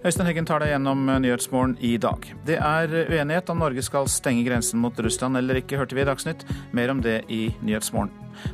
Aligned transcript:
Øystein 0.00 0.30
Heggen 0.30 0.46
tar 0.48 0.62
deg 0.62 0.70
gjennom 0.72 1.02
Nyhetsmorgen 1.20 1.74
i 1.84 1.90
dag. 2.00 2.24
Det 2.48 2.54
er 2.56 2.88
uenighet 2.88 3.50
om 3.52 3.58
Norge 3.60 3.82
skal 3.84 4.06
stenge 4.08 4.46
grensen 4.46 4.80
mot 4.80 4.96
Russland 4.96 5.36
eller 5.36 5.60
ikke, 5.60 5.76
hørte 5.76 5.92
vi 5.92 6.00
i 6.00 6.06
Dagsnytt. 6.08 6.46
Mer 6.72 6.88
om 6.94 7.02
det 7.04 7.18
i 7.28 7.50
Nyhetsmorgen. 7.60 8.08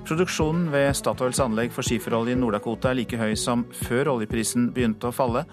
Produksjonen 0.09 0.67
ved 0.73 0.91
Statoils 0.99 1.39
anlegg 1.45 1.71
for 1.71 1.87
skiferolje 1.87 2.35
i 2.35 2.41
Nord-Dakota 2.41 2.91
er 2.91 2.99
like 2.99 3.21
høy 3.21 3.37
som 3.39 3.63
før 3.87 4.17
oljeprisen 4.17 4.73
begynte 4.75 5.13
å 5.13 5.15
falle. 5.15 5.45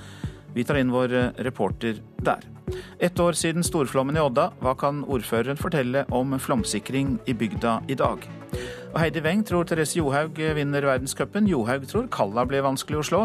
Vi 0.57 0.65
tar 0.65 0.81
inn 0.81 0.89
vår 0.93 1.13
reporter 1.45 2.01
der. 2.25 2.41
Ett 2.97 3.19
år 3.21 3.37
siden 3.37 3.61
storflommen 3.61 4.17
i 4.17 4.25
Odda, 4.25 4.49
hva 4.65 4.73
kan 4.73 5.05
ordføreren 5.05 5.61
fortelle 5.61 6.07
om 6.09 6.33
flomsikring 6.41 7.19
i 7.29 7.37
bygda 7.37 7.83
i 7.85 8.01
dag? 8.01 8.25
Og 8.93 9.01
Heidi 9.01 9.23
Weng 9.25 9.41
tror 9.45 9.65
Therese 9.65 9.97
Johaug 9.97 10.37
vinner 10.37 10.85
verdenscupen. 10.85 11.49
Johaug 11.49 11.87
tror 11.89 12.09
Kalla 12.13 12.45
blir 12.45 12.61
vanskelig 12.61 13.01
å 13.01 13.07
slå. 13.09 13.21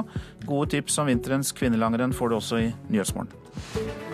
Gode 0.49 0.73
tips 0.79 0.97
om 1.03 1.13
vinterens 1.13 1.53
kvinnelangrenn 1.53 2.17
får 2.17 2.33
du 2.33 2.41
også 2.41 2.63
i 2.65 2.69
Nyhetsmorgen. 2.89 4.08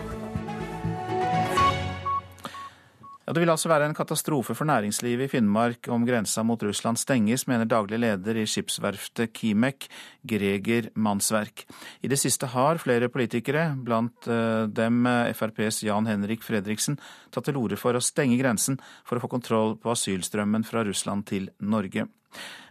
Ja, 3.25 3.33
det 3.33 3.41
vil 3.41 3.49
altså 3.49 3.71
være 3.71 3.87
en 3.89 3.95
katastrofe 3.97 4.53
for 4.53 4.69
næringslivet 4.69 5.25
i 5.25 5.31
Finnmark 5.31 5.87
om 5.89 6.03
grensa 6.05 6.43
mot 6.45 6.61
Russland 6.61 6.99
stenges, 7.01 7.47
mener 7.49 7.65
daglig 7.65 7.97
leder 8.03 8.37
i 8.37 8.43
skipsverftet 8.45 9.31
Kimek, 9.33 9.87
Greger 10.21 10.91
Mannsverk. 10.93 11.63
I 12.05 12.11
det 12.11 12.19
siste 12.21 12.51
har 12.53 12.77
flere 12.77 13.09
politikere, 13.09 13.71
blant 13.81 14.29
eh, 14.29 14.67
dem 14.69 15.09
eh, 15.09 15.31
FrPs 15.33 15.81
Jan 15.87 16.05
Henrik 16.05 16.45
Fredriksen, 16.45 16.99
tatt 17.33 17.49
til 17.49 17.57
orde 17.57 17.79
for 17.81 17.97
å 17.97 18.03
stenge 18.03 18.37
grensen 18.37 18.77
for 19.01 19.17
å 19.17 19.23
få 19.25 19.31
kontroll 19.33 19.73
på 19.81 19.95
asylstrømmen 19.95 20.67
fra 20.67 20.85
Russland 20.85 21.25
til 21.31 21.49
Norge. 21.65 22.05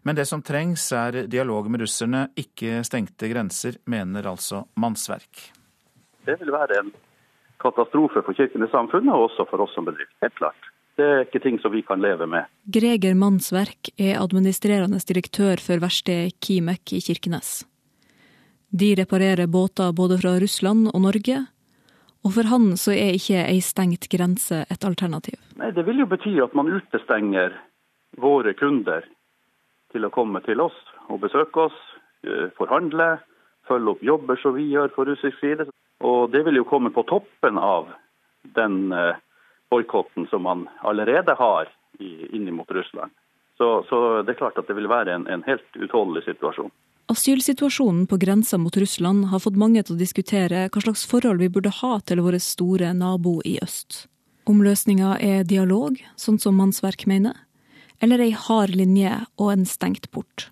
Men 0.07 0.15
det 0.15 0.29
som 0.31 0.45
trengs 0.45 0.87
er 0.95 1.25
dialog 1.27 1.67
med 1.67 1.83
russerne, 1.83 2.29
ikke 2.39 2.85
stengte 2.87 3.27
grenser, 3.33 3.83
mener 3.91 4.31
altså 4.31 4.69
Mannsverk. 4.79 5.49
Det 6.25 6.39
vil 6.39 6.55
være 6.55 6.79
en 6.79 6.95
katastrofe 7.65 8.23
for 8.23 8.37
Kirkenes 8.37 8.73
samfunnet, 8.75 9.13
og 9.15 9.31
også 9.31 9.49
for 9.51 9.65
oss 9.65 9.75
som 9.77 9.89
bedrift. 9.89 10.13
Helt 10.25 10.37
klart. 10.41 10.71
Det 10.95 11.05
er 11.05 11.25
ikke 11.25 11.43
ting 11.43 11.57
som 11.59 11.73
vi 11.75 11.83
kan 11.83 12.03
leve 12.03 12.27
med. 12.31 12.47
Greger 12.71 13.17
Mannsverk 13.19 13.91
er 13.99 14.21
administrerende 14.21 15.01
direktør 15.03 15.59
for 15.63 15.83
verkstedet 15.83 16.37
Kimek 16.45 16.95
i 16.95 17.01
Kirkenes. 17.03 17.65
De 18.71 18.95
reparerer 18.99 19.51
båter 19.51 19.93
både 19.95 20.19
fra 20.23 20.37
Russland 20.43 20.89
og 20.93 21.03
Norge, 21.03 21.41
og 22.25 22.33
for 22.37 22.49
han 22.49 22.73
så 22.81 22.95
er 22.95 23.19
ikke 23.19 23.43
ei 23.43 23.61
stengt 23.63 24.09
grense 24.11 24.63
et 24.71 24.87
alternativ. 24.87 25.37
Nei, 25.59 25.71
Det 25.71 25.85
vil 25.87 26.03
jo 26.03 26.07
bety 26.11 26.39
at 26.43 26.55
man 26.55 26.71
utestenger 26.73 27.53
våre 28.17 28.55
kunder 28.55 29.05
til 29.93 30.07
å 30.07 30.11
komme 30.15 30.41
til 30.47 30.61
oss 30.61 30.77
og 31.11 31.21
besøke 31.21 31.69
oss, 31.69 31.79
eh, 32.25 32.51
forhandle, 32.59 33.19
følge 33.69 33.91
opp 33.91 34.03
jobber 34.03 34.41
som 34.43 34.55
vi 34.55 34.71
gjør 34.71 34.95
på 34.95 35.07
russisk 35.07 35.39
side. 35.41 35.69
Og 36.03 36.31
det 36.33 36.43
vil 36.47 36.59
jo 36.59 36.67
komme 36.69 36.91
på 36.91 37.05
toppen 37.09 37.59
av 37.59 37.93
den 38.57 38.93
eh, 38.93 39.21
boikotten 39.71 40.27
som 40.31 40.43
man 40.43 40.67
allerede 40.83 41.35
har 41.39 41.71
inn 41.99 42.51
mot 42.55 42.71
Russland. 42.71 43.13
Så, 43.59 43.85
så, 43.89 44.23
det 44.23 44.35
er 44.35 44.41
klart 44.41 44.59
at 44.59 44.67
det 44.67 44.75
vil 44.75 44.91
være 44.91 45.15
en, 45.15 45.29
en 45.31 45.45
helt 45.47 45.77
utholdelig 45.79 46.25
situasjon. 46.27 46.73
Asylsituasjonen 47.13 48.07
på 48.11 48.17
grensa 48.17 48.59
mot 48.59 48.77
Russland 48.77 49.29
har 49.31 49.43
fått 49.45 49.59
mange 49.61 49.83
til 49.85 49.95
å 49.95 50.01
diskutere 50.01 50.65
hva 50.73 50.83
slags 50.83 51.05
forhold 51.07 51.43
vi 51.43 51.51
burde 51.53 51.71
ha 51.83 51.99
til 52.01 52.23
vår 52.25 52.39
store 52.43 52.91
nabo 52.97 53.39
i 53.45 53.59
øst. 53.63 54.07
Om 54.49 54.65
løsninga 54.65 55.19
er 55.23 55.45
dialog, 55.49 56.01
sånn 56.17 56.41
som 56.41 56.57
Mannsverk 56.59 57.07
mener, 57.09 57.37
eller 58.03 58.21
ei 58.25 58.33
hard 58.35 58.75
linje 58.77 59.13
og 59.39 59.53
en 59.53 59.69
stengt 59.69 60.11
port. 60.11 60.49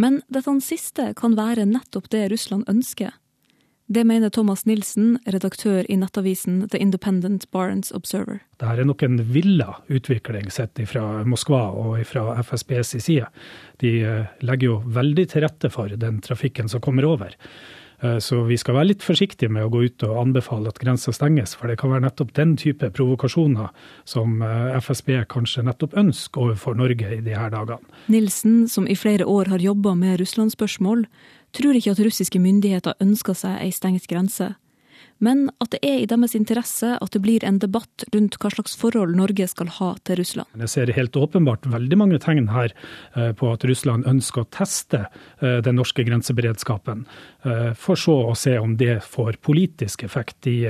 Men 0.00 0.20
dette 0.32 0.52
siste 0.64 1.10
kan 1.16 1.34
være 1.36 1.66
nettopp 1.68 2.08
det 2.12 2.28
Russland 2.32 2.68
ønsker. 2.70 3.12
Det 3.90 4.04
mener 4.06 4.30
Thomas 4.30 4.66
Nilsen, 4.70 5.16
redaktør 5.26 5.82
i 5.90 5.96
nettavisen 5.98 6.60
The 6.70 6.78
Independent 6.78 7.48
Barents 7.50 7.90
Observer. 7.90 8.38
Dette 8.62 8.76
er 8.78 8.86
nok 8.86 9.02
en 9.02 9.18
villa 9.34 9.80
utvikling 9.90 10.46
sett 10.54 10.78
fra 10.86 11.24
Moskva 11.26 11.64
og 11.74 11.96
fra 12.06 12.36
FSBs 12.38 12.94
side. 13.02 13.26
De 13.82 13.90
eh, 14.06 14.30
legger 14.46 14.68
jo 14.68 14.76
veldig 14.86 15.26
til 15.32 15.42
rette 15.42 15.72
for 15.74 15.90
den 15.90 16.22
trafikken 16.22 16.70
som 16.70 16.84
kommer 16.86 17.08
over. 17.08 17.34
Eh, 18.00 18.18
så 18.18 18.44
vi 18.46 18.56
skal 18.60 18.78
være 18.78 18.92
litt 18.92 19.02
forsiktige 19.04 19.50
med 19.50 19.66
å 19.66 19.72
gå 19.72 19.82
ut 19.88 20.06
og 20.06 20.20
anbefale 20.22 20.70
at 20.70 20.78
grensa 20.80 21.10
stenges, 21.10 21.56
for 21.58 21.66
det 21.66 21.80
kan 21.80 21.92
være 21.92 22.06
nettopp 22.06 22.32
den 22.38 22.54
type 22.60 22.92
provokasjoner 22.96 23.74
som 24.08 24.38
eh, 24.38 24.78
FSB 24.80 25.24
kanskje 25.34 25.66
nettopp 25.66 25.98
ønsker 26.00 26.46
overfor 26.46 26.78
Norge 26.78 27.10
i 27.18 27.20
disse 27.26 27.50
dagene. 27.56 27.98
Nilsen, 28.12 28.62
som 28.70 28.88
i 28.88 28.94
flere 28.94 29.26
år 29.26 29.52
har 29.52 29.66
jobba 29.66 29.98
med 29.98 30.20
Russlandsspørsmål, 30.22 31.08
tror 31.56 31.76
ikke 31.76 31.94
at 31.94 32.02
russiske 32.04 32.40
myndigheter 32.42 32.98
ønsker 33.00 33.36
seg 33.38 33.60
ei 33.60 33.70
stengt 33.74 34.08
grense 34.10 34.54
men 35.20 35.48
at 35.60 35.74
det 35.74 35.80
er 35.84 36.00
i 36.00 36.08
deres 36.08 36.34
interesse 36.36 36.94
at 36.96 37.12
det 37.12 37.20
blir 37.24 37.44
en 37.46 37.60
debatt 37.60 38.06
rundt 38.14 38.38
hva 38.40 38.50
slags 38.54 38.76
forhold 38.80 39.14
Norge 39.18 39.46
skal 39.52 39.70
ha 39.76 39.92
til 40.08 40.20
Russland. 40.20 40.48
Jeg 40.64 40.72
ser 40.72 40.92
helt 40.96 41.16
åpenbart 41.16 41.68
veldig 41.70 42.00
mange 42.00 42.20
tegn 42.24 42.48
her 42.54 42.72
eh, 42.72 43.32
på 43.36 43.52
at 43.52 43.66
Russland 43.68 44.08
ønsker 44.08 44.44
å 44.44 44.50
teste 44.56 45.04
eh, 45.04 45.60
den 45.64 45.76
norske 45.80 46.04
grenseberedskapen, 46.08 47.04
eh, 47.44 47.72
for 47.76 48.00
så 48.00 48.16
å 48.30 48.36
se 48.38 48.56
om 48.58 48.78
det 48.80 49.02
får 49.04 49.42
politisk 49.44 50.06
effekt 50.08 50.48
i, 50.48 50.62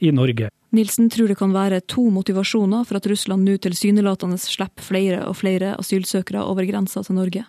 i 0.00 0.14
Norge. 0.14 0.48
Nilsen 0.76 1.08
tror 1.08 1.30
det 1.30 1.38
kan 1.40 1.54
være 1.54 1.80
to 1.88 2.10
motivasjoner 2.12 2.84
for 2.84 2.98
at 2.98 3.06
Russland 3.08 3.46
nå 3.48 3.54
tilsynelatende 3.64 4.36
slipper 4.40 4.84
flere 4.84 5.22
og 5.24 5.38
flere 5.40 5.72
asylsøkere 5.80 6.42
over 6.44 6.68
grensa 6.68 7.00
til 7.06 7.16
Norge. 7.16 7.44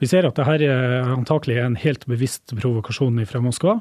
Vi 0.00 0.08
ser 0.08 0.28
at 0.28 0.36
dette 0.36 0.68
antakelig 1.12 1.58
er 1.58 1.68
en 1.68 1.78
helt 1.80 2.04
bevisst 2.08 2.52
provokasjon 2.56 3.24
fra 3.28 3.40
Moskva. 3.44 3.78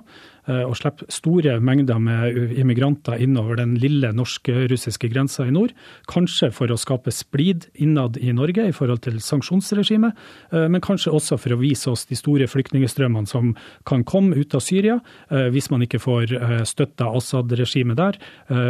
Eh, 0.47 0.63
og 0.63 0.77
slipper 0.79 1.09
store 1.11 1.57
mengder 1.63 1.99
med 1.99 2.55
immigranter 2.57 3.19
innover 3.23 3.59
den 3.59 3.75
lille 3.81 4.13
norsk-russiske 4.15 5.09
grensa 5.11 5.45
i 5.47 5.53
nord. 5.53 5.73
Kanskje 6.09 6.49
for 6.55 6.71
å 6.71 6.79
skape 6.79 7.11
splid 7.11 7.67
innad 7.75 8.19
i 8.21 8.31
Norge 8.35 8.69
i 8.69 8.75
forhold 8.75 9.03
til 9.05 9.19
sanksjonsregimet, 9.23 10.15
eh, 10.51 10.67
men 10.71 10.83
kanskje 10.83 11.11
også 11.11 11.39
for 11.41 11.55
å 11.55 11.59
vise 11.59 11.91
oss 11.91 12.05
de 12.07 12.15
store 12.15 12.47
flyktningstrømmene 12.47 13.27
som 13.27 13.55
kan 13.85 14.05
komme 14.07 14.37
ut 14.37 14.55
av 14.55 14.63
Syria 14.63 14.99
eh, 15.29 15.49
hvis 15.51 15.69
man 15.71 15.83
ikke 15.83 15.99
får 15.99 16.35
støtta 16.67 17.09
Assad-regimet 17.17 17.97
der 17.97 18.17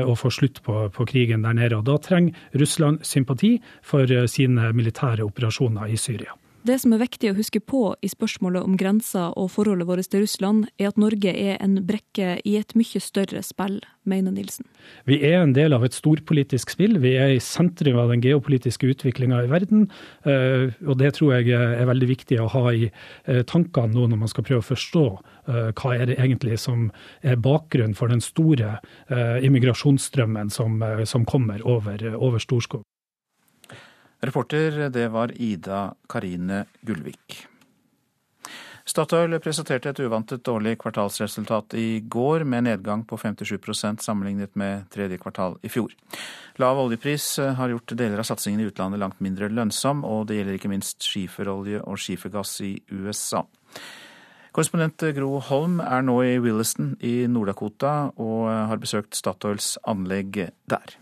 og 0.08 0.18
får 0.20 0.34
slutt 0.34 0.60
på, 0.66 0.88
på 0.94 1.06
krigen 1.10 1.44
der 1.46 1.56
nede. 1.58 1.78
Og 1.78 1.86
Da 1.86 1.98
trenger 2.02 2.34
Russland 2.58 3.06
sympati 3.06 3.58
for 3.86 4.10
sine 4.28 4.72
militære 4.74 5.26
operasjoner 5.26 5.92
i 5.92 5.98
Syria. 6.00 6.36
Det 6.68 6.76
som 6.82 6.92
er 6.92 7.00
viktig 7.00 7.30
å 7.32 7.36
huske 7.38 7.62
på 7.64 7.82
i 8.04 8.10
spørsmålet 8.12 8.66
om 8.66 8.74
grenser 8.80 9.32
og 9.40 9.54
forholdet 9.54 9.88
vårt 9.88 10.10
til 10.12 10.26
Russland, 10.26 10.66
er 10.76 10.90
at 10.90 10.98
Norge 11.00 11.32
er 11.32 11.56
en 11.64 11.78
brekke 11.88 12.42
i 12.44 12.56
et 12.60 12.74
mye 12.76 13.00
større 13.00 13.40
spill, 13.46 13.78
mener 14.04 14.36
Nilsen. 14.36 14.68
Vi 15.08 15.22
er 15.24 15.38
en 15.40 15.54
del 15.56 15.76
av 15.78 15.86
et 15.88 15.96
storpolitisk 15.96 16.74
spill. 16.74 16.98
Vi 17.04 17.14
er 17.16 17.36
i 17.36 17.44
sentrum 17.44 18.02
av 18.02 18.12
den 18.12 18.24
geopolitiske 18.26 18.90
utviklinga 18.92 19.46
i 19.46 19.52
verden. 19.52 19.86
Eh, 20.28 20.74
og 20.84 21.00
det 21.00 21.14
tror 21.16 21.38
jeg 21.38 21.56
er 21.56 21.88
veldig 21.88 22.10
viktig 22.12 22.42
å 22.44 22.50
ha 22.52 22.66
i 22.74 22.90
eh, 22.90 23.42
tankene 23.48 23.96
nå 23.96 24.10
når 24.12 24.22
man 24.26 24.34
skal 24.34 24.48
prøve 24.50 24.66
å 24.66 24.68
forstå 24.74 25.06
eh, 25.08 25.72
hva 25.72 25.96
er 25.96 26.12
det 26.12 26.20
egentlig 26.20 26.60
som 26.60 26.90
er 27.24 27.40
bakgrunnen 27.40 27.96
for 27.96 28.12
den 28.12 28.24
store 28.24 28.78
immigrasjonsstrømmen 29.08 30.52
som, 30.52 30.84
kommer 31.30 31.64
over 31.64 32.40
Storskog. 32.44 32.84
Reporter 34.20 34.90
det 34.90 35.08
var 35.14 35.32
Ida 35.42 35.94
Karine 36.10 36.66
Gullvik. 36.82 37.48
Statoil 38.88 39.36
presenterte 39.44 39.92
et 39.92 40.00
uvantet 40.00 40.46
dårlig 40.48 40.78
kvartalsresultat 40.80 41.76
i 41.76 42.00
går, 42.08 42.46
med 42.48 42.64
nedgang 42.70 43.04
på 43.06 43.18
57% 43.20 44.02
sammenlignet 44.02 44.56
med 44.56 44.86
tredje 44.94 45.20
kvartal 45.20 45.58
i 45.62 45.70
fjor. 45.70 45.92
Lav 46.58 46.80
oljepris 46.80 47.26
har 47.60 47.74
gjort 47.74 47.94
deler 48.00 48.24
av 48.24 48.30
satsingen 48.30 48.64
i 48.64 48.70
utlandet 48.70 49.02
langt 49.04 49.20
mindre 49.20 49.52
lønnsom, 49.52 50.06
og 50.08 50.30
det 50.30 50.40
gjelder 50.40 50.58
ikke 50.58 50.72
minst 50.72 51.04
skiferolje 51.04 51.82
og 51.84 52.00
skifergass 52.00 52.62
i 52.64 52.78
USA. 52.96 53.44
Korrespondent 54.56 55.04
Gro 55.14 55.42
Holm 55.52 55.82
er 55.84 56.08
nå 56.08 56.16
i 56.24 56.38
Williston 56.42 56.96
i 57.04 57.28
Nord-Dakota 57.30 58.14
og 58.16 58.48
har 58.72 58.80
besøkt 58.82 59.20
Statoils 59.20 59.76
anlegg 59.86 60.48
der. 60.72 60.96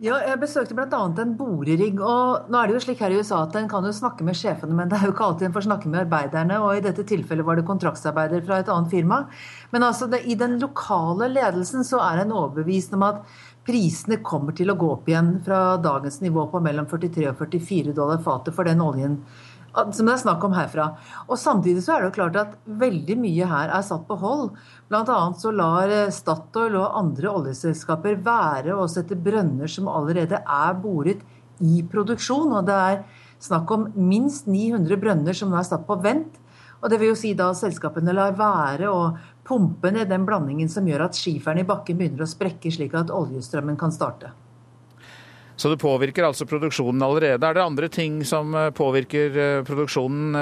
Ja, 0.00 0.14
jeg 0.24 0.40
besøkte 0.40 0.72
bl.a. 0.72 0.98
en 1.20 1.32
borerigg. 1.36 1.98
og 2.00 2.46
nå 2.48 2.56
er 2.56 2.70
det 2.70 2.76
jo 2.78 2.80
slik 2.86 3.02
her 3.04 3.12
i 3.12 3.18
USA 3.20 3.42
at 3.44 3.56
En 3.58 3.66
kan 3.68 3.84
jo 3.84 3.92
snakke 3.92 4.24
med 4.24 4.38
sjefene, 4.38 4.72
men 4.72 4.88
det 4.88 4.96
er 4.96 5.04
jo 5.04 5.12
ikke 5.12 5.26
alltid 5.26 5.48
en 5.50 5.52
får 5.52 5.66
snakke 5.66 5.90
med 5.92 6.06
arbeiderne. 6.06 6.56
og 6.56 6.78
I 6.78 6.80
dette 6.86 7.04
tilfellet 7.04 7.44
var 7.44 7.60
det 7.60 7.66
kontraktsarbeider 7.68 8.40
fra 8.46 8.62
et 8.62 8.70
annet 8.72 8.88
firma. 8.88 9.26
Men 9.74 9.84
altså 9.84 10.08
det, 10.08 10.22
i 10.24 10.38
den 10.40 10.56
lokale 10.62 11.28
ledelsen 11.28 11.84
så 11.84 12.00
er 12.00 12.22
en 12.22 12.32
overbevist 12.32 12.96
om 12.96 13.04
at 13.10 13.20
prisene 13.68 14.22
kommer 14.24 14.56
til 14.56 14.72
å 14.72 14.78
gå 14.80 14.88
opp 14.88 15.12
igjen 15.12 15.34
fra 15.44 15.76
dagens 15.76 16.22
nivå 16.24 16.46
på 16.48 16.64
mellom 16.64 16.88
43 16.88 17.28
og 17.34 17.44
44 17.44 17.92
dollar 17.92 18.24
fatet 18.24 18.56
for 18.56 18.64
den 18.64 18.80
oljen 18.80 19.20
som 19.70 20.08
det 20.08 20.14
er 20.16 20.22
snakk 20.24 20.44
om 20.44 20.54
herfra. 20.56 20.90
Og 21.28 21.38
Samtidig 21.38 21.84
så 21.84 21.94
er 21.94 22.02
det 22.02 22.10
jo 22.10 22.16
klart 22.18 22.38
at 22.40 22.56
veldig 22.66 23.16
mye 23.20 23.46
her 23.50 23.70
er 23.76 23.86
satt 23.86 24.06
på 24.08 24.18
hold. 24.18 24.50
Annet 24.90 25.38
så 25.38 25.52
lar 25.54 25.88
eh, 25.88 26.10
Statoil 26.10 26.74
og 26.80 26.96
andre 26.98 27.30
oljeselskaper 27.30 28.16
være 28.26 28.74
å 28.74 28.88
sette 28.90 29.14
brønner 29.14 29.70
som 29.70 29.88
allerede 29.88 30.40
er 30.42 30.78
boret 30.82 31.22
i 31.62 31.84
produksjon. 31.86 32.50
Og 32.58 32.66
det 32.66 32.74
er 32.74 33.02
snakk 33.40 33.70
om 33.70 33.86
minst 33.94 34.48
900 34.50 34.98
brønner 34.98 35.36
som 35.36 35.52
nå 35.52 35.60
er 35.60 35.68
satt 35.68 35.86
på 35.86 36.00
vent. 36.02 36.40
Og 36.80 36.90
det 36.90 36.98
vil 36.98 37.12
jo 37.12 37.18
si 37.20 37.34
da 37.38 37.52
at 37.52 37.60
selskapene 37.60 38.14
lar 38.16 38.34
være 38.34 38.90
å 38.90 39.12
pumpe 39.46 39.92
ned 39.94 40.10
den 40.10 40.24
blandingen 40.26 40.70
som 40.72 40.88
gjør 40.88 41.06
at 41.06 41.18
skiferen 41.18 41.60
i 41.62 41.68
bakken 41.68 41.98
begynner 42.00 42.24
å 42.24 42.30
sprekke, 42.30 42.72
slik 42.72 42.96
at 42.98 43.12
oljestrømmen 43.14 43.78
kan 43.78 43.94
starte. 43.94 44.32
Så 45.60 45.70
det 45.70 45.78
påvirker 45.82 46.24
altså 46.24 46.48
produksjonen 46.48 47.04
allerede. 47.04 47.46
Er 47.46 47.54
det 47.54 47.62
andre 47.62 47.90
ting 47.92 48.24
som 48.26 48.56
eh, 48.58 48.72
påvirker 48.74 49.38
eh, 49.38 49.62
produksjonen 49.68 50.34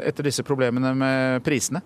etter 0.00 0.30
disse 0.30 0.46
problemene 0.46 0.94
med 0.96 1.44
prisene? 1.44 1.84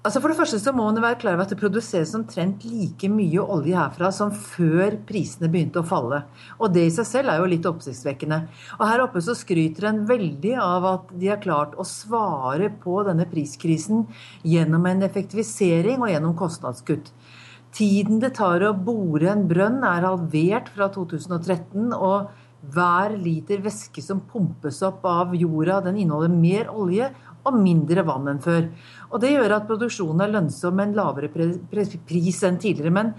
Altså 0.00 0.22
For 0.22 0.32
det 0.32 0.38
første 0.38 0.56
så 0.56 0.72
må 0.72 0.86
man 0.86 0.96
være 1.04 1.18
klar 1.20 1.34
over 1.36 1.44
at 1.44 1.50
det 1.52 1.58
produseres 1.60 2.14
omtrent 2.16 2.62
like 2.64 3.08
mye 3.12 3.42
olje 3.42 3.76
herfra 3.76 4.08
som 4.16 4.30
før 4.32 4.94
prisene 5.04 5.50
begynte 5.52 5.82
å 5.82 5.88
falle. 5.90 6.22
Og 6.56 6.72
det 6.72 6.86
i 6.88 6.94
seg 6.94 7.08
selv 7.08 7.32
er 7.32 7.42
jo 7.42 7.50
litt 7.52 7.68
oppsiktsvekkende. 7.68 8.38
Og 8.78 8.84
her 8.88 9.04
oppe 9.04 9.20
så 9.20 9.36
skryter 9.36 9.90
en 9.90 10.00
veldig 10.08 10.54
av 10.64 10.88
at 10.88 11.12
de 11.20 11.28
har 11.28 11.42
klart 11.44 11.76
å 11.76 11.84
svare 11.84 12.72
på 12.80 12.96
denne 13.10 13.28
priskrisen 13.28 14.06
gjennom 14.40 14.88
en 14.88 15.04
effektivisering 15.04 16.00
og 16.00 16.14
gjennom 16.14 16.36
kostnadskutt. 16.38 17.12
Tiden 17.76 18.24
det 18.24 18.38
tar 18.40 18.64
å 18.64 18.72
bore 18.72 19.28
en 19.34 19.44
brønn 19.52 19.82
er 19.84 20.08
halvert 20.08 20.72
fra 20.72 20.88
2013. 20.96 21.92
og 21.92 22.32
hver 22.60 23.14
liter 23.16 23.62
væske 23.64 24.02
som 24.04 24.18
pumpes 24.20 24.82
opp 24.84 25.04
av 25.08 25.32
jorda, 25.32 25.78
den 25.80 25.96
inneholder 26.02 26.32
mer 26.32 26.68
olje 26.68 27.06
og 27.48 27.56
mindre 27.56 28.04
vann 28.04 28.28
enn 28.28 28.42
før. 28.44 28.66
Og 29.10 29.20
Det 29.22 29.34
gjør 29.34 29.56
at 29.56 29.68
produksjonen 29.68 30.24
er 30.24 30.34
lønnsom 30.36 30.76
med 30.78 30.90
en 30.90 30.98
lavere 31.00 31.30
pris 31.30 32.42
enn 32.46 32.58
tidligere. 32.62 32.92
Men, 32.94 33.12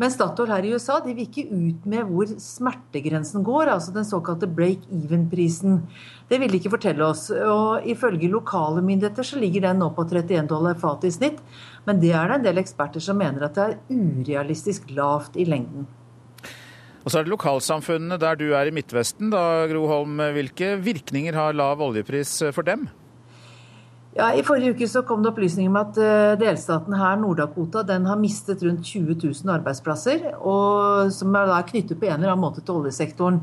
men 0.00 0.12
Statoil 0.12 0.52
her 0.54 0.64
i 0.64 0.70
USA 0.72 0.96
de 1.04 1.12
vil 1.12 1.26
ikke 1.26 1.44
ut 1.50 1.84
med 1.90 2.08
hvor 2.08 2.30
smertegrensen 2.40 3.44
går, 3.44 3.74
altså 3.74 3.92
den 3.94 4.08
såkalte 4.08 4.48
break-even-prisen. 4.48 5.82
Det 6.30 6.40
vil 6.40 6.54
de 6.54 6.62
ikke 6.62 6.72
fortelle 6.78 7.04
oss. 7.04 7.26
og 7.30 7.84
Ifølge 7.84 8.32
lokale 8.32 8.80
myndigheter 8.84 9.26
så 9.26 9.42
ligger 9.42 9.68
den 9.68 9.84
nå 9.84 9.90
på 9.92 10.06
31 10.08 10.48
dollar 10.48 10.80
fatet 10.80 11.10
i 11.12 11.18
snitt. 11.18 11.44
Men 11.84 12.00
det 12.00 12.14
er 12.16 12.32
det 12.32 12.40
en 12.40 12.48
del 12.48 12.64
eksperter 12.64 13.04
som 13.04 13.20
mener 13.20 13.44
at 13.44 13.60
det 13.60 13.68
er 13.68 13.78
urealistisk 13.92 14.88
lavt 14.96 15.36
i 15.36 15.44
lengden. 15.44 15.84
Og 17.04 17.12
så 17.12 17.20
er 17.20 17.26
det 17.26 17.34
lokalsamfunnene 17.34 18.16
der 18.16 18.38
du 18.40 18.46
er 18.56 18.64
i 18.64 18.72
Midtvesten, 18.72 19.28
da, 19.28 19.66
Gro 19.68 19.84
Holm. 19.90 20.16
Hvilke 20.32 20.78
virkninger 20.80 21.36
har 21.36 21.52
lav 21.52 21.84
oljepris 21.84 22.38
for 22.56 22.64
dem? 22.64 22.88
Ja, 24.14 24.28
I 24.30 24.44
forrige 24.46 24.76
uke 24.76 24.86
så 24.86 25.00
kom 25.02 25.24
det 25.24 25.32
opplysninger 25.32 25.72
om 25.72 25.76
at 25.80 25.96
uh, 25.98 26.32
delstaten 26.38 26.94
her, 26.94 27.16
Nord-Dakota, 27.18 27.82
den 27.82 28.04
har 28.06 28.18
mistet 28.20 28.60
rundt 28.62 28.86
20 28.86 29.16
000 29.18 29.50
arbeidsplasser, 29.56 30.28
og 30.38 31.10
som 31.10 31.34
er 31.34 31.48
da 31.50 31.56
knyttet 31.66 31.98
på 31.98 32.06
en 32.06 32.20
eller 32.20 32.30
annen 32.30 32.44
måte 32.44 32.62
til 32.62 32.78
oljesektoren. 32.78 33.40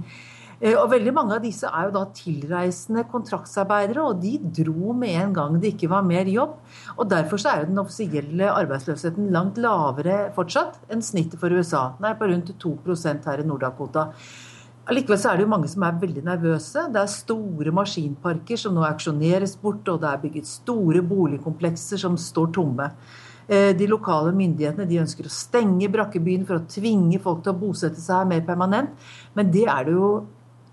Uh, 0.62 0.78
og 0.78 0.86
Veldig 0.94 1.14
mange 1.18 1.36
av 1.36 1.44
disse 1.44 1.68
er 1.68 1.90
jo 1.90 1.94
da 1.98 2.06
tilreisende 2.16 3.04
kontraktsarbeidere, 3.12 4.06
og 4.14 4.24
de 4.24 4.38
dro 4.62 4.96
med 4.96 5.18
en 5.26 5.34
gang 5.36 5.58
det 5.60 5.74
ikke 5.74 5.92
var 5.92 6.08
mer 6.08 6.32
jobb. 6.32 6.56
og 6.96 7.10
Derfor 7.12 7.44
så 7.44 7.52
er 7.52 7.66
jo 7.66 7.74
den 7.74 7.84
offisielle 7.84 8.54
arbeidsløsheten 8.54 9.28
langt 9.36 9.60
lavere 9.60 10.30
fortsatt 10.38 10.80
enn 10.88 11.04
snittet 11.04 11.42
for 11.42 11.52
USA. 11.52 11.90
Den 12.00 12.08
er 12.14 12.16
på 12.16 12.32
rundt 12.32 12.56
2% 12.64 13.28
her 13.28 13.44
i 13.44 13.50
Nord-Dakota. 13.50 14.14
Allikevel 14.92 15.20
så 15.22 15.32
er 15.32 15.40
det 15.40 15.46
jo 15.46 15.52
mange 15.54 15.70
som 15.72 15.86
er 15.88 16.00
veldig 16.02 16.22
nervøse. 16.28 16.82
Det 16.92 17.00
er 17.00 17.12
store 17.14 17.72
maskinparker 17.72 18.60
som 18.60 18.76
nå 18.76 18.84
auksjoneres 18.84 19.56
bort, 19.62 19.88
og 19.88 20.02
det 20.04 20.10
er 20.10 20.20
bygget 20.26 20.50
store 20.50 21.04
boligkomplekser 21.08 22.02
som 22.02 22.18
står 22.20 22.52
tomme. 22.58 22.90
Eh, 23.48 23.72
de 23.78 23.88
lokale 23.88 24.34
myndighetene 24.36 24.90
de 24.90 25.00
ønsker 25.00 25.30
å 25.30 25.32
stenge 25.32 25.88
brakkebyen 25.92 26.44
for 26.48 26.60
å 26.60 26.68
tvinge 26.68 27.22
folk 27.24 27.40
til 27.46 27.56
å 27.56 27.62
bosette 27.64 28.04
seg 28.04 28.20
her 28.20 28.30
mer 28.34 28.44
permanent, 28.48 29.10
men 29.38 29.52
det 29.52 29.66
er 29.72 29.88
det 29.88 29.96
jo 29.96 30.12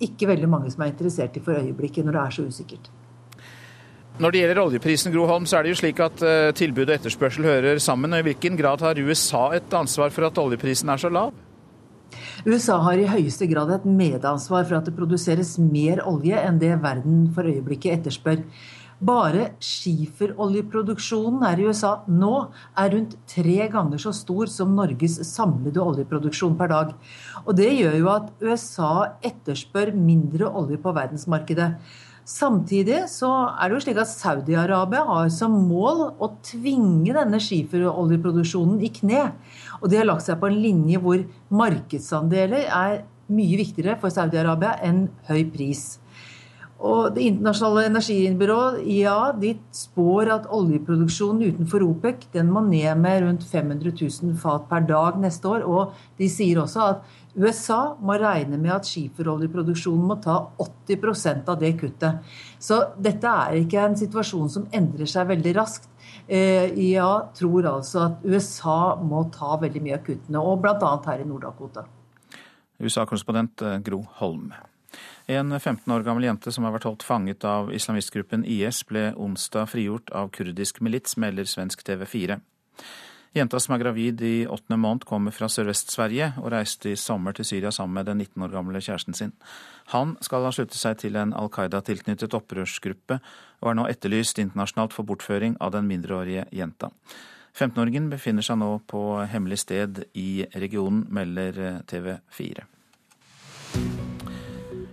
ikke 0.03 0.29
veldig 0.31 0.50
mange 0.50 0.71
som 0.75 0.82
er 0.82 0.93
interessert 0.93 1.38
i 1.38 1.43
for 1.43 1.59
øyeblikket, 1.59 2.06
når 2.06 2.19
det 2.19 2.25
er 2.25 2.37
så 2.37 2.47
usikkert. 2.50 2.91
Når 4.19 4.35
det 4.35 4.41
gjelder 4.43 4.61
oljeprisen, 4.64 5.14
Gro 5.14 5.29
Holm, 5.31 5.47
så 5.47 5.61
er 5.61 5.67
det 5.67 5.76
jo 5.76 5.79
slik 5.79 6.00
at 6.03 6.23
eh, 6.26 6.50
tilbud 6.59 6.88
og 6.88 6.97
etterspørsel 6.97 7.47
hører 7.47 7.79
sammen. 7.79 8.11
og 8.11 8.19
I 8.19 8.32
hvilken 8.32 8.59
grad 8.59 8.82
har 8.82 8.99
USA 8.99 9.53
et 9.55 9.75
ansvar 9.79 10.11
for 10.11 10.26
at 10.26 10.41
oljeprisen 10.43 10.91
er 10.91 10.99
så 10.99 11.11
lav? 11.11 11.31
USA 12.46 12.76
har 12.85 13.00
i 13.00 13.08
høyeste 13.08 13.49
grad 13.50 13.70
et 13.75 13.87
medansvar 13.87 14.67
for 14.69 14.79
at 14.79 14.87
det 14.87 14.94
produseres 14.94 15.56
mer 15.58 16.05
olje 16.06 16.38
enn 16.38 16.61
det 16.61 16.76
verden 16.85 17.25
for 17.35 17.49
øyeblikket 17.49 17.99
etterspør. 17.99 18.44
Bare 18.99 19.52
skiferoljeproduksjonen 19.62 21.44
her 21.46 21.61
i 21.62 21.69
USA 21.70 21.93
nå 22.11 22.32
er 22.79 22.90
rundt 22.94 23.14
tre 23.31 23.69
ganger 23.70 24.02
så 24.02 24.11
stor 24.14 24.50
som 24.50 24.75
Norges 24.75 25.20
samlede 25.26 25.82
oljeproduksjon 25.82 26.58
per 26.58 26.73
dag. 26.73 26.93
Og 27.44 27.55
Det 27.58 27.70
gjør 27.75 27.96
jo 27.99 28.11
at 28.14 28.31
USA 28.43 28.93
etterspør 29.23 29.94
mindre 29.94 30.50
olje 30.50 30.79
på 30.82 30.94
verdensmarkedet. 30.94 31.73
Samtidig 32.29 33.06
så 33.08 33.31
er 33.56 33.70
det 33.70 33.79
jo 33.79 33.85
slik 33.87 33.99
at 34.02 34.11
Saudi-Arabia 34.11 35.00
har 35.08 35.31
som 35.32 35.55
mål 35.64 36.02
å 36.20 36.26
tvinge 36.44 37.14
denne 37.17 37.38
skiferoljeproduksjonen 37.40 38.82
i 38.85 38.90
kne. 38.93 39.23
Og 39.83 39.91
de 39.91 40.01
har 40.01 40.09
lagt 40.09 40.27
seg 40.27 40.41
på 40.41 40.51
en 40.51 40.59
linje 40.63 41.01
hvor 41.03 41.23
markedsandeler 41.55 42.67
er 42.67 43.01
mye 43.29 43.61
viktigere 43.61 43.99
for 44.01 44.13
Saudi-Arabia 44.13 44.79
enn 44.89 45.07
høy 45.29 45.43
pris. 45.53 45.99
Og 46.79 47.15
Det 47.15 47.25
internasjonale 47.27 47.89
energibyrået 47.89 48.83
IEA 48.87 49.33
de 49.41 49.57
spår 49.75 50.31
at 50.31 50.45
oljeproduksjonen 50.55 51.51
utenfor 51.51 51.83
OPEC 51.83 52.29
den 52.33 52.53
må 52.55 52.63
ned 52.63 52.95
med 53.03 53.25
rundt 53.25 53.47
500 53.51 53.97
000 53.99 54.37
fat 54.39 54.69
per 54.71 54.87
dag 54.87 55.19
neste 55.19 55.49
år. 55.49 55.67
Og 55.67 55.97
de 56.19 56.29
sier 56.31 56.61
også 56.63 56.85
at 56.93 57.03
USA 57.35 57.97
må 57.99 58.15
regne 58.23 58.61
med 58.63 58.77
at 58.77 58.87
skiferoljeproduksjonen 58.87 60.07
må 60.07 60.21
ta 60.23 60.39
80% 60.63 61.51
av 61.51 61.59
det 61.59 61.75
kuttet. 61.81 62.23
Så 62.63 62.79
dette 62.95 63.27
er 63.27 63.59
ikke 63.59 63.83
en 63.83 63.99
situasjon 63.99 64.49
som 64.49 64.71
endrer 64.71 65.11
seg 65.11 65.27
veldig 65.35 65.57
raskt. 65.59 65.91
Eh, 66.29 66.75
IEA 66.77 67.33
tror 67.35 67.67
altså 67.71 68.03
at 68.05 68.25
USA 68.25 68.97
må 69.01 69.23
ta 69.33 69.57
veldig 69.63 69.81
mye 69.81 69.97
av 69.97 70.03
kuttene, 70.05 70.43
og 70.43 70.61
bl.a. 70.61 70.91
her 71.07 71.23
i 71.23 71.29
Nord-Dakota. 71.29 71.87
USA-korrespondent 72.79 73.65
eh, 73.65 73.79
Gro 73.87 74.03
Holm. 74.21 74.53
En 75.29 75.53
15 75.59 75.93
år 75.93 76.05
gammel 76.05 76.29
jente 76.29 76.53
som 76.53 76.65
har 76.65 76.75
vært 76.77 76.87
holdt 76.89 77.05
fanget 77.05 77.45
av 77.49 77.73
islamistgruppen 77.73 78.45
IS, 78.49 78.83
ble 78.89 79.11
onsdag 79.17 79.71
frigjort 79.73 80.13
av 80.17 80.31
kurdisk 80.37 80.83
milits, 80.85 81.17
melder 81.21 81.49
svensk 81.49 81.85
TV 81.85 82.05
4. 82.09 82.39
Jenta 83.37 83.61
som 83.61 83.75
er 83.77 83.83
gravid 83.83 84.23
i 84.25 84.47
åttende 84.49 84.79
måned, 84.81 85.05
kommer 85.05 85.35
fra 85.35 85.51
Sørvest-Sverige 85.53 86.31
og 86.41 86.49
reiste 86.55 86.95
i 86.95 86.97
sommer 86.97 87.37
til 87.37 87.45
Syria 87.45 87.71
sammen 87.75 87.99
med 87.99 88.09
den 88.09 88.23
19 88.25 88.47
år 88.47 88.55
gamle 88.55 88.81
kjæresten 88.81 89.15
sin. 89.15 89.35
Han 89.93 90.17
skal 90.25 90.47
ha 90.49 90.52
sluttet 90.55 90.81
seg 90.81 90.97
til 91.02 91.19
en 91.21 91.35
Al 91.37 91.52
Qaida-tilknyttet 91.52 92.35
opprørsgruppe, 92.38 93.21
og 93.61 93.71
er 93.71 93.79
nå 93.79 93.87
etterlyst 93.93 94.41
internasjonalt 94.41 94.97
for 94.97 95.09
bortføring 95.09 95.59
av 95.61 95.76
den 95.76 95.91
mindreårige 95.91 96.49
jenta. 96.57 96.91
15-åringen 97.59 98.09
befinner 98.12 98.45
seg 98.45 98.61
nå 98.61 98.75
på 98.88 99.05
hemmelig 99.29 99.62
sted 99.67 100.05
i 100.17 100.47
regionen, 100.57 101.05
melder 101.12 101.83
TV 101.91 102.14
4. 102.33 102.69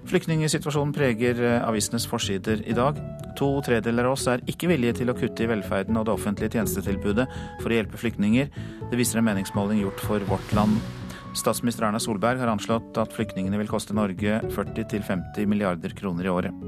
Flyktningsituasjonen 0.06 0.94
preger 0.94 1.40
eh, 1.42 1.64
avisenes 1.66 2.06
forsider 2.08 2.62
i 2.70 2.76
dag. 2.78 3.00
To 3.40 3.48
tredeler 3.66 4.06
av 4.06 4.14
oss 4.16 4.28
er 4.30 4.44
ikke 4.50 4.70
villige 4.70 5.00
til 5.00 5.10
å 5.10 5.16
kutte 5.18 5.44
i 5.44 5.50
velferden 5.50 5.98
og 5.98 6.06
det 6.08 6.14
offentlige 6.14 6.56
tjenestetilbudet 6.56 7.26
for 7.64 7.72
å 7.72 7.80
hjelpe 7.80 8.00
flyktninger. 8.00 8.52
Det 8.92 9.00
viser 9.00 9.20
en 9.20 9.28
meningsmåling 9.28 9.82
gjort 9.82 10.06
for 10.06 10.28
Vårt 10.30 10.54
Land. 10.56 10.78
Statsminister 11.36 11.88
Erna 11.88 12.00
Solberg 12.00 12.40
har 12.40 12.54
anslått 12.54 12.96
at 13.02 13.12
flyktningene 13.18 13.60
vil 13.60 13.72
koste 13.72 13.98
Norge 13.98 14.40
40-50 14.54 15.50
milliarder 15.52 15.98
kroner 15.98 16.30
i 16.30 16.32
året. 16.32 16.64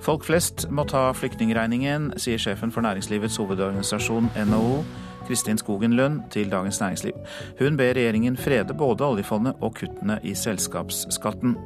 Folk 0.00 0.24
flest 0.24 0.64
må 0.72 0.86
ta 0.88 1.10
flyktningregningen, 1.12 2.14
sier 2.16 2.40
sjefen 2.40 2.72
for 2.72 2.86
næringslivets 2.86 3.36
hovedorganisasjon 3.42 4.30
NHO, 4.48 4.80
Kristin 5.28 5.60
Skogen 5.60 5.98
Lund, 5.98 6.22
til 6.32 6.48
Dagens 6.50 6.80
Næringsliv. 6.80 7.20
Hun 7.60 7.76
ber 7.76 7.92
regjeringen 7.98 8.40
frede 8.40 8.74
både 8.74 9.04
oljefondet 9.04 9.60
og 9.60 9.76
kuttene 9.76 10.16
i 10.24 10.32
selskapsskatten. 10.34 11.58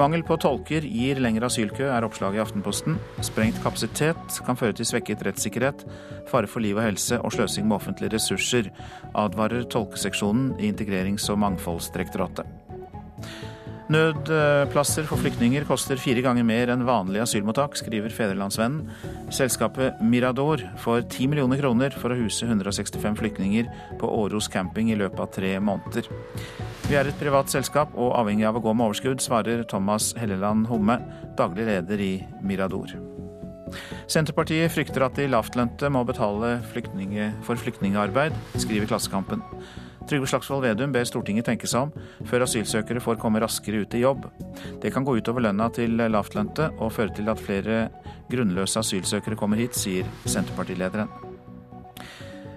Mangel 0.00 0.24
på 0.26 0.36
tolker 0.42 0.86
gir 0.88 1.20
lengre 1.22 1.48
asylkø, 1.50 1.86
er 1.86 2.06
oppslaget 2.06 2.40
i 2.40 2.42
Aftenposten. 2.42 2.98
Sprengt 3.22 3.60
kapasitet 3.62 4.40
kan 4.46 4.58
føre 4.58 4.74
til 4.76 4.88
svekket 4.88 5.22
rettssikkerhet, 5.26 5.86
fare 6.30 6.50
for 6.50 6.64
liv 6.64 6.80
og 6.80 6.86
helse 6.88 7.20
og 7.20 7.34
sløsing 7.36 7.68
med 7.68 7.78
offentlige 7.78 8.16
ressurser, 8.16 8.72
advarer 9.14 9.68
tolkeseksjonen 9.70 10.54
i 10.58 10.72
Integrerings- 10.72 11.30
og 11.30 11.42
mangfoldsdirektoratet. 11.44 12.63
Nødplasser 13.92 15.04
for 15.04 15.20
flyktninger 15.20 15.66
koster 15.68 15.98
fire 16.00 16.22
ganger 16.24 16.46
mer 16.48 16.70
enn 16.72 16.86
vanlig 16.88 17.20
asylmottak, 17.20 17.76
skriver 17.76 18.12
Fedrelandsvennen. 18.16 18.86
Selskapet 19.34 20.00
Mirador 20.00 20.62
får 20.80 21.02
10 21.02 21.28
millioner 21.28 21.60
kroner 21.60 21.92
for 22.00 22.14
å 22.14 22.16
huse 22.16 22.48
165 22.48 23.18
flyktninger 23.20 23.68
på 24.00 24.08
Åros 24.08 24.48
camping 24.48 24.88
i 24.88 24.96
løpet 24.96 25.20
av 25.20 25.30
tre 25.36 25.52
måneder. 25.60 26.08
Vi 26.88 26.96
er 26.96 27.10
et 27.10 27.20
privat 27.20 27.52
selskap 27.52 27.92
og 27.92 28.14
avhengig 28.16 28.48
av 28.48 28.56
å 28.56 28.64
gå 28.64 28.72
med 28.72 28.88
overskudd, 28.88 29.20
svarer 29.20 29.66
Thomas 29.68 30.14
Helleland 30.16 30.70
Homme, 30.72 30.96
daglig 31.36 31.68
leder 31.68 32.00
i 32.00 32.14
Mirador. 32.40 32.96
Senterpartiet 34.08 34.72
frykter 34.72 35.04
at 35.04 35.16
de 35.18 35.28
lavtlønte 35.28 35.90
må 35.92 36.06
betale 36.08 36.56
flyktninge 36.72 37.34
for 37.44 37.60
flyktningarbeid, 37.60 38.36
skriver 38.56 38.88
Klassekampen. 38.88 39.44
Trygve 40.08 40.28
Slagsvold 40.28 40.64
Vedum 40.66 40.92
ber 40.92 41.06
Stortinget 41.08 41.46
tenke 41.48 41.68
seg 41.70 41.86
om 41.86 42.26
før 42.28 42.44
asylsøkere 42.44 43.00
får 43.00 43.20
komme 43.22 43.40
raskere 43.42 43.84
ut 43.84 43.94
i 43.96 44.02
jobb. 44.02 44.26
Det 44.82 44.92
kan 44.92 45.04
gå 45.06 45.16
utover 45.16 45.46
lønna 45.46 45.70
til 45.72 45.96
lavtlønte 45.96 46.70
og 46.78 46.92
føre 46.92 47.14
til 47.16 47.30
at 47.32 47.40
flere 47.40 47.86
grunnløse 48.32 48.82
asylsøkere 48.82 49.38
kommer 49.40 49.60
hit, 49.60 49.76
sier 49.78 50.08
Senterpartilederen. 50.28 51.08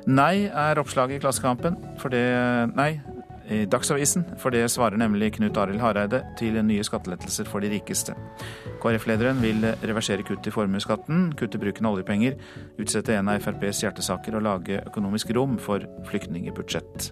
Nei 0.08 0.48
er 0.48 0.80
oppslaget 0.80 1.18
i 1.18 1.24
Klassekampen, 1.24 1.75
for 2.00 2.12
det 2.12 2.24
Nei, 2.77 2.94
i 3.51 3.63
Dagsavisen, 3.68 4.25
for 4.39 4.51
det 4.51 4.66
svarer 4.72 5.00
nemlig 5.00 5.34
Knut 5.38 5.58
Arild 5.60 5.80
Hareide 5.80 6.20
til 6.39 6.58
nye 6.68 6.84
skattelettelser 6.84 7.48
for 7.48 7.63
de 7.63 7.72
rikeste. 7.72 8.16
KrF-lederen 8.84 9.39
vil 9.44 9.63
reversere 9.88 10.25
kutt 10.27 10.48
i 10.48 10.54
formuesskatten, 10.54 11.30
kutte 11.39 11.60
bruken 11.62 11.88
av 11.88 11.96
oljepenger, 11.96 12.36
utsette 12.80 13.16
en 13.16 13.32
av 13.32 13.39
FrPs 13.44 13.86
hjertesaker 13.86 14.36
og 14.36 14.46
lage 14.48 14.82
økonomisk 14.84 15.32
rom 15.38 15.56
for 15.63 15.84
flyktningebudsjett. 16.12 17.12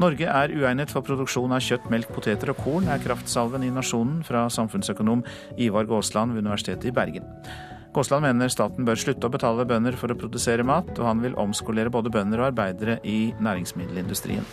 Norge 0.00 0.24
er 0.24 0.52
uegnet 0.56 0.88
for 0.88 1.04
produksjon 1.04 1.52
av 1.52 1.60
kjøtt, 1.60 1.90
melk, 1.92 2.08
poteter 2.14 2.54
og 2.54 2.62
korn, 2.64 2.86
er 2.88 3.02
kraftsalven 3.02 3.66
i 3.66 3.72
Nasjonen 3.74 4.22
fra 4.24 4.46
samfunnsøkonom 4.48 5.20
Ivar 5.60 5.84
Gåsland 5.90 6.32
ved 6.32 6.46
Universitetet 6.46 6.88
i 6.88 6.94
Bergen. 6.96 7.26
Gåsland 7.92 8.24
mener 8.24 8.48
staten 8.48 8.86
bør 8.88 8.96
slutte 8.96 9.28
å 9.28 9.34
betale 9.34 9.66
bønder 9.68 9.98
for 10.00 10.08
å 10.08 10.16
produsere 10.16 10.64
mat, 10.64 10.88
og 10.96 11.04
han 11.04 11.20
vil 11.20 11.36
omskolere 11.42 11.92
både 11.92 12.12
bønder 12.14 12.40
og 12.40 12.48
arbeidere 12.48 12.96
i 13.04 13.34
næringsmiddelindustrien. 13.44 14.46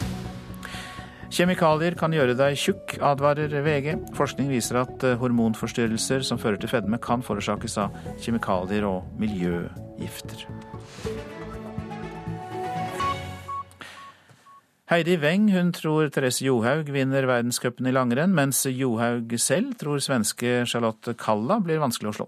Kjemikalier 1.31 1.95
kan 1.99 2.11
gjøre 2.15 2.35
deg 2.39 2.59
tjukk, 2.59 2.97
advarer 3.03 3.55
VG. 3.63 3.93
Forskning 4.19 4.51
viser 4.51 4.81
at 4.83 5.07
eh, 5.07 5.15
hormonforstyrrelser 5.21 6.27
som 6.27 6.39
fører 6.43 6.59
til 6.59 6.71
fedme, 6.71 6.99
kan 6.99 7.23
forårsakes 7.23 7.79
av 7.83 7.95
kjemikalier 8.19 8.87
og 8.87 9.07
miljøgifter. 9.21 10.47
Heidi 14.87 15.17
Weng 15.19 15.49
hun 15.51 15.73
tror 15.75 16.07
Therese 16.15 16.45
Johaug 16.45 16.87
vinner 16.95 17.25
verdenscupen 17.27 17.89
i 17.89 17.91
langrenn, 17.91 18.31
mens 18.31 18.61
Johaug 18.71 19.33
selv 19.35 19.73
tror 19.75 19.99
svenske 19.99 20.61
Charlotte 20.63 21.11
Kalla 21.19 21.57
blir 21.59 21.81
vanskelig 21.81 22.13
å 22.13 22.15
slå. 22.21 22.27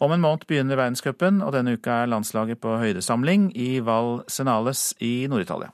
Om 0.00 0.14
en 0.16 0.22
måned 0.24 0.46
begynner 0.48 0.80
verdenscupen, 0.80 1.42
og 1.44 1.52
denne 1.52 1.76
uka 1.76 1.98
er 2.00 2.08
landslaget 2.08 2.62
på 2.64 2.78
høydesamling 2.80 3.50
i 3.52 3.82
Val 3.84 4.22
Senales 4.32 4.94
i 5.04 5.26
Nord-Italia. 5.28 5.68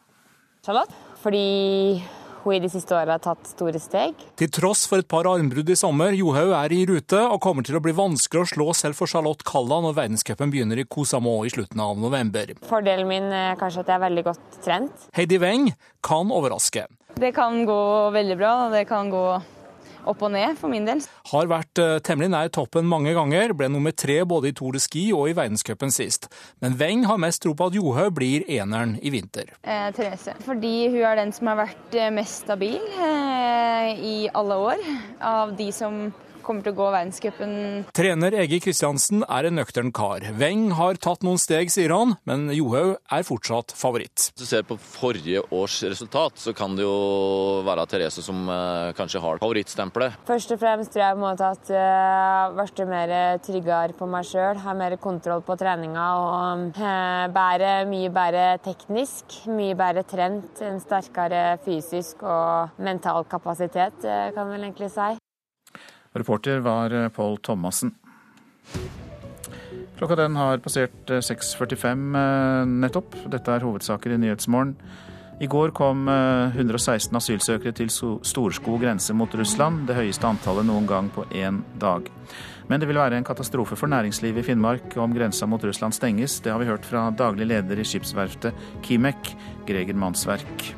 Charlotte? 0.67 0.99
Fordi 1.23 2.03
hun 2.45 2.57
i 2.57 2.61
de 2.63 2.71
siste 2.73 2.95
årene 2.97 3.17
har 3.17 3.23
tatt 3.25 3.51
store 3.53 3.81
steg. 3.83 4.19
Til 4.41 4.51
tross 4.53 4.87
for 4.91 5.03
et 5.03 5.09
par 5.11 5.29
armbrudd 5.31 5.71
i 5.71 5.79
sommer, 5.79 6.17
Johaug 6.17 6.55
er 6.57 6.75
i 6.75 6.83
rute 6.89 7.21
og 7.21 7.41
kommer 7.45 7.67
til 7.67 7.79
å 7.79 7.85
bli 7.85 7.95
vanskelig 7.97 8.43
å 8.43 8.51
slå 8.55 8.69
selv 8.77 8.99
for 8.99 9.11
Charlotte 9.11 9.47
Kalla 9.47 9.81
når 9.85 9.99
verdenscupen 9.99 10.53
begynner 10.53 10.81
i 10.81 10.89
Kosamå 10.89 11.37
i 11.47 11.53
slutten 11.53 11.83
av 11.85 12.01
november. 12.01 12.55
Fordelen 12.69 13.11
min 13.11 13.31
er 13.31 13.61
kanskje 13.61 13.85
at 13.85 13.93
jeg 13.93 13.99
er 13.99 14.05
veldig 14.09 14.27
godt 14.31 14.61
trent. 14.65 15.09
Heidi 15.17 15.41
Weng 15.43 15.71
kan 16.07 16.33
overraske. 16.35 16.87
Det 17.21 17.35
kan 17.37 17.65
gå 17.69 17.81
veldig 18.15 18.37
bra, 18.41 18.53
og 18.67 18.77
det 18.77 18.87
kan 18.89 19.11
gå 19.13 19.25
opp 20.09 20.23
og 20.27 20.33
ned 20.35 20.57
for 20.61 20.73
min 20.73 20.87
del. 20.89 21.03
Har 21.33 21.51
vært 21.51 21.81
eh, 21.83 21.99
temmelig 22.07 22.31
nær 22.33 22.53
toppen 22.55 22.89
mange 22.89 23.15
ganger, 23.17 23.55
ble 23.57 23.71
nummer 23.73 23.95
tre 23.95 24.21
både 24.29 24.51
i 24.51 24.57
Tour 24.57 24.77
de 24.77 24.83
Ski 24.83 25.09
og 25.17 25.31
i 25.31 25.37
verdenscupen 25.37 25.93
sist. 25.95 26.31
Men 26.63 26.79
Weng 26.81 27.05
har 27.11 27.21
mest 27.21 27.43
tro 27.45 27.55
på 27.57 27.71
at 27.71 27.77
Johaug 27.77 28.15
blir 28.17 28.47
eneren 28.51 28.97
i 29.03 29.13
vinter. 29.13 29.53
Eh, 29.63 29.91
Therese. 29.97 30.37
Fordi 30.47 30.75
hun 30.93 31.05
er 31.05 31.21
den 31.21 31.35
som 31.37 31.53
har 31.53 31.61
vært 31.65 31.99
eh, 31.99 32.11
mest 32.15 32.45
stabil 32.47 32.81
eh, 32.81 33.93
i 34.01 34.17
alle 34.35 34.59
år 34.71 34.85
av 35.21 35.57
de 35.59 35.71
som 35.75 36.09
kommer 36.45 36.65
til 36.67 36.75
å 36.75 36.79
gå 36.81 36.89
verdenscupen. 36.93 37.53
Trener 37.97 38.35
Ege 38.43 38.59
Kristiansen 38.65 39.23
er 39.25 39.47
en 39.49 39.57
nøktern 39.59 39.93
kar. 39.95 40.27
Weng 40.41 40.71
har 40.77 40.99
tatt 41.01 41.25
noen 41.27 41.41
steg, 41.41 41.71
sier 41.73 41.95
han, 41.95 42.17
men 42.29 42.49
Johaug 42.55 42.97
er 42.99 43.27
fortsatt 43.27 43.75
favoritt. 43.79 44.31
Hvis 44.35 44.43
du 44.43 44.51
ser 44.51 44.67
på 44.67 44.77
forrige 44.81 45.45
års 45.55 45.79
resultat, 45.87 46.41
så 46.43 46.55
kan 46.57 46.75
det 46.77 46.85
jo 46.85 47.63
være 47.67 47.87
Therese 47.91 48.25
som 48.27 48.43
eh, 48.51 48.91
kanskje 48.99 49.23
har 49.23 49.41
favorittstempelet. 49.45 50.19
Først 50.29 50.55
og 50.57 50.61
fremst 50.61 50.95
tror 50.95 51.05
jeg 51.05 51.17
på 51.17 51.21
en 51.21 51.25
måte 51.25 51.51
at 51.55 51.73
jeg 51.73 51.87
har 51.87 52.57
blitt 52.59 52.85
mer 52.91 53.15
tryggere 53.47 53.97
på 53.97 54.11
meg 54.11 54.29
sjøl, 54.29 54.61
har 54.65 54.79
mer 54.79 54.99
kontroll 55.01 55.45
på 55.47 55.57
treninga 55.61 56.09
og 56.25 56.83
eh, 56.83 57.25
bedre, 57.39 57.73
mye 57.91 58.13
bedre 58.15 58.45
teknisk, 58.67 59.41
mye 59.55 59.79
bedre 59.79 60.05
trent, 60.11 60.65
en 60.67 60.83
sterkere 60.83 61.45
fysisk 61.65 62.27
og 62.27 62.83
mental 62.83 63.25
kapasitet, 63.31 64.05
kan 64.05 64.41
kan 64.41 64.49
vel 64.49 64.65
egentlig 64.65 64.91
si. 64.91 65.30
Reporter 66.13 66.59
var 66.59 66.91
eh, 66.91 67.09
Pål 67.09 67.39
Thomassen. 67.39 67.95
Klokka 69.99 70.17
den 70.17 70.37
har 70.37 70.59
passert 70.59 71.11
6.45 71.11 72.19
eh, 72.19 72.67
nettopp. 72.67 73.15
Dette 73.31 73.55
er 73.55 73.67
hovedsaker 73.67 74.15
i 74.15 74.19
Nyhetsmorgen. 74.19 74.75
I 75.41 75.49
går 75.49 75.71
kom 75.73 76.09
116 76.09 77.15
eh, 77.15 77.19
asylsøkere 77.21 77.77
til 77.77 77.93
Storskog 77.93 78.83
grense 78.83 79.15
mot 79.17 79.35
Russland, 79.39 79.87
det 79.89 79.97
høyeste 79.97 80.29
antallet 80.29 80.69
noen 80.69 80.89
gang 80.89 81.09
på 81.15 81.25
én 81.31 81.63
dag. 81.81 82.11
Men 82.71 82.83
det 82.83 82.91
vil 82.91 83.01
være 83.01 83.19
en 83.19 83.27
katastrofe 83.27 83.79
for 83.79 83.91
næringslivet 83.91 84.45
i 84.45 84.51
Finnmark 84.51 84.95
om 85.01 85.15
grensa 85.17 85.49
mot 85.51 85.65
Russland 85.65 85.97
stenges. 85.97 86.39
Det 86.45 86.53
har 86.53 86.61
vi 86.63 86.69
hørt 86.71 86.87
fra 86.87 87.09
daglig 87.11 87.49
leder 87.51 87.81
i 87.81 87.87
skipsverftet 87.87 88.69
Kimek, 88.87 89.35
Greger 89.67 89.99
Mannsverk. 89.99 90.71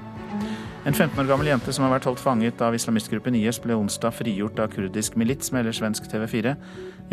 En 0.85 0.95
15 0.95 1.21
år 1.21 1.29
gammel 1.31 1.47
jente 1.47 1.71
som 1.71 1.85
har 1.87 1.93
vært 1.93 2.09
holdt 2.09 2.19
fanget 2.19 2.63
av 2.67 2.75
islamistgruppen 2.75 3.37
IS, 3.39 3.61
ble 3.63 3.77
onsdag 3.79 4.17
frigjort 4.17 4.59
av 4.59 4.73
kurdisk 4.73 5.15
milits, 5.15 5.53
melder 5.55 5.77
svensk 5.77 6.09
TV4. 6.11 6.57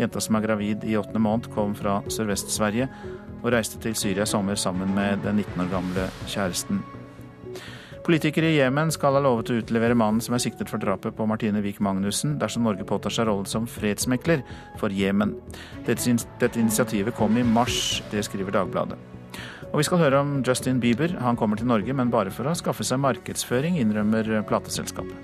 Jenta 0.00 0.22
som 0.24 0.34
er 0.34 0.42
gravid 0.42 0.86
i 0.90 0.96
åttende 0.98 1.22
måned, 1.22 1.46
kom 1.54 1.76
fra 1.78 2.00
Sørvest-Sverige 2.10 2.88
og 3.44 3.52
reiste 3.54 3.78
til 3.78 3.94
Syria 3.94 4.26
i 4.26 4.32
sommer 4.32 4.58
sammen 4.58 4.90
med 4.96 5.22
den 5.22 5.38
19 5.38 5.62
år 5.62 5.70
gamle 5.70 6.08
kjæresten. 6.24 6.82
Politikere 8.02 8.50
i 8.50 8.56
Jemen 8.56 8.90
skal 8.90 9.14
ha 9.14 9.22
lovet 9.22 9.52
å 9.52 9.60
utlevere 9.60 9.94
mannen 9.94 10.24
som 10.24 10.34
er 10.34 10.42
siktet 10.42 10.72
for 10.72 10.82
drapet 10.82 11.14
på 11.14 11.28
Martine 11.30 11.62
Wiik 11.62 11.78
Magnussen, 11.84 12.40
dersom 12.42 12.66
Norge 12.66 12.88
påtar 12.88 13.14
seg 13.14 13.30
rollen 13.30 13.46
som 13.46 13.70
fredsmekler 13.70 14.42
for 14.82 14.90
Jemen. 14.90 15.36
Dette, 15.86 16.18
dette 16.42 16.58
initiativet 16.58 17.14
kom 17.14 17.38
i 17.38 17.46
mars, 17.46 18.00
det 18.10 18.26
skriver 18.26 18.58
Dagbladet. 18.58 19.09
Og 19.70 19.78
vi 19.78 19.86
skal 19.86 20.00
høre 20.02 20.18
om 20.18 20.30
Justin 20.42 20.80
Bieber. 20.82 21.12
Han 21.22 21.36
kommer 21.38 21.56
til 21.60 21.68
Norge, 21.70 21.94
men 21.94 22.10
bare 22.10 22.32
for 22.34 22.48
å 22.50 22.56
skaffe 22.58 22.82
seg 22.86 22.98
markedsføring, 23.04 23.76
innrømmer 23.78 24.42
plateselskapet. 24.48 25.14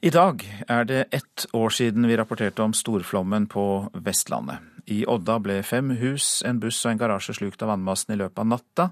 I 0.00 0.12
dag 0.14 0.46
er 0.70 0.86
det 0.88 1.00
ett 1.12 1.44
år 1.52 1.74
siden 1.76 2.06
vi 2.08 2.16
rapporterte 2.16 2.62
om 2.64 2.72
storflommen 2.72 3.50
på 3.50 3.64
Vestlandet. 4.06 4.62
I 4.88 5.02
Odda 5.10 5.36
ble 5.42 5.58
fem 5.66 5.90
hus, 5.98 6.40
en 6.46 6.62
buss 6.62 6.78
og 6.86 6.94
en 6.94 7.02
garasje 7.02 7.36
slukt 7.36 7.60
av 7.60 7.74
vannmassen 7.74 8.14
i 8.14 8.22
løpet 8.22 8.40
av 8.40 8.48
natta. 8.54 8.88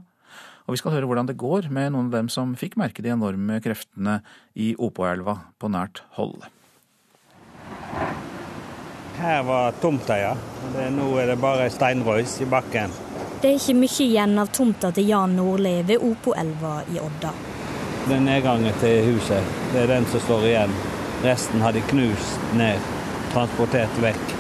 Og 0.67 0.75
vi 0.75 0.83
skal 0.83 0.99
høre 0.99 1.09
hvordan 1.09 1.31
det 1.31 1.39
går 1.41 1.71
med 1.73 1.95
noen 1.95 2.11
av 2.11 2.19
dem 2.19 2.29
som 2.29 2.53
fikk 2.59 2.77
merke 2.77 3.01
de 3.01 3.15
enorme 3.15 3.63
kreftene 3.65 4.21
i 4.59 4.75
Opoelva 4.77 5.39
på 5.57 5.71
nært 5.73 6.03
hold. 6.19 6.43
Her 9.19 9.43
var 9.43 9.73
tomta, 9.81 10.19
ja. 10.19 10.37
nå 10.91 11.09
er 11.19 11.27
det 11.27 11.37
bare 11.43 11.71
steinrøys 11.71 12.41
i 12.41 12.47
bakken. 12.47 12.93
Det 13.43 13.51
er 13.51 13.57
ikke 13.59 13.75
mye 13.75 14.05
igjen 14.05 14.39
av 14.39 14.53
tomta 14.55 14.93
til 14.95 15.09
Jan 15.11 15.35
Nordli 15.35 15.73
ved 15.87 16.05
Opoelva 16.07 16.77
i 16.95 17.01
Odda. 17.03 17.33
Det 18.07 18.15
er 18.15 18.23
nedgangen 18.23 18.79
til 18.79 19.11
huset. 19.11 19.51
Det 19.73 19.83
er 19.83 19.91
den 19.91 20.07
som 20.13 20.23
står 20.23 20.47
igjen. 20.53 20.79
Resten 21.25 21.67
har 21.67 21.75
de 21.75 21.83
knust 21.91 22.55
ned, 22.59 22.89
transportert 23.35 23.99
vekk. 24.03 24.35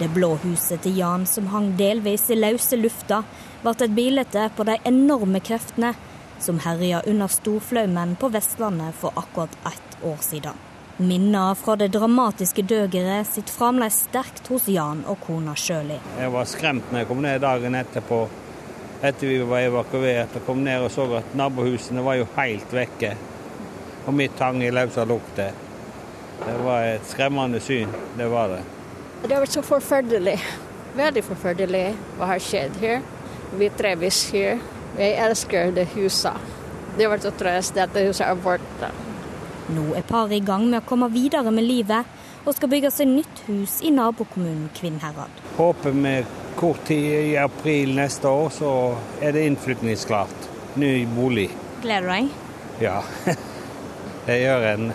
Det 0.00 0.08
blå 0.16 0.34
huset 0.42 0.80
til 0.82 0.96
Jan, 0.98 1.26
som 1.28 1.52
hang 1.52 1.74
delvis 1.78 2.30
i 2.32 2.40
løse 2.40 2.80
lufta, 2.80 3.22
ble 3.62 3.76
et 3.76 3.96
bilde 3.96 4.48
på 4.56 4.66
de 4.66 4.80
enorme 4.88 5.40
kreftene 5.44 5.92
som 6.40 6.58
herja 6.64 7.04
under 7.06 7.28
storflaumen 7.28 8.16
på 8.16 8.32
Vestlandet 8.32 8.94
for 8.94 9.12
akkurat 9.16 9.58
ett 9.68 10.04
år 10.04 10.16
siden. 10.20 10.64
Minner 10.96 11.54
fra 11.54 11.74
det 11.76 11.88
dramatiske 11.88 12.62
døgeret 12.62 13.26
sitter 13.26 13.50
fremdeles 13.50 13.96
sterkt 14.04 14.46
hos 14.46 14.68
Jan 14.70 15.00
og 15.10 15.18
kona 15.26 15.56
Sjøli. 15.58 15.96
Jeg 16.20 16.30
var 16.30 16.46
skremt 16.46 16.92
når 16.92 17.00
jeg 17.00 17.08
kom 17.08 17.22
ned 17.24 17.40
dagen 17.42 17.74
etterpå, 17.74 18.18
etter 19.02 19.26
vi 19.26 19.40
var 19.42 19.64
evakuert. 19.66 20.36
og 20.38 20.44
kom 20.46 20.62
ned 20.62 20.84
og 20.86 20.92
så 20.94 21.08
at 21.18 21.34
nabohusene 21.34 22.04
var 22.06 22.20
jo 22.20 22.28
helt 22.36 22.70
vekke. 22.72 23.10
Og 24.06 24.14
mitt 24.14 24.38
hang 24.38 24.62
i 24.62 24.70
løsa 24.70 25.02
lukter. 25.04 25.50
Det 26.44 26.54
var 26.62 26.86
et 26.86 27.10
skremmende 27.10 27.60
syn, 27.60 27.90
det 28.16 28.28
var 28.30 28.54
det. 28.54 28.62
Det 29.28 29.34
var 29.34 29.46
så 29.46 29.62
forferdelig. 29.62 30.38
Veldig 30.94 31.24
forferdelig 31.24 31.88
hva 32.20 32.28
har 32.36 32.38
skjedd 32.38 32.76
her. 32.78 33.02
Vi 33.58 33.70
trives 33.74 34.30
her. 34.30 34.62
Jeg 34.98 35.18
elsker 35.26 35.74
det 35.74 35.88
huset. 35.96 36.38
Det 36.96 37.10
var 37.10 37.18
så 37.18 37.34
trist 37.34 37.82
at 37.82 37.90
det 37.94 38.06
huset 38.06 38.28
er 38.28 38.38
borte. 38.38 38.92
Nå 39.72 39.94
er 39.96 40.04
paret 40.04 40.36
i 40.36 40.44
gang 40.44 40.66
med 40.68 40.82
å 40.82 40.84
komme 40.84 41.08
videre 41.12 41.48
med 41.54 41.64
livet, 41.64 42.04
og 42.44 42.52
skal 42.52 42.68
bygge 42.68 42.90
seg 42.92 43.08
nytt 43.08 43.44
hus 43.46 43.78
i 43.80 43.92
nabokommunen 43.94 44.66
Kvinnherad. 44.76 45.40
Håper 45.56 45.94
vi 45.96 46.18
kort 46.58 46.84
tid 46.84 47.06
i 47.30 47.36
april 47.40 47.94
neste 47.96 48.28
år, 48.28 48.50
så 48.52 48.72
er 49.24 49.32
det 49.32 49.46
innflytningsklart. 49.48 50.50
Ny 50.76 50.92
bolig. 51.16 51.48
Gleder 51.80 52.04
du 52.04 52.12
deg? 52.12 52.30
Ja, 52.84 52.98
det 54.26 54.38
gjør 54.42 54.68
en. 54.74 54.92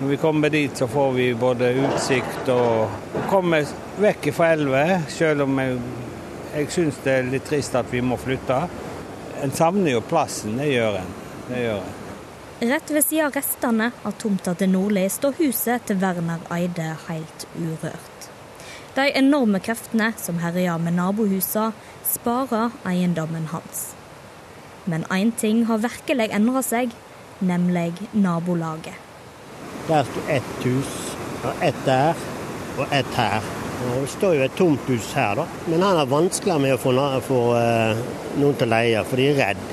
Når 0.00 0.08
vi 0.12 0.22
kommer 0.22 0.54
dit, 0.54 0.78
så 0.78 0.86
får 0.88 1.12
vi 1.18 1.26
både 1.34 1.74
utsikt 1.82 2.48
og 2.54 3.18
kommer 3.28 3.66
vekk 4.00 4.30
fra 4.32 4.54
elva, 4.54 4.84
selv 5.12 5.48
om 5.48 5.58
jeg, 5.60 5.80
jeg 6.54 6.70
syns 6.78 7.02
det 7.04 7.16
er 7.16 7.32
litt 7.34 7.48
trist 7.50 7.74
at 7.76 7.90
vi 7.90 8.00
må 8.06 8.16
flytte. 8.20 8.62
En 9.42 9.52
savner 9.56 9.96
jo 9.96 10.04
plassen, 10.06 10.60
det 10.62 10.70
gjør 10.70 11.02
en. 11.02 11.16
Det 11.50 11.64
gjør 11.66 11.82
en. 11.82 11.99
Rett 12.60 12.90
ved 12.90 13.04
siden 13.04 13.24
av 13.26 13.32
restene 13.32 13.86
av 14.04 14.18
tomta 14.20 14.52
til 14.52 14.68
Nordli 14.68 15.06
står 15.08 15.38
huset 15.38 15.86
til 15.88 15.96
Werner 16.02 16.42
Eide 16.52 16.90
helt 17.06 17.44
urørt. 17.56 18.26
De 18.92 19.06
enorme 19.16 19.62
kreftene 19.64 20.10
som 20.20 20.42
herjer 20.42 20.76
med 20.84 20.98
nabohusa, 20.98 21.70
sparer 22.04 22.74
eiendommen 22.90 23.46
hans. 23.54 23.94
Men 24.84 25.06
én 25.08 25.32
ting 25.40 25.62
har 25.70 25.80
virkelig 25.80 26.26
endra 26.36 26.60
seg, 26.60 26.92
nemlig 27.40 27.94
nabolaget. 28.12 29.00
Der 29.88 30.04
sto 30.10 30.26
ett 30.28 30.52
hus, 30.66 30.92
og 31.40 31.64
ett 31.64 31.80
der, 31.86 32.12
og 32.76 32.92
ett 32.92 33.16
her. 33.16 33.40
Og 33.86 34.02
det 34.02 34.12
står 34.18 34.36
jo 34.36 34.44
et 34.50 34.60
tomt 34.60 34.92
hus 34.92 35.08
her, 35.16 35.40
da. 35.40 35.48
Men 35.64 35.88
han 35.88 36.02
har 36.02 36.12
vanskeligere 36.12 36.66
med 36.66 36.76
å 36.76 37.24
få, 37.24 37.40
uh, 37.56 38.04
noen 38.36 38.60
til 38.60 38.68
å 38.68 38.74
leie, 38.76 39.08
for 39.08 39.16
de 39.16 39.32
er 39.32 39.42
redd. 39.46 39.66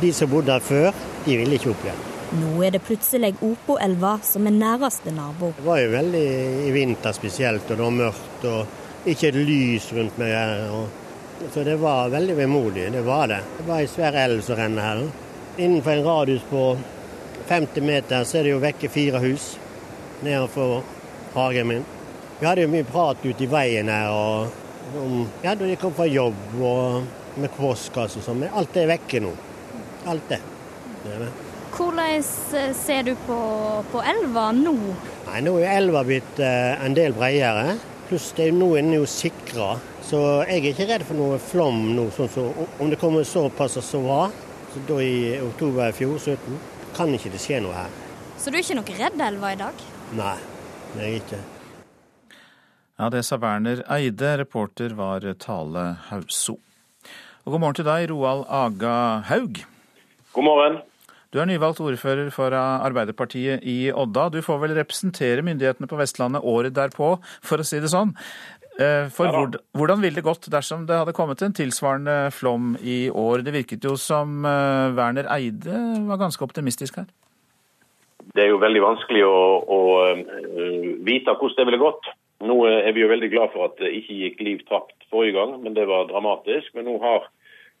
De 0.00 0.16
som 0.16 0.32
bodde 0.32 0.56
her 0.56 0.68
før, 0.72 1.06
de 1.28 1.40
ville 1.44 1.60
ikke 1.60 1.76
opp 1.76 1.84
igjen. 1.84 2.04
Nå 2.34 2.64
er 2.66 2.74
det 2.74 2.80
plutselig 2.82 3.36
Opoelva 3.46 4.16
som 4.26 4.46
er 4.48 4.56
næreste 4.56 5.12
nabo. 5.14 5.52
Det 5.54 5.66
var 5.66 5.78
jo 5.78 5.90
veldig 5.92 6.24
i 6.66 6.72
vinter 6.74 7.14
spesielt, 7.14 7.68
og 7.70 7.76
det 7.76 7.84
var 7.84 7.94
mørkt. 7.94 8.46
Og 8.50 9.10
ikke 9.10 9.28
et 9.28 9.38
lys 9.38 9.86
rundt 9.94 10.18
meg 10.18 10.32
her. 10.34 10.64
Og, 10.74 11.46
så 11.54 11.62
det 11.66 11.76
var 11.78 12.10
veldig 12.10 12.36
vemodig, 12.38 12.88
det 12.92 13.04
var 13.06 13.28
det. 13.30 13.38
Det 13.58 13.68
var 13.68 13.84
ei 13.84 13.90
svær 13.90 14.18
elv 14.24 14.42
som 14.42 14.58
renner 14.58 14.88
her. 14.88 15.04
Innenfor 15.58 15.94
en 15.94 16.04
radius 16.08 16.46
på 16.50 16.64
50 17.46 17.86
meter 17.86 18.24
så 18.26 18.40
er 18.40 18.48
det 18.48 18.54
jo 18.54 18.62
vekke 18.62 18.90
fire 18.90 19.20
hus 19.22 19.52
nedenfor 20.24 20.82
hagen 21.34 21.70
min. 21.70 21.86
Vi 22.40 22.48
hadde 22.48 22.64
jo 22.64 22.72
mye 22.72 22.86
prat 22.88 23.22
ute 23.22 23.44
i 23.44 23.50
veien 23.50 23.90
her 23.92 24.10
og 24.10 24.96
om 25.00 25.24
ja, 25.42 25.54
da 25.54 25.64
de 25.64 25.76
kom 25.80 25.94
fra 25.96 26.06
jobb 26.08 26.58
og 26.60 27.38
med 27.40 27.54
postkasse 27.56 28.20
og 28.20 28.26
sånn, 28.26 28.42
men 28.44 28.54
alt 28.58 28.76
er 28.78 28.90
vekke 28.90 29.22
nå. 29.22 29.32
Alt 30.10 30.30
det. 30.30 30.40
det, 31.04 31.14
er 31.14 31.26
det. 31.26 31.32
Hvordan 31.74 32.22
eh, 32.54 32.72
ser 32.78 33.02
du 33.02 33.16
på, 33.26 33.36
på, 33.90 34.02
elva 34.06 34.50
nå? 34.54 34.74
Nei, 35.26 35.40
Nå 35.42 35.56
er 35.58 35.80
elva 35.80 36.04
blitt 36.06 36.38
eh, 36.38 36.78
en 36.78 36.94
del 36.94 37.16
bredere. 37.16 37.74
Pluss 38.06 38.28
det 38.36 38.46
er 38.50 38.54
nå 38.54 38.68
er 38.76 38.84
den 38.84 38.94
jo 38.94 39.08
sikra. 39.10 39.72
Så 40.06 40.20
jeg 40.46 40.60
er 40.60 40.68
ikke 40.70 40.86
redd 40.92 41.06
for 41.08 41.18
noe 41.18 41.40
flom 41.42 41.80
nå. 41.96 42.04
sånn 42.14 42.30
så, 42.30 42.46
Om 42.78 42.92
det 42.92 43.00
kommer 43.00 43.26
såpass 43.26 43.80
som 43.82 44.06
var 44.06 44.30
så 44.70 44.84
da 44.86 45.00
i 45.02 45.34
oktober 45.42 45.90
i 45.90 45.96
fjor, 45.98 46.14
17, 46.18 46.62
kan 46.94 47.10
ikke 47.14 47.34
det 47.34 47.42
skje 47.42 47.60
noe 47.64 47.74
her. 47.74 47.98
Så 48.38 48.50
du 48.50 48.58
er 48.58 48.62
ikke 48.62 48.78
noe 48.78 48.96
redd 49.00 49.26
elva 49.32 49.52
i 49.54 49.60
dag? 49.64 49.84
Nei, 50.14 50.38
det 50.94 51.02
er 51.02 51.10
jeg 51.10 51.20
ikke. 51.24 51.42
Ja, 52.94 53.10
det 53.10 53.26
sa 53.26 53.42
Werner 53.42 53.82
Eide. 53.90 54.36
Reporter 54.44 54.94
var 54.94 55.26
Tale 55.42 55.86
Hauso. 56.12 56.60
Og 57.42 57.54
god 57.54 57.66
morgen 57.66 57.82
til 57.82 57.90
deg, 57.90 58.10
Roald 58.14 58.46
Aga 58.46 58.96
Haug. 59.26 59.64
God 60.34 60.52
morgen. 60.52 60.82
Du 61.34 61.40
er 61.42 61.48
nyvalgt 61.50 61.80
ordfører 61.82 62.28
for 62.30 62.54
Arbeiderpartiet 62.54 63.64
i 63.66 63.88
Odda. 63.90 64.28
Du 64.30 64.38
får 64.38 64.60
vel 64.62 64.76
representere 64.76 65.42
myndighetene 65.42 65.88
på 65.90 65.96
Vestlandet 65.98 66.46
året 66.46 66.76
derpå, 66.76 67.16
for 67.42 67.58
å 67.58 67.66
si 67.66 67.80
det 67.82 67.90
sånn. 67.90 68.12
Eh, 68.78 69.06
for 69.14 69.26
ja, 69.26 69.42
hvordan 69.74 70.00
ville 70.02 70.18
det 70.18 70.26
gått 70.26 70.46
dersom 70.50 70.82
det 70.86 70.96
hadde 70.98 71.14
kommet 71.14 71.42
en 71.42 71.54
tilsvarende 71.54 72.30
flom 72.34 72.76
i 72.82 73.06
år? 73.10 73.42
Det 73.46 73.54
virket 73.54 73.86
jo 73.86 73.96
som 73.98 74.46
eh, 74.46 74.94
Werner 74.94 75.26
Eide 75.30 75.78
var 76.08 76.18
ganske 76.22 76.42
optimistisk 76.46 76.98
her. 76.98 77.10
Det 78.34 78.42
er 78.44 78.50
jo 78.50 78.62
veldig 78.62 78.82
vanskelig 78.82 79.22
å, 79.26 79.42
å 79.66 79.80
eh, 80.06 80.86
vite 81.06 81.34
hvordan 81.34 81.58
det 81.60 81.68
ville 81.72 81.82
gått. 81.82 82.10
Nå 82.46 82.60
er 82.70 82.90
vi 82.94 83.02
jo 83.02 83.10
veldig 83.10 83.30
glad 83.34 83.54
for 83.54 83.72
at 83.72 83.78
det 83.82 83.90
ikke 83.94 84.20
gikk 84.22 84.46
liv 84.46 84.64
tapt 84.70 85.06
forrige 85.10 85.34
gang, 85.38 85.58
men 85.66 85.74
det 85.74 85.86
var 85.90 86.06
dramatisk. 86.10 86.70
Men 86.78 86.90
nå 86.90 86.96
har, 87.02 87.26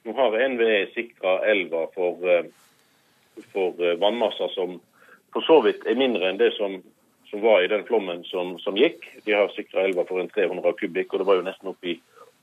nå 0.06 0.18
har 0.18 0.38
NVE 0.54 0.84
sikra 0.94 1.40
elva 1.54 1.88
for, 1.94 2.22
for, 3.52 3.74
eh, 3.80 3.98
vannmasser 4.00 4.52
som 4.54 4.80
for 5.34 5.42
så 5.46 5.60
vidt 5.66 5.86
er 5.86 5.98
mindre 5.98 6.28
enn 6.30 6.38
det 6.38 6.52
som, 6.54 6.78
som 7.30 7.42
var 7.42 7.62
i 7.64 7.70
den 7.70 7.84
flommen 7.88 8.22
som, 8.28 8.54
som 8.62 8.76
gikk. 8.78 9.02
De 9.26 9.34
har 9.34 9.50
sikra 9.54 9.88
elva 9.88 10.04
for 10.06 10.22
en 10.22 10.30
300 10.30 10.76
kubikk, 10.78 11.12
og 11.12 11.22
det 11.22 11.28
var 11.28 11.40
jo 11.40 11.46
nesten 11.48 11.72
oppi 11.72 11.96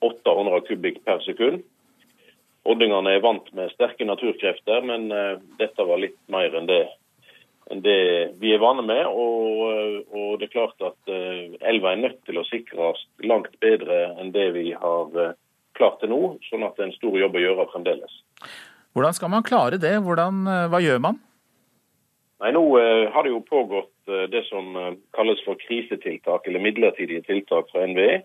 800 0.04 0.66
kubikk 0.68 1.00
per 1.08 1.24
sekund. 1.24 1.62
Oddingene 2.68 3.16
er 3.16 3.24
vant 3.24 3.48
med 3.58 3.72
sterke 3.74 4.06
naturkrefter, 4.06 4.84
men 4.86 5.08
uh, 5.10 5.40
dette 5.58 5.86
var 5.88 6.02
litt 6.02 6.18
mer 6.30 6.54
enn 6.58 6.68
det 6.70 6.84
enn 7.72 7.80
det 7.86 8.34
vi 8.42 8.52
er 8.52 8.60
vane 8.60 8.84
med. 8.84 9.06
Og, 9.08 10.04
og, 10.12 10.34
det 10.42 10.50
er 10.50 10.54
klart 10.58 10.84
at 10.84 11.12
uh, 11.14 11.56
elva 11.72 11.94
er 11.94 12.04
nødt 12.04 12.20
til 12.28 12.42
å 12.42 12.46
sikres 12.50 13.06
langt 13.24 13.56
bedre 13.64 14.12
enn 14.20 14.34
det 14.36 14.50
vi 14.58 14.72
har 14.76 15.16
eh, 15.22 15.38
klart 15.78 16.02
til 16.02 16.12
nå. 16.12 16.20
Sånn 16.50 16.66
at 16.68 16.76
det 16.76 16.84
er 16.84 16.90
en 16.90 16.98
stor 16.98 17.18
jobb 17.22 17.38
å 17.38 17.44
gjøre 17.46 17.70
fremdeles. 17.72 18.18
Hvordan 18.94 19.16
skal 19.16 19.32
man 19.32 19.46
klare 19.48 19.80
det? 19.80 19.94
Hvordan, 20.04 20.44
eh, 20.48 20.68
hva 20.72 20.82
gjør 20.84 21.00
man? 21.08 21.20
Nei, 22.42 22.52
Nå 22.52 22.64
har 23.14 23.24
det 23.24 23.32
jo 23.32 23.44
pågått 23.46 24.10
det 24.34 24.42
som 24.48 24.74
kalles 25.14 25.38
for 25.46 25.60
krisetiltak, 25.62 26.48
eller 26.48 26.60
midlertidige 26.60 27.22
tiltak 27.28 27.70
fra 27.70 27.86
NVE. 27.86 28.24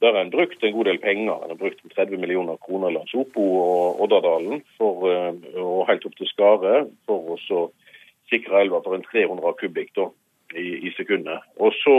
Der 0.00 0.14
har 0.14 0.22
en 0.24 0.32
brukt 0.32 0.64
en 0.64 0.72
god 0.72 0.88
del 0.88 0.98
penger. 0.98 1.36
En 1.36 1.52
har 1.52 1.60
brukt 1.60 1.82
30 1.94 2.16
millioner 2.16 2.56
kroner 2.64 2.90
langs 2.90 3.12
Opo 3.12 3.44
og 3.60 4.00
Oddadalen 4.00 4.64
for, 4.78 5.04
og 5.52 5.84
helt 5.90 6.06
opp 6.08 6.16
til 6.16 6.30
Skare 6.32 6.86
for 7.04 7.36
å 7.36 7.60
sikre 8.32 8.64
elva 8.64 8.80
for 8.80 8.96
en 8.96 9.04
300 9.04 9.52
kubikk 9.60 9.92
da, 10.00 10.08
i, 10.56 10.88
i 10.88 10.94
sekundet. 10.96 11.44
Og 11.60 11.76
så 11.84 11.98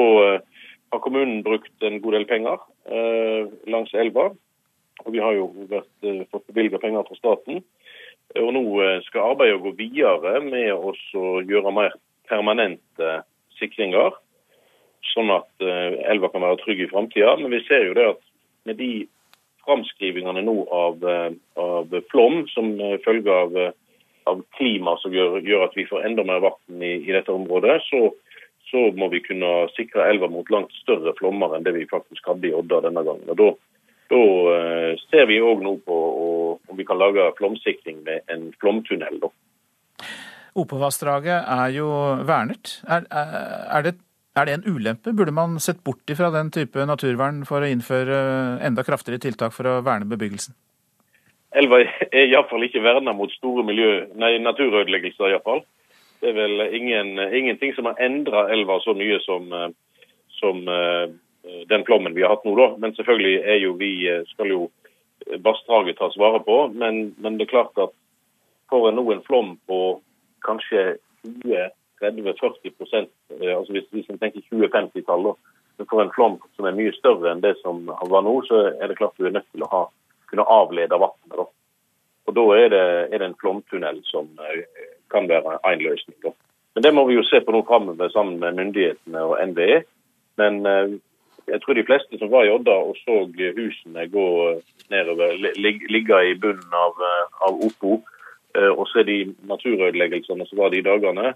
har 0.93 1.01
kommunen 1.01 1.41
brukt 1.45 1.85
en 1.85 1.99
god 2.01 2.17
del 2.17 2.25
penger 2.29 2.59
eh, 2.85 3.49
langs 3.73 3.93
elva. 3.97 4.29
Og 5.03 5.09
vi 5.15 5.21
har 5.23 5.33
jo 5.35 5.47
vært, 5.71 5.89
fått 6.31 6.51
bevilga 6.53 6.79
penger 6.81 7.05
fra 7.07 7.17
staten. 7.17 7.63
Og 8.41 8.49
nå 8.55 8.63
skal 9.05 9.33
arbeidet 9.33 9.61
gå 9.61 9.73
videre 9.77 10.39
med 10.41 10.71
å 10.73 10.93
gjøre 11.45 11.73
mer 11.75 11.97
permanente 12.29 13.19
sikringer, 13.59 14.15
sånn 15.13 15.29
at 15.35 15.65
elva 16.09 16.31
kan 16.33 16.41
være 16.41 16.61
trygg 16.63 16.81
i 16.85 16.89
framtida. 16.89 17.35
Men 17.37 17.53
vi 17.53 17.61
ser 17.67 17.85
jo 17.85 17.93
det 17.97 18.07
at 18.15 18.23
med 18.65 18.79
de 18.79 18.91
framskrivingene 19.67 20.41
nå 20.47 20.55
av, 20.73 21.05
av 21.61 21.93
flom 22.09 22.41
som 22.55 22.73
følge 23.05 23.37
av 23.43 23.59
av 24.23 24.43
klima 24.57 24.95
som 25.01 25.13
gjør, 25.13 25.39
gjør, 25.43 25.67
at 25.67 25.77
vi 25.77 25.87
får 25.89 26.05
enda 26.07 26.25
mer 26.27 26.41
vann 26.43 26.83
i, 26.83 26.95
i, 27.01 27.11
dette 27.11 27.33
området, 27.33 27.79
så, 27.89 28.09
så, 28.69 28.85
må 28.97 29.09
vi 29.13 29.23
kunne 29.25 29.51
sikre 29.75 30.07
elva 30.09 30.29
mot 30.31 30.49
langt 30.53 30.73
større 30.81 31.15
flommer 31.19 31.55
enn 31.55 31.65
det 31.67 31.75
vi 31.77 31.89
faktisk 31.89 32.31
hadde 32.31 32.49
i 32.49 32.55
Odda 32.55 32.83
denne 32.87 33.05
gangen. 33.05 33.29
Og 33.35 33.59
Da, 34.11 34.19
ser 35.09 35.25
vi 35.25 35.39
òg 35.41 35.63
nå 35.63 35.77
på 35.87 35.95
og, 35.95 36.42
om 36.73 36.79
vi 36.79 36.87
kan 36.87 36.99
lage 36.99 37.29
flomsikring 37.37 38.01
med 38.03 38.25
en 38.33 38.49
flomtunnel. 38.59 39.21
Da. 39.21 39.29
Opovassdraget 40.59 41.45
er 41.49 41.69
jo 41.73 41.87
vernet. 42.27 42.79
Er, 42.85 43.07
er, 43.09 43.85
det, 43.85 43.95
er, 44.35 44.45
det, 44.45 44.57
en 44.57 44.67
ulempe? 44.75 45.13
Burde 45.13 45.33
man 45.33 45.57
sett 45.61 45.81
bort 45.85 46.09
ifra 46.09 46.29
den 46.33 46.51
type 46.53 46.85
naturvern 46.85 47.41
for 47.49 47.63
å 47.63 47.69
innføre 47.69 48.19
enda 48.65 48.85
kraftigere 48.85 49.21
tiltak 49.23 49.55
for 49.55 49.69
å 49.69 49.79
verne 49.85 50.09
bebyggelsen? 50.09 50.53
Elva 51.57 51.83
er 51.85 52.27
iallfall 52.27 52.65
ikke 52.65 52.81
verna 52.81 53.13
mot 53.13 53.31
store 53.33 53.65
miljø, 53.65 54.07
nei, 54.17 54.35
naturødeleggelser. 54.41 55.33
I 55.37 55.41
fall. 55.45 55.61
Det 56.21 56.31
er 56.31 56.37
vel 56.37 56.61
ingen, 56.73 57.17
ingenting 57.19 57.73
som 57.75 57.89
har 57.89 57.99
endra 58.01 58.47
elva 58.53 58.79
så 58.81 58.95
mye 58.97 59.19
som, 59.25 59.49
eh, 59.53 59.69
som, 60.39 60.63
eh, 60.67 61.09
den 61.69 61.83
flommen 61.85 62.15
vi 62.15 62.23
har 62.23 62.33
hatt 62.35 62.45
nå. 62.45 62.55
da. 62.55 62.77
Men 62.77 62.95
selvfølgelig 62.95 63.43
er 63.43 63.59
jo 63.61 63.73
vi, 63.73 64.07
eh, 64.07 64.23
skal 64.33 64.47
jo 64.47 64.71
vassdraget 65.45 65.97
tas 65.97 66.17
vare 66.17 66.39
på. 66.43 66.57
Men, 66.73 67.15
men, 67.17 67.37
det 67.37 67.47
er 67.47 67.55
klart 67.55 67.77
at 67.77 67.95
får 68.69 68.89
en 68.89 68.99
nå 68.99 69.05
en 69.11 69.25
flom 69.25 69.55
på 69.69 69.79
kanskje 70.45 70.97
20-30-40 71.23 72.71
altså 73.55 73.71
hvis, 73.71 73.87
hvis 73.95 74.09
en 74.11 74.19
tenker 74.19 74.43
20-50-tall, 74.51 75.33
får 75.89 76.01
en 76.01 76.13
flom 76.15 76.39
som 76.55 76.67
er 76.67 76.75
mye 76.77 76.93
større 76.95 77.31
enn 77.31 77.43
det 77.43 77.55
som 77.61 77.85
var 77.87 78.25
nå, 78.25 78.33
så 78.47 78.65
er 78.73 78.89
det 78.89 78.97
klart 78.99 79.15
du 79.17 79.27
er 79.27 79.35
nødt 79.35 79.47
til 79.51 79.63
å 79.65 79.71
ha 79.71 79.83
kunne 80.33 80.49
avlede 80.49 80.97
vannet. 80.97 81.47
Og 82.25 82.35
Da 82.35 82.43
er 82.57 82.69
det, 82.73 82.85
er 83.13 83.17
det 83.19 83.27
en 83.27 83.39
flomtunnel 83.41 83.99
som 84.09 84.29
eh, 84.41 84.63
kan 85.13 85.27
være 85.29 85.59
en 85.61 85.83
løsning. 85.83 86.17
Da. 86.23 86.31
Men 86.75 86.83
Det 86.83 86.93
må 86.93 87.05
vi 87.05 87.17
jo 87.19 87.25
se 87.27 87.41
på 87.41 87.53
nå 87.53 87.61
framover 87.67 88.09
sammen 88.09 88.39
med 88.39 88.57
myndighetene 88.57 89.21
og 89.21 89.37
NVE. 89.51 89.83
Men 90.41 90.65
eh, 90.65 90.95
jeg 91.47 91.61
tror 91.61 91.77
de 91.77 91.85
fleste 91.87 92.19
som 92.19 92.31
var 92.31 92.47
i 92.47 92.51
Odda 92.53 92.75
og 92.89 92.97
så 93.01 93.23
husene 93.57 94.07
gå 94.11 94.27
nedover, 94.93 95.37
ligge 95.57 96.19
i 96.29 96.35
bunnen 96.39 96.77
av, 96.77 96.99
eh, 97.09 97.37
av 97.47 97.63
Opo, 97.67 98.01
og 98.53 98.83
se 98.85 99.01
de 99.01 99.33
naturødeleggelsene 99.49 100.45
som 100.45 100.59
var 100.59 100.69
de 100.69 100.83
dagene, 100.85 101.31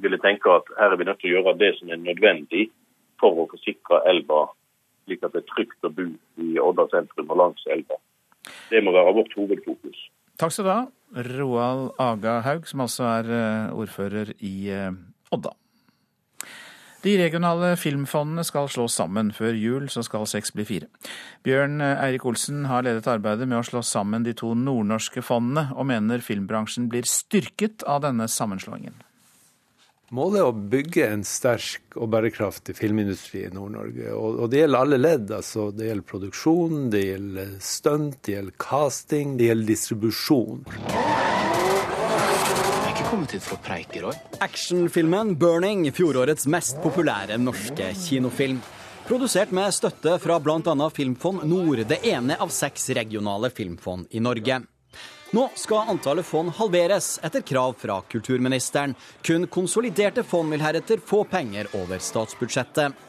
ville 0.00 0.18
tenke 0.22 0.48
at 0.48 0.70
her 0.78 0.94
er 0.94 0.96
vi 0.96 1.04
nødt 1.04 1.18
til 1.20 1.28
å 1.28 1.32
gjøre 1.34 1.52
det 1.60 1.68
som 1.76 1.90
er 1.92 2.00
nødvendig 2.00 2.70
for 3.20 3.42
å 3.42 3.44
forsikre 3.50 4.00
elva 4.08 4.46
slik 5.08 5.24
at 5.24 5.34
det 5.34 5.42
er 5.42 5.48
trygt 5.48 5.88
å 5.88 5.92
bo 5.94 6.06
i 6.44 6.58
Odda 6.60 6.86
sentrum 6.92 7.32
og 7.32 7.40
langs 7.40 7.64
elva. 7.72 7.96
Det 8.68 8.82
må 8.84 8.92
være 8.96 9.16
vårt 9.16 9.34
hovedfokus. 9.36 9.98
Takk 10.38 10.54
skal 10.54 10.66
du 10.66 10.72
ha, 10.72 10.82
Roald 11.38 11.88
Aga 12.02 12.38
Haug, 12.46 12.68
som 12.68 12.84
altså 12.84 13.08
er 13.08 13.32
eh, 13.32 13.72
ordfører 13.74 14.34
i 14.44 14.54
eh, 14.74 14.92
Odda. 15.34 15.54
De 17.02 17.14
regionale 17.20 17.76
filmfondene 17.78 18.42
skal 18.46 18.66
slås 18.72 18.96
sammen. 18.98 19.30
Før 19.34 19.54
jul 19.54 19.88
så 19.92 20.02
skal 20.02 20.26
seks 20.26 20.50
bli 20.54 20.64
fire. 20.66 20.88
Bjørn 21.46 21.78
Eirik 21.84 22.26
Olsen 22.26 22.64
har 22.66 22.82
ledet 22.86 23.06
arbeidet 23.10 23.46
med 23.46 23.60
å 23.60 23.66
slå 23.66 23.84
sammen 23.86 24.26
de 24.26 24.34
to 24.34 24.54
nordnorske 24.58 25.22
fondene, 25.22 25.68
og 25.78 25.86
mener 25.92 26.24
filmbransjen 26.24 26.90
blir 26.90 27.06
styrket 27.06 27.86
av 27.86 28.02
denne 28.06 28.26
sammenslåingen. 28.26 28.98
Målet 30.16 30.40
er 30.40 30.46
å 30.48 30.60
bygge 30.72 31.04
en 31.12 31.22
sterk 31.28 31.98
og 32.00 32.08
bærekraftig 32.14 32.72
filmindustri 32.78 33.42
i 33.44 33.50
Nord-Norge. 33.52 34.14
Og, 34.16 34.46
det 34.48 34.62
gjelder 34.62 34.86
alle 34.86 34.98
ledd. 35.02 35.32
altså 35.36 35.68
Det 35.76 35.90
gjelder 35.90 36.08
produksjon, 36.08 36.86
det 36.94 37.02
gjelder 37.04 37.52
stunt, 37.60 38.16
det 38.24 38.38
gjelder 38.38 38.56
casting, 38.64 39.36
det 39.36 39.50
gjelder 39.50 39.74
distribusjon. 39.74 40.64
Kommet 43.08 43.32
hit 43.32 43.44
for 43.46 43.56
å 43.56 43.62
preike, 43.64 44.02
Roy. 44.04 44.16
Actionfilmen 44.44 45.30
'Burning', 45.40 45.86
fjorårets 45.96 46.44
mest 46.46 46.76
populære 46.82 47.38
norske 47.40 47.86
kinofilm. 47.96 48.58
Produsert 49.08 49.54
med 49.56 49.72
støtte 49.72 50.18
fra 50.20 50.36
bl.a. 50.44 50.90
Filmfond 50.92 51.46
Nord, 51.48 51.86
det 51.88 52.02
ene 52.04 52.36
av 52.36 52.52
seks 52.52 52.90
regionale 52.98 53.48
filmfond 53.48 54.12
i 54.12 54.20
Norge. 54.20 54.60
Nå 55.32 55.46
skal 55.56 55.88
antallet 55.94 56.28
fond 56.28 56.52
halveres, 56.60 57.14
etter 57.24 57.40
krav 57.40 57.78
fra 57.80 58.02
kulturministeren. 58.12 58.92
Kun 59.24 59.48
konsoliderte 59.48 60.24
fond 60.24 60.52
vil 60.52 60.64
heretter 60.64 61.00
få 61.00 61.24
penger 61.32 61.72
over 61.80 62.04
statsbudsjettet. 62.04 63.07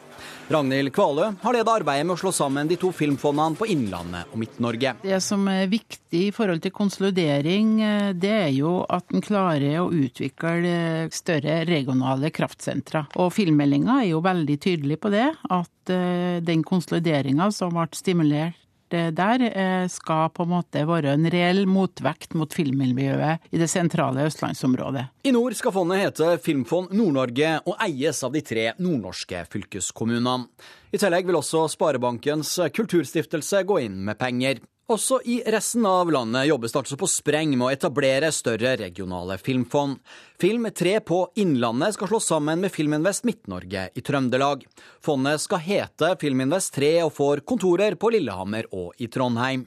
Ragnhild 0.50 0.90
Kvalø 0.90 1.28
har 1.44 1.54
ledet 1.54 1.70
arbeidet 1.70 2.06
med 2.08 2.16
å 2.16 2.18
slå 2.18 2.32
sammen 2.34 2.66
de 2.66 2.74
to 2.80 2.88
filmfondene 2.90 3.54
på 3.54 3.68
Innlandet 3.70 4.32
og 4.32 4.40
Midt-Norge. 4.42 4.96
Det 5.04 5.20
som 5.22 5.44
er 5.46 5.68
viktig 5.70 6.24
i 6.26 6.32
forhold 6.34 6.64
til 6.64 6.74
konsolidering, 6.74 7.76
eh, 7.86 8.08
det 8.18 8.32
er 8.34 8.50
jo 8.56 8.80
at 8.90 9.14
en 9.14 9.22
klarer 9.22 9.78
å 9.78 9.92
utvikle 9.94 11.06
større 11.14 11.60
regionale 11.70 12.32
kraftsentra. 12.34 13.04
Og 13.22 13.30
filmmeldinga 13.36 14.00
er 14.00 14.08
jo 14.10 14.24
veldig 14.26 14.58
tydelig 14.58 14.98
på 14.98 15.14
det, 15.14 15.28
at 15.30 15.94
eh, 15.94 16.42
den 16.42 16.66
konsolideringa 16.66 17.52
som 17.54 17.78
ble 17.78 17.86
stimulert 17.94 18.58
der 18.90 19.44
eh, 19.50 19.86
skal 19.92 20.30
på 20.34 20.46
en 20.46 20.52
måte 20.54 20.82
være 20.88 21.14
en 21.14 21.28
reell 21.30 21.64
motvekt 21.70 22.34
mot 22.38 22.52
filmmiljøet 22.54 23.52
i 23.54 23.60
det 23.60 23.70
sentrale 23.70 24.26
østlandsområdet. 24.28 25.06
I 25.26 25.34
nord 25.36 25.56
skal 25.58 25.74
fondet 25.74 26.02
hete 26.02 26.32
Filmfond 26.42 26.94
Nord-Norge 26.96 27.56
og 27.66 27.76
eies 27.86 28.22
av 28.26 28.34
de 28.34 28.42
tre 28.46 28.70
nordnorske 28.80 29.44
fylkeskommunene. 29.52 30.48
I 30.90 30.98
tillegg 30.98 31.28
vil 31.28 31.38
også 31.38 31.68
Sparebankens 31.70 32.56
kulturstiftelse 32.74 33.62
gå 33.68 33.82
inn 33.86 34.00
med 34.06 34.18
penger. 34.18 34.58
Også 34.90 35.20
i 35.22 35.36
resten 35.46 35.84
av 35.86 36.08
landet 36.10 36.48
jobbes 36.48 36.72
det 36.74 36.80
altså 36.80 36.96
på 36.98 37.06
spreng 37.06 37.52
med 37.54 37.68
å 37.68 37.70
etablere 37.70 38.32
større 38.34 38.72
regionale 38.80 39.36
filmfond. 39.38 40.00
Film 40.42 40.66
3 40.66 40.96
på 41.06 41.20
Innlandet 41.38 41.94
skal 41.94 42.10
slås 42.10 42.26
sammen 42.32 42.58
med 42.64 42.74
Filminvest 42.74 43.22
Midt-Norge 43.28 43.84
i 43.94 44.02
Trøndelag. 44.02 44.64
Fondet 44.98 45.44
skal 45.44 45.62
hete 45.62 46.16
Filminvest 46.18 46.74
3 46.74 46.90
og 47.04 47.12
får 47.14 47.44
kontorer 47.46 47.94
på 47.94 48.10
Lillehammer 48.16 48.66
og 48.74 48.98
i 48.98 49.06
Trondheim. 49.06 49.62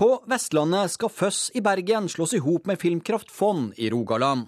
På 0.00 0.22
Vestlandet 0.24 0.94
skal 0.94 1.10
Føss 1.12 1.50
i 1.54 1.60
Bergen 1.60 2.06
slås 2.08 2.32
i 2.32 2.38
hop 2.40 2.64
med 2.70 2.80
Filmkraft 2.80 3.28
Fond 3.36 3.74
i 3.76 3.90
Rogaland. 3.92 4.46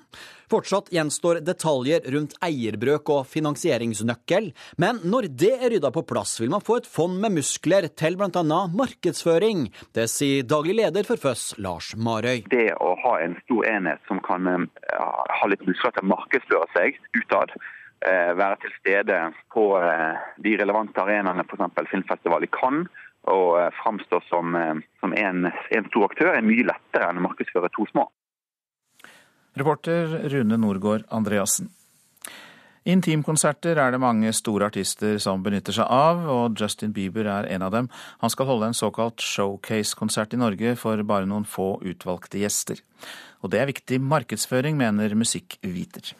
Fortsatt 0.48 0.88
gjenstår 0.94 1.42
detaljer 1.44 2.06
rundt 2.14 2.38
eierbrøk 2.40 3.12
og 3.12 3.28
finansieringsnøkkel, 3.28 4.48
men 4.80 5.02
når 5.04 5.28
det 5.42 5.50
er 5.58 5.74
rydda 5.74 5.90
på 5.92 6.04
plass, 6.08 6.38
vil 6.40 6.54
man 6.54 6.64
få 6.64 6.78
et 6.80 6.88
fond 6.88 7.20
med 7.20 7.36
muskler 7.36 7.90
til 7.92 8.16
bl.a. 8.16 8.62
markedsføring. 8.80 9.66
Det 9.92 10.08
sier 10.08 10.48
daglig 10.48 10.78
leder 10.80 11.04
for 11.04 11.20
Føss, 11.20 11.44
Lars 11.60 11.92
Marøy. 12.00 12.48
Det 12.48 12.70
å 12.80 12.96
ha 13.04 13.14
en 13.20 13.36
stor 13.44 13.68
enhet 13.74 14.00
som 14.08 14.24
kan 14.24 14.48
ha 14.88 15.52
litt 15.52 15.68
muskler 15.68 15.92
til 15.92 16.06
å 16.08 16.12
markedsføre 16.16 16.72
seg 16.78 16.96
utad, 17.20 17.52
eh, 18.08 18.32
være 18.40 18.62
til 18.64 18.78
stede 18.80 19.22
på 19.52 19.68
eh, 19.84 20.28
de 20.48 20.56
relevante 20.64 21.04
arenaene, 21.04 21.44
f.eks. 21.44 21.90
filmfestival 21.92 22.48
i 22.48 22.54
Cannes, 22.56 23.01
og 23.30 23.72
framstå 23.82 24.20
som, 24.28 24.54
eh, 24.54 24.74
som 25.00 25.12
en, 25.12 25.46
en, 25.46 25.86
stor 25.90 26.08
aktør, 26.08 26.32
er 26.34 26.46
mye 26.46 26.66
lettere 26.66 27.10
enn 27.10 27.20
å 27.20 27.28
markedsføre 27.28 27.70
to 27.74 27.86
små. 27.92 28.08
Reporter 29.58 30.18
Rune 30.32 30.56
Norgård 30.56 31.04
Andreassen. 31.12 31.70
Intimkonserter 32.82 33.78
er 33.78 33.92
det 33.94 34.00
mange 34.02 34.32
store 34.34 34.66
artister 34.66 35.14
som 35.22 35.42
benytter 35.44 35.76
seg 35.76 35.86
av, 35.86 36.24
og 36.26 36.58
Justin 36.58 36.90
Bieber 36.96 37.28
er 37.30 37.46
en 37.54 37.62
av 37.62 37.70
dem. 37.70 37.88
Han 38.18 38.32
skal 38.32 38.48
holde 38.48 38.72
en 38.72 38.74
såkalt 38.74 39.22
showcase-konsert 39.22 40.34
i 40.34 40.40
Norge 40.40 40.74
for 40.80 40.98
bare 41.06 41.28
noen 41.30 41.46
få 41.46 41.76
utvalgte 41.78 42.42
gjester. 42.42 42.82
Og 43.46 43.54
det 43.54 43.60
er 43.60 43.70
viktig 43.70 44.00
markedsføring, 44.02 44.74
mener 44.80 45.14
musikkviter. 45.14 46.16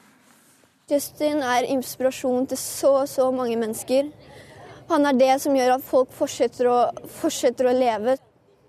Justin 0.93 1.43
er 1.43 1.67
inspirasjon 1.73 2.47
til 2.51 2.61
så, 2.61 2.95
så 3.11 3.27
mange 3.35 3.59
mennesker. 3.59 4.12
Han 4.90 5.07
er 5.09 5.18
det 5.18 5.33
som 5.42 5.57
gjør 5.57 5.77
at 5.77 5.85
folk 5.87 6.12
fortsetter 6.14 6.68
å, 6.71 6.79
fortsetter 7.21 7.71
å 7.71 7.77
leve. 7.77 8.16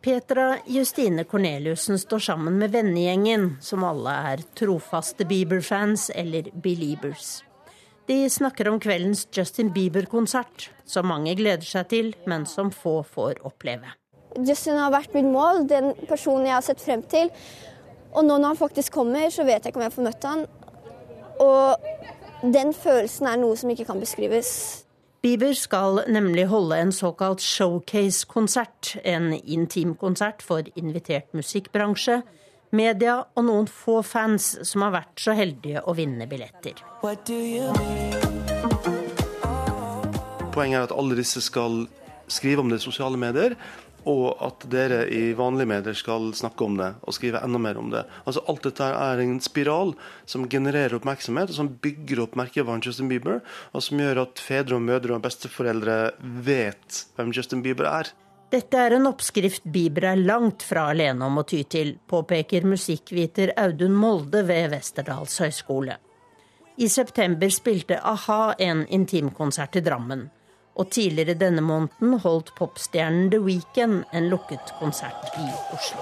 Petra 0.04 0.58
Justine 0.67 1.23
Corneliussen 1.23 1.99
står 1.99 2.19
sammen 2.19 2.58
med 2.60 2.73
vennegjengen, 2.73 3.54
som 3.63 3.86
alle 3.88 4.13
er 4.34 4.43
trofaste 4.60 5.23
Bieber-fans 5.26 6.10
eller 6.12 6.49
Beliebers. 6.54 7.38
De 8.06 8.17
snakker 8.30 8.67
om 8.67 8.82
kveldens 8.84 9.23
Justin 9.32 9.69
Bieber-konsert, 9.71 10.73
som 10.84 11.08
mange 11.08 11.38
gleder 11.39 11.63
seg 11.63 11.88
til, 11.93 12.12
men 12.28 12.43
som 12.45 12.71
få 12.71 12.97
får 13.08 13.39
oppleve. 13.47 13.95
Justin 14.43 14.82
har 14.82 14.91
vært 14.91 15.15
mitt 15.15 15.30
mål, 15.30 15.63
den 15.69 15.93
personen 16.10 16.49
jeg 16.49 16.58
har 16.58 16.65
sett 16.65 16.84
frem 16.84 17.06
til. 17.08 17.32
Og 18.12 18.26
nå 18.28 18.36
når 18.36 18.52
han 18.52 18.60
faktisk 18.60 18.93
kommer, 18.99 19.30
så 19.32 19.45
vet 19.47 19.63
jeg 19.63 19.71
ikke 19.71 19.80
om 19.80 19.88
jeg 19.88 19.95
får 19.95 20.08
møtt 20.10 20.28
han. 20.28 20.45
Og 21.47 22.52
den 22.54 22.73
følelsen 22.76 23.30
er 23.30 23.39
noe 23.39 23.56
som 23.58 23.71
ikke 23.71 23.88
kan 23.88 24.04
beskrives. 24.04 24.83
Bieber 25.24 25.54
skal 25.54 26.02
nemlig 26.12 26.50
holde 26.52 26.76
en 26.84 26.92
såkalt 26.92 27.42
showcase-konsert, 27.42 28.98
en 29.04 29.34
intimkonsert 29.34 30.42
for 30.44 30.68
invitert 30.76 31.30
musikkbransje, 31.32 32.18
media 32.76 33.22
og 33.32 33.46
noen 33.48 33.70
få 33.72 34.02
fans 34.04 34.50
som 34.68 34.84
har 34.84 34.92
vært 34.98 35.24
så 35.24 35.32
heldige 35.38 35.80
å 35.88 35.96
vinne 35.96 36.28
billetter. 36.28 36.76
Poenget 40.52 40.82
er 40.82 40.84
at 40.90 40.92
alle 40.92 41.16
disse 41.16 41.40
skal 41.48 41.86
skrive 42.34 42.63
om 42.63 42.72
det 42.72 42.82
i 42.82 42.86
sosiale 42.86 43.19
medier, 43.19 43.56
og 44.10 44.34
at 44.43 44.65
dere 44.72 45.04
i 45.12 45.32
vanlige 45.38 45.69
medier 45.69 45.96
skal 45.96 46.32
snakke 46.36 46.65
om 46.65 46.76
det 46.80 46.89
og 47.02 47.15
skrive 47.15 47.39
enda 47.46 47.62
mer 47.62 47.80
om 47.80 47.91
det. 47.93 48.04
Altså 48.28 48.43
Alt 48.52 48.65
dette 48.67 48.89
er 48.89 49.22
en 49.24 49.38
spiral 49.43 49.93
som 50.30 50.48
genererer 50.52 50.98
oppmerksomhet, 50.98 51.54
og 51.54 51.56
som 51.56 51.72
bygger 51.84 52.26
opp 52.26 52.36
merkevaren 52.39 52.84
Justin 52.84 53.12
Bieber, 53.12 53.39
og 53.72 53.86
som 53.86 54.02
gjør 54.04 54.26
at 54.26 54.43
fedre 54.43 54.80
og 54.80 54.84
mødre 54.89 55.15
og 55.15 55.24
besteforeldre 55.24 55.98
vet 56.43 57.06
hvem 57.15 57.32
Justin 57.36 57.63
Bieber 57.63 57.88
er. 57.91 58.12
Dette 58.54 58.78
er 58.78 58.93
en 58.93 59.08
oppskrift 59.10 59.63
Bieber 59.65 60.12
er 60.12 60.19
langt 60.19 60.62
fra 60.67 60.89
alene 60.91 61.26
om 61.26 61.39
å 61.41 61.46
ty 61.48 61.63
til, 61.65 61.96
påpeker 62.06 62.67
musikkviter 62.69 63.56
Audun 63.58 63.96
Molde 63.98 64.43
ved 64.46 64.76
Westerdals 64.76 65.39
høgskole. 65.41 65.98
I 66.78 66.89
september 66.89 67.50
spilte 67.54 67.98
a-ha 68.02 68.54
en 68.62 68.86
intimkonsert 68.93 69.78
i 69.78 69.82
Drammen. 69.86 70.28
Og 70.74 70.90
tidligere 70.90 71.38
denne 71.38 71.62
måneden 71.62 72.18
holdt 72.24 72.54
popstjernen 72.58 73.30
The 73.30 73.40
Weekend 73.46 74.08
en 74.14 74.30
lukket 74.32 74.74
konsert 74.80 75.36
i 75.38 75.46
Oslo. 75.76 76.02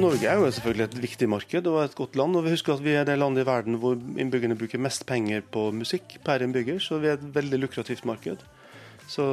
Norge 0.00 0.28
er 0.28 0.38
jo 0.38 0.50
selvfølgelig 0.52 0.84
et 0.84 1.00
viktig 1.02 1.28
marked 1.28 1.66
og 1.66 1.80
et 1.84 1.94
godt 1.96 2.16
land. 2.16 2.36
og 2.36 2.44
vi 2.44 2.50
husker 2.54 2.74
at 2.74 2.84
Vi 2.84 2.92
er 2.92 3.04
det 3.04 3.18
landet 3.18 3.42
i 3.42 3.46
verden 3.46 3.80
hvor 3.80 3.96
innbyggerne 3.96 4.56
bruker 4.56 4.78
mest 4.78 5.06
penger 5.06 5.40
på 5.40 5.70
musikk 5.72 6.20
per 6.24 6.44
innbygger, 6.44 6.78
så 6.78 6.98
vi 6.98 7.08
er 7.08 7.18
et 7.18 7.34
veldig 7.34 7.58
lukrativt 7.64 8.04
marked. 8.04 8.44
Så 9.10 9.24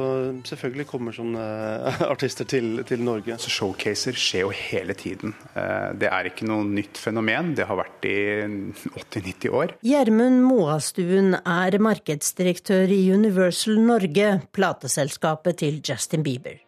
selvfølgelig 0.48 0.88
kommer 0.90 1.14
sånne 1.14 1.42
artister 2.12 2.48
til, 2.50 2.80
til 2.88 3.02
Norge. 3.06 3.36
Så 3.38 3.52
showcaser 3.52 4.16
skjer 4.18 4.46
jo 4.48 4.52
hele 4.54 4.96
tiden. 4.98 5.34
Eh, 5.54 5.90
det 6.00 6.10
er 6.10 6.30
ikke 6.30 6.48
noe 6.50 6.66
nytt 6.66 6.98
fenomen. 6.98 7.52
Det 7.58 7.68
har 7.68 7.78
vært 7.78 8.08
i 8.08 8.18
80-90 8.42 9.54
år. 9.54 9.74
Gjermund 9.86 10.42
Moastuen 10.48 11.36
er 11.38 11.78
markedsdirektør 11.82 12.90
i 12.90 13.04
Universal 13.14 13.78
Norge, 13.86 14.32
plateselskapet 14.56 15.62
til 15.62 15.78
Justin 15.86 16.26
Bieber. 16.26 16.58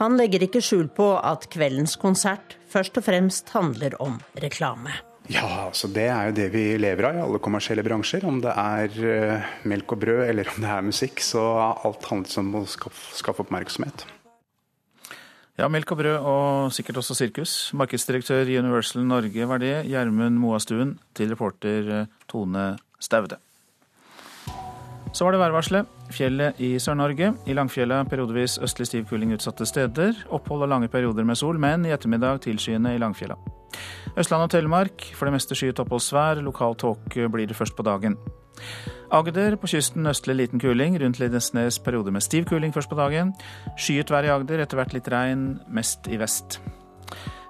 Han 0.00 0.18
legger 0.18 0.44
ikke 0.44 0.62
skjul 0.64 0.90
på 0.92 1.14
at 1.20 1.46
kveldens 1.52 1.96
konsert 2.00 2.56
først 2.72 2.96
og 3.00 3.06
fremst 3.06 3.52
handler 3.56 3.96
om 4.02 4.18
reklame. 4.44 4.92
Ja, 5.32 5.68
altså 5.68 5.88
det 5.88 6.08
er 6.12 6.28
jo 6.28 6.34
det 6.36 6.48
vi 6.52 6.64
lever 6.80 7.08
av 7.08 7.16
i 7.16 7.22
alle 7.24 7.40
kommersielle 7.40 7.84
bransjer. 7.86 8.24
Om 8.28 8.40
det 8.44 8.52
er 8.52 8.96
uh, 9.00 9.52
melk 9.70 9.94
og 9.94 10.02
brød 10.02 10.24
eller 10.26 10.50
om 10.52 10.64
det 10.64 10.72
er 10.74 10.88
musikk, 10.88 11.22
så 11.24 11.44
alt 11.72 12.08
handler 12.10 12.42
om 12.42 12.58
å 12.60 12.66
skaffe, 12.68 13.38
oppmerksomhet. 13.40 14.04
Ja, 15.60 15.68
melk 15.72 15.92
og 15.94 16.00
brød 16.00 16.26
og 16.26 16.74
sikkert 16.74 17.00
også 17.02 17.16
sirkus. 17.16 17.54
Markedsdirektør 17.76 18.48
i 18.48 18.58
Universal 18.58 19.06
Norge 19.06 19.48
var 19.48 19.62
det, 19.62 19.74
Gjermund 19.88 20.40
Moastuen, 20.40 20.96
til 21.16 21.32
reporter 21.32 21.90
eh, 21.92 22.12
Tone 22.28 22.72
Staude. 23.00 23.38
Så 25.12 25.26
var 25.26 25.36
det 25.36 25.42
værvarselet. 25.42 25.88
Fjellet 26.12 26.60
i 26.60 26.74
Sør-Norge. 26.80 27.34
I 27.48 27.56
Langfjella 27.56 28.00
periodevis 28.08 28.56
østlig 28.64 28.88
stiv 28.88 29.08
kuling 29.10 29.34
utsatte 29.36 29.68
steder. 29.68 30.16
Opphold 30.32 30.64
og 30.64 30.72
lange 30.72 30.88
perioder 30.92 31.28
med 31.28 31.36
sol, 31.36 31.60
men 31.60 31.84
i 31.84 31.92
ettermiddag 31.92 32.40
tilskyende 32.48 32.94
i 32.96 33.00
Langfjella. 33.00 33.36
Østland 34.18 34.44
og 34.44 34.50
Telemark 34.52 35.06
for 35.16 35.28
det 35.28 35.32
meste 35.36 35.56
skyet 35.56 35.80
oppholdsvær. 35.80 36.42
Lokal 36.44 36.76
tåke 36.76 37.28
blir 37.32 37.48
det 37.48 37.56
først 37.56 37.76
på 37.78 37.84
dagen. 37.86 38.18
Agder 39.12 39.56
på 39.60 39.70
kysten 39.72 40.08
østlig 40.08 40.36
liten 40.36 40.60
kuling. 40.60 40.98
Rundt 41.00 41.20
Lindesnes 41.20 41.78
periode 41.80 42.12
med 42.12 42.24
stiv 42.24 42.44
kuling 42.48 42.74
først 42.74 42.92
på 42.92 42.98
dagen. 43.00 43.32
Skyet 43.80 44.12
vær 44.12 44.28
i 44.28 44.32
Agder, 44.32 44.60
etter 44.60 44.80
hvert 44.80 44.92
litt 44.96 45.08
regn, 45.12 45.46
mest 45.72 46.08
i 46.12 46.20
vest. 46.20 46.60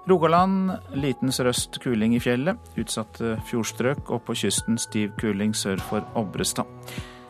Rogaland 0.07 0.73
liten 0.99 1.31
sørøst 1.31 1.79
kuling 1.83 2.15
i 2.15 2.23
fjellet. 2.23 2.59
Utsatte 2.79 3.37
fjordstrøk 3.47 4.11
og 4.11 4.23
på 4.27 4.35
kysten 4.35 4.79
stiv 4.79 5.13
kuling 5.19 5.55
sør 5.55 5.79
for 5.83 6.07
Obrestad. 6.19 6.67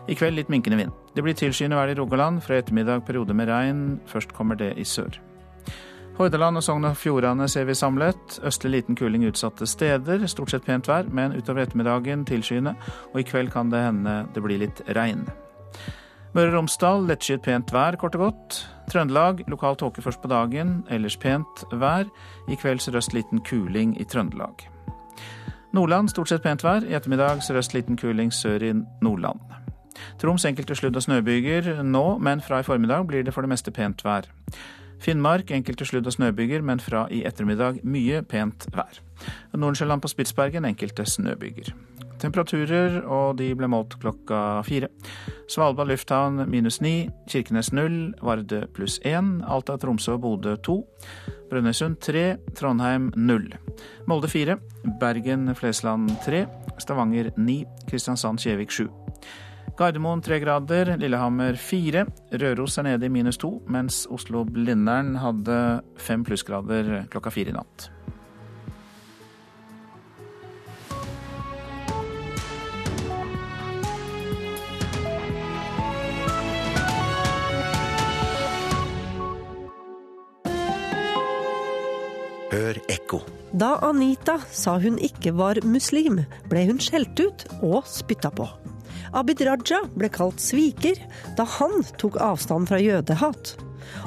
I 0.09 0.17
kveld 0.19 0.37
litt 0.37 0.49
minkende 0.51 0.81
vind. 0.81 0.95
Det 1.15 1.23
blir 1.25 1.37
tilskyende 1.37 1.77
vær 1.77 1.89
i 1.89 1.97
Rogaland. 1.97 2.41
Fra 2.45 2.57
ettermiddag 2.61 3.05
perioder 3.07 3.37
med 3.37 3.49
regn. 3.49 3.85
Først 4.09 4.33
kommer 4.33 4.59
det 4.59 4.73
i 4.77 4.85
sør. 4.85 5.21
Hordaland 6.13 6.59
og 6.59 6.61
Sogn 6.61 6.85
og 6.85 6.97
Fjordane 6.97 7.47
ser 7.49 7.65
vi 7.65 7.73
samlet. 7.73 8.35
Østlig 8.45 8.69
liten 8.75 8.97
kuling 8.97 9.23
utsatte 9.25 9.65
steder. 9.65 10.21
Stort 10.29 10.51
sett 10.53 10.65
pent 10.67 10.85
vær, 10.85 11.07
men 11.09 11.33
utover 11.33 11.63
ettermiddagen 11.63 12.21
tilskyende. 12.29 12.75
Og 13.13 13.23
i 13.23 13.25
kveld 13.25 13.49
kan 13.53 13.71
det 13.73 13.81
hende 13.81 14.19
det 14.35 14.43
blir 14.45 14.61
litt 14.61 14.83
regn. 14.93 15.25
Møre 16.33 16.51
og 16.51 16.59
Romsdal 16.59 17.07
lettskyet 17.09 17.41
pent 17.45 17.73
vær, 17.73 17.97
kort 17.97 18.13
og 18.17 18.27
godt. 18.27 18.59
Trøndelag 18.93 19.41
lokal 19.49 19.77
tåke 19.81 20.03
først 20.05 20.21
på 20.21 20.29
dagen, 20.29 20.83
ellers 20.93 21.17
pent 21.17 21.65
vær. 21.73 22.05
I 22.45 22.59
kveld 22.61 22.85
sørøst 22.85 23.17
liten 23.17 23.41
kuling 23.41 23.95
i 23.97 24.05
Trøndelag. 24.05 24.67
Nordland 25.73 26.13
stort 26.13 26.29
sett 26.29 26.45
pent 26.45 26.61
vær. 26.61 26.85
I 26.85 26.93
ettermiddag 26.93 27.41
sørøst 27.41 27.73
liten 27.73 27.97
kuling 27.97 28.29
sør 28.33 28.69
i 28.69 28.73
Nordland. 29.01 29.41
Troms 30.21 30.45
enkelte 30.45 30.77
sludd- 30.77 30.95
og 30.95 31.07
snøbyger 31.07 31.81
nå, 31.83 32.05
men 32.21 32.41
fra 32.41 32.61
i 32.61 32.69
formiddag 32.69 33.07
blir 33.09 33.25
det 33.25 33.33
for 33.33 33.41
det 33.41 33.49
meste 33.49 33.73
pent 33.73 34.05
vær. 34.05 34.29
Finnmark 35.03 35.51
enkelte 35.51 35.83
sludd- 35.83 36.07
og 36.07 36.15
snøbyger, 36.15 36.61
men 36.63 36.79
fra 36.79 37.07
i 37.11 37.25
ettermiddag 37.27 37.81
mye 37.83 38.21
pent 38.23 38.69
vær. 38.71 39.01
Nordensjøland 39.51 40.01
på 40.03 40.11
Spitsbergen 40.11 40.63
enkelte 40.69 41.03
snøbyger. 41.03 41.73
Temperaturer, 42.23 43.01
og 43.03 43.35
de 43.41 43.49
ble 43.57 43.67
målt 43.67 43.97
klokka 43.99 44.61
fire. 44.63 44.87
Svalbard 45.51 45.89
lufthavn 45.91 46.45
minus 46.47 46.79
ni, 46.79 47.09
Kirkenes 47.27 47.73
null, 47.75 48.13
Vardø 48.23 48.61
pluss 48.71 49.01
én, 49.03 49.41
Alta, 49.43 49.75
Tromsø 49.75 50.15
og 50.15 50.23
Bodø 50.23 50.55
to. 50.63 50.79
Brønnøysund 51.51 51.99
tre, 51.99 52.37
Trondheim 52.55 53.11
null. 53.19 53.49
Molde 54.07 54.31
fire, 54.31 54.55
Bergen, 55.01 55.51
Flesland 55.59 56.15
tre, 56.23 56.45
Stavanger 56.79 57.33
ni, 57.35 57.65
Kristiansand, 57.89 58.39
Kjevik 58.39 58.71
sju. 58.71 58.87
Gardermoen 59.73 60.21
tre 60.21 60.37
grader, 60.37 60.91
Lillehammer 61.01 61.57
fire. 61.57 62.05
Røros 62.29 62.77
er 62.77 62.85
nede 62.85 63.07
i 63.07 63.09
minus 63.09 63.39
to, 63.41 63.55
mens 63.65 64.03
Oslo-Blindern 64.13 65.15
hadde 65.17 65.57
fem 65.97 66.21
plussgrader 66.25 67.07
klokka 67.09 67.33
fire 67.33 67.49
i 67.49 67.55
natt. 67.57 67.89
Hør 82.53 82.77
ekko. 82.93 83.23
Da 83.57 83.79
Anita 83.81 84.37
sa 84.53 84.77
hun 84.77 85.01
ikke 85.01 85.33
var 85.33 85.57
muslim, 85.65 86.21
ble 86.53 86.67
hun 86.69 86.77
skjelt 86.77 87.17
ut 87.25 87.47
og 87.65 87.81
spytta 87.89 88.29
på. 88.37 88.45
Abid 89.13 89.43
Raja 89.45 89.83
ble 89.93 90.09
kalt 90.09 90.41
sviker 90.41 90.97
da 91.37 91.45
han 91.59 91.83
tok 92.01 92.17
avstand 92.21 92.69
fra 92.71 92.79
jødehat. 92.81 93.53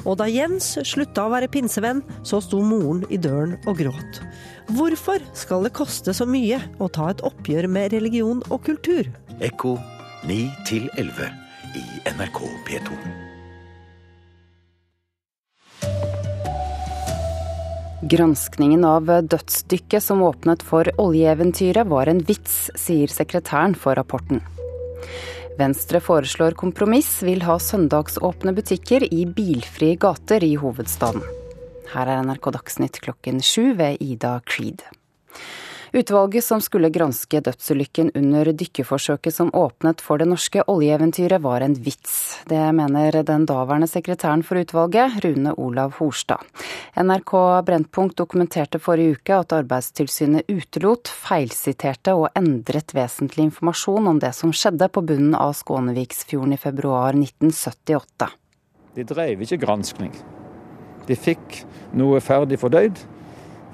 Og 0.03 0.17
da 0.19 0.27
Jens 0.27 0.73
slutta 0.87 1.27
å 1.27 1.31
være 1.31 1.47
pinsevenn, 1.51 2.01
så 2.27 2.41
sto 2.43 2.59
moren 2.65 3.05
i 3.13 3.19
døren 3.21 3.55
og 3.69 3.79
gråt. 3.79 4.19
Hvorfor 4.75 5.23
skal 5.37 5.63
det 5.63 5.71
koste 5.77 6.11
så 6.15 6.27
mye 6.27 6.59
å 6.83 6.89
ta 6.91 7.11
et 7.13 7.23
oppgjør 7.23 7.69
med 7.71 7.93
religion 7.95 8.41
og 8.51 8.65
kultur? 8.67 9.07
Ekko 9.39 9.77
9 10.27 10.41
11 10.99 11.31
i 11.77 11.85
NRK 12.17 12.43
P2. 12.67 12.99
Granskningen 18.07 18.83
av 18.85 19.07
dødsdykket 19.25 20.03
som 20.03 20.21
åpnet 20.21 20.61
for 20.63 20.89
oljeeventyret 21.01 21.87
var 21.89 22.11
en 22.11 22.21
vits, 22.27 22.67
sier 22.77 23.09
sekretæren 23.11 23.73
for 23.75 23.97
rapporten. 23.97 24.43
Venstre 25.57 26.01
foreslår 26.03 26.57
kompromiss, 26.59 27.23
vil 27.25 27.41
ha 27.47 27.57
søndagsåpne 27.61 28.53
butikker 28.57 29.07
i 29.09 29.25
bilfrie 29.25 29.97
gater 29.97 30.43
i 30.45 30.53
hovedstaden. 30.59 31.23
Her 31.93 32.11
er 32.11 32.21
NRK 32.27 32.51
Dagsnytt 32.57 33.01
klokken 33.01 33.41
sju 33.41 33.73
ved 33.79 34.01
Ida 34.03 34.37
Creed. 34.45 34.83
Utvalget 35.91 36.43
som 36.43 36.61
skulle 36.61 36.89
granske 36.89 37.39
dødsulykken 37.41 38.11
under 38.15 38.51
dykkeforsøket 38.51 39.33
som 39.33 39.51
åpnet 39.55 40.01
for 40.03 40.19
det 40.19 40.27
norske 40.27 40.63
oljeeventyret, 40.67 41.41
var 41.41 41.63
en 41.63 41.77
vits. 41.79 42.43
Det 42.49 42.59
mener 42.75 43.21
den 43.23 43.45
daværende 43.47 43.87
sekretæren 43.87 44.43
for 44.43 44.59
utvalget, 44.59 45.21
Rune 45.23 45.53
Olav 45.55 45.95
Horstad. 46.01 46.43
NRK 46.97 47.33
Brennpunkt 47.65 48.17
dokumenterte 48.19 48.81
forrige 48.83 49.15
uke 49.15 49.39
at 49.39 49.55
Arbeidstilsynet 49.55 50.49
utelot, 50.51 51.07
feilsiterte 51.07 52.15
og 52.17 52.29
endret 52.35 52.91
vesentlig 52.97 53.47
informasjon 53.47 54.11
om 54.11 54.19
det 54.19 54.33
som 54.35 54.51
skjedde 54.51 54.91
på 54.91 55.05
bunnen 55.07 55.35
av 55.39 55.55
Skåneviksfjorden 55.55 56.57
i 56.57 56.61
februar 56.61 57.15
1978. 57.15 58.31
De 58.97 59.05
drev 59.07 59.43
ikke 59.45 59.61
granskning. 59.61 60.11
De 61.07 61.15
fikk 61.15 61.61
noe 61.95 62.19
ferdig 62.19 62.59
fordøyd. 62.59 62.99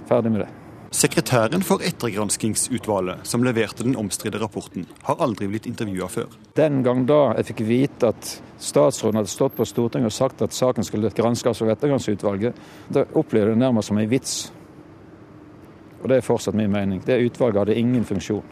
Ferdig 0.09 0.33
med 0.35 0.45
det. 0.45 0.62
Sekretæren 0.93 1.63
for 1.65 1.81
ettergranskingsutvalget, 1.81 3.25
som 3.25 3.41
leverte 3.43 3.81
den 3.81 3.95
omstridte 3.97 4.37
rapporten, 4.37 4.85
har 5.07 5.17
aldri 5.25 5.47
blitt 5.49 5.65
intervjua 5.65 6.05
før. 6.05 6.27
Den 6.53 6.83
gang 6.85 7.07
da 7.09 7.31
jeg 7.39 7.47
fikk 7.47 7.63
vite 7.65 8.11
at 8.13 8.29
statsråden 8.61 9.17
hadde 9.17 9.31
stått 9.33 9.55
på 9.57 9.65
Stortinget 9.65 10.11
og 10.11 10.13
sagt 10.13 10.43
at 10.45 10.53
saken 10.53 10.85
skulle 10.85 11.09
granskes 11.17 11.63
av 11.65 11.73
ettergranskingsutvalget, 11.73 12.61
da 12.93 13.07
opplevde 13.09 13.55
jeg 13.55 13.57
det 13.57 13.63
nærmest 13.63 13.89
som 13.89 13.97
en 13.97 14.11
vits. 14.13 14.35
Og 16.03 16.13
det 16.13 16.21
er 16.21 16.29
fortsatt 16.29 16.61
min 16.61 16.69
mening. 16.69 17.01
Det 17.01 17.17
utvalget 17.25 17.63
hadde 17.63 17.79
ingen 17.81 18.05
funksjon. 18.05 18.45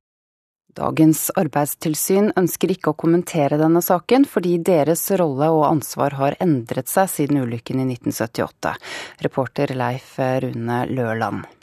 Dagens 0.74 1.28
arbeidstilsyn 1.38 2.34
ønsker 2.40 2.74
ikke 2.74 2.96
å 2.96 2.98
kommentere 2.98 3.62
denne 3.62 3.86
saken, 3.86 4.26
fordi 4.26 4.58
deres 4.66 5.06
rolle 5.20 5.54
og 5.54 5.68
ansvar 5.70 6.18
har 6.18 6.42
endret 6.42 6.90
seg 6.90 7.12
siden 7.12 7.44
ulykken 7.46 7.84
i 7.84 7.90
1978. 7.92 8.78
Reporter 9.30 9.78
Leif 9.78 10.16
Rune 10.18 10.86
Lørland. 10.90 11.61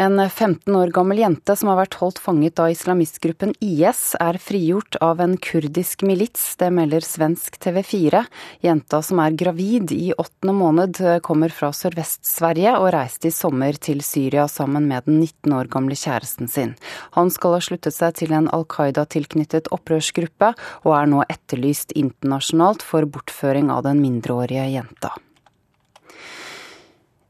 En 0.00 0.16
15 0.30 0.76
år 0.76 0.88
gammel 0.96 1.18
jente 1.20 1.52
som 1.60 1.68
har 1.68 1.76
vært 1.82 1.98
holdt 2.00 2.20
fanget 2.24 2.56
av 2.62 2.70
islamistgruppen 2.72 3.50
IS, 3.60 4.14
er 4.16 4.38
frigjort 4.40 4.96
av 5.04 5.20
en 5.20 5.34
kurdisk 5.36 6.06
milits, 6.08 6.54
det 6.56 6.70
melder 6.72 7.04
svensk 7.04 7.58
TV 7.60 7.82
4. 7.84 8.22
Jenta 8.64 9.02
som 9.04 9.20
er 9.20 9.36
gravid 9.36 9.92
i 9.92 10.14
åttende 10.16 10.56
måned, 10.56 11.02
kommer 11.26 11.52
fra 11.52 11.68
Sørvest-Sverige 11.76 12.78
og 12.80 12.94
reiste 12.96 13.28
i 13.28 13.36
sommer 13.42 13.76
til 13.76 14.00
Syria 14.00 14.48
sammen 14.48 14.88
med 14.88 15.04
den 15.04 15.20
19 15.20 15.58
år 15.60 15.68
gamle 15.68 16.00
kjæresten 16.00 16.48
sin. 16.48 16.78
Han 17.20 17.28
skal 17.28 17.58
ha 17.58 17.62
sluttet 17.68 18.00
seg 18.00 18.16
til 18.22 18.32
en 18.32 18.48
Al 18.56 18.64
Qaida-tilknyttet 18.72 19.68
opprørsgruppe, 19.68 20.54
og 20.88 20.96
er 20.96 21.12
nå 21.12 21.26
etterlyst 21.28 21.92
internasjonalt 21.92 22.80
for 22.80 23.04
bortføring 23.04 23.68
av 23.68 23.84
den 23.84 24.00
mindreårige 24.00 24.70
jenta. 24.78 25.18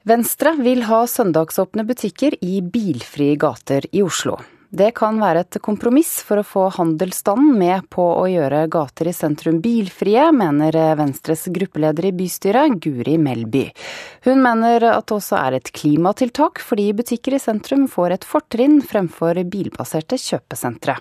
Venstre 0.03 0.55
vil 0.57 0.87
ha 0.89 1.03
søndagsåpne 1.07 1.85
butikker 1.85 2.33
i 2.41 2.63
bilfrie 2.65 3.37
gater 3.37 3.85
i 3.93 4.01
Oslo. 4.01 4.39
Det 4.71 4.93
kan 4.97 5.19
være 5.21 5.43
et 5.43 5.59
kompromiss 5.61 6.13
for 6.25 6.41
å 6.41 6.47
få 6.47 6.63
handelsstanden 6.77 7.59
med 7.59 7.89
på 7.93 8.05
å 8.21 8.23
gjøre 8.31 8.63
gater 8.71 9.11
i 9.11 9.13
sentrum 9.13 9.59
bilfrie, 9.61 10.29
mener 10.33 10.79
Venstres 10.97 11.45
gruppeleder 11.53 12.09
i 12.09 12.15
bystyret, 12.17 12.79
Guri 12.81 13.19
Melby. 13.21 13.67
Hun 14.25 14.41
mener 14.41 14.89
at 14.93 15.11
det 15.11 15.19
også 15.19 15.37
er 15.43 15.59
et 15.59 15.73
klimatiltak, 15.75 16.63
fordi 16.65 16.93
butikker 17.03 17.37
i 17.37 17.43
sentrum 17.43 17.85
får 17.91 18.17
et 18.17 18.29
fortrinn 18.31 18.81
fremfor 18.81 19.43
bilbaserte 19.53 20.17
kjøpesentre. 20.23 20.97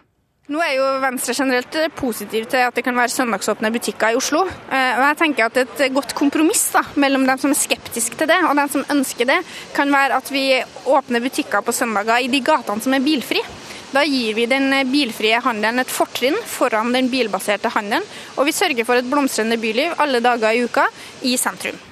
Nå 0.50 0.58
er 0.66 0.72
jo 0.80 0.86
Venstre 0.98 1.36
generelt 1.38 1.76
positiv 1.94 2.48
til 2.50 2.64
at 2.66 2.74
det 2.74 2.82
kan 2.82 2.96
være 2.98 3.14
søndagsåpne 3.14 3.70
butikker 3.70 4.16
i 4.16 4.18
Oslo. 4.18 4.40
Eh, 4.50 4.96
og 4.98 5.04
jeg 5.04 5.18
tenker 5.20 5.46
at 5.46 5.58
Et 5.62 5.94
godt 5.94 6.16
kompromiss 6.18 6.72
da, 6.74 6.82
mellom 6.98 7.28
dem 7.28 7.38
som 7.38 7.54
er 7.54 7.60
skeptiske 7.60 8.18
til 8.18 8.30
det 8.32 8.40
og 8.48 8.56
dem 8.58 8.72
som 8.74 8.86
ønsker 8.90 9.30
det, 9.30 9.38
kan 9.76 9.94
være 9.94 10.18
at 10.18 10.32
vi 10.34 10.58
åpner 10.90 11.22
butikker 11.22 11.62
på 11.62 11.76
søndager 11.76 12.26
i 12.26 12.32
de 12.34 12.40
gatene 12.42 12.82
som 12.82 12.98
er 12.98 13.06
bilfrie. 13.06 13.46
Da 13.94 14.02
gir 14.02 14.34
vi 14.34 14.48
den 14.50 14.74
bilfrie 14.90 15.38
handelen 15.46 15.84
et 15.84 15.94
fortrinn 15.94 16.38
foran 16.50 16.94
den 16.98 17.12
bilbaserte 17.14 17.70
handelen, 17.70 18.10
og 18.38 18.50
vi 18.50 18.58
sørger 18.58 18.90
for 18.90 18.98
et 18.98 19.10
blomstrende 19.10 19.62
byliv 19.62 20.02
alle 20.02 20.18
dager 20.26 20.58
i 20.58 20.66
uka 20.66 20.90
i 21.30 21.38
sentrum. 21.38 21.89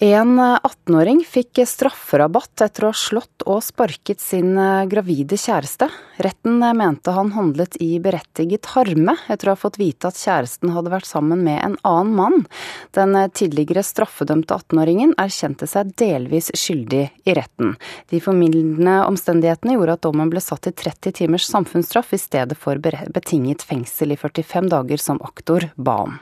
En 0.00 0.38
18-åring 0.40 1.18
fikk 1.28 1.58
strafferabatt 1.68 2.62
etter 2.64 2.86
å 2.86 2.88
ha 2.88 2.96
slått 2.96 3.42
og 3.44 3.58
sparket 3.60 4.22
sin 4.24 4.54
gravide 4.88 5.36
kjæreste. 5.36 5.90
Retten 6.24 6.56
mente 6.78 7.12
han 7.12 7.34
handlet 7.34 7.76
i 7.84 7.98
berettiget 8.00 8.70
harme, 8.72 9.18
etter 9.28 9.50
å 9.50 9.52
ha 9.52 9.60
fått 9.60 9.76
vite 9.76 10.08
at 10.08 10.16
kjæresten 10.16 10.72
hadde 10.72 10.94
vært 10.94 11.04
sammen 11.10 11.44
med 11.44 11.60
en 11.66 11.76
annen 11.84 12.14
mann. 12.16 12.46
Den 12.96 13.12
tidligere 13.36 13.84
straffedømte 13.84 14.56
18-åringen 14.56 15.12
erkjente 15.20 15.68
seg 15.68 15.92
delvis 16.00 16.48
skyldig 16.56 17.04
i 17.28 17.36
retten. 17.36 17.76
De 18.08 18.22
formildende 18.24 19.02
omstendighetene 19.04 19.76
gjorde 19.76 19.98
at 19.98 20.04
dommen 20.08 20.32
ble 20.32 20.40
satt 20.40 20.64
til 20.64 20.78
30 20.80 21.18
timers 21.20 21.44
samfunnsstraff 21.52 22.16
i 22.16 22.24
stedet 22.24 22.56
for 22.56 22.80
betinget 22.80 23.68
fengsel 23.68 24.16
i 24.16 24.20
45 24.24 24.72
dager, 24.72 25.08
som 25.10 25.20
aktor 25.28 25.68
ba 25.76 26.00
om. 26.08 26.18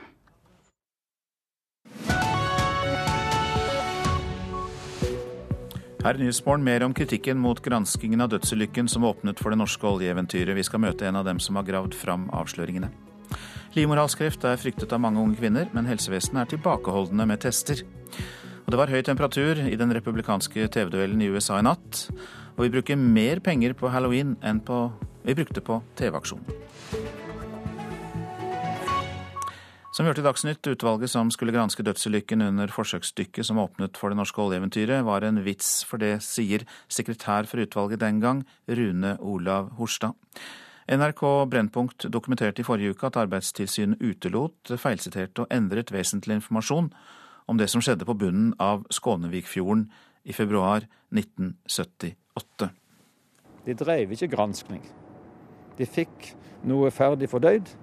Her 5.99 6.15
i 6.15 6.21
Nyhetsmorgen 6.21 6.63
mer 6.63 6.83
om 6.85 6.93
kritikken 6.95 7.41
mot 7.43 7.59
granskingen 7.59 8.21
av 8.23 8.29
dødsulykken 8.31 8.87
som 8.87 9.03
åpnet 9.03 9.41
for 9.43 9.51
det 9.51 9.59
norske 9.59 9.83
oljeeventyret. 9.83 10.55
Vi 10.55 10.63
skal 10.63 10.79
møte 10.79 11.03
en 11.09 11.19
av 11.19 11.25
dem 11.27 11.41
som 11.43 11.59
har 11.59 11.67
gravd 11.67 11.97
fram 11.99 12.29
avsløringene. 12.31 12.87
Livmorhalskreft 13.75 14.47
er 14.47 14.61
fryktet 14.61 14.95
av 14.95 15.03
mange 15.03 15.19
unge 15.19 15.35
kvinner, 15.41 15.67
men 15.75 15.91
helsevesenet 15.91 16.45
er 16.45 16.53
tilbakeholdne 16.53 17.27
med 17.27 17.43
tester. 17.43 17.83
Og 18.63 18.71
det 18.71 18.79
var 18.79 18.95
høy 18.95 19.03
temperatur 19.03 19.59
i 19.59 19.75
den 19.75 19.91
republikanske 19.91 20.71
TV-duellen 20.71 21.19
i 21.19 21.27
USA 21.35 21.59
i 21.59 21.67
natt. 21.67 22.05
Og 22.55 22.63
vi 22.63 22.73
bruker 22.77 22.95
mer 22.95 23.43
penger 23.43 23.75
på 23.75 23.91
halloween 23.91 24.37
enn 24.39 24.63
på, 24.63 24.85
vi 25.27 25.35
brukte 25.35 25.59
på 25.59 25.81
TV-aksjonen. 25.99 27.18
Som 29.99 30.07
hørte 30.07 30.21
i 30.21 30.23
Dagsnytt, 30.23 30.63
utvalget 30.63 31.11
som 31.11 31.27
skulle 31.27 31.51
granske 31.51 31.83
dødsulykken 31.83 32.39
under 32.45 32.71
forsøksdykket 32.71 33.43
som 33.43 33.57
åpnet 33.59 33.97
for 33.99 34.07
det 34.07 34.15
norske 34.15 34.39
oljeeventyret, 34.39 35.01
var 35.03 35.25
en 35.27 35.41
vits, 35.43 35.81
for 35.83 35.99
det 35.99 36.21
sier 36.23 36.63
sekretær 36.87 37.43
for 37.43 37.59
utvalget 37.59 37.99
den 37.99 38.21
gang, 38.23 38.45
Rune 38.71 39.17
Olav 39.19 39.73
Horstad. 39.75 40.15
NRK 40.87 41.23
Brennpunkt 41.51 42.05
dokumenterte 42.07 42.63
i 42.63 42.67
forrige 42.69 42.93
uke 42.95 43.09
at 43.09 43.19
Arbeidstilsynet 43.19 43.99
utelot, 43.99 44.71
feilsiterte 44.79 45.43
og 45.43 45.51
endret 45.51 45.91
vesentlig 45.91 46.39
informasjon 46.39 46.87
om 47.51 47.59
det 47.59 47.67
som 47.67 47.83
skjedde 47.83 48.07
på 48.07 48.15
bunnen 48.23 48.55
av 48.55 48.87
Skånevikfjorden 48.95 49.89
i 50.23 50.37
februar 50.39 50.87
1978. 51.11 52.71
De 53.67 53.77
drev 53.83 54.15
ikke 54.15 54.31
granskning. 54.31 54.87
De 55.75 55.91
fikk 55.99 56.31
noe 56.63 56.87
ferdig 56.87 57.27
fordøyd. 57.35 57.75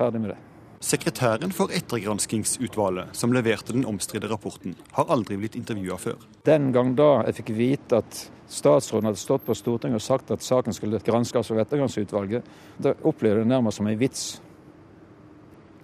Ferdig 0.00 0.24
med 0.24 0.36
det. 0.38 0.40
Sekretæren 0.84 1.52
for 1.56 1.72
ettergranskingsutvalget 1.72 3.16
som 3.16 3.32
leverte 3.32 3.72
den 3.72 3.86
omstridte 3.88 4.28
rapporten, 4.28 4.74
har 4.92 5.08
aldri 5.08 5.38
blitt 5.40 5.56
intervjua 5.56 5.96
før. 5.96 6.18
Den 6.44 6.74
gang 6.76 6.90
da 6.98 7.22
jeg 7.24 7.38
fikk 7.38 7.52
vite 7.56 8.02
at 8.02 8.18
statsråden 8.52 9.08
hadde 9.08 9.22
stått 9.22 9.46
på 9.46 9.56
Stortinget 9.56 10.02
og 10.02 10.04
sagt 10.04 10.34
at 10.34 10.44
saken 10.44 10.76
skulle 10.76 11.00
granskes 11.00 11.54
av 11.54 11.62
ettergranskingsutvalget, 11.64 12.52
da 12.76 12.92
opplevde 13.00 13.40
jeg 13.40 13.46
det 13.46 13.52
nærmest 13.54 13.80
som 13.80 13.88
en 13.88 13.98
vits. 14.02 14.26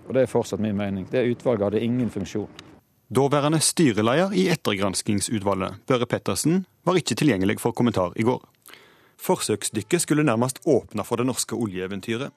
Og 0.05 0.13
det 0.19 0.27
er 0.27 0.33
fortsatt 0.35 0.61
min 0.61 0.77
mening. 0.77 1.09
Det 1.09 1.25
utvalget 1.33 1.71
hadde 1.71 1.85
ingen 1.87 2.13
funksjon. 2.13 2.51
Daværende 3.09 3.65
styreleder 3.65 4.37
i 4.37 4.51
ettergranskingsutvalget, 4.53 5.81
Børre 5.89 6.07
Pettersen, 6.07 6.67
var 6.85 7.01
ikke 7.01 7.17
tilgjengelig 7.17 7.57
for 7.65 7.73
kommentar 7.73 8.13
i 8.21 8.29
går. 8.29 8.45
Forsøksdykket 9.17 10.05
skulle 10.05 10.29
nærmest 10.29 10.61
åpne 10.69 11.09
for 11.09 11.17
det 11.17 11.31
norske 11.33 11.57
oljeeventyret. 11.57 12.37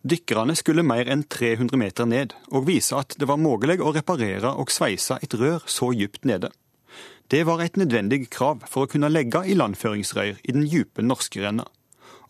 Dykkerne 0.00 0.54
skulle 0.56 0.80
mer 0.80 1.10
enn 1.12 1.26
300 1.28 1.76
meter 1.76 2.06
ned, 2.08 2.32
og 2.48 2.64
vise 2.70 2.96
at 2.96 3.12
det 3.20 3.26
var 3.28 3.36
mulig 3.36 3.76
å 3.84 3.92
reparere 3.92 4.54
og 4.56 4.72
sveise 4.72 5.18
et 5.20 5.34
rør 5.36 5.66
så 5.68 5.90
dypt 5.92 6.24
nede. 6.24 6.48
Det 7.30 7.42
var 7.46 7.60
et 7.60 7.76
nødvendig 7.76 8.30
krav 8.32 8.64
for 8.66 8.86
å 8.86 8.90
kunne 8.90 9.10
legge 9.12 9.44
ilandføringsrør 9.52 10.40
i 10.40 10.54
den 10.56 10.64
dype 10.64 11.04
norske 11.04 11.44
renna, 11.44 11.66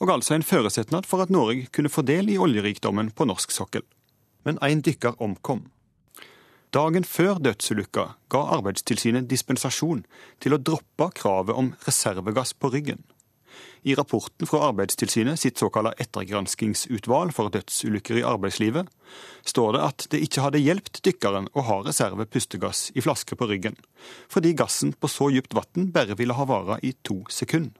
og 0.02 0.10
altså 0.10 0.34
en 0.34 0.46
forutsetning 0.46 1.06
for 1.06 1.22
at 1.22 1.30
Norge 1.30 1.68
kunne 1.70 1.92
få 1.92 2.02
del 2.02 2.32
i 2.32 2.40
oljerikdommen 2.42 3.12
på 3.14 3.28
norsk 3.30 3.54
sokkel. 3.54 3.86
Men 4.44 4.58
én 4.66 4.82
dykker 4.82 5.20
omkom. 5.22 5.68
Dagen 6.74 7.06
før 7.06 7.38
dødsulykka 7.38 8.04
ga 8.30 8.42
Arbeidstilsynet 8.56 9.30
dispensasjon 9.30 10.02
til 10.42 10.54
å 10.54 10.60
droppe 10.62 11.10
kravet 11.14 11.54
om 11.54 11.72
reservegass 11.86 12.54
på 12.54 12.70
ryggen. 12.74 13.02
I 13.82 13.94
rapporten 13.94 14.48
fra 14.48 14.62
Arbeidstilsynet 14.68 15.40
sitt 15.40 15.58
såkalte 15.58 15.94
ettergranskingsutvalg 16.02 17.32
for 17.34 17.52
dødsulykker 17.54 18.20
i 18.20 18.24
arbeidslivet 18.26 18.90
står 19.48 19.76
det 19.76 19.84
at 19.86 20.06
det 20.12 20.20
ikke 20.26 20.44
hadde 20.44 20.62
hjulpet 20.62 21.00
dykkeren 21.06 21.48
å 21.56 21.64
ha 21.68 21.78
reserve 21.86 22.26
pustegass 22.28 22.90
i 22.94 23.04
flaske 23.04 23.38
på 23.38 23.48
ryggen, 23.50 23.78
fordi 24.28 24.52
gassen 24.58 24.92
på 24.92 25.08
så 25.08 25.30
dypt 25.32 25.56
vann 25.56 25.88
bare 25.94 26.18
ville 26.18 26.36
ha 26.36 26.44
vara 26.48 26.78
i 26.82 26.92
to 27.06 27.22
sekunder. 27.32 27.76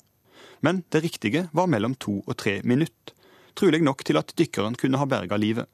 Men 0.61 0.83
det 0.93 1.05
riktige 1.05 1.49
var 1.53 1.69
mellom 1.73 1.95
to 1.95 2.21
og 2.27 2.37
tre 2.40 2.61
minutter, 2.64 3.14
trolig 3.57 3.83
nok 3.85 4.05
til 4.05 4.21
at 4.21 4.33
dykkeren 4.37 4.77
kunne 4.81 5.01
ha 5.01 5.09
berga 5.09 5.37
livet. 5.40 5.69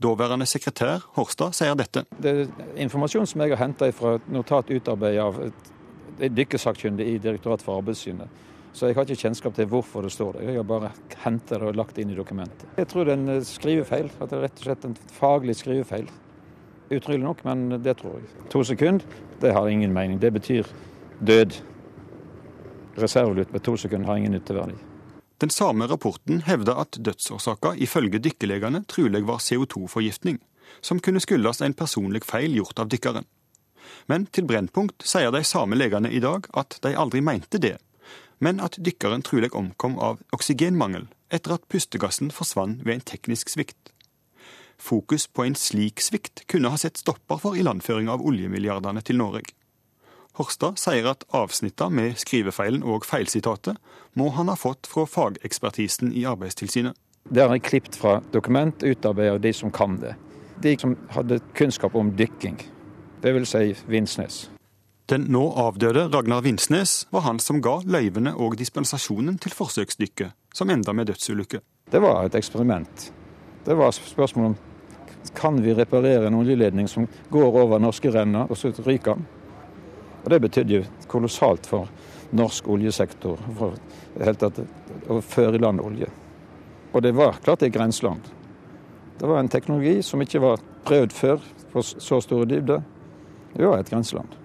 Daværende 0.00 0.46
sekretær 0.48 1.02
Horstad 1.16 1.52
sier 1.56 1.76
dette. 1.76 2.06
Det 2.16 2.30
er 2.32 2.52
informasjon 2.80 3.28
som 3.28 3.42
jeg 3.44 3.52
har 3.52 3.60
henta 3.60 3.90
fra 3.92 4.14
et 4.16 4.30
notat 4.32 4.72
utarbeidet 4.72 5.24
av 5.24 5.40
dykkersakkyndig 6.20 7.06
i 7.08 7.18
Direktoratet 7.20 7.66
for 7.66 7.80
arbeidssynet. 7.80 8.28
Så 8.72 8.86
jeg 8.86 8.96
har 8.96 9.06
ikke 9.06 9.18
kjennskap 9.24 9.54
til 9.56 9.66
hvorfor 9.70 10.06
det 10.06 10.12
står 10.14 10.38
der. 10.38 10.50
Jeg 10.50 10.60
har 10.60 10.66
bare 10.68 10.92
hentet 11.24 11.56
det 11.56 11.66
og 11.66 11.78
lagt 11.78 11.96
det 11.96 12.04
inn 12.04 12.12
i 12.14 12.18
dokumentet. 12.18 12.68
Jeg 12.78 12.88
tror 12.90 13.06
det 13.06 13.14
er 13.16 13.18
en 13.18 13.32
eh, 13.34 13.46
skrivefeil. 13.46 14.10
At 14.20 14.30
det 14.30 14.38
er 14.38 14.44
rett 14.46 14.60
og 14.60 14.68
slett 14.68 14.86
en 14.86 14.98
faglig 15.16 15.56
skrivefeil. 15.58 16.06
Utrolig 16.90 17.22
nok, 17.22 17.42
men 17.46 17.82
det 17.82 17.96
tror 18.00 18.18
jeg. 18.18 18.30
To 18.50 18.62
sekunder, 18.66 19.18
det 19.42 19.52
har 19.54 19.68
ingen 19.68 19.92
mening. 19.94 20.20
Det 20.22 20.32
betyr 20.34 20.70
død. 21.18 21.58
Reservelutt 22.98 23.52
med 23.52 23.62
to 23.66 23.76
sekunder 23.78 24.10
har 24.10 24.22
ingen 24.22 24.34
nytteverdi. 24.38 24.78
Den 25.40 25.50
samme 25.50 25.86
rapporten 25.86 26.42
hevder 26.44 26.82
at 26.82 26.98
dødsårsaka 27.00 27.72
ifølge 27.80 28.18
dykkerlegene 28.20 28.84
trolig 28.88 29.22
var 29.26 29.38
CO2-forgiftning, 29.40 30.38
som 30.80 31.00
kunne 31.00 31.22
skyldes 31.22 31.62
en 31.64 31.74
personlig 31.74 32.26
feil 32.28 32.58
gjort 32.58 32.82
av 32.82 32.90
dykkeren. 32.92 33.24
Men 34.06 34.26
til 34.26 34.44
Brennpunkt 34.44 35.06
sier 35.06 35.32
de 35.32 35.40
samme 35.46 35.78
legene 35.78 36.10
i 36.12 36.20
dag 36.20 36.44
at 36.52 36.76
de 36.84 36.92
aldri 36.92 37.22
mente 37.24 37.58
det, 37.62 37.78
men 38.40 38.60
at 38.64 38.78
dykkeren 38.80 39.22
trolig 39.22 39.52
omkom 39.56 39.98
av 40.00 40.20
oksygenmangel 40.34 41.06
etter 41.30 41.54
at 41.54 41.68
pustegassen 41.70 42.32
forsvant 42.34 42.84
ved 42.84 42.96
en 42.96 43.06
teknisk 43.12 43.52
svikt. 43.52 43.92
Fokus 44.80 45.26
på 45.28 45.44
en 45.44 45.54
slik 45.54 46.00
svikt 46.00 46.46
kunne 46.48 46.72
ha 46.72 46.78
sett 46.80 46.98
stopper 46.98 47.40
for 47.42 47.58
ilandføring 47.58 48.08
av 48.08 48.24
oljemilliardene 48.24 49.04
til 49.04 49.20
Norge. 49.20 49.52
Horstad 50.38 50.78
sier 50.80 51.08
at 51.10 51.26
avsnittene 51.36 51.92
med 51.96 52.20
skrivefeilen 52.22 52.84
og 52.86 53.04
feilsitatet 53.04 53.76
må 54.16 54.30
han 54.36 54.48
ha 54.48 54.56
fått 54.56 54.88
fra 54.88 55.04
fagekspertisen 55.04 56.14
i 56.16 56.24
Arbeidstilsynet. 56.28 56.96
Det 57.28 57.44
har 57.44 57.52
jeg 57.54 57.66
klippet 57.66 57.98
fra 58.00 58.20
dokument 58.32 58.82
utarbeidet 58.82 59.36
av 59.36 59.42
de 59.44 59.52
som 59.52 59.74
kan 59.74 59.98
det. 60.00 60.14
De 60.62 60.72
som 60.80 60.96
hadde 61.12 61.42
kunnskap 61.56 61.94
om 61.94 62.14
dykking, 62.16 62.56
dvs. 63.20 63.52
Si 63.52 63.76
Vinsnes. 63.90 64.48
Den 65.10 65.24
nå 65.26 65.40
avdøde 65.58 66.04
Ragnar 66.06 66.44
Vinsnes 66.44 67.08
var 67.10 67.24
han 67.24 67.40
som 67.42 67.58
ga 67.58 67.80
løyvene 67.82 68.30
og 68.38 68.52
dispensasjonen 68.60 69.40
til 69.42 69.50
forsøksdykket, 69.50 70.36
som 70.54 70.70
enda 70.70 70.92
med 70.94 71.08
dødsulykke. 71.10 71.58
Det 71.90 71.98
var 71.98 72.28
et 72.28 72.36
eksperiment. 72.38 73.08
Det 73.66 73.74
var 73.74 73.90
spørsmål 73.90 74.52
om 74.52 74.54
kan 75.34 75.58
vi 75.64 75.74
reparere 75.74 76.28
en 76.28 76.38
oljeledning 76.38 76.86
som 76.88 77.08
går 77.30 77.58
over 77.58 77.82
norske 77.82 78.12
renner, 78.14 78.46
og 78.46 78.56
så 78.56 78.70
ryker 78.86 79.18
den. 79.18 79.26
Og 80.22 80.30
Det 80.30 80.40
betydde 80.40 80.74
jo 80.76 80.84
kolossalt 81.08 81.66
for 81.66 81.90
norsk 82.30 82.68
oljesektor 82.68 83.42
for 83.58 83.74
helt 84.14 84.44
at, 84.46 84.60
å 85.10 85.18
føre 85.20 85.58
i 85.58 85.64
land 85.64 85.82
olje. 85.82 86.06
Og 86.94 87.02
det 87.02 87.16
var 87.18 87.42
klart 87.42 87.64
det 87.64 87.72
er 87.72 87.78
grenseland. 87.80 88.30
Det 89.18 89.26
var 89.26 89.42
en 89.42 89.50
teknologi 89.50 90.02
som 90.06 90.22
ikke 90.22 90.46
var 90.46 90.62
prøvd 90.86 91.12
før 91.12 91.42
på 91.72 91.82
så 91.82 92.20
store 92.22 92.46
dybder. 92.46 92.86
Det 93.56 93.66
var 93.66 93.82
et 93.82 93.90
grenseland. 93.90 94.39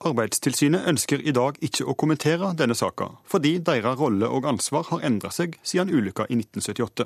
Arbeidstilsynet 0.00 0.86
ønsker 0.88 1.20
i 1.20 1.32
dag 1.36 1.58
ikke 1.60 1.84
å 1.84 1.94
kommentere 1.98 2.54
denne 2.56 2.72
saka, 2.78 3.10
fordi 3.28 3.58
deres 3.60 3.98
rolle 4.00 4.30
og 4.32 4.46
ansvar 4.48 4.86
har 4.88 5.02
endra 5.04 5.28
seg 5.34 5.58
siden 5.60 5.92
ulykka 5.92 6.24
i 6.32 6.38
1978. 6.38 7.04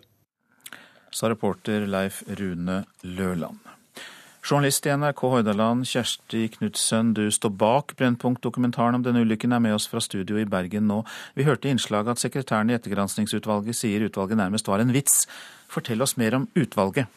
Sa 1.15 1.31
reporter 1.31 1.89
Leif 1.91 2.21
Rune 2.39 2.85
Løland. 3.03 3.59
Journalist 4.45 4.87
i 4.87 4.93
NRK 4.95 5.25
Hordaland, 5.33 5.89
Kjersti 5.89 6.45
Knutsen, 6.55 7.15
du 7.17 7.25
står 7.35 7.55
bak 7.59 7.97
Brennpunkt-dokumentaren 7.99 9.01
om 9.01 9.03
denne 9.03 9.25
ulykken, 9.25 9.57
er 9.57 9.63
med 9.65 9.75
oss 9.75 9.89
fra 9.91 10.03
studio 10.05 10.39
i 10.39 10.47
Bergen 10.47 10.87
nå. 10.87 11.01
Vi 11.35 11.49
hørte 11.49 11.67
i 11.67 11.75
innslaget 11.75 12.15
at 12.15 12.23
sekretæren 12.23 12.71
i 12.71 12.77
ettergranskingsutvalget 12.77 13.79
sier 13.79 14.07
utvalget 14.07 14.39
nærmest 14.39 14.71
var 14.71 14.85
en 14.85 14.95
vits. 14.95 15.25
Fortell 15.73 16.05
oss 16.05 16.19
mer 16.21 16.37
om 16.39 16.47
utvalget. 16.55 17.09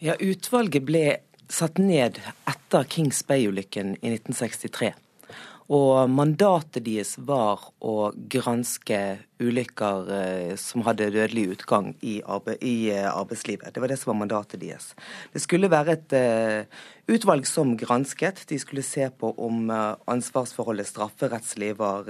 Ja, 0.00 0.16
Utvalget 0.20 0.84
ble 0.86 1.04
satt 1.48 1.78
ned 1.78 2.20
etter 2.48 2.86
Kings 2.90 3.22
Bay-ulykken 3.26 3.96
i 4.00 4.14
1963. 4.14 4.94
Og 5.66 6.06
mandatet 6.06 6.84
deres 6.86 7.16
var 7.18 7.64
å 7.82 8.12
granske 8.30 9.18
ulykker 9.42 10.10
eh, 10.14 10.52
som 10.60 10.84
hadde 10.86 11.08
dødelig 11.10 11.56
utgang 11.56 11.88
i, 12.06 12.20
eh, 12.22 13.08
arbeidslivet. 13.10 13.72
Det 13.74 13.82
var 13.82 13.90
det 13.90 13.98
som 13.98 14.12
var 14.12 14.20
mandatet 14.20 14.62
deres. 14.62 14.92
Det 15.34 15.42
skulle 15.42 15.70
være 15.70 15.96
et 15.96 16.14
uh, 16.14 16.62
utvalg 17.10 17.48
som 17.50 17.74
gransket. 17.76 18.44
De 18.46 18.60
skulle 18.62 18.86
se 18.86 19.10
på 19.10 19.32
om 19.42 19.66
ansvarsforholdet 20.06 20.86
strafferettslig 20.86 21.74
var 21.82 22.06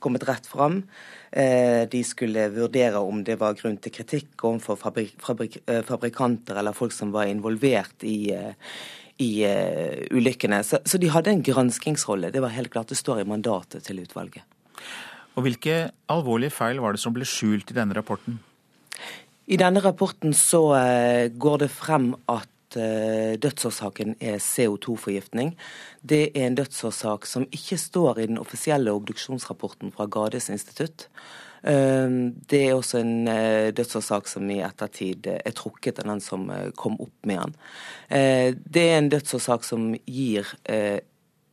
kommet 0.00 0.24
rett 0.24 0.48
fram. 0.48 0.82
De 1.36 2.00
skulle 2.06 2.46
vurdere 2.48 2.96
om 3.04 3.18
det 3.20 3.34
var 3.36 3.58
grunn 3.58 3.74
til 3.76 3.92
kritikk 3.92 4.40
overfor 4.48 4.78
fabrik, 4.80 5.10
fabrik, 5.20 5.58
fabrikanter 5.84 6.56
eller 6.56 6.72
folk 6.72 6.94
som 6.96 7.10
var 7.12 7.28
involvert 7.28 8.06
i 8.08 8.16
i 9.22 9.30
uh, 9.48 10.16
ulykkene. 10.16 10.60
Så, 10.64 10.80
så, 10.84 10.98
de 11.00 11.10
hadde 11.12 11.32
en 11.32 11.44
granskingsrolle. 11.44 12.30
Det 12.34 12.42
var 12.44 12.54
helt 12.54 12.72
klart 12.72 12.92
det 12.92 12.98
står 13.00 13.22
i 13.22 13.28
mandatet 13.28 13.86
til 13.86 14.02
utvalget. 14.02 14.44
Og 15.36 15.44
Hvilke 15.44 15.90
alvorlige 16.12 16.54
feil 16.56 16.80
var 16.80 16.96
det 16.96 17.02
som 17.02 17.14
ble 17.16 17.26
skjult 17.28 17.72
i 17.72 17.76
denne 17.76 17.96
rapporten? 17.96 18.38
I 19.46 19.58
denne 19.60 19.82
rapporten 19.84 20.32
så 20.34 20.62
går 21.38 21.58
det 21.62 21.70
frem 21.70 22.14
at 22.32 22.48
at 22.76 23.40
dødsårsaken 23.42 24.14
er 24.20 24.36
CO2-forgiftning. 24.42 25.54
Det 26.02 26.30
er 26.34 26.46
en 26.46 26.58
dødsårsak 26.58 27.26
som 27.26 27.48
ikke 27.50 27.78
står 27.80 28.20
i 28.20 28.28
den 28.30 28.38
offisielle 28.38 28.92
obduksjonsrapporten 28.92 29.92
fra 29.96 30.06
Gades 30.06 30.50
institutt. 30.52 31.08
Det 31.66 32.60
er 32.60 32.76
også 32.76 33.00
en 33.00 33.26
dødsårsak 33.74 34.28
som 34.30 34.46
i 34.52 34.60
ettertid 34.62 35.26
er 35.32 35.56
trukket 35.56 35.98
av 35.98 36.12
den 36.12 36.22
som 36.22 36.46
kom 36.78 37.00
opp 37.02 37.26
med 37.26 37.40
den. 37.42 37.56
Det 38.62 38.84
er 38.84 39.00
en 39.00 39.10
dødsårsak 39.10 39.66
som 39.66 39.88
gir 40.06 40.52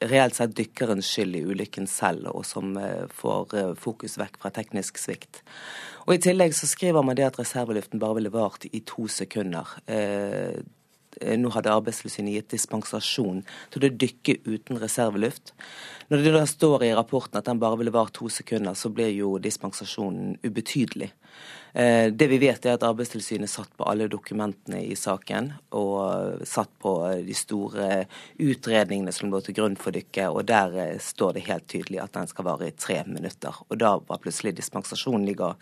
reelt 0.10 0.36
sett 0.36 0.56
dykkerens 0.58 1.08
skyld 1.08 1.38
i 1.38 1.44
ulykken 1.48 1.88
selv, 1.90 2.30
og 2.34 2.46
som 2.48 2.76
eh, 2.80 3.06
får 3.14 3.58
eh, 3.60 3.74
fokus 3.80 4.18
vekk 4.20 4.40
fra 4.42 4.52
teknisk 4.54 5.00
svikt. 5.02 5.44
Og 6.06 6.18
I 6.18 6.22
tillegg 6.24 6.56
så 6.58 6.70
skriver 6.70 7.06
man 7.06 7.18
det 7.20 7.28
at 7.30 7.40
reserveluften 7.40 8.02
bare 8.02 8.20
ville 8.20 8.34
vart 8.34 8.68
i 8.72 8.84
to 8.88 9.08
sekunder. 9.12 9.78
Eh, 11.22 11.38
nå 11.40 11.52
hadde 11.54 11.74
Arbeidstilsynet 11.74 12.38
gitt 12.38 12.54
dispensasjon 12.56 13.42
til 13.74 13.86
å 13.86 13.92
dykke 14.04 14.40
uten 14.48 14.80
reserveluft. 14.82 15.54
Når 16.10 16.24
det 16.24 16.36
da 16.36 16.46
står 16.50 16.86
i 16.88 16.94
rapporten 16.96 17.40
at 17.40 17.50
den 17.50 17.62
bare 17.62 17.80
ville 17.80 17.94
vare 17.94 18.14
to 18.14 18.30
sekunder, 18.32 18.76
så 18.78 18.92
blir 18.94 19.14
jo 19.14 19.36
dispensasjonen 19.42 20.38
ubetydelig. 20.44 21.12
Eh, 21.74 22.12
det 22.14 22.28
vi 22.30 22.38
vet 22.42 22.66
er 22.66 22.78
at 22.78 22.86
Arbeidstilsynet 22.86 23.50
satt 23.50 23.72
på 23.78 23.88
alle 23.90 24.10
dokumentene 24.12 24.84
i 24.86 24.98
saken, 25.00 25.52
og 25.74 26.44
satt 26.48 26.70
på 26.84 26.94
de 27.26 27.38
store 27.38 28.04
utredningene 28.42 29.14
som 29.16 29.32
lå 29.34 29.42
til 29.42 29.58
grunn 29.58 29.78
for 29.80 29.96
dykket, 29.96 30.30
og 30.30 30.46
der 30.50 30.78
eh, 30.86 30.98
står 31.02 31.38
det 31.38 31.48
helt 31.50 31.70
tydelig 31.72 32.04
at 32.04 32.18
den 32.18 32.30
skal 32.30 32.50
vare 32.50 32.70
i 32.70 32.78
tre 32.78 33.02
minutter. 33.10 33.64
Og 33.70 33.80
da 33.82 33.96
var 33.98 34.22
plutselig 34.22 34.56
dispensasjonen 34.60 35.26
ligger 35.30 35.58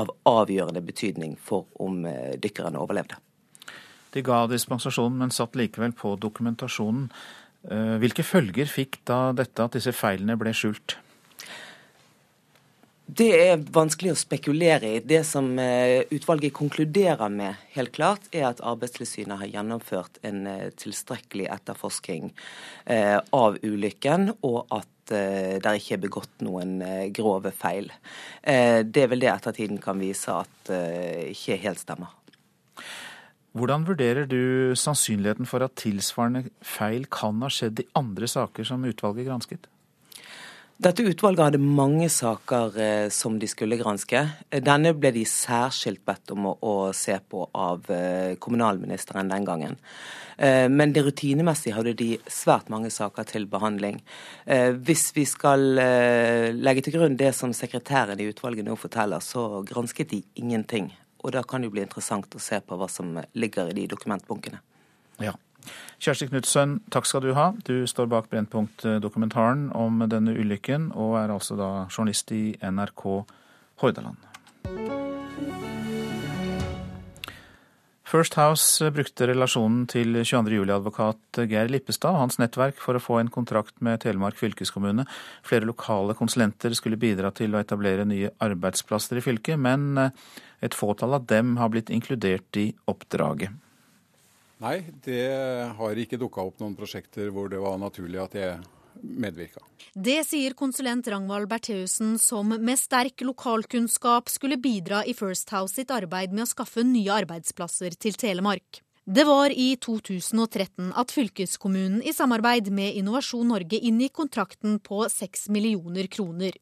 av 0.00 0.12
avgjørende 0.28 0.84
betydning 0.84 1.38
for 1.40 1.68
om 1.80 2.02
dykkerne 2.40 2.80
overlevde. 2.80 3.16
De 4.14 4.22
ga 4.22 4.44
dispensasjon, 4.50 5.16
men 5.18 5.34
satt 5.34 5.58
likevel 5.58 5.94
på 5.98 6.14
dokumentasjonen. 6.22 7.08
Hvilke 7.98 8.20
følger 8.26 8.68
fikk 8.68 8.98
da 9.08 9.32
dette 9.32 9.64
at 9.64 9.74
disse 9.74 9.94
feilene 9.96 10.36
ble 10.36 10.52
skjult? 10.54 10.98
Det 13.04 13.26
er 13.36 13.60
vanskelig 13.60 14.14
å 14.14 14.16
spekulere 14.16 14.94
i. 14.96 15.00
Det 15.04 15.20
som 15.28 15.50
eh, 15.60 16.06
utvalget 16.14 16.54
konkluderer 16.56 17.28
med, 17.28 17.60
helt 17.74 17.92
klart, 17.92 18.24
er 18.32 18.46
at 18.48 18.62
Arbeidstilsynet 18.64 19.42
har 19.42 19.50
gjennomført 19.50 20.16
en 20.24 20.46
eh, 20.48 20.70
tilstrekkelig 20.80 21.50
etterforsking 21.52 22.30
eh, 22.88 23.18
av 23.36 23.60
ulykken, 23.60 24.32
og 24.40 24.64
at 24.72 24.90
det 25.04 25.60
ikke 25.76 25.98
er 25.98 26.00
begått 26.00 26.40
noen 26.40 26.78
grove 27.12 27.50
feil. 27.52 27.90
Det 28.40 29.02
er 29.02 29.10
vel 29.12 29.20
det 29.20 29.28
ettertiden 29.28 29.76
kan 29.76 29.98
vise 30.00 30.32
at 30.32 30.70
ikke 31.28 31.58
helt 31.60 31.82
stemmer. 31.82 32.14
Hvordan 33.54 33.84
vurderer 33.86 34.26
du 34.26 34.74
sannsynligheten 34.74 35.46
for 35.46 35.62
at 35.62 35.76
tilsvarende 35.78 36.48
feil 36.66 37.06
kan 37.06 37.38
ha 37.44 37.52
skjedd 37.52 37.84
i 37.84 37.90
andre 37.94 38.26
saker 38.26 38.66
som 38.66 38.82
utvalget 38.88 39.28
gransket? 39.28 39.68
Dette 40.74 41.04
utvalget 41.06 41.44
hadde 41.44 41.60
mange 41.62 42.08
saker 42.10 42.78
eh, 42.82 43.08
som 43.14 43.36
de 43.38 43.46
skulle 43.46 43.78
granske. 43.78 44.24
Denne 44.50 44.90
ble 44.98 45.12
de 45.14 45.22
særskilt 45.22 46.02
bedt 46.02 46.32
om 46.34 46.48
å, 46.50 46.54
å 46.58 46.74
se 46.90 47.14
på 47.30 47.44
av 47.54 47.86
eh, 47.94 48.34
kommunalministeren 48.42 49.30
den 49.30 49.46
gangen. 49.46 49.78
Eh, 50.34 50.66
men 50.66 50.90
det 50.90 51.04
rutinemessig 51.06 51.76
hadde 51.76 51.94
de 51.94 52.10
svært 52.26 52.74
mange 52.74 52.90
saker 52.90 53.30
til 53.30 53.46
behandling. 53.46 54.02
Eh, 54.50 54.72
hvis 54.74 55.12
vi 55.14 55.28
skal 55.30 55.78
eh, 55.78 56.50
legge 56.58 56.82
til 56.88 56.98
grunn 56.98 57.14
det 57.22 57.30
som 57.38 57.54
sekretæren 57.54 58.18
i 58.18 58.26
utvalget 58.34 58.66
nå 58.66 58.74
forteller, 58.74 59.22
så 59.22 59.62
gransket 59.70 60.10
de 60.10 60.24
ingenting. 60.42 60.90
Og 61.24 61.32
da 61.32 61.42
kan 61.42 61.62
det 61.62 61.70
jo 61.70 61.74
bli 61.78 61.84
interessant 61.86 62.36
å 62.36 62.42
se 62.42 62.60
på 62.60 62.76
hva 62.76 62.88
som 62.92 63.16
ligger 63.32 63.72
i 63.72 63.76
de 63.78 63.88
dokumentbunkene. 63.94 64.60
Ja. 65.24 65.32
Kjersti 66.02 66.28
Knutsen, 66.28 66.78
takk 66.92 67.08
skal 67.08 67.24
du 67.24 67.30
ha. 67.36 67.46
Du 67.64 67.86
står 67.88 68.10
bak 68.12 68.28
Brennpunkt-dokumentaren 68.32 69.70
om 69.72 70.04
denne 70.12 70.36
ulykken, 70.36 70.90
og 70.92 71.16
er 71.22 71.32
altså 71.32 71.56
da 71.56 71.70
journalist 71.88 72.34
i 72.36 72.44
NRK 72.60 73.06
Hordaland. 73.80 74.20
First 78.14 78.36
House 78.38 78.92
brukte 78.94 79.26
relasjonen 79.26 79.88
til 79.90 80.20
22. 80.20 80.52
juli-advokat 80.60 81.40
Geir 81.50 81.72
Lippestad 81.72 82.14
og 82.14 82.20
hans 82.20 82.36
nettverk 82.38 82.76
for 82.78 82.94
å 82.94 83.02
få 83.02 83.16
en 83.18 83.30
kontrakt 83.32 83.80
med 83.82 84.04
Telemark 84.04 84.38
fylkeskommune. 84.38 85.02
Flere 85.42 85.66
lokale 85.66 86.14
konsulenter 86.14 86.76
skulle 86.78 87.00
bidra 87.00 87.32
til 87.34 87.56
å 87.56 87.62
etablere 87.64 88.06
nye 88.06 88.30
arbeidsplasser 88.44 89.18
i 89.18 89.24
fylket, 89.24 89.58
men 89.58 89.98
eh, 89.98 90.14
et 90.64 90.74
fåtall 90.76 91.18
av 91.18 91.26
dem 91.28 91.56
har 91.60 91.70
blitt 91.72 91.92
inkludert 91.92 92.56
i 92.56 92.70
oppdraget. 92.90 93.52
Nei, 94.64 94.78
det 95.04 95.26
har 95.76 95.98
ikke 96.00 96.18
dukka 96.20 96.44
opp 96.46 96.62
noen 96.62 96.76
prosjekter 96.78 97.28
hvor 97.34 97.50
det 97.52 97.60
var 97.60 97.76
naturlig 97.82 98.22
at 98.22 98.36
jeg 98.38 98.62
medvirka. 99.02 99.60
Det 99.92 100.20
sier 100.26 100.54
konsulent 100.56 101.08
Ragnvald 101.10 101.50
Bertheussen, 101.50 102.16
som 102.18 102.54
med 102.54 102.80
sterk 102.80 103.20
lokalkunnskap 103.26 104.30
skulle 104.32 104.56
bidra 104.56 105.02
i 105.04 105.14
First 105.16 105.52
House 105.52 105.76
sitt 105.76 105.92
arbeid 105.92 106.32
med 106.32 106.46
å 106.46 106.50
skaffe 106.50 106.86
nye 106.86 107.12
arbeidsplasser 107.12 107.98
til 108.00 108.16
Telemark. 108.18 108.80
Det 109.04 109.26
var 109.28 109.52
i 109.52 109.74
2013 109.84 110.94
at 110.96 111.10
fylkeskommunen 111.12 111.98
i 112.00 112.14
samarbeid 112.16 112.70
med 112.72 112.96
Innovasjon 112.96 113.50
Norge 113.52 113.76
inngikk 113.76 114.14
kontrakten 114.16 114.78
på 114.80 115.02
6 115.12 115.50
millioner 115.52 116.08
kroner. 116.08 116.56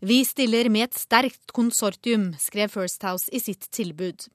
Vi 0.00 0.24
stiller 0.24 0.68
med 0.72 0.88
et 0.88 0.98
sterkt 0.98 1.52
konsortium, 1.52 2.30
skrev 2.40 2.72
First 2.72 3.02
House 3.02 3.28
i 3.32 3.40
sitt 3.40 3.70
tilbud. 3.70 4.28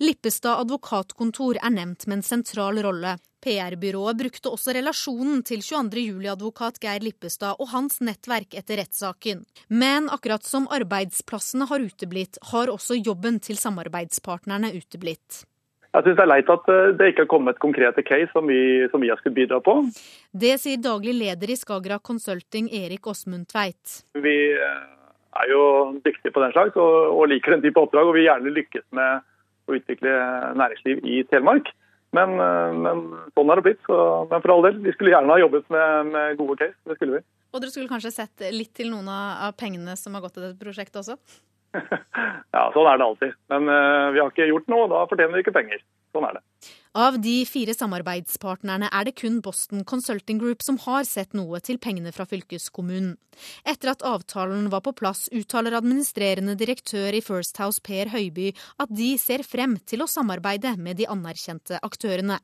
Lippestad 0.00 0.62
advokatkontor 0.62 1.58
er 1.60 1.74
nevnt 1.74 2.06
med 2.06 2.20
en 2.20 2.24
sentral 2.26 2.80
rolle. 2.84 3.16
PR-byrået 3.44 4.18
brukte 4.18 4.50
også 4.50 4.74
relasjonen 4.74 5.44
til 5.46 5.62
22. 5.62 6.06
juli-advokat 6.08 6.80
Geir 6.82 7.04
Lippestad 7.04 7.60
og 7.60 7.70
hans 7.74 8.00
nettverk 8.02 8.56
etter 8.58 8.80
rettssaken. 8.82 9.44
Men 9.68 10.08
akkurat 10.10 10.46
som 10.46 10.66
arbeidsplassene 10.74 11.68
har 11.70 11.84
uteblitt, 11.84 12.40
har 12.50 12.72
også 12.72 12.98
jobben 12.98 13.38
til 13.44 13.60
samarbeidspartnerne 13.60 14.72
uteblitt. 14.74 15.44
Jeg 15.98 16.04
syns 16.06 16.18
det 16.20 16.22
er 16.22 16.30
leit 16.30 16.50
at 16.52 16.68
eh, 16.70 16.92
det 16.94 17.08
ikke 17.10 17.24
har 17.24 17.30
kommet 17.32 17.58
konkrete 17.58 18.04
case 18.06 18.30
som 18.30 18.46
vi, 18.46 18.60
som 18.92 19.02
vi 19.02 19.08
har 19.10 19.18
skulle 19.18 19.34
bidra 19.34 19.58
på. 19.64 19.80
Det 20.30 20.52
sier 20.62 20.78
daglig 20.78 21.16
leder 21.16 21.50
i 21.50 21.56
Skagerrak 21.58 22.04
Consulting, 22.06 22.68
Erik 22.70 23.08
Åsmund 23.10 23.48
Tveit. 23.50 23.96
Vi 24.14 24.36
eh, 24.54 24.84
er 25.42 25.50
jo 25.50 25.64
dyktige 26.04 26.30
på 26.34 26.44
den 26.44 26.54
slags 26.54 26.78
og, 26.78 27.16
og 27.16 27.26
liker 27.32 27.56
den 27.56 27.64
type 27.66 27.82
oppdrag, 27.82 28.06
og 28.06 28.14
vi 28.14 28.28
gjerne 28.28 28.54
lykkes 28.54 28.86
med 28.94 29.26
å 29.66 29.74
utvikle 29.74 30.14
næringsliv 30.60 31.02
i 31.02 31.24
Telemark. 31.32 31.72
Men, 32.14 32.38
eh, 32.46 32.78
men 32.86 33.02
sånn 33.34 33.50
er 33.50 33.58
det 33.58 33.66
blitt. 33.66 33.82
Så, 33.90 33.98
men 34.30 34.46
for 34.46 34.54
all 34.54 34.64
del, 34.68 34.78
vi 34.86 34.94
skulle 34.94 35.16
gjerne 35.16 35.34
ha 35.34 35.42
jobbet 35.42 35.66
med, 35.74 36.14
med 36.14 36.38
gode 36.38 36.60
case. 36.62 36.78
Det 36.86 37.00
skulle 37.00 37.18
vi. 37.18 37.26
Og 37.50 37.64
dere 37.64 37.74
skulle 37.74 37.90
kanskje 37.90 38.14
sett 38.14 38.48
litt 38.54 38.70
til 38.78 38.94
noen 38.94 39.10
av 39.10 39.50
pengene 39.58 39.98
som 39.98 40.14
har 40.14 40.22
gått 40.22 40.38
til 40.38 40.46
dette 40.46 40.62
prosjektet 40.62 41.02
også? 41.02 41.18
ja, 42.56 42.64
sånn 42.74 42.88
er 42.88 42.98
det 42.98 43.06
alltid. 43.06 43.38
Men 43.52 43.70
uh, 43.70 44.10
vi 44.14 44.20
har 44.22 44.32
ikke 44.32 44.48
gjort 44.50 44.68
noe, 44.72 44.86
og 44.86 44.92
da 44.94 45.06
fortjener 45.10 45.36
vi 45.36 45.44
ikke 45.44 45.56
penger. 45.56 45.82
Sånn 46.16 46.26
er 46.28 46.38
det. 46.38 46.44
Av 46.98 47.18
de 47.22 47.34
fire 47.46 47.74
samarbeidspartnerne 47.76 48.88
er 48.88 49.06
det 49.06 49.14
kun 49.20 49.38
Boston 49.44 49.84
Consulting 49.86 50.40
Group 50.40 50.64
som 50.64 50.80
har 50.86 51.04
sett 51.06 51.36
noe 51.36 51.60
til 51.62 51.78
pengene 51.78 52.10
fra 52.16 52.24
fylkeskommunen. 52.26 53.12
Etter 53.68 53.92
at 53.92 54.02
avtalen 54.06 54.70
var 54.72 54.82
på 54.86 54.94
plass, 54.96 55.28
uttaler 55.30 55.76
administrerende 55.78 56.56
direktør 56.58 57.14
i 57.14 57.22
First 57.22 57.60
House 57.62 57.84
Per 57.84 58.10
Høiby 58.14 58.50
at 58.82 58.90
de 58.90 59.12
ser 59.20 59.44
frem 59.46 59.76
til 59.86 60.02
å 60.02 60.10
samarbeide 60.10 60.74
med 60.80 60.98
de 60.98 61.06
anerkjente 61.12 61.78
aktørene. 61.84 62.40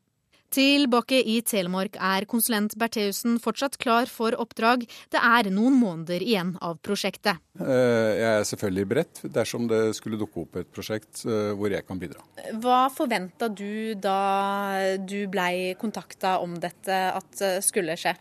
Tilbake 0.55 1.19
i 1.19 1.41
Telemark 1.43 1.97
er 1.99 2.29
konsulent 2.31 2.77
Bertheussen 2.79 3.41
fortsatt 3.43 3.75
klar 3.83 4.07
for 4.07 4.37
oppdrag. 4.39 4.85
Det 5.11 5.19
er 5.19 5.49
noen 5.51 5.75
måneder 5.81 6.23
igjen 6.23 6.53
av 6.63 6.77
prosjektet. 6.85 7.41
Eh, 7.59 8.11
jeg 8.21 8.29
er 8.29 8.47
selvfølgelig 8.47 8.85
beredt 8.93 9.23
dersom 9.35 9.67
det 9.71 9.81
skulle 9.99 10.21
dukke 10.21 10.45
opp 10.45 10.61
et 10.61 10.71
prosjekt 10.71 11.25
eh, 11.27 11.51
hvor 11.59 11.75
jeg 11.75 11.83
kan 11.89 11.99
bidra. 11.99 12.23
Hva 12.63 12.85
forventa 12.95 13.49
du 13.51 13.97
da 13.99 14.95
du 15.03 15.25
blei 15.33 15.75
kontakta 15.81 16.37
om 16.45 16.55
dette 16.63 17.01
at 17.11 17.43
skulle 17.67 17.99
skje? 17.99 18.15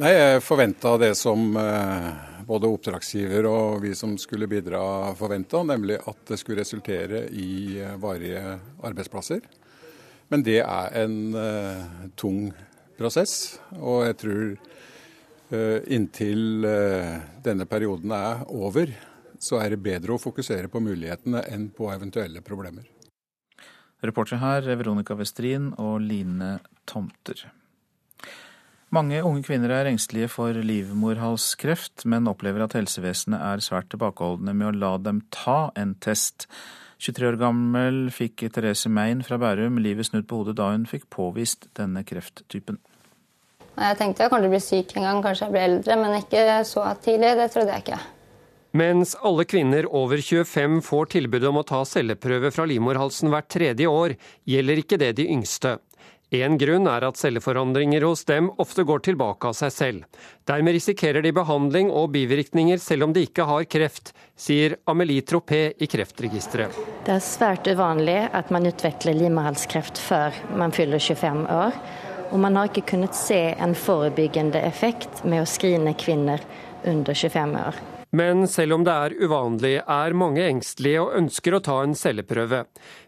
Nei, 0.00 0.12
Jeg 0.12 0.44
forventa 0.44 0.92
det 1.00 1.14
som 1.16 1.56
eh, 1.56 2.44
både 2.44 2.68
oppdragsgiver 2.68 3.48
og 3.48 3.80
vi 3.86 3.94
som 3.96 4.18
skulle 4.20 4.48
bidra 4.50 4.82
forventa, 5.16 5.64
nemlig 5.64 5.96
at 6.04 6.20
det 6.28 6.40
skulle 6.40 6.60
resultere 6.60 7.24
i 7.32 7.80
varige 8.00 8.58
arbeidsplasser. 8.84 9.40
Men 10.30 10.44
det 10.46 10.60
er 10.62 10.96
en 11.02 11.16
uh, 11.34 12.08
tung 12.18 12.50
prosess, 12.98 13.58
og 13.74 14.04
jeg 14.06 14.18
tror 14.22 14.44
uh, 14.54 15.78
inntil 15.90 16.66
uh, 16.66 17.16
denne 17.42 17.66
perioden 17.66 18.14
er 18.14 18.44
over, 18.46 18.92
så 19.40 19.58
er 19.58 19.74
det 19.74 19.82
bedre 19.82 20.14
å 20.14 20.22
fokusere 20.22 20.70
på 20.70 20.82
mulighetene 20.84 21.42
enn 21.50 21.70
på 21.74 21.88
eventuelle 21.90 22.44
problemer. 22.46 22.86
Reportere 24.04 24.40
her 24.40 24.68
er 24.70 24.78
Veronica 24.80 25.16
Westrin 25.18 25.72
og 25.80 25.98
Line 26.04 26.58
Tomter. 26.88 27.48
Mange 28.90 29.20
unge 29.22 29.44
kvinner 29.46 29.70
er 29.70 29.86
engstelige 29.86 30.30
for 30.32 30.56
livmorhalskreft, 30.66 32.06
men 32.10 32.26
opplever 32.30 32.64
at 32.64 32.74
helsevesenet 32.74 33.38
er 33.38 33.62
svært 33.62 33.90
tilbakeholdne 33.92 34.54
med 34.56 34.66
å 34.66 34.78
la 34.78 34.94
dem 34.98 35.20
ta 35.30 35.68
en 35.78 35.92
test. 36.02 36.48
23 37.00 37.30
år 37.30 37.36
gammel 37.40 37.98
fikk 38.12 38.44
Therese 38.52 38.90
Mein 38.92 39.22
fra 39.24 39.38
Bærum 39.40 39.78
livet 39.80 40.10
snudd 40.10 40.26
på 40.28 40.42
hodet 40.42 40.58
da 40.58 40.68
hun 40.74 40.84
fikk 40.88 41.08
påvist 41.12 41.70
denne 41.78 42.04
krefttypen. 42.04 42.76
Jeg 43.80 43.96
tenkte 43.96 44.26
jeg 44.26 44.32
kanskje 44.32 44.50
bli 44.52 44.60
syk 44.60 44.96
en 44.98 45.06
gang, 45.06 45.20
kanskje 45.24 45.46
jeg 45.46 45.54
blir 45.54 45.64
eldre, 45.64 45.96
men 45.96 46.16
ikke 46.18 46.58
så 46.68 46.84
tidlig. 47.00 47.30
Det 47.38 47.46
trodde 47.54 47.72
jeg 47.72 47.86
ikke. 47.86 48.00
Mens 48.76 49.16
alle 49.26 49.46
kvinner 49.48 49.88
over 49.88 50.20
25 50.22 50.82
får 50.86 51.08
tilbud 51.16 51.46
om 51.48 51.58
å 51.58 51.66
ta 51.66 51.80
celleprøve 51.88 52.52
fra 52.54 52.66
livmorhalsen 52.70 53.32
hvert 53.32 53.48
tredje 53.50 53.88
år, 53.90 54.14
gjelder 54.46 54.82
ikke 54.82 55.00
det 55.00 55.14
de 55.18 55.26
yngste. 55.32 55.78
En 56.30 56.54
grunn 56.58 56.86
er 56.86 57.02
at 57.02 57.18
celleforandringer 57.18 58.04
hos 58.06 58.20
dem 58.28 58.52
ofte 58.62 58.84
går 58.86 59.02
tilbake 59.08 59.48
av 59.50 59.56
seg 59.58 59.72
selv. 59.74 60.20
Dermed 60.46 60.76
risikerer 60.76 61.24
de 61.26 61.32
behandling 61.34 61.90
og 61.90 62.12
bivirkninger 62.14 62.78
selv 62.78 63.08
om 63.08 63.14
de 63.16 63.24
ikke 63.26 63.48
har 63.48 63.66
kreft, 63.66 64.12
sier 64.38 64.76
Amelie 64.86 65.26
Tropé 65.26 65.72
i 65.74 65.90
Kreftregisteret. 65.90 66.78
Det 67.06 67.16
er 67.16 67.26
svært 67.26 67.66
uvanlig 67.66 68.20
at 68.30 68.54
man 68.54 68.70
utvikler 68.70 69.18
livmorhalskreft 69.18 69.98
før 69.98 70.38
man 70.54 70.70
fyller 70.76 71.02
25 71.02 71.46
år. 71.50 71.78
Og 72.30 72.38
man 72.38 72.54
har 72.54 72.70
ikke 72.70 72.92
kunnet 72.92 73.18
se 73.18 73.40
en 73.58 73.74
forebyggende 73.74 74.62
effekt 74.62 75.24
med 75.26 75.42
å 75.42 75.50
skrine 75.50 75.98
kvinner 75.98 76.46
under 76.86 77.10
25 77.10 77.58
år. 77.58 77.82
Men 78.10 78.48
selv 78.50 78.74
om 78.74 78.84
det 78.86 78.90
er 78.92 79.14
uvanlig, 79.22 79.76
er 79.86 80.16
mange 80.18 80.42
engstelige 80.42 81.02
og 81.04 81.14
ønsker 81.20 81.54
å 81.54 81.62
ta 81.62 81.76
en 81.84 81.94
celleprøve. 81.94 82.64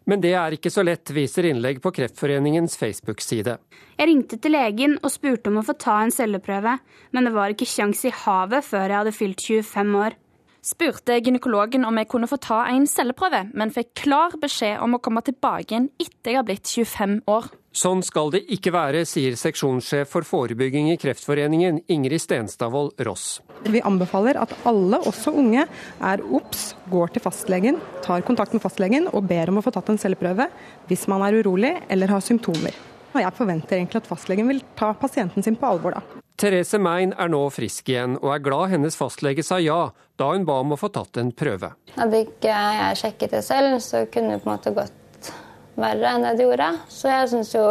Men 0.07 0.23
det 0.23 0.35
er 0.39 0.55
ikke 0.55 0.71
så 0.71 0.85
lett, 0.87 1.11
viser 1.11 1.49
innlegg 1.49 1.81
på 1.83 1.91
Kreftforeningens 1.97 2.79
Facebook-side. 2.79 3.57
Jeg 3.99 4.09
ringte 4.09 4.39
til 4.39 4.55
legen 4.55 4.99
og 5.03 5.11
spurte 5.11 5.51
om 5.51 5.59
å 5.59 5.67
få 5.67 5.75
ta 5.75 5.99
en 6.05 6.15
celleprøve, 6.15 6.77
men 7.11 7.27
det 7.27 7.35
var 7.35 7.55
ikke 7.55 7.69
sjans 7.69 8.05
i 8.07 8.15
havet 8.23 8.67
før 8.67 8.87
jeg 8.87 8.99
hadde 9.01 9.17
fylt 9.17 9.43
25 9.43 9.99
år. 10.05 10.19
Spurte 10.63 11.17
gynekologen 11.19 11.83
om 11.83 11.97
jeg 11.99 12.07
kunne 12.07 12.29
få 12.31 12.37
ta 12.39 12.61
en 12.71 12.85
celleprøve, 12.87 13.49
men 13.59 13.73
fikk 13.75 13.97
klar 14.05 14.37
beskjed 14.39 14.77
om 14.85 14.95
å 14.95 15.01
komme 15.03 15.19
tilbake 15.27 15.75
igjen 15.75 15.89
etter 15.99 16.31
jeg 16.31 16.39
har 16.39 16.47
blitt 16.47 16.71
25 16.71 17.17
år. 17.35 17.49
Sånn 17.75 18.05
skal 18.07 18.31
det 18.31 18.45
ikke 18.55 18.71
være, 18.71 19.01
sier 19.09 19.35
seksjonssjef 19.41 20.13
for 20.13 20.29
forebygging 20.29 20.93
i 20.93 20.97
Kreftforeningen, 21.03 21.83
Ingrid 21.91 22.23
Stenstadvold 22.23 22.95
Ross. 23.09 23.41
Vi 23.67 23.83
anbefaler 23.83 24.39
at 24.39 24.55
alle, 24.69 25.03
også 25.03 25.35
unge, 25.43 25.67
er 25.99 26.25
obs, 26.31 26.77
går 26.95 27.17
til 27.17 27.27
fastlegen, 27.27 27.83
tar 28.07 28.23
kontakt 28.23 28.55
med 28.55 28.63
fastlegen 28.63 29.11
og 29.11 29.27
ber 29.35 29.51
om 29.51 29.59
å 29.59 29.67
få 29.67 29.75
tatt 29.75 29.91
en 29.91 29.99
celleprøve 29.99 30.47
hvis 30.87 31.09
man 31.11 31.27
er 31.27 31.43
urolig 31.43 31.75
eller 31.91 32.15
har 32.15 32.23
symptomer. 32.23 32.79
Og 33.17 33.25
jeg 33.25 33.35
forventer 33.35 33.81
egentlig 33.81 34.05
at 34.05 34.13
fastlegen 34.15 34.55
vil 34.55 34.63
ta 34.79 34.95
pasienten 34.95 35.43
sin 35.43 35.59
på 35.59 35.75
alvor 35.75 35.99
da. 35.99 36.22
Therese 36.41 36.78
Mein 36.80 37.12
er 37.12 37.28
nå 37.30 37.43
frisk 37.53 37.91
igjen, 37.93 38.16
og 38.22 38.33
er 38.35 38.43
glad 38.45 38.72
hennes 38.72 38.97
fastlege 38.99 39.45
sa 39.47 39.59
ja 39.62 39.93
da 40.18 40.30
hun 40.33 40.47
ba 40.49 40.61
om 40.62 40.74
å 40.74 40.78
få 40.80 40.91
tatt 40.95 41.20
en 41.20 41.33
prøve. 41.37 41.72
Hadde 41.97 42.24
ikke 42.26 42.51
jeg 42.51 42.99
sjekket 43.03 43.37
det 43.37 43.45
selv, 43.47 43.76
så 43.85 44.05
kunne 44.12 44.35
det 44.37 44.43
på 44.43 44.51
en 44.51 44.55
måte 44.57 44.74
gått 44.76 45.30
verre 45.76 46.14
enn 46.14 46.26
det 46.26 46.35
det 46.39 46.49
gjorde. 46.49 46.70
Så 46.93 47.12
jeg 47.12 47.30
syns 47.33 47.53
jo 47.55 47.66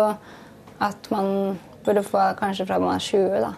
at 0.82 1.12
man 1.14 1.60
burde 1.86 2.06
få 2.06 2.32
kanskje 2.40 2.68
fra 2.70 2.80
man 2.82 2.96
er 2.96 3.06
20, 3.06 3.42
da. 3.46 3.54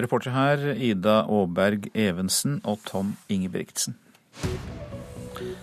Reporter 0.00 0.32
her 0.32 0.62
Ida 0.78 1.20
Aaberg 1.28 1.90
Evensen 1.94 2.60
og 2.64 2.80
Tom 2.88 3.16
Ingebrigtsen. 3.28 3.98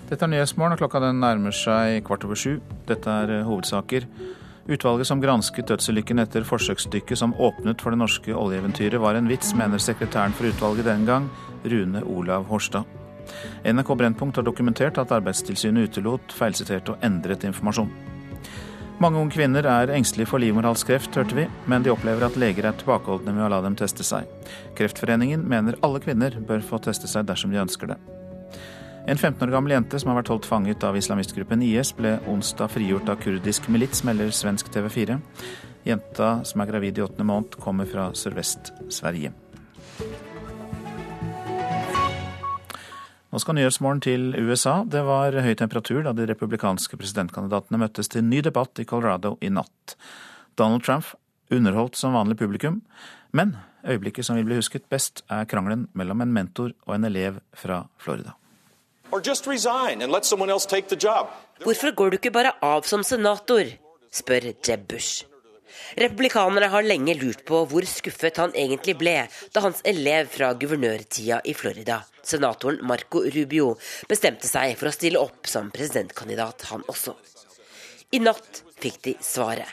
Dette 0.07 0.23
er 0.23 0.29
Nyhetsmorgen, 0.31 0.75
og 0.75 0.79
klokka 0.79 1.01
den 1.03 1.19
nærmer 1.19 1.55
seg 1.55 2.03
kvart 2.07 2.23
over 2.27 2.37
sju. 2.39 2.59
Dette 2.87 3.11
er 3.11 3.41
hovedsaker. 3.47 4.05
Utvalget 4.67 5.07
som 5.07 5.21
gransket 5.23 5.69
dødsulykken 5.71 6.19
etter 6.19 6.43
forsøksdykket 6.43 7.19
som 7.19 7.31
åpnet 7.39 7.79
for 7.79 7.95
det 7.95 8.01
norske 8.01 8.33
oljeeventyret, 8.35 8.99
var 8.99 9.15
en 9.15 9.29
vits, 9.31 9.53
mener 9.55 9.79
sekretæren 9.79 10.35
for 10.35 10.49
utvalget 10.49 10.89
den 10.89 11.05
gang, 11.07 11.29
Rune 11.63 12.03
Olav 12.03 12.49
Horstad. 12.51 12.83
NRK 13.63 13.93
Brennpunkt 13.95 14.35
har 14.35 14.43
dokumentert 14.43 14.99
at 14.99 15.11
Arbeidstilsynet 15.15 15.87
utelot 15.87 16.35
feilsitert 16.35 16.91
og 16.91 16.99
endret 17.03 17.47
informasjon. 17.47 17.91
Mange 18.99 19.21
unge 19.21 19.37
kvinner 19.37 19.63
er 19.71 19.93
engstelige 19.93 20.33
for 20.33 20.43
livmorhalskreft, 20.43 21.15
hørte 21.15 21.37
vi, 21.37 21.47
men 21.69 21.85
de 21.85 21.93
opplever 21.93 22.27
at 22.27 22.35
leger 22.35 22.67
er 22.67 22.75
tilbakeholdne 22.75 23.35
med 23.37 23.47
å 23.47 23.51
la 23.53 23.63
dem 23.63 23.77
teste 23.79 24.03
seg. 24.03 24.27
Kreftforeningen 24.75 25.47
mener 25.47 25.79
alle 25.85 26.03
kvinner 26.03 26.35
bør 26.43 26.65
få 26.65 26.83
teste 26.83 27.07
seg 27.07 27.29
dersom 27.29 27.55
de 27.55 27.63
ønsker 27.63 27.93
det. 27.93 27.99
En 29.07 29.17
15 29.17 29.47
år 29.47 29.51
gammel 29.51 29.71
jente 29.71 29.99
som 30.01 30.09
har 30.11 30.17
vært 30.17 30.29
holdt 30.33 30.45
fanget 30.49 30.81
av 30.83 30.97
islamistgruppen 30.99 31.61
IS, 31.63 31.93
ble 31.95 32.17
onsdag 32.27 32.73
frigjort 32.73 33.07
av 33.07 33.21
kurdisk 33.23 33.69
milits, 33.71 34.01
melder 34.03 34.33
svensk 34.35 34.67
TV 34.73 34.89
4. 34.91 35.15
Jenta, 35.87 36.31
som 36.43 36.59
er 36.59 36.67
gravid 36.67 36.97
i 36.99 37.03
åttende 37.05 37.23
måned, 37.29 37.55
kommer 37.63 37.87
fra 37.87 38.09
Sørvest-Sverige. 38.11 39.29
Nå 43.31 43.39
skal 43.39 43.55
Nyhetsmorgen 43.55 44.01
til 44.03 44.33
USA. 44.35 44.81
Det 44.83 45.05
var 45.07 45.37
høy 45.39 45.53
temperatur 45.55 46.01
da 46.03 46.11
de 46.17 46.25
republikanske 46.27 46.99
presidentkandidatene 46.99 47.79
møttes 47.79 48.11
til 48.11 48.25
ny 48.27 48.41
debatt 48.43 48.81
i 48.83 48.85
Colorado 48.89 49.37
i 49.39 49.47
natt. 49.47 49.95
Donald 50.59 50.83
Trump 50.83 51.13
underholdt 51.47 51.95
som 51.95 52.17
vanlig 52.17 52.35
publikum, 52.43 52.81
men 53.31 53.55
øyeblikket 53.87 54.27
som 54.27 54.35
vil 54.35 54.49
bli 54.49 54.59
husket 54.59 54.89
best, 54.91 55.23
er 55.31 55.47
krangelen 55.47 55.87
mellom 55.95 56.25
en 56.27 56.35
mentor 56.35 56.75
og 56.83 56.97
en 56.97 57.07
elev 57.07 57.39
fra 57.55 57.85
Florida. 58.03 58.35
Hvorfor 61.63 61.93
går 61.95 62.09
du 62.11 62.17
ikke 62.17 62.33
bare 62.35 62.51
av 62.61 62.83
som 62.89 63.05
senator? 63.07 63.69
spør 64.11 64.49
Jeb 64.51 64.83
Bush. 64.89 65.23
Republikanerne 65.95 66.67
har 66.73 66.83
lenge 66.83 67.15
lurt 67.15 67.45
på 67.47 67.61
hvor 67.71 67.85
skuffet 67.87 68.39
han 68.41 68.51
egentlig 68.51 68.97
ble 68.99 69.15
da 69.55 69.63
hans 69.63 69.79
elev 69.87 70.27
fra 70.33 70.51
guvernørtida 70.59 71.39
i 71.47 71.55
Florida, 71.55 72.01
senatoren 72.19 72.81
Marco 72.87 73.23
Rubio, 73.23 73.75
bestemte 74.09 74.49
seg 74.49 74.75
for 74.79 74.89
å 74.89 74.95
stille 74.95 75.21
opp 75.21 75.47
som 75.47 75.71
presidentkandidat, 75.71 76.67
han 76.73 76.83
også. 76.91 77.15
I 78.11 78.19
natt 78.23 78.63
fikk 78.81 79.01
de 79.07 79.15
svaret, 79.23 79.71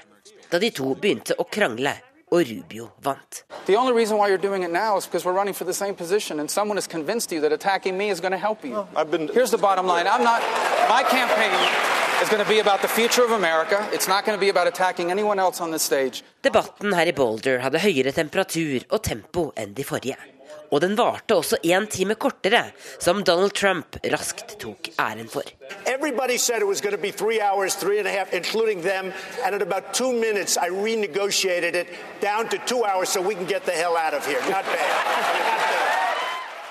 da 0.51 0.62
de 0.62 0.70
to 0.74 0.95
begynte 0.95 1.35
å 1.39 1.49
krangle 1.51 1.97
og 2.35 2.43
Rubio 2.51 2.91
vant. 3.03 3.45
The 3.66 3.76
only 3.76 3.93
reason 3.93 4.18
why 4.18 4.28
you're 4.28 4.45
doing 4.49 4.62
it 4.64 4.72
now 4.72 4.97
is 4.99 5.07
because 5.07 5.24
we're 5.24 5.39
running 5.41 5.55
for 5.55 5.64
the 5.64 5.78
same 5.82 5.95
position, 5.95 6.41
and 6.41 6.51
someone 6.51 6.76
has 6.76 6.89
convinced 6.97 7.32
you 7.32 7.41
that 7.43 7.53
attacking 7.53 7.97
me 7.97 8.11
is 8.11 8.20
going 8.20 8.32
to 8.32 8.43
help 8.49 8.64
you. 8.64 8.87
I've 8.97 9.11
been... 9.11 9.28
Here's 9.39 9.51
the 9.51 9.62
bottom 9.68 9.87
line: 9.87 10.07
I'm 10.07 10.24
not. 10.24 10.41
My 10.97 11.03
campaign 11.18 11.55
is 12.22 12.28
going 12.28 12.43
to 12.43 12.49
be 12.49 12.61
about 12.66 12.82
the 12.82 12.89
future 12.89 13.24
of 13.24 13.32
America. 13.32 13.78
It's 13.93 14.09
not 14.09 14.24
going 14.26 14.37
to 14.39 14.41
be 14.41 14.51
about 14.51 14.66
attacking 14.66 15.11
anyone 15.11 15.39
else 15.39 15.61
on 15.61 15.70
this 15.70 15.82
stage. 15.82 16.22
Debatten 16.43 16.93
her 16.93 17.07
i 17.07 17.12
Boulder 17.12 17.59
hadde 17.59 17.80
høyere 17.87 18.12
temperatur 18.12 18.87
og 18.91 19.03
tempo 19.03 19.51
enn 19.57 19.74
de 19.74 19.85
forrige. 19.85 20.34
Og 20.72 20.80
den 20.80 20.96
varte 20.96 21.36
også 21.36 21.58
én 21.62 21.86
time 21.90 22.14
kortere, 22.14 22.72
som 22.98 23.22
Donald 23.24 23.52
Trump 23.54 23.98
raskt 24.12 24.56
tok 24.58 24.88
æren 24.98 25.28
for. 25.28 25.44
Everybody 25.86 26.36
said 26.36 26.62
it 26.62 26.68
was 26.68 26.80
going 26.80 26.96
to 26.96 27.02
be 27.02 27.12
three 27.12 27.40
hours, 27.40 27.74
three 27.74 27.98
and 27.98 28.08
a 28.08 28.10
half, 28.10 28.32
including 28.32 28.82
them. 28.82 29.12
And 29.44 29.54
in 29.54 29.62
about 29.62 29.92
two 29.92 30.12
minutes, 30.12 30.56
I 30.56 30.68
renegotiated 30.70 31.74
it 31.74 31.88
down 32.20 32.48
to 32.48 32.58
two 32.66 32.84
hours 32.84 33.08
so 33.08 33.20
we 33.20 33.34
can 33.34 33.46
get 33.46 33.64
the 33.64 33.72
hell 33.72 33.96
out 33.96 34.14
of 34.14 34.26
here. 34.26 34.40
Not 34.40 34.64
bad. 34.64 34.64
Not 34.64 34.66
bad. 34.66 35.84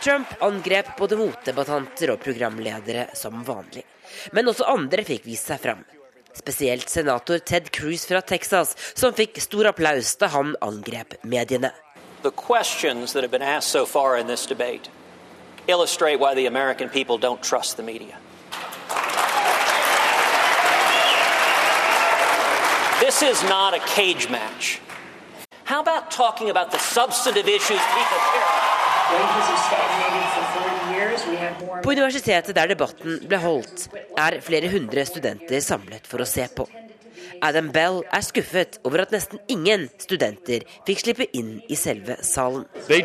Trump 0.03 0.27
angrep 0.43 0.97
både 0.97 1.15
motdebattanter 1.15 2.11
og 2.11 2.19
programledere 2.19 3.05
som 3.15 3.39
vanlig. 3.47 3.85
Men 4.35 4.49
også 4.51 4.67
andre 4.67 5.05
fikk 5.07 5.23
vist 5.29 5.47
seg 5.47 5.61
fram. 5.63 5.85
Spesielt 6.35 6.89
senator 6.89 7.39
Ted 7.39 7.69
Cruz 7.71 8.03
fra 8.09 8.19
Texas, 8.21 8.73
som 8.99 9.13
fikk 9.15 9.39
stor 9.39 9.69
applaus 9.71 10.15
da 10.19 10.27
han 10.33 10.57
angrep 10.65 11.15
mediene. 11.23 11.71
The 12.23 12.31
questions 12.31 13.11
that 13.13 13.23
have 13.23 13.31
been 13.31 13.41
asked 13.41 13.67
so 13.67 13.85
far 13.85 14.17
in 14.17 14.27
this 14.27 14.45
debate 14.45 14.89
illustrate 15.67 16.19
why 16.19 16.33
the 16.35 16.45
American 16.45 16.87
people 16.87 17.17
don't 17.17 17.43
trust 17.43 17.75
the 17.75 17.83
media. 17.83 18.15
This 23.01 23.21
is 23.21 23.43
not 23.43 23.73
a 23.73 23.79
cage 23.79 24.29
match. 24.29 24.79
How 25.65 25.81
about 25.81 26.11
talking 26.11 26.49
about 26.49 26.71
the 26.71 26.79
substantive 26.79 27.47
issues 27.47 27.81
people 27.97 28.19
care 28.31 28.41
about? 28.41 28.63
På 31.83 31.91
universitetet 31.91 32.55
der 32.55 32.67
debatten 32.67 33.19
ble 33.27 33.37
holdt, 33.37 33.89
er 34.17 34.39
flere 34.41 34.69
hundre 34.71 35.05
studenter 35.05 35.59
samlet 35.61 36.07
for 36.07 36.23
å 36.23 36.25
se 36.25 36.47
på. 36.55 36.65
Adam 37.43 37.71
Bell 37.71 38.03
er 38.13 38.21
skuffet 38.21 38.77
over 38.87 39.01
at 39.03 39.11
nesten 39.11 39.39
ingen 39.51 39.89
studenter 39.99 40.63
fikk 40.87 41.01
slippe 41.01 41.25
inn 41.35 41.57
i 41.67 41.75
selve 41.75 42.15
salen. 42.23 42.63
The 42.87 43.01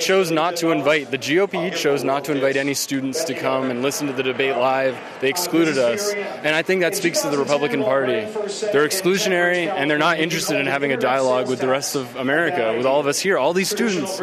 GOP 1.18 1.74
chose 1.74 2.04
not 2.04 2.22
to 2.24 2.32
invite 2.32 2.56
any 2.56 2.74
students 2.74 3.24
to 3.24 3.34
come 3.34 3.68
and 3.70 3.82
listen 3.82 4.06
to 4.06 4.12
the 4.12 4.22
debate 4.22 4.56
live. 4.56 4.94
They 5.20 5.28
excluded 5.28 5.76
us. 5.76 6.14
And 6.44 6.54
I 6.54 6.62
think 6.62 6.82
that 6.82 6.94
speaks 6.94 7.20
to 7.22 7.30
the 7.30 7.38
Republican 7.38 7.82
Party. 7.82 8.30
They're 8.70 8.86
exclusionary 8.86 9.66
and 9.66 9.90
they're 9.90 9.98
not 9.98 10.20
interested 10.20 10.60
in 10.60 10.66
having 10.66 10.92
a 10.92 10.96
dialogue 10.96 11.48
with 11.48 11.58
the 11.58 11.68
rest 11.68 11.96
of 11.96 12.14
America, 12.14 12.74
with 12.76 12.86
all 12.86 13.00
of 13.00 13.08
us 13.08 13.18
here, 13.18 13.38
all 13.38 13.52
these 13.52 13.70
students. 13.70 14.20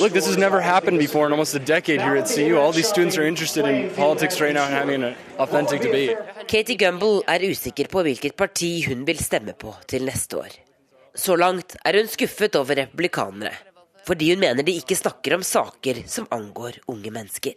Look, 0.00 0.14
this 0.14 0.26
has 0.26 0.38
never 0.38 0.62
happened 0.62 0.98
before 0.98 1.26
in 1.26 1.32
almost 1.32 1.54
a 1.54 1.58
decade 1.58 2.00
here 2.00 2.16
at 2.16 2.26
CU. 2.34 2.56
All 2.56 2.72
these 2.72 2.88
students 2.88 3.18
are 3.18 3.26
interested 3.26 3.66
in 3.66 3.90
politics 3.94 4.40
right 4.40 4.54
now 4.54 4.64
and 4.64 4.72
having 4.72 5.02
an 5.02 5.14
authentic 5.36 5.82
debate. 5.82 6.16
Katie 6.48 6.76
Gumbel 6.76 7.20
er 7.28 7.44
usikker 7.50 7.88
på 7.92 8.02
hvilket 8.02 8.34
parti 8.34 8.70
hun 8.88 9.04
vil 9.06 9.18
stemme 9.20 9.57
på 9.58 9.74
til 9.88 10.06
neste 10.08 10.38
år. 10.38 10.58
Så 11.14 11.36
langt 11.36 11.76
er 11.84 11.98
hun 11.98 12.06
skuffet 12.06 12.56
over 12.56 12.78
republikanere. 12.78 13.56
fordi 14.08 14.30
hun 14.32 14.40
mener 14.40 14.64
de 14.64 14.72
ikke 14.80 14.96
snakker 14.96 15.36
om 15.36 15.42
saker 15.42 16.02
som 16.06 16.28
angår 16.32 16.80
unge 16.88 17.10
mennesker. 17.10 17.52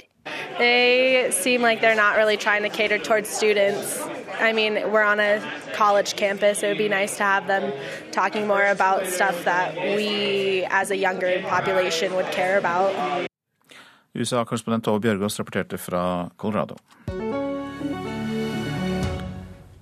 They 0.57 1.31
seem 1.31 1.61
like 1.63 1.81
they're 1.81 2.01
not 2.07 2.15
really 2.15 2.37
trying 2.37 2.63
to 2.63 2.69
cater 2.69 2.97
towards 2.97 3.29
students. 3.29 3.99
I 4.39 4.53
mean, 4.53 4.73
we're 4.91 5.07
on 5.13 5.19
a 5.19 5.41
college 5.73 6.15
campus. 6.15 6.63
It 6.63 6.67
would 6.67 6.77
be 6.77 6.89
nice 6.89 7.17
to 7.17 7.23
have 7.23 7.47
them 7.47 7.71
talking 8.11 8.47
more 8.47 8.67
about 8.77 9.07
stuff 9.07 9.43
that 9.45 9.75
we 9.97 10.11
as 10.69 10.91
a 10.91 10.97
younger 10.97 11.41
population 11.55 12.13
would 12.13 12.31
care 12.31 12.57
about. 12.57 12.91
USA-korrespondent 14.13 14.83
Tove 14.83 14.99
Bjørgaas 14.99 15.39
rapporterte 15.39 15.77
fra 15.77 16.29
Colorado. 16.37 16.75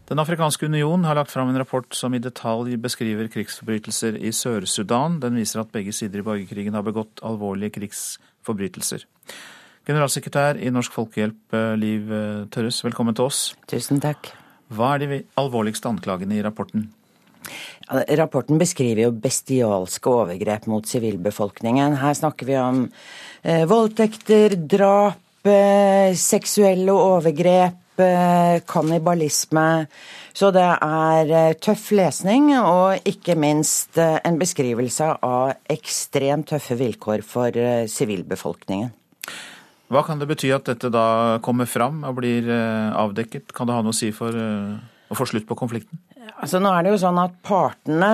Den 0.10 0.18
afrikanske 0.18 0.66
union 0.66 1.04
har 1.06 1.20
lagt 1.20 1.30
fram 1.30 1.52
en 1.52 1.58
rapport 1.62 1.94
som 1.94 2.16
i 2.18 2.20
detalj 2.20 2.74
beskriver 2.82 3.28
krigsforbrytelser 3.30 4.16
i 4.18 4.32
Sør-Sudan. 4.34 5.20
Den 5.22 5.36
viser 5.38 5.62
at 5.62 5.70
begge 5.70 5.94
sider 5.94 6.24
i 6.24 6.26
borgerkrigen 6.26 6.74
har 6.74 6.82
begått 6.88 7.22
alvorlige 7.22 7.76
krigsforbrytelser. 7.76 9.04
Generalsekretær 9.86 10.58
i 10.58 10.72
Norsk 10.74 10.96
Folkehjelp, 10.98 11.38
eh, 11.54 11.76
Liv 11.78 12.10
eh, 12.10 12.48
Tørres, 12.50 12.82
velkommen 12.82 13.14
til 13.14 13.28
oss. 13.30 13.42
Tusen 13.70 14.02
takk. 14.02 14.32
Hva 14.74 14.96
er 14.96 15.04
de 15.04 15.20
alvorligste 15.38 15.92
anklagene 15.92 16.40
i 16.40 16.42
rapporten? 16.46 16.88
Rapporten 18.18 18.58
beskriver 18.62 19.04
jo 19.06 19.12
bestialske 19.14 20.10
overgrep 20.10 20.66
mot 20.74 20.90
sivilbefolkningen. 20.90 22.00
Her 22.02 22.18
snakker 22.18 22.50
vi 22.50 22.58
om 22.58 22.82
eh, 23.44 23.62
voldtekter, 23.70 24.58
drap, 24.58 25.22
seksuelle 26.20 26.98
overgrep, 26.98 27.78
eh, 28.04 28.62
kannibalisme. 28.68 29.68
Så 30.40 30.54
det 30.56 30.64
er 30.64 31.32
eh, 31.36 31.56
tøff 31.60 31.90
lesning, 31.98 32.54
og 32.56 33.08
ikke 33.10 33.36
minst 33.40 33.98
eh, 34.00 34.20
en 34.24 34.38
beskrivelse 34.40 35.10
av 35.26 35.58
ekstremt 35.68 36.48
tøffe 36.54 36.78
vilkår 36.80 37.26
for 37.28 37.56
eh, 37.60 37.90
sivilbefolkningen. 37.92 38.94
Hva 39.90 40.04
kan 40.06 40.22
det 40.22 40.30
bety 40.30 40.52
at 40.54 40.70
dette 40.70 40.92
da 40.94 41.40
kommer 41.44 41.68
fram 41.68 42.04
og 42.06 42.20
blir 42.22 42.46
avdekket? 42.46 43.50
Kan 43.58 43.68
det 43.68 43.74
ha 43.74 43.82
noe 43.82 43.92
å 43.96 43.98
si 43.98 44.12
for 44.14 44.32
å 44.38 45.18
få 45.18 45.26
slutt 45.26 45.48
på 45.50 45.58
konflikten? 45.58 45.98
Altså 46.30 46.62
Nå 46.62 46.70
er 46.70 46.86
det 46.86 46.92
jo 46.94 47.00
sånn 47.02 47.18
at 47.18 47.34
partene, 47.42 48.12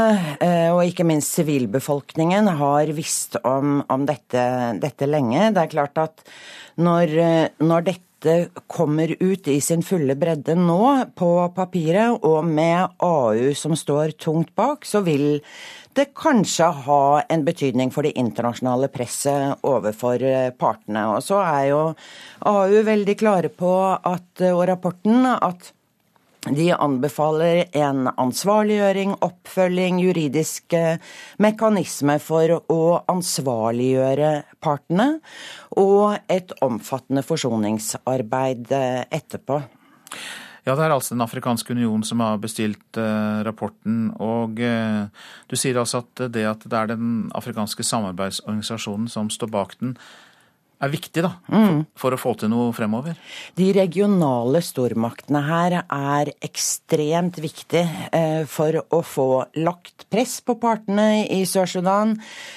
og 0.71 0.79
ikke 0.87 1.03
minst 1.03 1.35
sivilbefolkningen, 1.35 2.47
har 2.61 2.93
visst 2.95 3.35
om, 3.43 3.81
om 3.91 4.07
dette, 4.07 4.45
dette, 4.79 5.09
lenge. 5.11 5.51
Det 5.51 5.65
er 5.65 5.73
klart 5.75 5.99
at 5.99 6.23
når, 6.79 7.11
når 7.59 7.89
dette 7.91 8.14
kommer 8.67 9.15
ut 9.19 9.47
i 9.47 9.59
sin 9.61 9.83
fulle 9.85 10.15
bredde 10.19 10.55
nå 10.57 10.81
på 11.17 11.31
papiret, 11.55 12.19
og 12.25 12.45
med 12.47 12.97
AU 13.03 13.53
som 13.57 13.75
står 13.77 14.15
tungt 14.21 14.53
bak, 14.55 14.85
så 14.85 15.03
vil 15.05 15.39
det 15.95 16.09
kanskje 16.17 16.67
ha 16.85 17.05
en 17.31 17.45
betydning 17.47 17.93
for 17.93 18.03
det 18.03 18.17
internasjonale 18.19 18.89
presset 18.91 19.63
overfor 19.63 20.25
partene. 20.59 21.05
Og 21.15 21.23
så 21.23 21.39
er 21.43 21.63
jo 21.69 21.81
AU 22.51 22.83
veldig 22.87 23.15
klare 23.19 23.51
på 23.53 23.71
at, 23.95 24.27
og 24.51 24.65
rapporten 24.67 25.23
at 25.35 25.71
de 26.53 26.69
anbefaler 26.73 27.63
en 27.73 28.09
ansvarliggjøring, 28.21 29.15
oppfølging, 29.25 29.99
juridiske 30.03 30.83
mekanisme 31.41 32.19
for 32.21 32.59
å 32.69 32.81
ansvarliggjøre 33.11 34.31
partene, 34.63 35.07
og 35.81 36.17
et 36.29 36.53
omfattende 36.65 37.25
forsoningsarbeid 37.25 38.73
etterpå. 38.75 39.61
Ja, 40.65 40.73
Det 40.73 40.81
er 40.81 40.93
altså 40.95 41.13
Den 41.13 41.21
afrikanske 41.21 41.73
union 41.73 42.03
som 42.03 42.19
har 42.19 42.39
bestilt 42.41 42.97
eh, 42.97 43.43
rapporten. 43.45 44.09
og 44.19 44.59
eh, 44.59 45.05
Du 45.47 45.55
sier 45.55 45.77
altså 45.77 46.01
at 46.01 46.31
det 46.33 46.45
at 46.45 46.65
det 46.65 46.73
er 46.73 46.87
Den 46.87 47.29
afrikanske 47.35 47.83
samarbeidsorganisasjonen 47.83 49.07
som 49.07 49.29
står 49.29 49.51
bak 49.53 49.77
den, 49.79 49.95
er 50.85 50.93
viktig 50.93 51.23
da, 51.25 51.31
mm. 51.51 51.81
for 51.99 52.15
å 52.15 52.19
få 52.19 52.35
til 52.39 52.51
noe 52.51 52.71
fremover? 52.75 53.17
De 53.57 53.67
regionale 53.75 54.61
stormaktene 54.65 55.41
her 55.45 55.77
er 55.83 56.31
ekstremt 56.45 57.39
viktig 57.43 57.83
eh, 58.15 58.43
for 58.49 58.79
å 58.93 59.01
få 59.05 59.27
lagt 59.59 60.07
press 60.13 60.37
på 60.45 60.57
partene 60.61 61.25
i 61.33 61.41
Sør-Sudan, 61.49 62.15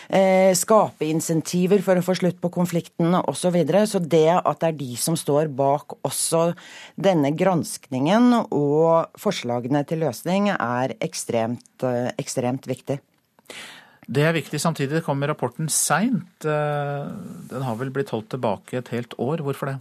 eh, 0.08 0.52
skape 0.58 1.08
insentiver 1.08 1.82
for 1.84 1.98
å 1.98 2.04
få 2.04 2.16
slutt 2.20 2.40
på 2.42 2.52
konflikten 2.54 3.18
osv. 3.18 3.48
Så, 3.48 3.52
videre. 3.54 3.86
så 3.88 3.96
det 4.02 4.28
at 4.36 4.58
det 4.60 4.68
er 4.68 4.74
de 4.76 4.90
som 5.00 5.14
står 5.16 5.48
bak 5.56 5.94
også 6.04 6.50
denne 7.00 7.30
granskningen 7.32 8.34
og 8.44 9.14
forslagene 9.16 9.80
til 9.88 10.02
løsning, 10.04 10.50
er 10.52 10.92
ekstremt, 11.00 11.86
eh, 11.86 12.10
ekstremt 12.20 12.68
viktig. 12.68 12.98
Det 14.08 14.24
er 14.24 14.32
viktig. 14.32 14.56
Samtidig 14.62 15.02
kommer 15.04 15.28
rapporten 15.28 15.68
seint. 15.68 16.44
Eh, 16.44 17.08
den 17.50 17.64
har 17.66 17.76
vel 17.76 17.92
blitt 17.92 18.12
holdt 18.14 18.30
tilbake 18.32 18.80
et 18.80 18.92
helt 18.94 19.12
år. 19.20 19.44
Hvorfor 19.44 19.74
det? 19.74 19.76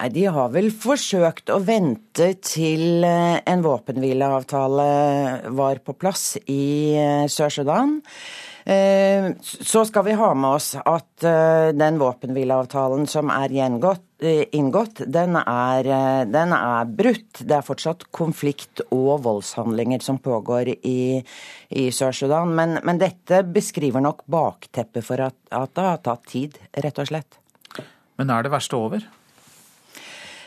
Nei, 0.00 0.08
De 0.16 0.24
har 0.32 0.50
vel 0.50 0.70
forsøkt 0.74 1.52
å 1.54 1.60
vente 1.62 2.32
til 2.42 3.04
eh, 3.06 3.38
en 3.46 3.62
våpenhvileavtale 3.62 4.90
var 5.54 5.82
på 5.84 5.94
plass 6.00 6.34
i 6.48 6.96
eh, 6.98 7.26
Sør-Sudan. 7.30 8.00
Så 8.70 9.80
skal 9.88 10.04
vi 10.06 10.12
ha 10.14 10.28
med 10.38 10.60
oss 10.60 10.76
at 10.78 11.24
den 11.74 11.96
våpenhvileavtalen 11.98 13.08
som 13.10 13.32
er 13.34 13.50
gjengått, 13.56 14.04
Eh, 14.22 14.44
inngått, 14.52 15.00
den 15.06 15.36
er, 15.36 15.86
eh, 15.86 16.24
den 16.28 16.52
er, 16.52 16.84
brutt. 16.84 17.40
Det 17.40 17.54
er 17.56 17.64
fortsatt 17.64 18.02
konflikt 18.12 18.82
og 18.92 19.22
voldshandlinger 19.24 20.02
som 20.04 20.18
pågår 20.20 20.74
i, 20.84 21.22
i 21.70 21.84
Sør-Sudan. 21.88 22.52
Men, 22.54 22.76
men, 22.84 23.00
dette 23.00 23.40
beskriver 23.48 24.04
nok 24.04 24.26
bakteppet 24.28 25.06
for 25.06 25.24
at, 25.24 25.38
at, 25.48 25.72
det 25.72 25.86
har 25.86 26.02
tatt 26.04 26.28
tid, 26.28 26.58
rett 26.84 27.00
og 27.00 27.08
slett. 27.08 27.40
Men 28.20 28.34
er 28.34 28.44
det 28.44 28.52
verste 28.52 28.76
over? 28.76 29.08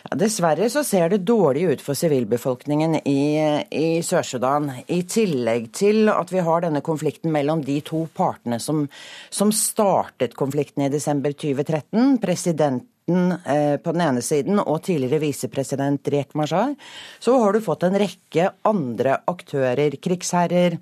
Ja, 0.04 0.18
dessverre 0.20 0.68
så 0.70 0.84
ser 0.84 1.14
det 1.14 1.24
dårlig 1.24 1.64
ut 1.64 1.84
for 1.84 1.96
sivilbefolkningen 1.96 2.98
i, 3.08 3.24
i 3.72 3.88
Sør-Sudan. 4.04 4.70
I 4.92 5.02
tillegg 5.08 5.70
til 5.76 6.12
at 6.12 6.34
vi 6.34 6.44
har 6.44 6.66
denne 6.66 6.84
konflikten 6.84 7.32
mellom 7.32 7.64
de 7.64 7.80
to 7.88 8.04
partene 8.16 8.60
som, 8.60 8.84
som 9.32 9.54
startet 9.56 10.36
konflikten 10.36 10.84
i 10.84 10.92
desember 10.92 11.32
2013. 11.32 12.18
President 12.24 12.90
Eh, 13.06 13.78
på 13.84 13.92
den 13.92 14.02
ene 14.02 14.22
siden 14.24 14.62
og 14.62 14.78
tidligere 14.86 15.20
visepresident 15.20 16.08
Riek 16.08 16.30
Mashar, 16.40 16.72
så 17.20 17.36
har 17.42 17.52
du 17.52 17.60
fått 17.60 17.84
en 17.84 17.98
rekke 18.00 18.54
andre 18.64 19.18
aktører, 19.28 19.98
krigsherrer, 20.00 20.78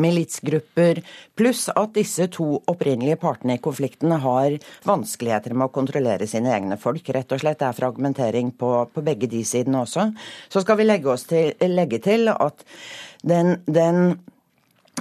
militsgrupper, 0.00 1.02
pluss 1.36 1.66
at 1.72 1.94
disse 1.96 2.28
to 2.32 2.46
opprinnelige 2.70 3.18
partene 3.20 3.58
i 3.58 3.62
konflikten 3.62 4.14
har 4.22 4.56
vanskeligheter 4.88 5.56
med 5.56 5.68
å 5.68 5.74
kontrollere 5.74 6.28
sine 6.30 6.52
egne 6.56 6.78
folk. 6.80 7.08
Rett 7.14 7.32
og 7.34 7.42
slett 7.42 7.60
det 7.62 7.68
er 7.68 7.78
fragmentering 7.78 8.52
på, 8.58 8.74
på 8.92 9.04
begge 9.04 9.30
de 9.30 9.42
sidene 9.46 9.84
også. 9.84 10.10
Så 10.52 10.64
skal 10.64 10.80
vi 10.80 10.88
legge, 10.88 11.16
til, 11.28 11.52
legge 11.72 12.00
til 12.02 12.32
at 12.32 12.64
den, 13.22 13.58
den 13.66 14.16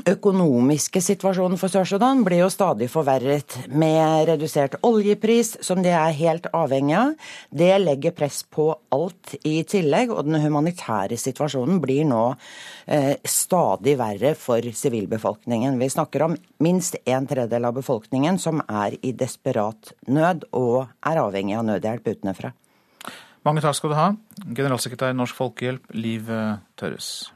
økonomiske 0.07 1.01
situasjonen 1.03 1.59
for 1.59 1.71
Sør-Sudan 1.71 2.23
blir 2.25 2.41
jo 2.43 2.49
stadig 2.51 2.87
forverret 2.91 3.55
med 3.69 4.27
redusert 4.29 4.77
oljepris, 4.85 5.55
som 5.65 5.81
de 5.83 5.91
er 5.93 6.15
helt 6.17 6.47
avhengig 6.55 6.95
av. 6.97 7.13
Det 7.49 7.71
legger 7.81 8.15
press 8.15 8.41
på 8.43 8.67
alt 8.93 9.35
i 9.47 9.61
tillegg, 9.67 10.13
og 10.13 10.27
den 10.27 10.41
humanitære 10.43 11.17
situasjonen 11.19 11.81
blir 11.83 12.07
nå 12.09 12.23
eh, 12.85 13.17
stadig 13.23 13.97
verre 13.99 14.33
for 14.39 14.65
sivilbefolkningen. 14.65 15.79
Vi 15.81 15.91
snakker 15.93 16.27
om 16.27 16.37
minst 16.63 16.97
en 17.05 17.27
tredjedel 17.29 17.69
av 17.69 17.77
befolkningen 17.77 18.39
som 18.41 18.63
er 18.67 18.97
i 19.01 19.13
desperat 19.17 19.93
nød 20.07 20.47
og 20.57 20.87
er 21.07 21.21
avhengig 21.21 21.59
av 21.59 21.67
nødhjelp 21.67 22.13
utenfra. 22.15 22.55
Mange 23.41 23.61
takk 23.63 23.73
skal 23.73 23.89
du 23.89 23.97
ha, 23.97 24.09
generalsekretær 24.53 25.15
i 25.15 25.17
Norsk 25.17 25.37
Folkehjelp, 25.39 25.87
Liv 25.97 26.27
Tørres. 26.77 27.31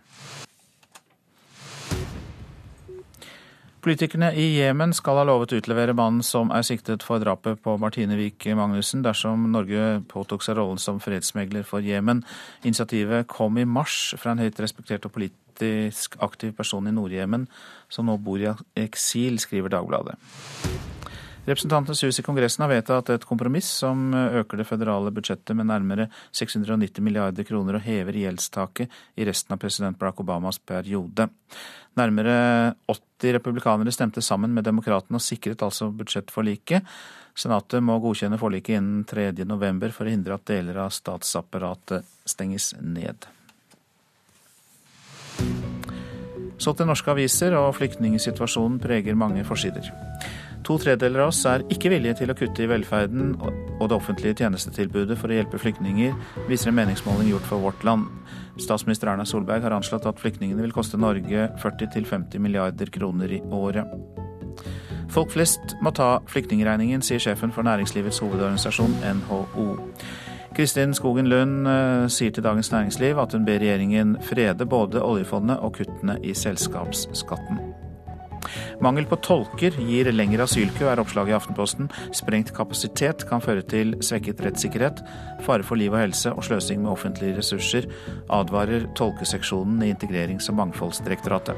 Politikerne 3.85 4.31
i 4.33 4.45
Jemen 4.55 4.95
skal 4.97 5.19
ha 5.19 5.23
lovet 5.29 5.51
å 5.53 5.59
utlevere 5.59 5.93
mannen 5.93 6.23
som 6.25 6.49
er 6.49 6.63
siktet 6.65 7.03
for 7.05 7.21
drapet 7.21 7.59
på 7.61 7.75
Martine 7.77 8.15
Wiik 8.17 8.47
Magnussen, 8.57 9.03
dersom 9.05 9.43
Norge 9.53 9.99
påtok 10.09 10.41
seg 10.41 10.57
rollen 10.57 10.81
som 10.81 10.97
fredsmegler 10.97 11.61
for 11.69 11.85
Jemen. 11.85 12.23
Initiativet 12.65 13.29
kom 13.29 13.61
i 13.61 13.67
mars 13.69 14.15
fra 14.17 14.33
en 14.33 14.41
høyt 14.41 14.63
respektert 14.65 15.05
og 15.05 15.13
politisk 15.19 16.17
aktiv 16.25 16.57
person 16.57 16.89
i 16.89 16.95
Nord-Jemen, 16.97 17.45
som 17.85 18.09
nå 18.09 18.17
bor 18.25 18.41
i 18.41 18.49
eksil, 18.87 19.37
skriver 19.45 19.77
Dagbladet. 19.77 20.17
Representantenes 21.45 22.03
hus 22.03 22.19
i 22.19 22.23
Kongressen 22.25 22.63
har 22.65 22.71
vedtatt 22.71 23.09
et 23.13 23.25
kompromiss 23.29 23.67
som 23.83 24.07
øker 24.15 24.57
det 24.57 24.65
føderale 24.65 25.11
budsjettet 25.13 25.53
med 25.53 25.67
nærmere 25.69 26.07
690 26.33 27.03
milliarder 27.05 27.45
kroner 27.45 27.77
og 27.77 27.83
hever 27.85 28.17
gjeldstaket 28.17 28.95
i 29.21 29.27
resten 29.29 29.53
av 29.53 29.59
president 29.61 29.99
Barack 29.99 30.23
Obamas 30.23 30.57
periode. 30.57 31.27
Nærmere 32.01 32.73
80 32.89 33.37
republikanere 33.37 33.93
stemte 33.93 34.23
sammen 34.25 34.55
med 34.57 34.65
demokratene 34.65 35.21
og 35.21 35.23
sikret 35.23 35.61
altså 35.61 35.91
budsjettforliket. 35.93 36.81
Senatet 37.37 37.83
må 37.83 37.99
godkjenne 38.01 38.41
forliket 38.41 38.79
innen 38.79 39.05
3.11 39.05 39.93
for 39.93 40.09
å 40.09 40.15
hindre 40.15 40.39
at 40.39 40.47
deler 40.49 40.81
av 40.81 40.95
statsapparatet 40.97 42.09
stenges 42.25 42.71
ned. 42.81 43.29
Så 46.57 46.73
til 46.73 46.87
norske 46.87 47.11
aviser, 47.11 47.53
og 47.59 47.75
flyktningsituasjonen 47.77 48.79
preger 48.81 49.17
mange 49.19 49.43
forsider. 49.45 49.91
To 50.65 50.79
tredeler 50.81 51.21
av 51.21 51.29
oss 51.29 51.43
er 51.45 51.61
ikke 51.69 51.91
villige 51.93 52.17
til 52.21 52.31
å 52.33 52.35
kutte 52.37 52.63
i 52.63 52.69
velferden 52.69 53.35
og 53.37 53.83
det 53.85 53.97
offentlige 53.99 54.39
tjenestetilbudet 54.39 55.17
for 55.19 55.29
å 55.29 55.37
hjelpe 55.37 55.59
flyktninger, 55.61 56.15
viser 56.49 56.71
en 56.71 56.79
meningsmåling 56.79 57.29
gjort 57.29 57.45
for 57.45 57.61
Vårt 57.61 57.85
Land. 57.85 58.07
Statsminister 58.57 59.11
Erna 59.11 59.27
Solberg 59.29 59.61
har 59.61 59.75
anslått 59.75 60.07
at 60.09 60.21
flyktningene 60.21 60.65
vil 60.65 60.73
koste 60.73 60.97
Norge 60.97 61.49
40-50 61.61 62.41
milliarder 62.41 62.89
kroner 62.89 63.37
i 63.37 63.41
året. 63.53 63.85
Folk 65.13 65.35
flest 65.35 65.77
må 65.85 65.93
ta 65.93 66.15
flyktningregningen, 66.31 67.03
sier 67.05 67.21
sjefen 67.21 67.53
for 67.53 67.67
næringslivets 67.67 68.23
hovedorganisasjon 68.25 68.97
NHO. 69.21 69.69
Kristin 70.55 70.95
Skogen 70.97 71.29
Lund 71.29 71.67
eh, 71.67 72.07
sier 72.09 72.31
til 72.33 72.45
Dagens 72.45 72.71
Næringsliv 72.71 73.19
at 73.21 73.35
hun 73.35 73.45
ber 73.45 73.59
regjeringen 73.61 74.15
frede 74.23 74.65
både 74.65 75.03
oljefondet 75.03 75.59
og 75.59 75.75
kuttene 75.77 76.17
i 76.23 76.33
selskapsskatten. 76.33 77.84
Mangel 78.83 79.07
på 79.09 79.19
tolker 79.25 79.75
gir 79.79 80.11
lengre 80.13 80.45
asylkø, 80.45 80.87
er 80.89 81.01
oppslaget 81.01 81.33
i 81.33 81.37
Aftenposten. 81.37 81.89
Sprengt 82.15 82.53
kapasitet 82.55 83.25
kan 83.29 83.43
føre 83.43 83.65
til 83.65 83.95
svekket 84.05 84.43
rettssikkerhet, 84.45 85.01
fare 85.45 85.65
for 85.65 85.79
liv 85.79 85.93
og 85.95 86.03
helse 86.03 86.33
og 86.33 86.45
sløsing 86.47 86.83
med 86.83 86.93
offentlige 86.93 87.37
ressurser, 87.39 87.89
advarer 88.29 88.89
tolkeseksjonen 88.97 89.83
i 89.85 89.93
Integrerings- 89.93 90.49
og 90.51 90.59
mangfoldsdirektoratet. 90.61 91.55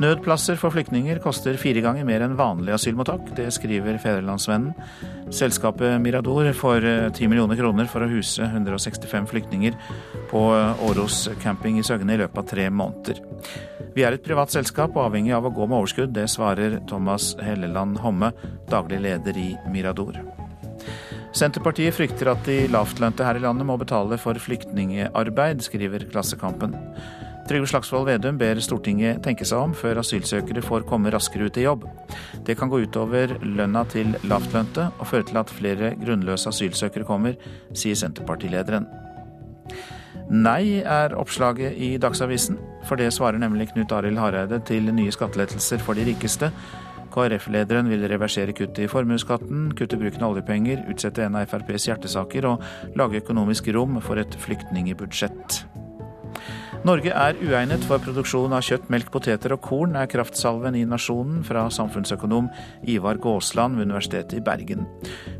Nødplasser 0.00 0.56
for 0.56 0.72
flyktninger 0.72 1.18
koster 1.20 1.58
fire 1.60 1.82
ganger 1.84 2.06
mer 2.08 2.22
enn 2.24 2.38
vanlig 2.38 2.72
asylmottak. 2.72 3.34
Det 3.36 3.50
skriver 3.52 3.98
Fedrelandsvennen. 4.00 4.72
Selskapet 5.28 6.00
Mirador 6.00 6.48
får 6.56 6.86
ti 7.18 7.28
millioner 7.28 7.58
kroner 7.60 7.90
for 7.90 8.06
å 8.06 8.08
huse 8.08 8.46
165 8.46 9.28
flyktninger 9.28 9.76
på 10.32 10.42
Åros 10.88 11.26
camping 11.44 11.76
i 11.78 11.84
Søgne 11.84 12.16
i 12.16 12.22
løpet 12.22 12.40
av 12.40 12.48
tre 12.48 12.70
måneder. 12.72 13.20
Vi 13.92 14.06
er 14.06 14.16
et 14.16 14.24
privat 14.24 14.52
selskap 14.54 14.96
og 14.96 15.10
avhengig 15.10 15.36
av 15.36 15.44
å 15.44 15.52
gå 15.52 15.68
med 15.68 15.82
overskudd. 15.82 16.16
Det 16.16 16.30
svarer 16.32 16.80
Thomas 16.88 17.34
Helleland 17.44 18.00
Homme, 18.00 18.32
daglig 18.72 19.04
leder 19.04 19.36
i 19.36 19.50
Mirador. 19.68 20.16
Senterpartiet 21.36 21.94
frykter 21.94 22.32
at 22.32 22.46
de 22.48 22.62
lavtlønte 22.72 23.26
her 23.26 23.36
i 23.36 23.44
landet 23.44 23.68
må 23.68 23.76
betale 23.78 24.16
for 24.18 24.38
flyktningarbeid, 24.48 25.60
skriver 25.68 26.08
Klassekampen. 26.08 26.72
Trygve 27.50 27.66
Slagsvold 27.66 28.06
Vedum 28.06 28.36
ber 28.38 28.60
Stortinget 28.62 29.24
tenke 29.24 29.42
seg 29.48 29.58
om 29.58 29.72
før 29.74 29.98
asylsøkere 30.04 30.62
får 30.62 30.84
komme 30.86 31.10
raskere 31.10 31.48
ut 31.50 31.56
i 31.58 31.64
jobb. 31.64 31.82
Det 32.46 32.54
kan 32.54 32.70
gå 32.70 32.78
utover 32.84 33.32
lønna 33.42 33.82
til 33.90 34.12
lavtlønte 34.22 34.84
og 34.92 35.08
føre 35.10 35.26
til 35.26 35.40
at 35.40 35.50
flere 35.50 35.90
grunnløse 35.98 36.46
asylsøkere 36.52 37.08
kommer, 37.08 37.34
sier 37.74 37.98
Senterpartilederen. 37.98 38.86
Nei 40.30 40.78
er 40.86 41.16
oppslaget 41.18 41.74
i 41.74 41.96
Dagsavisen, 41.98 42.60
for 42.86 43.02
det 43.02 43.10
svarer 43.16 43.42
nemlig 43.42 43.72
Knut 43.72 43.96
Arild 43.98 44.22
Hareide 44.22 44.62
til 44.70 44.86
nye 44.94 45.10
skattelettelser 45.10 45.82
for 45.82 45.98
de 45.98 46.06
rikeste. 46.06 46.52
KrF-lederen 47.10 47.90
vil 47.90 48.06
reversere 48.14 48.54
kuttet 48.54 48.84
i 48.84 48.90
formuesskatten, 48.94 49.72
kutte 49.74 49.98
bruken 49.98 50.22
av 50.22 50.36
oljepenger, 50.36 50.86
utsette 50.94 51.26
en 51.26 51.34
av 51.34 51.50
FrPs 51.50 51.90
hjertesaker 51.90 52.46
og 52.54 52.62
lage 52.94 53.24
økonomisk 53.24 53.74
rom 53.74 53.98
for 54.06 54.22
et 54.22 54.38
flyktningebudsjett. 54.46 55.64
Norge 56.80 57.12
er 57.12 57.36
uegnet 57.44 57.82
for 57.84 58.00
produksjon 58.00 58.54
av 58.56 58.62
kjøtt, 58.64 58.86
melk, 58.88 59.10
poteter 59.12 59.52
og 59.52 59.60
korn, 59.66 59.98
er 60.00 60.08
kraftsalven 60.08 60.78
i 60.78 60.86
Nasjonen 60.88 61.42
fra 61.44 61.66
samfunnsøkonom 61.68 62.48
Ivar 62.88 63.20
Gåsland 63.20 63.76
ved 63.76 63.90
Universitetet 63.90 64.38
i 64.38 64.44
Bergen. 64.46 64.86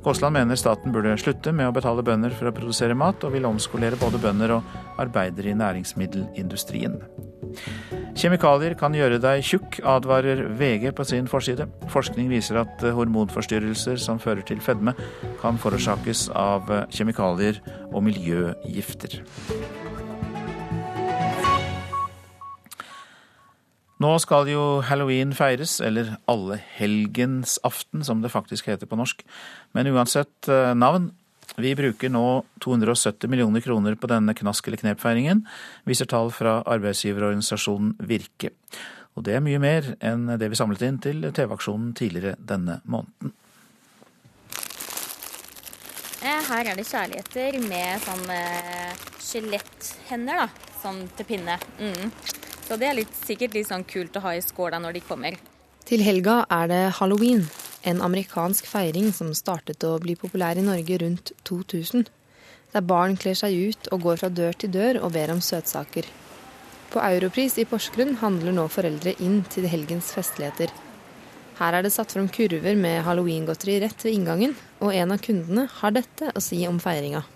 Gåsland 0.05 0.37
mener 0.37 0.61
staten 0.61 0.93
burde 0.93 1.17
slutte 1.23 1.55
med 1.57 1.71
å 1.71 1.73
betale 1.73 2.05
bønder 2.05 2.37
for 2.37 2.51
å 2.51 2.55
produsere 2.59 2.99
mat, 2.99 3.25
og 3.25 3.33
vil 3.33 3.49
omskolere 3.49 3.97
både 4.03 4.21
bønder 4.21 4.59
og 4.59 5.01
arbeidere 5.01 5.55
i 5.55 5.57
næringsmiddelindustrien. 5.57 7.01
Kjemikalier 8.21 8.77
kan 8.77 8.93
gjøre 8.93 9.17
deg 9.23 9.41
tjukk, 9.41 9.81
advarer 9.89 10.45
VG 10.61 10.91
på 10.93 11.09
sin 11.09 11.31
forside. 11.31 11.71
Forskning 11.89 12.29
viser 12.29 12.61
at 12.67 12.85
hormonforstyrrelser 12.85 13.97
som 14.03 14.21
fører 14.21 14.45
til 14.45 14.61
fedme, 14.61 14.93
kan 15.41 15.57
forårsakes 15.57 16.29
av 16.37 16.69
kjemikalier 16.93 17.65
og 17.95 18.05
miljøgifter. 18.11 19.23
Nå 24.01 24.15
skal 24.23 24.49
jo 24.49 24.81
halloween 24.89 25.35
feires, 25.37 25.77
eller 25.85 26.15
allehelgensaften 26.31 28.05
som 28.07 28.23
det 28.23 28.33
faktisk 28.33 28.71
heter 28.71 28.89
på 28.89 28.97
norsk. 28.97 29.21
Men 29.77 29.91
uansett 29.93 30.49
eh, 30.49 30.73
navn, 30.73 31.11
vi 31.61 31.75
bruker 31.77 32.09
nå 32.09 32.25
270 32.65 33.29
millioner 33.29 33.61
kroner 33.61 33.99
på 34.01 34.09
denne 34.09 34.33
knask 34.39 34.65
eller 34.71 34.81
knep-feiringen, 34.81 35.45
viser 35.85 36.09
tall 36.09 36.33
fra 36.33 36.63
arbeidsgiverorganisasjonen 36.65 37.99
Virke. 38.09 38.55
Og 39.19 39.27
det 39.27 39.37
er 39.37 39.45
mye 39.45 39.61
mer 39.61 39.93
enn 40.01 40.25
det 40.41 40.49
vi 40.49 40.57
samlet 40.57 40.87
inn 40.87 41.03
til 41.05 41.29
TV-aksjonen 41.37 41.93
tidligere 41.99 42.41
denne 42.41 42.81
måneden. 42.89 43.37
Eh, 46.25 46.41
her 46.49 46.73
er 46.73 46.73
det 46.73 46.89
kjærligheter 46.89 47.61
med 47.69 48.01
sånn 48.09 48.27
skjeletthender, 49.21 50.47
da. 50.47 50.69
Sånn 50.81 51.05
til 51.19 51.35
pinne. 51.35 51.61
Mm. 51.77 52.15
Så 52.71 52.77
det 52.79 52.87
er 52.87 52.95
litt, 53.01 53.15
sikkert 53.27 53.57
litt 53.57 53.67
sånn 53.67 53.83
kult 53.83 54.15
å 54.15 54.21
ha 54.23 54.37
i 54.39 54.43
skåla 54.47 54.79
når 54.79 54.95
de 54.95 55.01
kommer. 55.03 55.35
Til 55.89 56.05
helga 56.07 56.45
er 56.55 56.69
det 56.71 56.83
halloween, 57.01 57.49
en 57.83 57.99
amerikansk 58.07 58.69
feiring 58.71 59.09
som 59.17 59.33
startet 59.35 59.83
å 59.83 59.97
bli 59.99 60.15
populær 60.15 60.55
i 60.61 60.63
Norge 60.63 61.01
rundt 61.03 61.33
2000. 61.51 62.07
Der 62.71 62.85
barn 62.87 63.17
kler 63.19 63.35
seg 63.35 63.57
ut 63.59 63.91
og 63.91 64.05
går 64.05 64.21
fra 64.21 64.31
dør 64.31 64.55
til 64.55 64.71
dør 64.77 65.01
og 65.03 65.17
ber 65.17 65.33
om 65.35 65.43
søtsaker. 65.43 66.07
På 66.95 67.03
Europris 67.03 67.59
i 67.59 67.67
Porsgrunn 67.67 68.21
handler 68.23 68.55
nå 68.55 68.69
foreldre 68.71 69.17
inn 69.19 69.41
til 69.51 69.67
helgens 69.67 70.13
festligheter. 70.15 70.71
Her 71.59 71.75
er 71.75 71.83
det 71.83 71.91
satt 71.97 72.15
fram 72.15 72.31
kurver 72.31 72.79
med 72.79 73.03
halloweengodteri 73.03 73.81
rett 73.83 74.07
ved 74.07 74.15
inngangen, 74.15 74.55
og 74.79 74.95
en 74.95 75.19
av 75.19 75.27
kundene 75.27 75.67
har 75.81 75.99
dette 75.99 76.31
å 76.31 76.45
si 76.45 76.63
om 76.71 76.79
feiringa. 76.79 77.27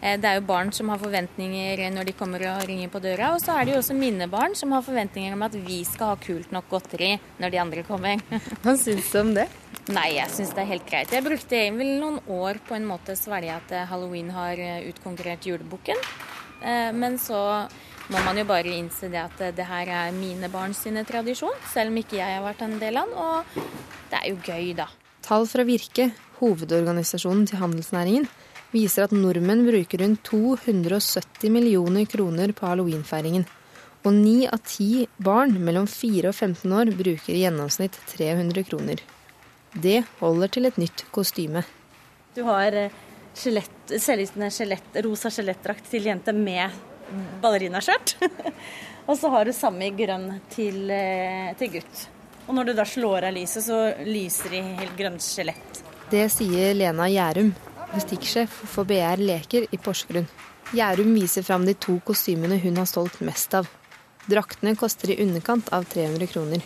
Eh, 0.00 0.14
det 0.20 0.28
er 0.28 0.38
jo 0.38 0.46
barn 0.46 0.70
som 0.74 0.90
har 0.92 1.00
forventninger 1.02 1.80
når 1.94 2.08
de 2.08 2.14
kommer 2.18 2.44
og 2.52 2.66
ringer 2.68 2.90
på 2.92 3.00
døra, 3.02 3.32
og 3.34 3.42
så 3.42 3.56
er 3.56 3.66
det 3.66 3.74
jo 3.74 3.80
også 3.80 3.96
mine 3.98 4.28
barn 4.30 4.54
som 4.58 4.72
har 4.74 4.84
forventninger 4.86 5.34
om 5.34 5.42
at 5.46 5.56
vi 5.58 5.80
skal 5.88 6.12
ha 6.12 6.20
kult 6.22 6.52
nok 6.54 6.68
godteri 6.70 7.16
når 7.42 7.54
de 7.54 7.62
andre 7.64 7.84
kommer. 7.86 8.22
Hva 8.62 8.76
syns 8.78 9.10
du 9.10 9.18
om 9.22 9.34
det? 9.34 9.48
Nei, 9.90 10.10
jeg 10.18 10.30
syns 10.34 10.54
det 10.54 10.62
er 10.62 10.72
helt 10.74 10.86
greit. 10.88 11.12
Jeg 11.14 11.26
brukte 11.26 11.64
vel 11.74 11.92
noen 12.02 12.20
år 12.30 12.62
på 12.68 12.76
en 12.76 12.86
måte 12.86 13.16
svelge 13.18 13.56
at 13.56 13.74
eh, 13.74 13.88
halloween 13.90 14.30
har 14.36 14.60
eh, 14.62 14.86
utkonkurrert 14.92 15.46
julebukken. 15.48 16.08
Men 16.58 17.20
så 17.22 17.38
må 18.10 18.18
man 18.26 18.38
jo 18.40 18.42
bare 18.48 18.72
innse 18.74 19.06
det 19.12 19.20
at 19.20 19.42
det 19.54 19.66
her 19.68 19.90
er 19.94 20.16
mine 20.16 20.48
barns 20.50 20.80
tradisjon, 21.06 21.54
selv 21.70 21.92
om 21.92 22.00
ikke 22.00 22.16
jeg 22.18 22.34
har 22.34 22.42
vært 22.42 22.64
en 22.66 22.74
del 22.80 22.98
av 22.98 23.06
den. 23.06 23.14
Og 23.14 24.08
det 24.10 24.18
er 24.18 24.24
jo 24.32 24.40
gøy, 24.42 24.72
da. 24.74 24.88
Tall 25.22 25.46
fra 25.46 25.62
Virke, 25.68 26.08
hovedorganisasjonen 26.40 27.46
til 27.46 27.60
handelsnæringen, 27.62 28.26
viser 28.72 29.06
at 29.06 29.14
nordmenn 29.16 29.66
bruker 29.66 30.02
rundt 30.02 30.22
270 30.28 31.52
millioner 31.52 32.04
kroner 32.10 32.52
på 32.52 32.66
halloweenfeiringen. 32.68 33.46
Og 34.06 34.14
ni 34.14 34.46
av 34.46 34.60
ti 34.64 35.06
barn 35.16 35.56
mellom 35.64 35.88
4 35.90 36.30
og 36.30 36.34
15 36.34 36.74
år 36.80 36.92
bruker 36.96 37.34
i 37.34 37.42
gjennomsnitt 37.42 37.98
300 38.14 38.64
kroner. 38.68 39.02
Det 39.72 40.02
holder 40.20 40.52
til 40.54 40.68
et 40.68 40.78
nytt 40.80 41.04
kostyme. 41.12 41.64
Du 42.34 42.44
har 42.46 42.76
selvlysende 43.34 44.50
skjelett, 44.54 45.00
rosa 45.04 45.30
skjelettdrakt 45.32 45.90
til 45.90 46.06
jente 46.08 46.32
med 46.32 46.70
ballerinaskjørt. 47.42 48.16
og 49.08 49.18
så 49.18 49.32
har 49.34 49.48
du 49.48 49.54
samme 49.56 49.88
i 49.88 49.94
grønn 49.96 50.30
til, 50.52 50.86
eh, 50.92 51.52
til, 51.58 51.78
gutt. 51.78 52.06
Og 52.46 52.56
når 52.56 52.70
du 52.70 52.74
da 52.78 52.86
slår 52.88 53.28
av 53.28 53.36
lyset, 53.36 53.66
så 53.66 53.80
lyser 54.06 54.54
de 54.54 54.62
helt 54.80 54.96
grønt 54.98 55.24
skjelett. 55.24 55.82
Det 56.08 56.24
sier 56.32 56.72
Lena 56.76 57.08
Gjærum, 57.12 57.52
logistikksjef 57.92 58.52
for 58.72 58.88
BR 58.88 59.20
Leker 59.22 59.66
i 59.72 59.78
Porsgrunn. 59.80 60.28
Gjærum 60.76 61.14
viser 61.16 61.44
fram 61.46 61.64
de 61.64 61.74
to 61.74 61.96
kostymene 62.04 62.58
hun 62.60 62.76
har 62.76 62.88
solgt 62.88 63.22
mest 63.24 63.54
av. 63.56 63.68
Draktene 64.28 64.74
koster 64.76 65.14
i 65.14 65.22
underkant 65.24 65.70
av 65.72 65.86
300 65.88 66.28
kroner. 66.28 66.64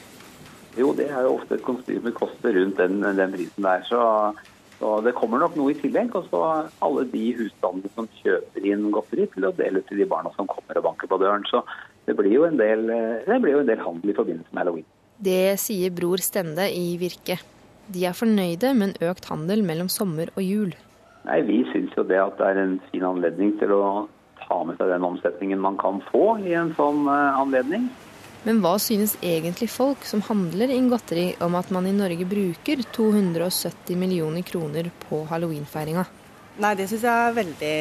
Jo, 0.74 0.90
det 0.96 1.06
er 1.12 1.26
jo 1.26 1.36
ofte 1.36 1.58
et 1.58 1.62
kostyme 1.62 2.10
koster 2.16 2.56
rundt 2.56 2.80
den, 2.80 2.98
den 3.04 3.36
prisen 3.36 3.68
der. 3.68 3.84
Så, 3.86 4.00
så, 4.80 4.96
det 5.06 5.14
kommer 5.14 5.38
nok 5.38 5.54
noe 5.60 5.70
i 5.70 5.78
tillegg. 5.78 6.10
Og 6.18 6.26
så 6.32 6.42
alle 6.82 7.06
de 7.12 7.24
husstandene 7.38 7.92
som 7.94 8.10
kjøper 8.18 8.68
inn 8.72 8.88
godteri 8.94 9.28
til 9.34 9.46
å 9.46 9.54
dele 9.54 9.84
til 9.86 10.02
de 10.02 10.08
barna 10.10 10.32
som 10.34 10.50
kommer 10.50 10.80
og 10.80 10.88
banker 10.88 11.12
på 11.12 11.20
døren. 11.22 11.46
Så 11.46 11.62
det 12.08 12.16
blir 12.18 12.34
jo 12.34 12.48
en 12.48 12.58
del, 12.58 12.88
blir 13.28 13.54
jo 13.54 13.62
en 13.62 13.70
del 13.70 13.84
handel 13.84 14.10
i 14.10 14.18
forbindelse 14.18 14.50
med 14.50 14.64
halloween. 14.64 14.88
Det 15.22 15.54
sier 15.62 15.92
Bror 15.94 16.24
Stende 16.24 16.66
i 16.74 16.96
Virke. 16.98 17.38
De 17.92 18.08
er 18.08 18.16
fornøyde 18.16 18.72
med 18.74 18.88
en 18.88 19.12
økt 19.12 19.28
handel 19.30 19.62
mellom 19.66 19.92
sommer 19.92 20.32
og 20.34 20.42
jul. 20.42 20.72
Nei, 21.28 21.42
Vi 21.46 21.62
syns 21.72 21.92
jo 21.96 22.04
det 22.06 22.18
at 22.18 22.38
det 22.38 22.48
er 22.48 22.62
en 22.62 22.78
fin 22.90 23.04
anledning 23.06 23.54
til 23.60 23.74
å 23.76 23.82
ta 24.42 24.62
med 24.66 24.78
seg 24.78 24.90
den 24.90 25.04
omsetningen 25.06 25.60
man 25.62 25.78
kan 25.78 26.00
få 26.10 26.38
i 26.42 26.54
en 26.58 26.72
sånn 26.78 27.06
uh, 27.06 27.38
anledning. 27.38 27.86
Men 28.42 28.58
hva 28.58 28.74
synes 28.82 29.14
egentlig 29.22 29.68
folk 29.70 30.02
som 30.08 30.24
handler 30.26 30.72
inn 30.74 30.88
godteri 30.90 31.28
om 31.46 31.54
at 31.54 31.70
man 31.70 31.86
i 31.86 31.94
Norge 31.94 32.26
bruker 32.26 32.82
270 32.90 33.98
millioner 34.00 34.42
kroner 34.42 34.90
på 35.04 35.22
halloweenfeiringa? 35.30 36.02
Nei, 36.62 36.74
det 36.76 36.88
syns 36.90 37.06
jeg 37.06 37.28
er 37.28 37.36
veldig 37.38 37.76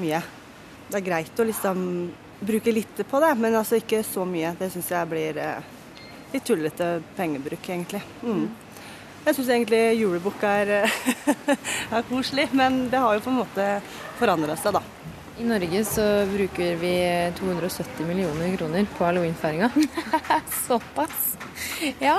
mye. 0.00 0.22
Det 0.88 0.98
er 0.98 1.04
greit 1.04 1.40
å 1.40 1.46
liksom 1.46 1.84
bruke 2.40 2.72
litt 2.72 3.04
på 3.10 3.20
det, 3.20 3.34
men 3.38 3.60
altså 3.60 3.76
ikke 3.78 4.00
så 4.08 4.24
mye. 4.28 4.54
Det 4.58 4.70
syns 4.72 4.88
jeg 4.90 5.10
blir 5.12 5.38
eh, 5.40 5.68
litt 6.32 6.48
tullete 6.48 6.88
pengebruk, 7.18 7.68
egentlig. 7.68 8.00
Mm. 8.24 8.48
Jeg 9.24 9.38
syns 9.38 9.48
egentlig 9.54 9.82
julebukk 9.96 10.42
er, 10.44 10.72
er, 11.96 12.02
koselig, 12.10 12.50
men 12.52 12.84
det 12.92 13.00
har 13.00 13.16
jo 13.16 13.22
på 13.24 13.32
en 13.32 13.38
måte 13.40 13.68
forandra 14.18 14.56
seg, 14.60 14.76
da. 14.76 14.82
I 15.40 15.46
Norge 15.48 15.80
så 15.88 16.02
bruker 16.30 16.76
vi 16.78 16.92
270 17.40 18.04
millioner 18.06 18.52
kroner 18.58 18.84
på 18.94 19.06
halloweenfeiringa. 19.08 19.70
Såpass. 20.66 21.22
Ja. 22.04 22.18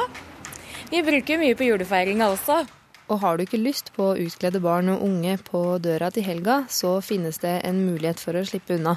Vi 0.89 1.03
bruker 1.06 1.39
mye 1.39 1.56
på 1.56 1.70
julefeiringa 1.70 2.32
også. 2.34 2.64
Og 3.06 3.22
har 3.22 3.38
du 3.38 3.45
ikke 3.45 3.62
lyst 3.62 3.91
på 3.93 4.10
å 4.10 4.18
utkledde 4.18 4.64
barn 4.64 4.89
og 4.95 5.06
unge 5.06 5.38
på 5.45 5.62
døra 5.78 6.10
til 6.14 6.26
helga, 6.26 6.64
så 6.74 6.97
finnes 7.06 7.38
det 7.43 7.60
en 7.70 7.84
mulighet 7.86 8.22
for 8.22 8.34
å 8.34 8.43
slippe 8.49 8.80
unna. 8.80 8.95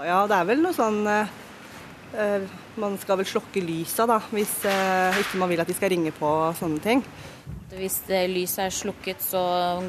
Ja, 0.00 0.22
det 0.24 0.38
er 0.38 0.48
vel 0.48 0.62
noe 0.64 0.72
sånn 0.72 1.02
uh, 1.04 2.48
Man 2.80 2.96
skal 3.02 3.20
vel 3.20 3.28
slokke 3.28 3.60
lysa, 3.60 4.08
da, 4.08 4.22
hvis 4.32 4.56
uh, 4.64 5.20
ikke 5.20 5.42
man 5.42 5.52
vil 5.52 5.60
at 5.60 5.68
de 5.68 5.76
skal 5.76 5.92
ringe 5.92 6.14
på 6.16 6.24
og 6.24 6.56
sånne 6.56 6.80
ting. 6.80 7.04
Hvis 7.72 8.02
lyset 8.30 8.66
er 8.66 8.74
slukket, 8.74 9.22
så 9.24 9.40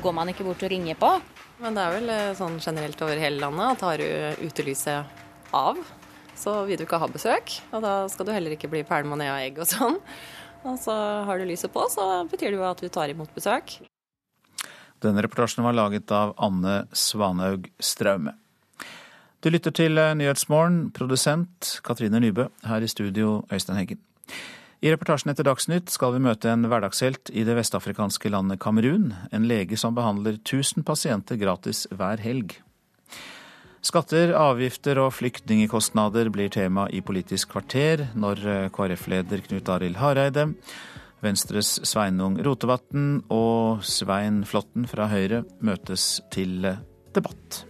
går 0.02 0.16
man 0.16 0.32
ikke 0.32 0.46
bort 0.48 0.64
og 0.64 0.72
ringer 0.72 0.98
på? 1.00 1.10
Men 1.64 1.76
det 1.78 1.84
er 1.84 1.98
vel 1.98 2.14
sånn 2.40 2.56
generelt 2.64 3.02
over 3.06 3.20
hele 3.20 3.42
landet 3.44 3.76
at 3.76 3.84
har 3.88 4.02
du 4.02 4.48
utelyset 4.48 5.54
av, 5.54 5.80
så 6.36 6.56
vil 6.68 6.80
du 6.80 6.86
ikke 6.88 7.00
ha 7.00 7.10
besøk. 7.12 7.58
Og 7.72 7.84
da 7.86 7.96
skal 8.12 8.28
du 8.28 8.34
heller 8.36 8.56
ikke 8.56 8.72
bli 8.72 8.84
pælma 8.88 9.20
ned 9.20 9.32
av 9.32 9.42
egg 9.44 9.60
og 9.62 9.70
sånn. 9.70 10.00
Og 10.64 10.78
så 10.80 10.96
har 11.28 11.40
du 11.40 11.46
lyset 11.48 11.72
på, 11.74 11.84
så 11.92 12.24
betyr 12.32 12.54
det 12.54 12.60
jo 12.60 12.70
at 12.70 12.80
du 12.80 12.88
tar 12.92 13.12
imot 13.12 13.34
besøk. 13.36 13.78
Denne 15.04 15.24
reportasjen 15.26 15.66
var 15.66 15.76
laget 15.76 16.12
av 16.16 16.32
Anne 16.40 16.86
Svanhaug 16.96 17.68
Straume. 17.84 18.38
Du 19.44 19.50
lytter 19.52 19.76
til 19.76 20.00
Nyhetsmorgen, 20.00 20.86
produsent 20.96 21.82
Katrine 21.84 22.22
Nybø, 22.24 22.48
her 22.64 22.84
i 22.86 22.88
studio 22.88 23.42
Øystein 23.52 23.82
Heggen. 23.82 24.00
I 24.84 24.92
reportasjen 24.92 25.32
etter 25.32 25.46
Dagsnytt 25.48 25.88
skal 25.94 26.12
vi 26.12 26.20
møte 26.26 26.50
en 26.52 26.68
hverdagshelt 26.68 27.30
i 27.32 27.46
det 27.48 27.54
vestafrikanske 27.56 28.28
landet 28.34 28.60
Kamerun. 28.60 29.14
En 29.32 29.46
lege 29.48 29.78
som 29.80 29.96
behandler 29.96 30.36
1000 30.42 30.84
pasienter 30.84 31.40
gratis 31.40 31.86
hver 31.88 32.20
helg. 32.20 32.58
Skatter, 33.80 34.34
avgifter 34.36 35.00
og 35.00 35.14
flyktningkostnader 35.16 36.28
blir 36.36 36.52
tema 36.52 36.90
i 36.92 37.00
Politisk 37.00 37.56
kvarter 37.56 38.10
når 38.12 38.44
KrF-leder 38.76 39.48
Knut 39.48 39.72
Arild 39.72 40.02
Hareide, 40.04 40.50
Venstres 41.24 41.78
Sveinung 41.88 42.36
Rotevatn 42.44 43.22
og 43.32 43.88
Svein 43.88 44.44
Flåtten 44.44 44.84
fra 44.92 45.08
Høyre 45.08 45.46
møtes 45.64 46.18
til 46.36 46.60
debatt. 47.16 47.64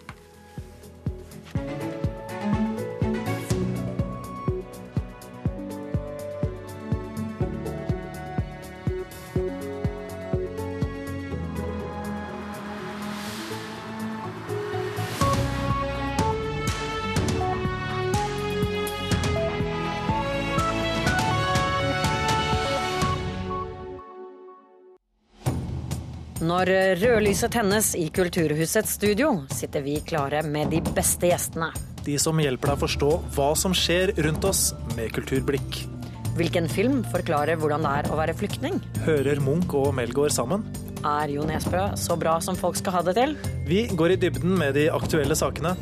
Når 26.44 26.68
rødlyset 27.00 27.54
tennes 27.56 27.94
i 27.96 28.10
Kulturhusets 28.12 28.98
studio, 28.98 29.30
sitter 29.54 29.84
vi 29.86 29.94
klare 30.04 30.42
med 30.44 30.74
de 30.74 30.82
beste 30.92 31.30
gjestene. 31.30 31.70
De 32.04 32.18
som 32.20 32.40
hjelper 32.42 32.74
deg 32.74 32.82
å 32.82 32.82
forstå 32.82 33.12
hva 33.38 33.46
som 33.56 33.72
skjer 33.78 34.12
rundt 34.26 34.44
oss 34.50 34.74
med 34.98 35.14
kulturblikk. 35.16 35.78
Hvilken 36.36 36.68
film 36.68 37.00
forklarer 37.14 37.62
hvordan 37.62 37.88
det 37.88 37.94
er 38.02 38.10
å 38.12 38.18
være 38.20 38.36
flyktning? 38.36 38.82
Hører 39.06 39.40
Munch 39.46 39.72
og 39.78 39.94
Melgaard 39.96 40.36
sammen? 40.36 40.68
Er 41.08 41.32
Jo 41.32 41.48
Nesbø 41.48 41.86
så 42.02 42.20
bra 42.20 42.36
som 42.44 42.60
folk 42.60 42.76
skal 42.82 42.98
ha 42.98 43.06
det 43.08 43.16
til? 43.22 43.38
Vi 43.70 43.86
går 43.96 44.18
i 44.18 44.20
dybden 44.26 44.58
med 44.60 44.76
de 44.76 44.90
aktuelle 44.92 45.40
sakene. 45.40 45.78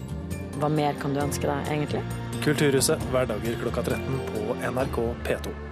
Hva 0.60 0.70
mer 0.70 0.94
kan 1.02 1.18
du 1.18 1.24
ønske 1.26 1.50
deg, 1.50 1.74
egentlig? 1.74 2.06
Kulturhuset 2.46 3.02
hverdager 3.10 3.58
klokka 3.66 3.88
13 3.96 4.24
på 4.30 4.62
NRK 4.76 5.04
P2. 5.26 5.71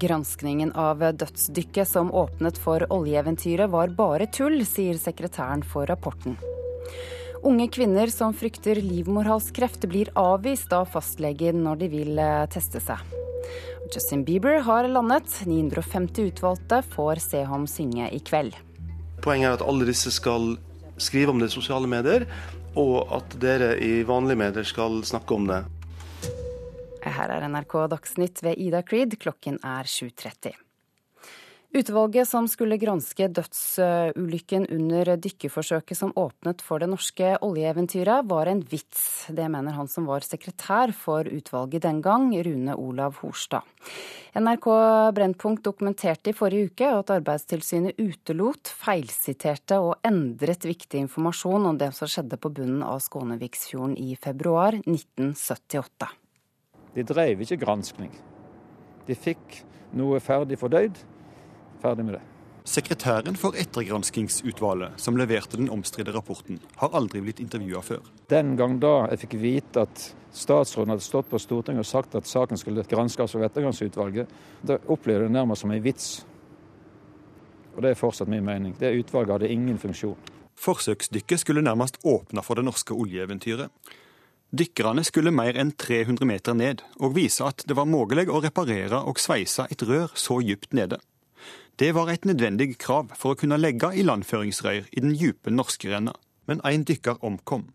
Granskningen 0.00 0.72
av 0.72 0.98
dødsdykket 0.98 1.88
som 1.88 2.10
åpnet 2.14 2.58
for 2.58 2.82
oljeeventyret 2.92 3.70
var 3.70 3.92
bare 3.94 4.26
tull, 4.26 4.58
sier 4.66 4.98
sekretæren 4.98 5.62
for 5.62 5.86
rapporten. 5.86 6.34
Unge 7.44 7.68
kvinner 7.68 8.10
som 8.10 8.32
frykter 8.34 8.80
livmorhalskreft 8.80 9.84
blir 9.90 10.10
avvist 10.16 10.72
av 10.72 10.88
fastlegen 10.90 11.60
når 11.66 11.82
de 11.82 11.88
vil 11.92 12.18
eh, 12.18 12.46
teste 12.50 12.80
seg. 12.80 13.02
Justin 13.92 14.24
Bieber 14.24 14.62
har 14.64 14.88
landet. 14.88 15.28
950 15.44 16.30
utvalgte 16.32 16.80
får 16.94 17.20
se 17.22 17.42
ham 17.44 17.68
synge 17.68 18.08
i 18.10 18.20
kveld. 18.24 18.56
Poenget 19.22 19.50
er 19.50 19.58
at 19.58 19.66
alle 19.68 19.86
disse 19.88 20.10
skal 20.14 20.54
skrive 20.96 21.34
om 21.34 21.42
det 21.42 21.50
i 21.52 21.54
sosiale 21.54 21.90
medier, 21.90 22.24
og 22.80 23.12
at 23.14 23.36
dere 23.42 23.74
i 23.78 24.02
vanlige 24.08 24.40
medier 24.40 24.66
skal 24.66 25.02
snakke 25.06 25.36
om 25.36 25.46
det. 25.50 25.60
Her 27.14 27.30
er 27.30 27.46
NRK 27.46 27.74
Dagsnytt 27.92 28.42
ved 28.42 28.58
Ida 28.58 28.82
Creed, 28.82 29.18
klokken 29.22 29.60
er 29.62 29.86
7.30. 29.86 30.54
Utvalget 31.74 32.28
som 32.30 32.46
skulle 32.46 32.76
granske 32.78 33.26
dødsulykken 33.34 34.68
under 34.70 35.08
dykkerforsøket 35.18 35.98
som 35.98 36.12
åpnet 36.14 36.62
for 36.62 36.78
det 36.78 36.86
norske 36.92 37.32
oljeeventyret, 37.42 38.28
var 38.30 38.46
en 38.46 38.62
vits. 38.70 39.26
Det 39.26 39.48
mener 39.50 39.74
han 39.74 39.90
som 39.90 40.06
var 40.06 40.22
sekretær 40.22 40.94
for 40.94 41.26
utvalget 41.26 41.82
den 41.82 41.98
gang, 42.02 42.30
Rune 42.46 42.78
Olav 42.78 43.18
Horstad. 43.24 43.66
NRK 44.38 44.70
Brennpunkt 45.18 45.66
dokumenterte 45.66 46.30
i 46.30 46.38
forrige 46.38 46.70
uke 46.70 46.94
at 46.94 47.10
Arbeidstilsynet 47.14 47.98
utelot, 47.98 48.70
feilsiterte 48.70 49.82
og 49.82 49.96
endret 50.06 50.66
viktig 50.66 51.02
informasjon 51.08 51.70
om 51.70 51.78
det 51.78 51.90
som 51.98 52.10
skjedde 52.10 52.38
på 52.38 52.54
bunnen 52.54 52.86
av 52.86 53.02
Skåneviksfjorden 53.02 53.98
i 53.98 54.14
februar 54.14 54.78
1978. 54.78 56.14
De 56.94 57.02
drev 57.06 57.42
ikke 57.42 57.58
granskning. 57.64 58.12
De 59.08 59.16
fikk 59.18 59.62
noe 59.98 60.20
ferdig 60.22 60.58
fordøyd. 60.60 60.98
Ferdig 61.82 62.06
med 62.06 62.16
det. 62.18 62.22
Sekretæren 62.64 63.36
for 63.36 63.52
ettergranskingsutvalget, 63.60 64.94
som 64.96 65.18
leverte 65.20 65.58
den 65.60 65.68
omstridte 65.68 66.14
rapporten, 66.14 66.62
har 66.80 66.94
aldri 66.96 67.20
blitt 67.20 67.42
intervjua 67.42 67.82
før. 67.84 68.06
Den 68.32 68.54
gang 68.56 68.78
da 68.80 69.02
jeg 69.10 69.20
fikk 69.26 69.34
vite 69.42 69.82
at 69.84 70.04
statsråden 70.32 70.94
hadde 70.94 71.04
stått 71.04 71.28
på 71.28 71.38
Stortinget 71.42 71.84
og 71.84 71.90
sagt 71.90 72.16
at 72.16 72.30
saken 72.30 72.56
skulle 72.56 72.86
granskes 72.88 73.36
av 73.36 73.44
ettergranskingsutvalget, 73.50 74.32
da 74.64 74.78
opplevde 74.86 75.26
jeg 75.26 75.28
det 75.28 75.36
nærmest 75.36 75.66
som 75.66 75.74
en 75.74 75.84
vits. 75.84 76.08
Og 77.74 77.82
det 77.84 77.92
er 77.92 78.00
fortsatt 78.00 78.32
min 78.32 78.46
mening. 78.46 78.72
Det 78.80 78.94
utvalget 78.96 79.36
hadde 79.36 79.52
ingen 79.52 79.78
funksjon. 79.82 80.32
Forsøksdykket 80.64 81.44
skulle 81.44 81.66
nærmest 81.66 81.98
åpne 82.06 82.42
for 82.46 82.56
det 82.56 82.64
norske 82.64 82.96
oljeeventyret. 82.96 83.68
Dykkerne 84.54 85.02
skulle 85.02 85.32
mer 85.34 85.56
enn 85.58 85.72
300 85.74 86.26
meter 86.30 86.54
ned, 86.54 86.82
og 87.02 87.16
vise 87.16 87.42
at 87.42 87.64
det 87.66 87.74
var 87.74 87.88
mulig 87.90 88.28
å 88.30 88.38
reparere 88.44 89.00
og 89.02 89.18
sveise 89.18 89.64
et 89.66 89.82
rør 89.82 90.12
så 90.14 90.36
dypt 90.46 90.76
nede. 90.78 91.00
Det 91.74 91.88
var 91.96 92.12
et 92.12 92.28
nødvendig 92.28 92.76
krav 92.78 93.10
for 93.18 93.34
å 93.34 93.38
kunne 93.40 93.58
legge 93.58 93.90
ilandføringsrør 93.98 94.92
i 94.92 95.02
den 95.02 95.16
dype 95.18 95.50
norskerenna, 95.50 96.14
men 96.46 96.62
én 96.62 96.86
dykker 96.86 97.18
omkom. 97.26 97.66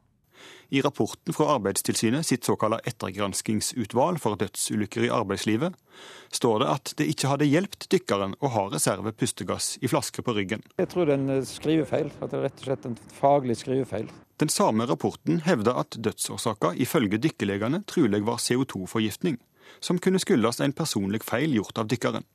I 0.70 0.82
rapporten 0.82 1.34
fra 1.34 1.48
Arbeidstilsynet 1.56 2.26
sitt 2.26 2.46
såkalte 2.46 2.78
ettergranskingsutvalg 2.86 4.20
for 4.22 4.38
dødsulykker 4.38 5.08
i 5.08 5.10
arbeidslivet 5.10 5.74
står 6.30 6.62
det 6.62 6.68
at 6.70 6.92
det 7.02 7.08
ikke 7.10 7.32
hadde 7.32 7.48
hjulpet 7.50 7.88
dykkeren 7.90 8.36
å 8.38 8.52
ha 8.54 8.68
reserve 8.70 9.14
pustegass 9.18 9.80
i 9.82 9.90
flasker 9.90 10.26
på 10.26 10.36
ryggen. 10.38 10.62
Jeg 10.78 10.92
tror 10.92 11.10
det 11.10 11.16
er 11.16 11.24
en 11.24 11.46
skrivefeil. 11.50 12.12
At 12.22 12.30
det 12.30 12.38
er 12.38 12.46
rett 12.46 12.62
og 12.62 12.68
slett 12.68 12.86
en 12.86 12.98
faglig 13.18 13.58
skrivefeil. 13.64 14.12
Den 14.40 14.54
samme 14.54 14.86
rapporten 14.88 15.42
hevder 15.48 15.80
at 15.82 15.98
dødsårsaka 15.98 16.76
ifølge 16.78 17.18
dykkerlegene 17.18 17.82
trolig 17.90 18.22
var 18.28 18.38
CO2-forgiftning, 18.38 19.40
som 19.82 19.98
kunne 19.98 20.22
skyldes 20.22 20.62
en 20.62 20.76
personlig 20.78 21.24
feil 21.26 21.58
gjort 21.58 21.82
av 21.82 21.90
dykkeren. 21.90 22.28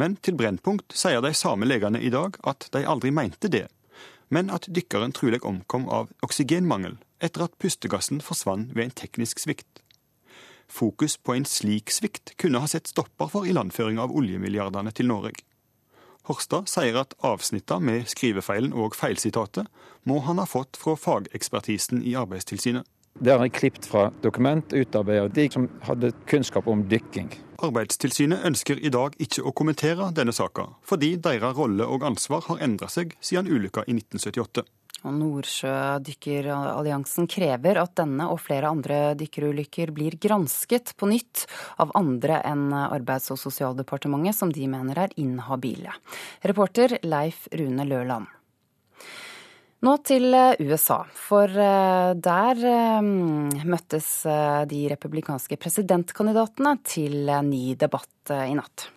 Men 0.00 0.16
til 0.24 0.36
Brennpunkt 0.40 0.96
sier 0.96 1.20
de 1.20 1.34
samme 1.36 1.68
legene 1.68 2.00
i 2.00 2.10
dag 2.12 2.40
at 2.48 2.70
de 2.72 2.82
aldri 2.88 3.12
mente 3.14 3.52
det, 3.52 3.66
men 4.30 4.50
at 4.54 4.68
dykkeren 4.70 5.12
trolig 5.16 5.42
omkom 5.46 5.88
av 5.90 6.10
oksygenmangel 6.24 6.96
etter 7.20 7.44
at 7.44 7.58
pustegassen 7.60 8.22
forsvant 8.24 8.72
ved 8.76 8.86
en 8.86 8.96
teknisk 9.02 9.42
svikt. 9.42 9.82
Fokus 10.70 11.16
på 11.18 11.34
en 11.34 11.46
slik 11.48 11.90
svikt 11.90 12.36
kunne 12.38 12.62
ha 12.62 12.68
sett 12.70 12.88
stopper 12.88 13.30
for 13.32 13.48
ilandføring 13.50 13.98
av 13.98 14.14
oljemilliardene 14.14 14.94
til 14.94 15.10
Norge. 15.10 15.42
Horstad 16.30 16.68
sier 16.70 16.94
at 17.00 17.16
avsnittene 17.26 17.82
med 17.82 18.08
skrivefeilen 18.12 18.74
og 18.76 18.94
feilsitatet 18.94 19.66
må 20.06 20.20
han 20.26 20.38
ha 20.38 20.46
fått 20.46 20.78
fra 20.78 20.94
fagekspertisen 20.94 22.04
i 22.06 22.14
Arbeidstilsynet. 22.18 22.86
Det 23.18 23.34
har 23.34 23.42
jeg 23.44 23.56
klippet 23.58 23.86
fra 23.90 24.08
dokument 24.22 24.72
utarbeidet 24.72 25.24
av 25.24 25.32
de 25.34 25.46
som 25.52 25.66
hadde 25.84 26.12
kunnskap 26.30 26.68
om 26.70 26.86
dykking. 26.88 27.28
Arbeidstilsynet 27.60 28.46
ønsker 28.48 28.80
i 28.80 28.92
dag 28.92 29.16
ikke 29.20 29.42
å 29.44 29.52
kommentere 29.52 30.08
denne 30.16 30.32
saka, 30.32 30.70
fordi 30.86 31.16
deres 31.20 31.56
rolle 31.58 31.84
og 31.84 32.06
ansvar 32.08 32.46
har 32.46 32.62
endra 32.64 32.88
seg 32.88 33.12
siden 33.20 33.50
ulykka 33.50 33.84
i 33.86 33.98
1978. 33.98 34.64
Og 35.00 35.14
Nordsjødykkeralliansen 35.16 37.24
krever 37.30 37.78
at 37.80 37.94
denne 38.00 38.26
og 38.32 38.40
flere 38.44 38.68
andre 38.68 39.14
dykkerulykker 39.20 39.90
blir 39.96 40.16
gransket 40.20 40.92
på 41.00 41.06
nytt 41.08 41.46
av 41.80 41.90
andre 41.96 42.42
enn 42.44 42.72
Arbeids- 42.72 43.30
og 43.32 43.38
sosialdepartementet, 43.40 44.36
som 44.36 44.52
de 44.52 44.68
mener 44.68 44.98
er 45.06 45.10
inhabile. 45.20 45.92
Reporter 46.44 46.98
Leif 47.04 47.48
Rune 47.56 47.84
Løland. 47.88 48.26
Nå 49.80 49.96
til 50.04 50.28
USA, 50.60 50.98
for 51.16 51.48
der 51.48 52.58
møttes 53.64 54.08
de 54.68 54.80
republikanske 54.92 55.56
presidentkandidatene 55.56 56.74
til 56.84 57.30
ny 57.48 57.62
debatt 57.80 58.34
i 58.44 58.52
natt. 58.58 58.90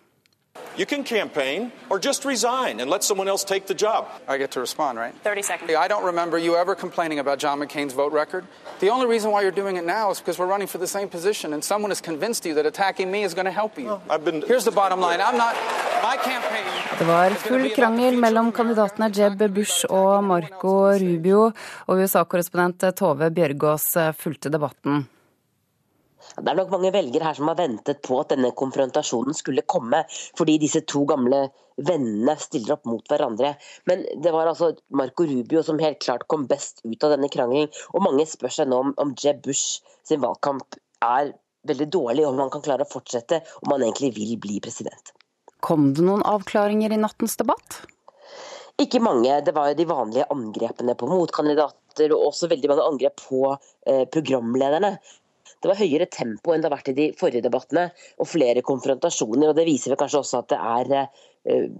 You 0.76 0.86
can 0.86 1.04
campaign 1.04 1.70
or 1.88 2.00
just 2.00 2.24
resign 2.24 2.80
and 2.80 2.90
let 2.90 3.04
someone 3.04 3.28
else 3.28 3.44
take 3.44 3.66
the 3.66 3.74
job. 3.74 4.08
I 4.26 4.38
get 4.38 4.50
to 4.52 4.60
respond, 4.60 4.98
right? 4.98 5.14
30 5.22 5.42
seconds. 5.42 5.70
I 5.70 5.86
don't 5.86 6.04
remember 6.04 6.36
you 6.36 6.56
ever 6.56 6.74
complaining 6.74 7.20
about 7.20 7.38
John 7.38 7.60
McCain's 7.60 7.92
vote 7.92 8.12
record. 8.12 8.44
The 8.80 8.90
only 8.90 9.06
reason 9.06 9.30
why 9.30 9.42
you're 9.42 9.52
doing 9.54 9.76
it 9.76 9.84
now 9.84 10.10
is 10.10 10.18
because 10.18 10.36
we're 10.36 10.50
running 10.50 10.66
for 10.66 10.78
the 10.78 10.88
same 10.88 11.08
position 11.08 11.52
and 11.54 11.62
someone 11.62 11.92
has 11.92 12.00
convinced 12.00 12.44
you 12.44 12.54
that 12.54 12.66
attacking 12.66 13.08
me 13.10 13.22
is 13.22 13.34
going 13.34 13.46
to 13.46 13.52
help 13.52 13.78
you. 13.78 14.00
I've 14.10 14.24
been... 14.24 14.42
Here's 14.42 14.64
the 14.64 14.72
bottom 14.72 15.00
line. 15.00 15.20
I'm 15.20 15.36
not... 15.36 15.54
My 16.02 16.16
campaign... 16.16 16.66
Det 16.98 17.04
var 17.04 17.30
full 17.30 17.70
krangel 17.70 18.18
mellom 18.18 18.52
kandidatene 18.52 19.10
Jeb 19.14 19.46
Bush 19.54 19.86
og 19.90 20.24
Marco 20.24 20.90
Rubio, 20.92 21.52
og 21.86 21.98
USA-korrespondent 22.02 22.96
Tove 22.96 23.30
Bjørgaas 23.30 23.88
fulgte 24.18 24.50
debatten. 24.50 25.06
Det 26.34 26.50
er 26.50 26.58
nok 26.58 26.72
mange 26.74 26.90
velgere 26.94 27.28
her 27.28 27.36
som 27.38 27.50
har 27.50 27.58
ventet 27.58 28.00
på 28.02 28.16
at 28.20 28.32
denne 28.34 28.50
konfrontasjonen 28.58 29.36
skulle 29.36 29.62
komme, 29.70 30.02
fordi 30.38 30.56
disse 30.62 30.82
to 30.90 31.04
gamle 31.06 31.44
vennene 31.76 32.34
stiller 32.42 32.76
opp 32.76 32.88
mot 32.90 33.06
hverandre. 33.10 33.54
Men 33.90 34.02
det 34.22 34.32
var 34.34 34.50
altså 34.50 34.72
Marco 34.94 35.26
Rubio 35.28 35.62
som 35.66 35.78
helt 35.82 36.02
klart 36.02 36.26
kom 36.30 36.48
best 36.50 36.82
ut 36.84 37.06
av 37.06 37.14
denne 37.14 37.30
krangelen. 37.30 37.70
Og 37.94 38.04
mange 38.06 38.26
spør 38.30 38.56
seg 38.58 38.70
nå 38.70 38.82
om, 38.86 38.92
om 38.98 39.14
Jeb 39.20 39.42
Bush 39.46 39.80
sin 40.06 40.22
valgkamp 40.24 40.78
er 41.04 41.34
veldig 41.68 41.88
dårlig, 41.92 42.26
om 42.28 42.42
han 42.42 42.52
kan 42.52 42.64
klare 42.64 42.84
å 42.84 42.90
fortsette, 42.90 43.40
om 43.62 43.72
han 43.74 43.86
egentlig 43.86 44.12
vil 44.18 44.36
bli 44.40 44.60
president. 44.64 45.14
Kom 45.64 45.92
det 45.96 46.04
noen 46.04 46.24
avklaringer 46.28 46.92
i 46.92 47.00
nattens 47.00 47.38
debatt? 47.40 47.84
Ikke 48.82 49.00
mange. 49.00 49.38
Det 49.46 49.54
var 49.54 49.70
jo 49.70 49.78
de 49.78 49.86
vanlige 49.88 50.26
angrepene 50.34 50.96
på 50.98 51.08
motkandidater, 51.08 52.10
og 52.12 52.30
også 52.32 52.50
veldig 52.50 52.72
mange 52.72 52.88
angrep 52.90 53.22
på 53.22 53.42
eh, 53.54 54.02
programlederne. 54.10 54.96
Det 55.64 55.70
var 55.70 55.80
høyere 55.80 56.06
tempo 56.12 56.52
enn 56.52 56.60
det 56.60 56.68
har 56.68 56.76
vært 56.76 56.90
i 56.92 56.96
de 56.98 57.06
forrige 57.16 57.44
debattene, 57.46 57.86
og 58.20 58.28
flere 58.28 58.60
konfrontasjoner. 58.66 59.48
og 59.48 59.56
Det 59.56 59.64
viser 59.64 59.94
vel 59.94 60.00
kanskje 60.02 60.20
også 60.20 60.42
at 60.42 60.50
det 60.52 60.58
er 60.60 60.92
uh, 60.92 61.78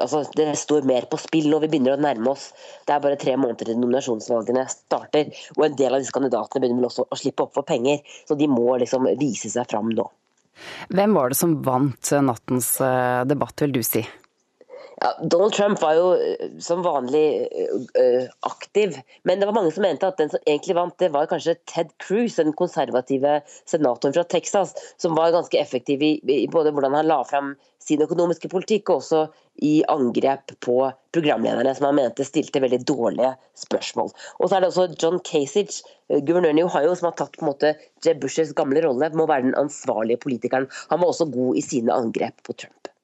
altså 0.00 0.22
det 0.36 0.48
står 0.56 0.88
mer 0.88 1.04
på 1.12 1.20
spill 1.20 1.50
når 1.52 1.66
vi 1.66 1.72
begynner 1.74 1.98
å 1.98 2.00
nærme 2.00 2.32
oss. 2.32 2.48
Det 2.88 2.96
er 2.96 3.04
bare 3.04 3.20
tre 3.20 3.36
måneder 3.36 3.68
til 3.68 3.80
nominasjonsvalgene 3.82 4.64
starter, 4.72 5.32
og 5.58 5.66
en 5.68 5.76
del 5.76 5.92
av 5.92 6.00
disse 6.00 6.16
kandidatene 6.16 6.64
begynner 6.64 6.80
vel 6.80 6.90
også 6.90 7.08
å 7.10 7.20
slippe 7.20 7.44
opp 7.44 7.56
for 7.60 7.68
penger. 7.68 8.00
Så 8.24 8.40
de 8.40 8.48
må 8.48 8.70
liksom 8.80 9.08
vise 9.20 9.52
seg 9.52 9.68
fram 9.68 9.92
nå. 9.92 10.08
Hvem 10.88 11.12
var 11.12 11.28
det 11.28 11.36
som 11.36 11.58
vant 11.60 12.14
nattens 12.24 12.78
debatt, 13.28 13.60
vil 13.60 13.76
du 13.76 13.84
si? 13.84 14.00
Ja, 15.00 15.10
Donald 15.20 15.52
Trump 15.52 15.82
var 15.82 15.94
jo 15.98 16.04
som 16.64 16.80
vanlig 16.84 17.48
uh, 18.00 18.28
aktiv, 18.48 18.94
men 19.28 19.40
det 19.40 19.48
var 19.48 19.56
mange 19.58 19.72
som 19.74 19.84
mente 19.84 20.08
at 20.08 20.16
den 20.16 20.30
som 20.32 20.40
egentlig 20.48 20.76
vant, 20.78 20.96
det 21.02 21.10
var 21.12 21.28
kanskje 21.28 21.58
Ted 21.68 21.90
Cruz, 22.00 22.38
den 22.38 22.54
konservative 22.56 23.34
senatoren 23.68 24.16
fra 24.16 24.24
Texas, 24.24 24.72
som 24.96 25.18
var 25.18 25.34
ganske 25.36 25.60
effektiv 25.60 26.00
i, 26.02 26.14
både 26.52 26.72
hvordan 26.72 26.96
han 26.96 27.10
la 27.10 27.20
fram 27.28 27.52
sin 27.84 28.00
økonomiske 28.02 28.48
politikk, 28.48 28.88
og 28.88 29.02
også 29.02 29.26
i 29.68 29.74
angrep 29.92 30.56
på 30.64 30.78
programlederne 31.14 31.76
som 31.76 31.90
han 31.90 32.00
mente 32.00 32.24
stilte 32.24 32.64
veldig 32.64 32.80
dårlige 32.88 33.34
spørsmål. 33.66 34.10
Og 34.40 34.48
så 34.48 34.56
er 34.56 34.64
det 34.64 34.72
også 34.72 34.88
John 34.96 35.20
Kasich, 35.28 35.82
guvernøren 36.08 36.60
i 36.60 36.64
Ohio, 36.64 36.96
som 36.96 37.10
har 37.10 37.18
tatt 37.20 37.36
på 37.36 37.44
en 37.44 37.52
måte 37.52 37.76
Jeb 38.04 38.24
Bushes 38.24 38.56
gamle 38.56 38.80
rolle, 38.84 39.12
må 39.12 39.28
være 39.28 39.50
den 39.50 39.56
ansvarlige 39.60 40.24
politikeren. 40.24 40.70
Han 40.88 41.04
var 41.04 41.12
også 41.12 41.28
god 41.36 41.60
i 41.60 41.68
sine 41.68 41.92
angrep 41.92 42.40
på 42.48 42.56
Trump. 42.56 42.95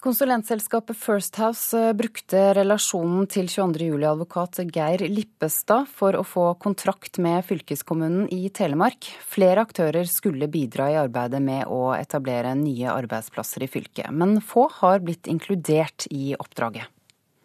Konsulentselskapet 0.00 0.96
First 0.96 1.36
House 1.36 1.76
brukte 1.92 2.38
relasjonen 2.56 3.26
til 3.28 3.50
22. 3.52 3.84
juli-advokat 3.90 4.62
Geir 4.72 5.02
Lippestad 5.12 5.90
for 5.92 6.16
å 6.16 6.22
få 6.24 6.44
kontrakt 6.62 7.18
med 7.20 7.44
fylkeskommunen 7.44 8.24
i 8.32 8.48
Telemark. 8.48 9.10
Flere 9.28 9.60
aktører 9.66 10.08
skulle 10.08 10.48
bidra 10.48 10.88
i 10.88 10.96
arbeidet 10.96 11.42
med 11.44 11.68
å 11.68 11.92
etablere 11.98 12.54
nye 12.56 12.88
arbeidsplasser 12.94 13.66
i 13.66 13.68
fylket, 13.68 14.08
men 14.08 14.38
få 14.40 14.70
har 14.78 15.04
blitt 15.04 15.28
inkludert 15.28 16.08
i 16.08 16.32
oppdraget. 16.32 16.88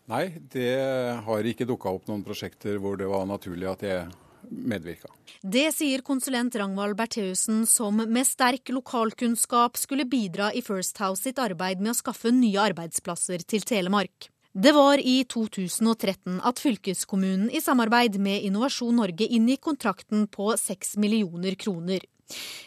Nei, 0.08 0.30
det 0.56 0.80
har 1.28 1.52
ikke 1.52 1.68
dukka 1.68 1.92
opp 1.92 2.08
noen 2.08 2.24
prosjekter 2.24 2.80
hvor 2.80 2.96
det 2.96 3.12
var 3.12 3.28
naturlig 3.28 3.68
at 3.74 3.84
jeg 3.84 4.08
medvirka. 4.50 5.10
Det 5.42 5.68
sier 5.76 6.04
konsulent 6.06 6.56
Ragnvald 6.56 6.98
Bertheussen, 7.00 7.66
som 7.70 7.98
med 8.02 8.28
sterk 8.28 8.70
lokalkunnskap 8.74 9.78
skulle 9.78 10.08
bidra 10.10 10.52
i 10.54 10.64
First 10.66 11.02
House 11.04 11.26
sitt 11.26 11.42
arbeid 11.42 11.82
med 11.82 11.94
å 11.94 12.00
skaffe 12.00 12.34
nye 12.34 12.62
arbeidsplasser 12.72 13.46
til 13.48 13.66
Telemark. 13.68 14.30
Det 14.56 14.72
var 14.72 15.02
i 15.04 15.18
2013 15.28 16.38
at 16.48 16.62
fylkeskommunen 16.64 17.50
i 17.52 17.60
samarbeid 17.60 18.16
med 18.24 18.46
Innovasjon 18.48 18.96
Norge 18.96 19.28
inngikk 19.28 19.66
kontrakten 19.68 20.30
på 20.32 20.54
6 20.56 20.96
millioner 21.04 21.58
kroner. 21.60 22.06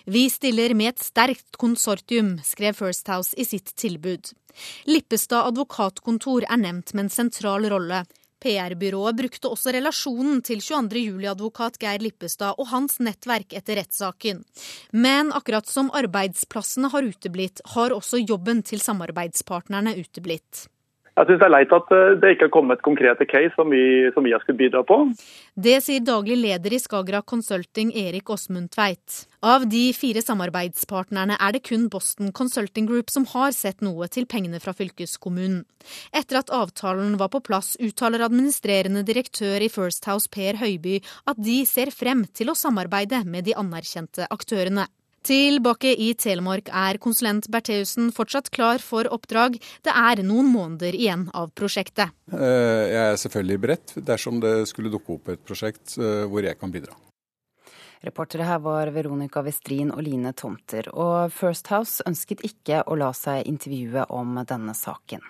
Vi 0.04 0.26
stiller 0.30 0.74
med 0.76 0.92
et 0.92 1.02
sterkt 1.02 1.56
konsortium, 1.56 2.36
skrev 2.44 2.76
First 2.76 3.08
House 3.08 3.32
i 3.40 3.48
sitt 3.48 3.72
tilbud. 3.80 4.34
Lippestad 4.84 5.48
advokatkontor 5.48 6.44
er 6.44 6.60
nevnt 6.60 6.92
med 6.92 7.06
en 7.06 7.14
sentral 7.14 7.64
rolle. 7.72 8.04
PR-byrået 8.42 9.18
brukte 9.18 9.50
også 9.50 9.72
relasjonen 9.74 10.40
til 10.46 10.62
22. 10.62 11.02
juli-advokat 11.08 11.78
Geir 11.82 12.02
Lippestad 12.04 12.58
og 12.58 12.70
hans 12.72 12.98
nettverk 13.02 13.52
etter 13.58 13.80
rettssaken. 13.80 14.44
Men 14.92 15.32
akkurat 15.34 15.68
som 15.68 15.92
arbeidsplassene 15.96 16.90
har 16.94 17.10
uteblitt, 17.10 17.62
har 17.74 17.94
også 17.94 18.22
jobben 18.22 18.62
til 18.62 18.82
samarbeidspartnerne 18.84 19.96
uteblitt. 19.98 20.68
Jeg 21.18 21.26
syns 21.26 21.40
det 21.40 21.46
er 21.48 21.50
leit 21.50 21.72
at 21.74 21.88
det 22.22 22.28
ikke 22.34 22.46
har 22.46 22.52
kommet 22.54 22.82
konkrete 22.86 23.26
case 23.26 23.50
som 23.58 23.72
vi, 23.74 24.06
som 24.14 24.22
vi 24.22 24.30
har 24.30 24.42
skulle 24.44 24.60
bidra 24.60 24.84
på. 24.86 25.00
Det 25.58 25.80
sier 25.82 26.04
daglig 26.06 26.36
leder 26.38 26.76
i 26.76 26.78
Skagerrak 26.78 27.26
Consulting 27.26 27.90
Erik 27.90 28.30
Åsmund 28.30 28.70
Tveit. 28.70 29.24
Av 29.42 29.64
de 29.66 29.88
fire 29.98 30.22
samarbeidspartnerne 30.22 31.34
er 31.42 31.56
det 31.56 31.64
kun 31.66 31.88
Boston 31.90 32.30
Consulting 32.34 32.86
Group 32.86 33.10
som 33.10 33.26
har 33.32 33.50
sett 33.56 33.82
noe 33.82 34.06
til 34.14 34.28
pengene 34.30 34.62
fra 34.62 34.76
fylkeskommunen. 34.78 35.64
Etter 36.14 36.38
at 36.38 36.52
avtalen 36.54 37.16
var 37.18 37.32
på 37.34 37.42
plass, 37.42 37.74
uttaler 37.82 38.22
administrerende 38.28 39.02
direktør 39.06 39.64
i 39.64 39.72
First 39.72 40.06
House 40.06 40.30
Per 40.30 40.60
Høiby 40.62 41.00
at 41.26 41.42
de 41.42 41.64
ser 41.66 41.90
frem 41.94 42.28
til 42.30 42.52
å 42.52 42.58
samarbeide 42.58 43.24
med 43.26 43.50
de 43.50 43.58
anerkjente 43.58 44.30
aktørene. 44.30 44.86
Tilbake 45.28 45.90
i 45.92 46.14
Telemark 46.16 46.70
er 46.72 46.96
konsulent 47.04 47.50
Bertheussen 47.52 48.08
fortsatt 48.16 48.48
klar 48.54 48.80
for 48.80 49.04
oppdrag. 49.12 49.58
Det 49.84 49.92
er 49.92 50.22
noen 50.24 50.48
måneder 50.48 50.96
igjen 50.96 51.26
av 51.36 51.50
prosjektet. 51.52 52.14
Jeg 52.32 53.02
er 53.02 53.18
selvfølgelig 53.20 53.60
beredt 53.60 53.92
dersom 54.08 54.40
det 54.40 54.54
skulle 54.70 54.92
dukke 54.94 55.18
opp 55.18 55.28
et 55.34 55.44
prosjekt 55.44 55.98
hvor 55.98 56.48
jeg 56.48 56.56
kan 56.56 56.72
bidra. 56.72 56.96
Reportere 58.08 58.46
her 58.46 58.62
var 58.64 58.88
Veronica 58.94 59.42
Westrin 59.44 59.90
og 59.92 60.00
Line 60.06 60.32
Tomter. 60.32 60.88
Og 60.94 61.32
First 61.34 61.68
House 61.74 62.04
ønsket 62.08 62.44
ikke 62.48 62.84
å 62.86 62.96
la 62.96 63.10
seg 63.12 63.44
intervjue 63.50 64.08
om 64.08 64.38
denne 64.48 64.72
saken. 64.78 65.20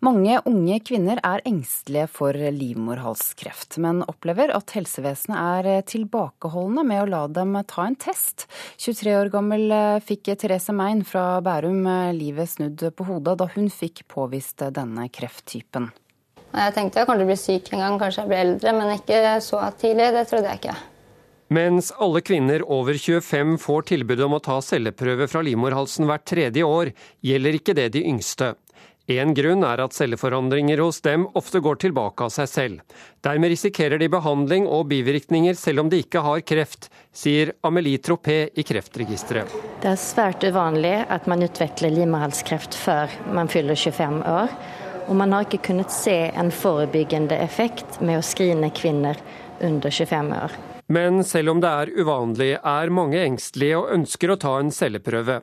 Mange 0.00 0.38
unge 0.48 0.78
kvinner 0.80 1.18
er 1.20 1.42
engstelige 1.44 2.06
for 2.08 2.32
livmorhalskreft, 2.32 3.76
men 3.84 3.98
opplever 4.08 4.48
at 4.56 4.72
helsevesenet 4.72 5.66
er 5.68 5.82
tilbakeholdne 5.84 6.86
med 6.88 7.02
å 7.02 7.08
la 7.10 7.20
dem 7.28 7.58
ta 7.68 7.84
en 7.84 7.98
test. 8.00 8.46
23 8.80 9.12
år 9.18 9.28
gammel 9.34 9.74
fikk 10.00 10.30
Therese 10.40 10.72
Mein 10.72 11.02
fra 11.04 11.42
Bærum 11.44 11.84
livet 12.16 12.48
snudd 12.48 12.86
på 12.96 13.08
hodet 13.10 13.36
da 13.42 13.50
hun 13.52 13.68
fikk 13.68 14.06
påvist 14.08 14.64
denne 14.72 15.04
krefttypen. 15.12 15.90
Jeg 16.50 16.74
tenkte 16.78 17.02
jeg 17.02 17.10
kom 17.10 17.20
til 17.20 17.28
å 17.28 17.30
bli 17.34 17.36
syk 17.42 17.68
en 17.74 17.84
gang, 17.84 17.98
kanskje 18.00 18.24
jeg 18.24 18.32
ble 18.32 18.40
eldre, 18.46 18.74
men 18.80 18.94
ikke 18.96 19.20
så 19.44 19.60
tidlig. 19.84 20.08
Det 20.16 20.24
trodde 20.32 20.48
jeg 20.48 20.62
ikke. 20.62 20.78
Mens 21.50 21.92
alle 21.98 22.24
kvinner 22.24 22.62
over 22.70 22.94
25 22.94 23.56
får 23.58 23.88
tilbud 23.92 24.20
om 24.22 24.36
å 24.36 24.42
ta 24.48 24.60
celleprøve 24.62 25.26
fra 25.28 25.44
livmorhalsen 25.44 26.08
hvert 26.08 26.24
tredje 26.30 26.64
år, 26.64 26.94
gjelder 27.26 27.60
ikke 27.60 27.74
det 27.76 27.88
de 27.96 28.04
yngste. 28.06 28.52
En 29.10 29.32
grunn 29.34 29.64
er 29.66 29.80
at 29.82 29.94
celleforandringer 29.96 30.78
hos 30.78 31.00
dem 31.02 31.24
ofte 31.34 31.58
går 31.64 31.80
tilbake 31.82 32.22
av 32.26 32.30
seg 32.30 32.50
selv. 32.50 32.98
Dermed 33.26 33.50
risikerer 33.50 33.98
de 33.98 34.06
behandling 34.12 34.68
og 34.70 34.86
bivirkninger 34.92 35.58
selv 35.58 35.82
om 35.82 35.90
de 35.90 35.98
ikke 36.04 36.22
har 36.22 36.44
kreft, 36.46 36.86
sier 37.10 37.50
Amelie 37.66 37.98
Tropé 37.98 38.38
i 38.54 38.62
Kreftregisteret. 38.66 39.50
Det 39.82 39.90
er 39.90 39.98
svært 39.98 40.46
uvanlig 40.46 40.94
at 41.10 41.26
man 41.30 41.42
utvikler 41.42 41.90
livmorhalskreft 41.96 42.78
før 42.78 43.10
man 43.34 43.50
fyller 43.50 43.74
25 43.74 44.22
år. 44.30 44.54
Og 45.10 45.18
man 45.18 45.34
har 45.34 45.48
ikke 45.48 45.64
kunnet 45.72 45.90
se 45.90 46.16
en 46.30 46.54
forebyggende 46.54 47.34
effekt 47.42 47.98
med 47.98 48.20
å 48.20 48.26
skrine 48.26 48.70
kvinner 48.70 49.18
under 49.58 49.90
25 49.90 50.36
år. 50.38 50.60
Men 50.90 51.22
selv 51.22 51.52
om 51.52 51.60
det 51.62 51.70
er 51.70 51.92
uvanlig, 52.02 52.50
er 52.58 52.90
mange 52.90 53.20
engstelige 53.22 53.78
og 53.78 53.92
ønsker 53.94 54.32
å 54.32 54.38
ta 54.42 54.56
en 54.58 54.72
celleprøve. 54.74 55.36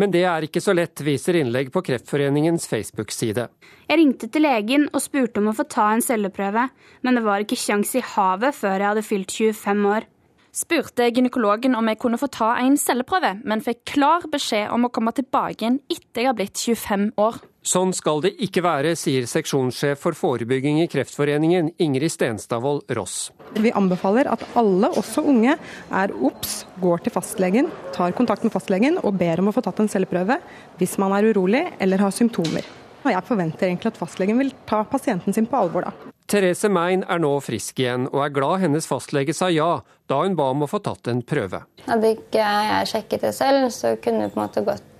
Men 0.00 0.12
det 0.14 0.22
er 0.24 0.46
ikke 0.46 0.62
så 0.64 0.72
lett, 0.76 1.02
viser 1.04 1.36
innlegg 1.36 1.68
på 1.74 1.82
Kreftforeningens 1.84 2.64
Facebook-side. 2.70 3.44
Jeg 3.90 4.00
ringte 4.00 4.30
til 4.32 4.46
legen 4.46 4.88
og 4.92 5.04
spurte 5.04 5.42
om 5.42 5.52
å 5.52 5.56
få 5.58 5.66
ta 5.68 5.90
en 5.92 6.04
celleprøve, 6.04 6.68
men 7.04 7.18
det 7.18 7.24
var 7.26 7.44
ikke 7.44 7.60
sjans 7.60 7.92
i 7.98 8.04
havet 8.14 8.56
før 8.56 8.78
jeg 8.78 8.88
hadde 8.88 9.04
fylt 9.04 9.36
25 9.36 9.90
år. 9.92 10.08
Spurte 10.56 11.10
gynekologen 11.12 11.76
om 11.76 11.90
jeg 11.90 12.00
kunne 12.00 12.16
få 12.16 12.30
ta 12.32 12.54
en 12.62 12.78
celleprøve, 12.80 13.34
men 13.44 13.60
fikk 13.60 13.82
klar 13.92 14.24
beskjed 14.32 14.70
om 14.72 14.88
å 14.88 14.92
komme 14.96 15.12
tilbake 15.12 15.60
igjen 15.60 15.82
etter 15.92 16.24
jeg 16.24 16.30
har 16.30 16.38
blitt 16.38 16.56
25 16.56 17.10
år. 17.20 17.42
Sånn 17.66 17.90
skal 17.90 18.20
det 18.22 18.30
ikke 18.46 18.62
være, 18.62 18.92
sier 18.94 19.24
seksjonssjef 19.26 19.98
for 19.98 20.14
forebygging 20.14 20.76
i 20.84 20.86
Kreftforeningen, 20.86 21.72
Ingrid 21.82 22.12
Stenstadvold 22.14 22.92
Ross. 22.94 23.32
Vi 23.58 23.72
anbefaler 23.74 24.30
at 24.30 24.44
alle, 24.54 24.92
også 24.94 25.24
unge, 25.26 25.56
er 25.90 26.14
obs, 26.14 26.60
går 26.78 27.02
til 27.02 27.16
fastlegen, 27.16 27.72
tar 27.96 28.14
kontakt 28.14 28.46
med 28.46 28.54
fastlegen 28.54 29.00
og 29.02 29.18
ber 29.18 29.42
om 29.42 29.50
å 29.50 29.56
få 29.56 29.66
tatt 29.66 29.82
en 29.82 29.90
celleprøve 29.90 30.38
hvis 30.78 30.94
man 31.02 31.16
er 31.18 31.26
urolig 31.32 31.64
eller 31.82 32.06
har 32.06 32.14
symptomer. 32.14 32.62
Og 33.02 33.10
jeg 33.10 33.26
forventer 33.26 33.66
egentlig 33.66 33.96
at 33.96 33.98
fastlegen 33.98 34.38
vil 34.38 34.54
ta 34.70 34.84
pasienten 34.86 35.34
sin 35.34 35.50
på 35.50 35.58
alvor, 35.58 35.90
da. 35.90 36.12
Therese 36.30 36.70
Mein 36.70 37.02
er 37.02 37.18
nå 37.22 37.32
frisk 37.42 37.82
igjen, 37.82 38.06
og 38.12 38.22
er 38.22 38.34
glad 38.34 38.62
hennes 38.62 38.86
fastlege 38.86 39.34
sa 39.34 39.50
ja 39.50 39.80
da 40.06 40.22
hun 40.22 40.38
ba 40.38 40.52
om 40.54 40.62
å 40.62 40.70
få 40.70 40.78
tatt 40.86 41.10
en 41.10 41.26
prøve. 41.26 41.66
Hadde 41.86 42.14
ikke 42.14 42.42
jeg 42.42 42.92
sjekket 42.94 43.26
det 43.26 43.34
selv, 43.34 43.72
så 43.74 43.96
kunne 43.98 44.26
det 44.28 44.34
på 44.34 44.38
en 44.38 44.46
måte 44.46 44.62
gått 44.66 44.92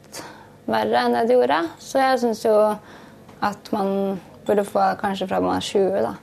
verre 0.66 1.02
enn 1.02 1.16
det 1.16 1.26
det 1.28 1.38
gjorde. 1.38 1.62
Så 1.82 2.02
jeg 2.02 2.22
syns 2.22 2.44
jo 2.46 2.54
at 3.46 3.72
man 3.74 4.20
burde 4.46 4.64
få 4.66 4.84
kanskje 5.00 5.28
fra 5.30 5.40
man 5.42 5.58
er 5.58 5.66
20, 5.66 5.98
da. 6.06 6.14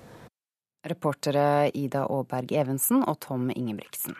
Reportere 0.83 1.71
Ida 1.79 2.05
Aaberg 2.11 2.51
Evensen 2.51 3.03
og 3.07 3.19
Tom 3.23 3.49
Ingebrigtsen. 3.53 4.17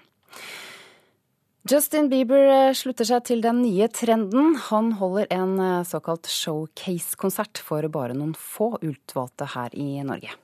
Justin 1.63 2.09
Bieber 2.11 2.49
eh, 2.51 2.75
slutter 2.75 3.07
seg 3.07 3.23
til 3.29 3.43
den 3.43 3.61
nye 3.63 3.87
trenden. 3.87 4.57
Han 4.67 4.91
holder 4.99 5.29
en 5.31 5.53
eh, 5.63 5.85
såkalt 5.87 6.27
showcase-konsert 6.27 7.61
for 7.63 7.87
bare 7.91 8.15
noen 8.17 8.33
få 8.35 8.73
utvalgte 8.81 9.47
her 9.53 9.75
i 9.79 10.03
Norge. 10.03 10.35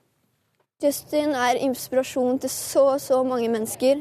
Justin 0.80 1.36
er 1.36 1.60
inspirasjon 1.60 2.40
til 2.40 2.52
så, 2.54 2.86
så 3.04 3.20
mange 3.28 3.50
mennesker. 3.52 4.00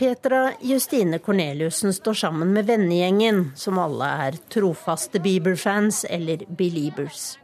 Petra 0.00 0.52
Justine 0.60 1.18
Corneliussen 1.18 1.92
står 1.94 2.14
sammen 2.14 2.52
med 2.52 2.64
vennegjengen, 2.64 3.50
som 3.52 3.76
alle 3.78 4.06
er 4.24 4.36
trofaste 4.48 5.20
Bieber-fans 5.20 6.06
eller 6.08 6.40
Beliebers. 6.48 7.34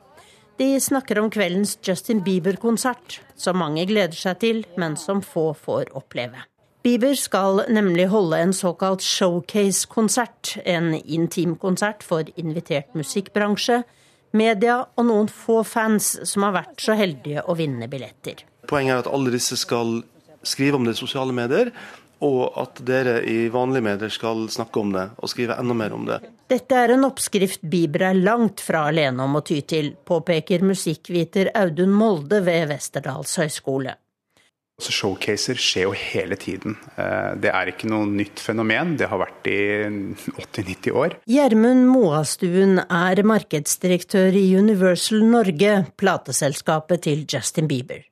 De 0.57 0.70
snakker 0.80 1.20
om 1.20 1.28
kveldens 1.28 1.74
Justin 1.84 2.22
Bieber-konsert, 2.24 3.18
som 3.36 3.61
mange 3.61 3.84
gleder 3.90 4.16
seg 4.16 4.38
til, 4.40 4.62
men 4.80 4.96
som 4.96 5.20
få 5.20 5.50
får 5.52 5.92
oppleve. 6.00 6.46
Bieber 6.80 7.12
skal 7.20 7.61
nemlig 7.68 8.09
holde 8.14 8.40
en 8.40 8.57
såkalt 8.57 9.04
showcase-konsert, 9.04 10.54
en 10.64 10.94
intimkonsert 10.96 12.09
for 12.09 12.24
invitert 12.40 12.96
musikkbransje, 12.96 13.82
media 14.32 14.78
og 14.96 15.11
noen 15.11 15.28
få 15.28 15.61
fans 15.61 16.14
som 16.24 16.48
har 16.48 16.57
vært 16.62 16.88
så 16.88 16.96
heldige 16.96 17.44
å 17.44 17.61
vinne 17.61 17.92
billetter. 17.92 18.46
Poenget 18.64 18.96
er 18.96 19.04
at 19.04 19.12
alle 19.12 19.36
disse 19.36 19.61
skal 19.61 19.98
skrive 20.46 20.80
om 20.80 20.88
det 20.88 20.96
i 20.96 21.02
sosiale 21.04 21.36
medier, 21.36 21.74
og 22.24 22.56
at 22.60 22.80
dere 22.86 23.18
i 23.28 23.48
vanlige 23.52 23.84
medier 23.84 24.12
skal 24.12 24.46
snakke 24.52 24.80
om 24.80 24.94
det 24.94 25.04
og 25.20 25.32
skrive 25.32 25.58
enda 25.60 25.76
mer 25.76 25.96
om 25.96 26.06
det. 26.08 26.22
Dette 26.48 26.78
er 26.78 26.94
en 26.94 27.04
oppskrift 27.08 27.64
Bieber 27.66 28.06
er 28.12 28.18
langt 28.18 28.62
fra 28.62 28.86
alene 28.90 29.26
om 29.26 29.36
å 29.38 29.44
ty 29.44 29.60
til, 29.66 29.92
påpeker 30.06 30.64
musikkviter 30.64 31.52
Audun 31.58 31.92
Molde 31.92 32.40
ved 32.46 32.70
Westerdals 32.70 33.36
høgskole. 33.40 33.96
Altså, 34.76 34.92
showcaser 34.92 35.56
skjer 35.56 35.86
jo 35.86 35.92
hele 35.96 36.36
tiden. 36.36 36.74
Eh, 37.00 37.32
det 37.40 37.48
er 37.48 37.70
ikke 37.72 37.88
noe 37.88 38.04
nytt 38.10 38.42
fenomen, 38.44 38.92
det 39.00 39.08
har 39.08 39.22
vært 39.22 39.48
i 39.48 39.60
80-90 39.88 40.92
år. 40.92 41.16
Gjermund 41.32 41.88
Moastuen 41.88 42.82
er 42.84 43.22
markedsdirektør 43.24 44.36
i 44.36 44.50
Universal 44.60 45.24
Norge, 45.24 45.78
plateselskapet 45.96 47.06
til 47.08 47.24
Justin 47.24 47.72
Bieber. 47.72 48.04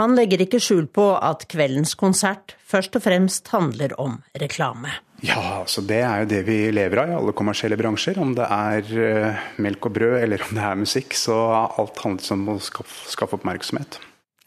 Han 0.00 0.16
legger 0.18 0.42
ikke 0.42 0.58
skjul 0.58 0.88
på 0.90 1.04
at 1.22 1.44
kveldens 1.50 1.92
konsert 1.98 2.56
først 2.66 2.96
og 2.98 3.04
fremst 3.04 3.50
handler 3.54 3.94
om 4.02 4.16
reklame. 4.42 4.90
Ja, 5.24 5.60
altså 5.60 5.84
det 5.86 6.00
er 6.02 6.24
jo 6.24 6.30
det 6.32 6.40
vi 6.48 6.56
lever 6.74 7.04
av 7.04 7.12
i 7.12 7.14
alle 7.16 7.34
kommersielle 7.36 7.78
bransjer. 7.78 8.18
Om 8.20 8.34
det 8.34 8.48
er 8.48 8.90
uh, 8.90 9.44
melk 9.62 9.86
og 9.86 9.94
brød 9.94 10.16
eller 10.18 10.42
om 10.48 10.58
det 10.58 10.66
er 10.66 10.82
musikk, 10.82 11.14
så 11.14 11.38
alt 11.68 12.02
handler 12.02 12.34
om 12.34 12.50
å 12.56 12.58
skaffe, 12.58 13.06
skaffe 13.12 13.38
oppmerksomhet. 13.38 14.00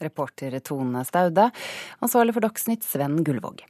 Reporter 0.04 0.60
Tone 0.62 1.02
Staude, 1.08 1.48
ansvarlig 2.04 2.36
for 2.36 2.44
Dagsnytt 2.44 2.86
Sven 2.86 3.18
Gullvåg. 3.26 3.64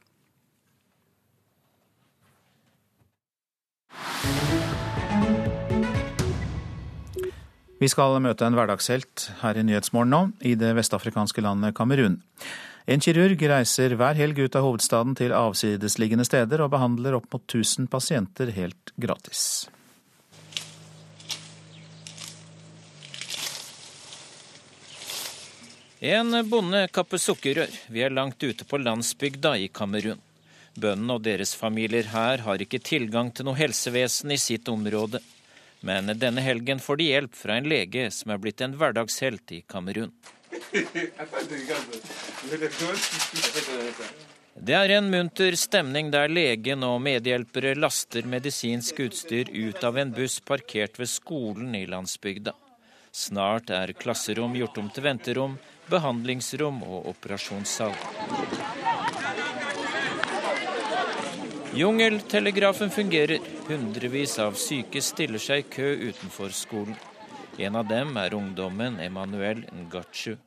Vi 7.79 7.87
skal 7.87 8.17
møte 8.19 8.43
en 8.43 8.57
hverdagshelt 8.57 9.29
her 9.39 9.55
i 9.55 9.61
Nyhetsmorgen 9.63 10.11
nå, 10.11 10.19
i 10.43 10.51
det 10.59 10.73
vestafrikanske 10.75 11.39
landet 11.45 11.77
Kamerun. 11.77 12.17
En 12.91 12.99
kirurg 12.99 13.39
reiser 13.39 13.95
hver 13.95 14.19
helg 14.19 14.41
ut 14.41 14.57
av 14.59 14.65
hovedstaden 14.65 15.15
til 15.15 15.31
avsidesliggende 15.31 16.25
steder 16.27 16.65
og 16.65 16.73
behandler 16.73 17.15
opp 17.15 17.29
mot 17.31 17.45
1000 17.45 17.87
pasienter 17.87 18.51
helt 18.57 18.91
gratis. 18.99 19.69
En 26.03 26.35
bonde 26.51 26.85
kapper 26.91 27.19
sukkerrør. 27.19 27.71
Vi 27.87 28.03
er 28.03 28.11
langt 28.11 28.43
ute 28.43 28.67
på 28.67 28.83
landsbygda 28.83 29.55
i 29.55 29.71
Kamerun. 29.71 30.19
Bøndene 30.75 31.15
og 31.15 31.23
deres 31.23 31.55
familier 31.55 32.11
her 32.11 32.43
har 32.43 32.59
ikke 32.59 32.83
tilgang 32.83 33.31
til 33.31 33.47
noe 33.47 33.59
helsevesen 33.59 34.35
i 34.35 34.39
sitt 34.39 34.67
område. 34.67 35.23
Men 35.81 36.11
denne 36.19 36.41
helgen 36.41 36.79
får 36.79 36.97
de 36.97 37.07
hjelp 37.13 37.35
fra 37.35 37.55
en 37.55 37.69
lege 37.69 38.09
som 38.11 38.33
er 38.33 38.41
blitt 38.43 38.61
en 38.61 38.75
hverdagshelt 38.75 39.51
i 39.55 39.61
Kamerun. 39.67 40.11
Det 44.59 44.75
er 44.75 44.91
en 44.97 45.07
munter 45.11 45.55
stemning 45.55 46.09
der 46.11 46.27
legen 46.27 46.83
og 46.83 46.99
medhjelpere 47.05 47.77
laster 47.79 48.27
medisinsk 48.27 48.99
utstyr 49.05 49.51
ut 49.53 49.83
av 49.87 49.97
en 50.01 50.11
buss 50.11 50.39
parkert 50.43 50.99
ved 50.99 51.07
skolen 51.07 51.77
i 51.79 51.85
landsbygda. 51.87 52.53
Snart 53.15 53.71
er 53.73 53.95
klasserom 53.97 54.53
gjort 54.59 54.77
om 54.77 54.89
til 54.93 55.07
venterom, 55.07 55.55
behandlingsrom 55.89 56.83
og 56.83 57.07
operasjonssal. 57.13 57.95
Jungeltelegrafen 61.73 62.89
fungerer. 62.89 63.39
Hundrevis 63.67 64.39
av 64.39 64.55
syke 64.57 65.01
stiller 65.05 65.41
seg 65.41 65.61
i 65.61 65.67
kø 65.69 65.91
utenfor 66.09 66.49
skolen. 66.55 66.95
En 67.59 67.75
av 67.75 67.85
dem 67.87 68.15
er 68.17 68.33
ungdommen 68.33 68.99
Emanuel 69.03 69.65
Ngachu. 69.75 70.37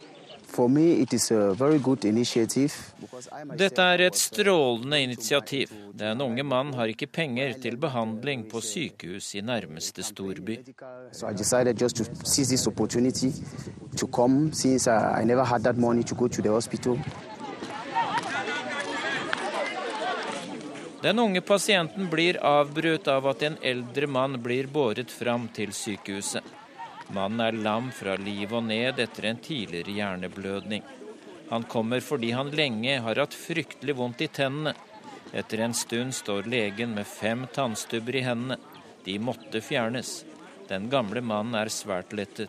Dette 3.57 3.83
er 3.83 4.03
et 4.05 4.19
strålende 4.19 4.99
initiativ. 5.01 5.71
Den 5.95 6.21
unge 6.21 6.43
mannen 6.43 6.75
har 6.75 6.91
ikke 6.93 7.07
penger 7.07 7.55
til 7.63 7.77
behandling 7.81 8.45
på 8.51 8.61
sykehus 8.61 9.35
i 9.39 9.41
nærmeste 9.41 10.03
storby. 10.03 10.59
So 11.13 11.29
I 11.29 11.33
decided 11.33 11.81
just 11.81 11.97
to 11.97 12.05
seize 12.25 12.49
this 12.49 12.67
opportunity 12.67 13.33
to 13.97 14.07
come 14.07 14.53
since 14.53 14.91
uh, 14.91 15.17
I 15.21 15.25
never 15.25 15.45
had 15.45 15.63
that 15.63 15.79
money 15.79 16.03
to 16.03 16.15
go 16.15 16.29
to 16.29 16.43
the 16.43 16.51
hospital. 16.51 16.99
Den 21.03 21.19
unge 21.19 21.41
pasienten 21.41 22.11
blir 22.11 22.37
avbrutt 22.47 23.09
av 23.09 23.27
at 23.27 23.43
en 23.43 23.57
eldre 23.63 24.07
mann 24.07 24.37
blir 24.43 24.69
båret 24.71 25.11
fram 25.11 25.49
til 25.51 25.73
sykehuset. 25.75 26.45
Mannen 27.11 27.43
er 27.43 27.59
lam 27.59 27.89
fra 27.91 28.15
liv 28.17 28.53
og 28.55 28.63
ned 28.69 29.01
etter 29.03 29.27
en 29.33 29.41
tidligere 29.43 29.97
hjerneblødning. 29.97 30.85
Han 31.51 31.67
kommer 31.69 32.01
fordi 32.01 32.31
han 32.31 32.53
lenge 32.55 33.01
har 33.03 33.19
hatt 33.19 33.35
fryktelig 33.35 33.97
vondt 33.99 34.23
i 34.23 34.31
tennene. 34.31 34.77
Etter 35.33 35.65
en 35.65 35.75
stund 35.75 36.15
står 36.15 36.47
legen 36.47 36.95
med 36.95 37.11
fem 37.11 37.49
tannstubber 37.53 38.17
i 38.17 38.23
hendene. 38.23 38.61
De 39.05 39.19
måtte 39.19 39.61
fjernes. 39.61 40.21
Den 40.71 40.87
gamle 40.89 41.21
mannen 41.21 41.59
er 41.59 41.69
svært 41.69 42.15
lettet. 42.15 42.49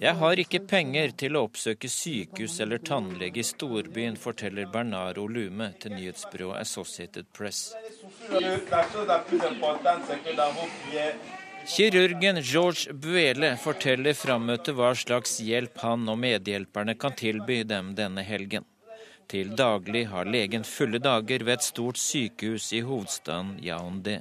Jeg 0.00 0.14
har 0.20 0.40
ikke 0.42 0.60
penger 0.66 1.12
til 1.22 1.36
å 1.38 1.44
oppsøke 1.46 1.88
sykehus 1.90 2.58
eller 2.64 2.82
tannlege 2.82 3.40
i 3.40 3.46
storbyen, 3.46 4.16
forteller 4.18 4.66
Bernaro 4.72 5.28
Lume 5.30 5.70
til 5.80 5.94
nyhetsbyrået 5.94 6.58
Associated 6.64 7.30
Press. 7.36 7.72
Kirurgen 11.64 12.42
George 12.42 12.92
Buele 12.92 13.54
forteller 13.56 14.18
frammøtet 14.18 14.74
hva 14.76 14.90
slags 14.98 15.38
hjelp 15.40 15.78
han 15.86 16.08
og 16.10 16.18
medhjelperne 16.20 16.98
kan 16.98 17.14
tilby 17.16 17.62
dem 17.64 17.94
denne 17.96 18.26
helgen. 18.26 18.66
Til 19.30 19.54
daglig 19.56 20.08
har 20.10 20.28
legen 20.28 20.66
fulle 20.68 20.98
dager 21.00 21.46
ved 21.46 21.60
et 21.60 21.64
stort 21.64 21.96
sykehus 22.02 22.72
i 22.76 22.82
hovedstaden 22.84 23.56
Yaoundé. 23.64 24.20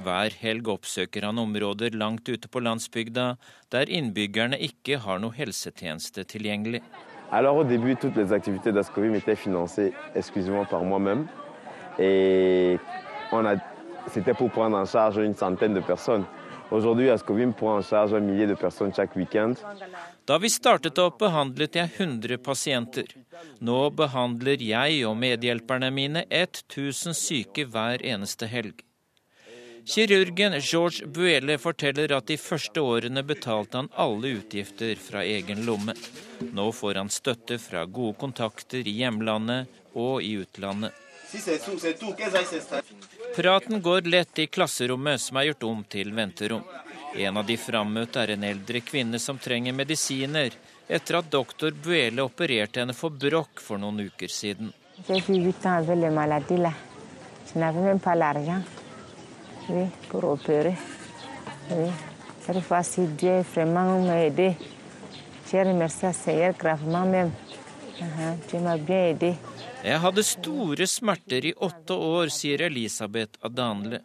Hver 0.00 0.32
helg 0.40 0.68
oppsøker 0.72 1.26
han 1.28 1.38
områder 1.38 1.96
langt 1.98 2.28
ute 2.28 2.48
på 2.48 2.62
landsbygda 2.64 3.34
der 3.72 3.90
innbyggerne 3.92 4.56
ikke 4.56 4.98
har 5.04 5.20
noe 5.20 5.36
helsetjeneste 5.36 6.24
tilgjengelig. 6.24 6.80
Alors 7.32 7.56
au 7.56 7.64
début, 7.64 7.94
toutes 7.96 8.16
les 8.16 8.32
activités 8.32 8.72
d'Ascovim 8.72 9.14
étaient 9.14 9.36
financées 9.36 9.92
exclusivement 10.14 10.64
par 10.64 10.82
moi-même. 10.82 11.28
Et 11.98 12.78
c'était 14.08 14.34
pour 14.34 14.50
prendre 14.50 14.76
en 14.76 14.86
charge 14.86 15.18
une 15.18 15.34
centaine 15.34 15.74
de 15.74 15.80
personnes. 15.80 16.24
Aujourd'hui, 16.70 17.10
Ascovim 17.10 17.52
prend 17.52 17.76
en 17.76 17.82
charge 17.82 18.14
un 18.14 18.20
millier 18.20 18.46
de 18.46 18.54
personnes 18.54 18.92
chaque 18.94 19.14
week-end. 19.16 19.54
Da 20.26 20.38
vi 20.38 20.48
startet 20.48 20.98
opp, 20.98 21.18
behandlet 21.18 21.74
jeg 21.74 21.90
100 21.98 22.38
pasienter. 22.38 23.10
Nå 23.60 23.90
behandler 23.90 24.62
jeg 24.62 25.04
og 25.06 25.16
medhjelperne 25.18 25.90
mine 25.90 26.24
1000 26.30 27.14
syke 27.14 27.66
hver 27.66 28.02
eneste 28.06 28.46
helg. 28.46 28.84
Kirurgen 29.84 30.60
George 30.60 31.06
Buele 31.06 31.58
forteller 31.58 32.12
at 32.12 32.26
de 32.26 32.36
første 32.38 32.80
årene 32.80 33.22
betalte 33.26 33.80
han 33.80 33.88
alle 33.96 34.34
utgifter 34.40 34.96
fra 35.00 35.24
egen 35.24 35.64
lomme. 35.66 35.94
Nå 36.52 36.66
får 36.72 37.00
han 37.00 37.10
støtte 37.10 37.58
fra 37.58 37.84
gode 37.84 38.18
kontakter 38.20 38.86
i 38.86 38.96
hjemlandet 39.00 39.80
og 39.94 40.22
i 40.22 40.36
utlandet. 40.42 40.92
Praten 43.36 43.82
går 43.82 44.08
lett 44.10 44.38
i 44.38 44.46
klasserommet 44.46 45.20
som 45.20 45.36
er 45.36 45.50
gjort 45.50 45.66
om 45.68 45.84
til 45.84 46.12
venterom. 46.14 46.64
En 47.14 47.36
av 47.36 47.46
de 47.46 47.56
frammøtte 47.58 48.22
er 48.22 48.34
en 48.34 48.44
eldre 48.46 48.80
kvinne 48.86 49.18
som 49.18 49.38
trenger 49.38 49.74
medisiner 49.74 50.54
etter 50.90 51.18
at 51.20 51.30
doktor 51.30 51.74
Buele 51.74 52.22
opererte 52.22 52.82
henne 52.82 52.94
for 52.94 53.14
brokk 53.14 53.62
for 53.62 53.78
noen 53.78 54.06
uker 54.10 54.30
siden. 54.30 54.72
Jeg 69.84 70.00
hadde 70.02 70.24
store 70.26 70.86
smerter 70.90 71.46
i 71.50 71.54
åtte 71.56 71.96
år, 71.96 72.32
sier 72.34 72.66
Elisabeth 72.66 73.40
Adanle. 73.46 74.00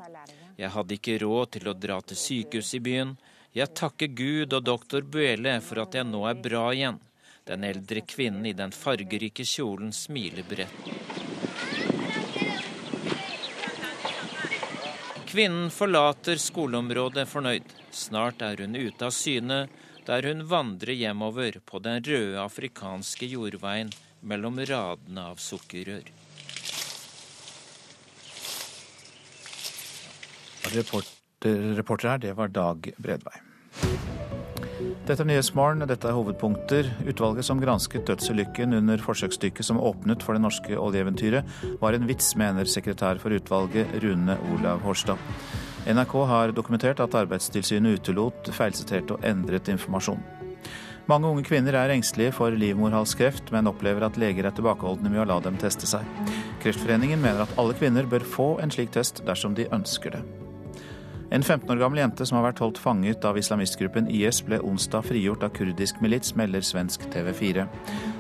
Jeg 0.55 0.71
hadde 0.71 0.95
ikke 0.95 1.17
råd 1.23 1.55
til 1.57 1.67
å 1.67 1.75
dra 1.75 1.99
til 2.01 2.19
sykehus 2.19 2.73
i 2.77 2.83
byen. 2.83 3.15
Jeg 3.55 3.73
takker 3.75 4.11
Gud 4.15 4.53
og 4.55 4.63
doktor 4.67 5.03
Buele 5.03 5.57
for 5.63 5.83
at 5.83 5.95
jeg 5.95 6.07
nå 6.07 6.23
er 6.29 6.39
bra 6.39 6.69
igjen. 6.75 6.99
Den 7.45 7.63
eldre 7.63 8.01
kvinnen 8.01 8.45
i 8.49 8.55
den 8.57 8.71
fargerike 8.75 9.45
kjolen 9.47 9.91
smiler 9.93 10.47
bredt. 10.49 11.14
Kvinnen 15.35 15.67
forlater 15.67 16.39
skoleområdet 16.39 17.25
fornøyd. 17.27 17.71
Snart 17.91 18.39
er 18.45 18.61
hun 18.63 18.77
ute 18.77 19.03
av 19.03 19.11
syne, 19.11 19.57
der 20.07 20.23
hun 20.29 20.45
vandrer 20.47 20.95
hjemover 20.95 21.57
på 21.67 21.81
den 21.83 21.99
røde 22.07 22.37
afrikanske 22.39 23.27
jordveien 23.27 23.91
mellom 24.23 24.61
radene 24.69 25.25
av 25.33 25.41
sukkerrør. 25.43 26.07
Reporter, 30.77 31.59
reporter 31.81 32.13
her, 32.13 32.23
det 32.29 32.31
var 32.39 32.55
Dag 32.55 32.87
Bredvei. 32.95 33.35
Dette 35.05 35.21
er 35.21 35.27
Nyhetsmorgen, 35.29 35.83
dette 35.85 36.07
er 36.09 36.15
hovedpunkter. 36.17 36.87
Utvalget 37.05 37.45
som 37.45 37.59
gransket 37.61 38.07
dødsulykken 38.09 38.73
under 38.73 38.97
forsøksdykket 39.05 39.67
som 39.67 39.77
åpnet 39.77 40.23
for 40.25 40.33
det 40.33 40.41
norske 40.41 40.79
oljeeventyret, 40.81 41.45
var 41.77 41.93
en 41.93 42.07
vits, 42.09 42.31
mener 42.41 42.65
sekretær 42.65 43.19
for 43.21 43.35
utvalget 43.37 43.91
Rune 44.01 44.33
Olav 44.55 44.81
Horstad. 44.81 45.21
NRK 45.85 46.15
har 46.31 46.53
dokumentert 46.57 47.03
at 47.05 47.17
Arbeidstilsynet 47.19 47.99
utelot 47.99 48.49
feilsiterte 48.57 49.13
og 49.13 49.27
endret 49.29 49.69
informasjon. 49.69 50.23
Mange 51.05 51.29
unge 51.29 51.45
kvinner 51.45 51.77
er 51.77 51.93
engstelige 51.93 52.33
for 52.33 52.57
livmorhalskreft, 52.57 53.53
men 53.53 53.69
opplever 53.69 54.07
at 54.07 54.17
leger 54.17 54.49
er 54.49 54.57
tilbakeholdne 54.57 55.11
med 55.13 55.21
å 55.21 55.27
la 55.29 55.37
dem 55.45 55.61
teste 55.61 55.85
seg. 55.85 56.01
Kreftforeningen 56.65 57.21
mener 57.21 57.45
at 57.45 57.53
alle 57.61 57.77
kvinner 57.77 58.09
bør 58.09 58.25
få 58.25 58.49
en 58.65 58.73
slik 58.73 58.89
test 58.97 59.21
dersom 59.29 59.53
de 59.53 59.69
ønsker 59.69 60.17
det. 60.17 60.25
En 61.29 61.43
15 61.43 61.71
år 61.71 61.79
gammel 61.81 61.99
jente 61.99 62.25
som 62.25 62.37
har 62.37 62.45
vært 62.49 62.61
holdt 62.61 62.81
fanget 62.81 63.25
av 63.25 63.37
islamistgruppen 63.39 64.09
IS, 64.13 64.43
ble 64.45 64.59
onsdag 64.61 65.07
frigjort 65.07 65.45
av 65.47 65.55
kurdisk 65.57 66.01
milits, 66.03 66.35
melder 66.37 66.65
svensk 66.65 67.07
TV 67.13 67.31
4. 67.33 67.65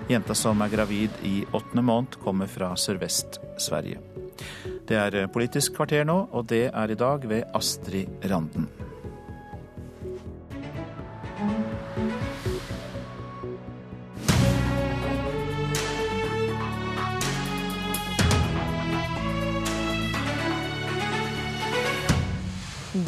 Jenta 0.09 0.37
som 0.37 0.61
er 0.65 0.73
gravid 0.73 1.21
i 1.25 1.35
åttende 1.51 1.85
måned, 1.85 2.17
kommer 2.23 2.49
fra 2.49 2.73
Sørvest-Sverige. 2.79 4.01
Det 4.85 4.97
er 4.97 5.29
Politisk 5.33 5.77
kvarter 5.77 6.05
nå, 6.05 6.25
og 6.31 6.49
det 6.49 6.67
er 6.73 6.91
i 6.91 6.99
dag 6.99 7.29
ved 7.29 7.47
Astrid 7.57 8.29
Randen. 8.29 8.69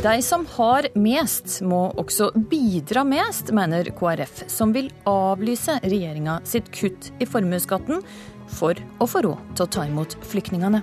De 0.07 0.21
som 0.21 0.45
har 0.49 0.85
mest, 0.95 1.57
må 1.67 1.89
også 1.99 2.29
bidra 2.47 3.01
mest, 3.03 3.49
mener 3.51 3.89
KrF, 3.91 4.45
som 4.47 4.71
vil 4.71 4.87
avlyse 5.03 5.73
regjeringa 5.83 6.37
sitt 6.47 6.69
kutt 6.71 7.09
i 7.19 7.27
formuesskatten 7.27 7.99
for 8.47 8.79
å 9.03 9.07
få 9.11 9.25
råd 9.25 9.49
til 9.57 9.65
å 9.65 9.73
ta 9.75 9.83
imot 9.89 10.15
flyktningene. 10.31 10.79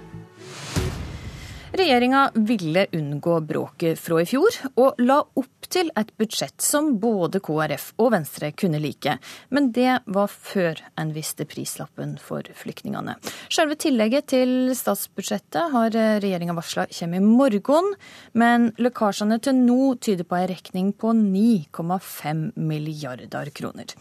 Regjeringa 1.74 2.30
ville 2.34 2.86
unngå 2.92 3.40
bråket 3.40 3.98
fra 3.98 4.20
i 4.22 4.26
fjor, 4.30 4.54
og 4.78 5.00
la 5.02 5.16
opp 5.26 5.66
til 5.74 5.88
et 5.98 6.12
budsjett 6.20 6.62
som 6.62 6.92
både 7.02 7.40
KrF 7.42 7.88
og 7.98 8.12
Venstre 8.14 8.52
kunne 8.54 8.78
like. 8.78 9.16
Men 9.50 9.72
det 9.74 9.96
var 10.06 10.30
før 10.30 10.78
en 11.00 11.10
visste 11.16 11.42
prislappen 11.50 12.14
for 12.22 12.46
flyktningene. 12.60 13.16
Selve 13.50 13.74
tillegget 13.74 14.30
til 14.36 14.70
statsbudsjettet 14.78 15.74
har 15.74 15.90
regjeringa 16.22 16.54
varsla 16.54 16.86
kommer 16.94 17.18
i 17.18 17.26
morgen, 17.26 17.92
men 18.38 18.70
lekkasjene 18.78 19.42
til 19.42 19.58
nå 19.66 19.96
tyder 19.98 20.30
på 20.30 20.38
ei 20.38 20.46
regning 20.54 20.94
på 20.94 21.10
9,5 21.10 22.52
milliarder 22.54 23.50
kroner. 23.50 23.98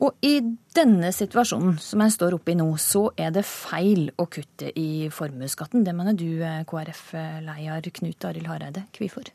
Og 0.00 0.16
i 0.24 0.38
denne 0.74 1.12
situasjonen 1.12 1.76
som 1.82 2.02
jeg 2.04 2.14
står 2.14 2.38
oppe 2.38 2.54
i 2.54 2.56
nå, 2.58 2.66
så 2.80 3.10
er 3.20 3.32
det 3.34 3.44
feil 3.48 4.08
å 4.16 4.26
kutte 4.32 4.72
i 4.78 5.08
formuesskatten. 5.12 5.84
Det 5.84 5.94
mener 5.96 6.16
du, 6.16 6.40
KrF-leder 6.68 7.92
Knut 8.00 8.28
Arild 8.30 8.48
Hareide. 8.48 8.86
Hvorfor? 8.96 9.28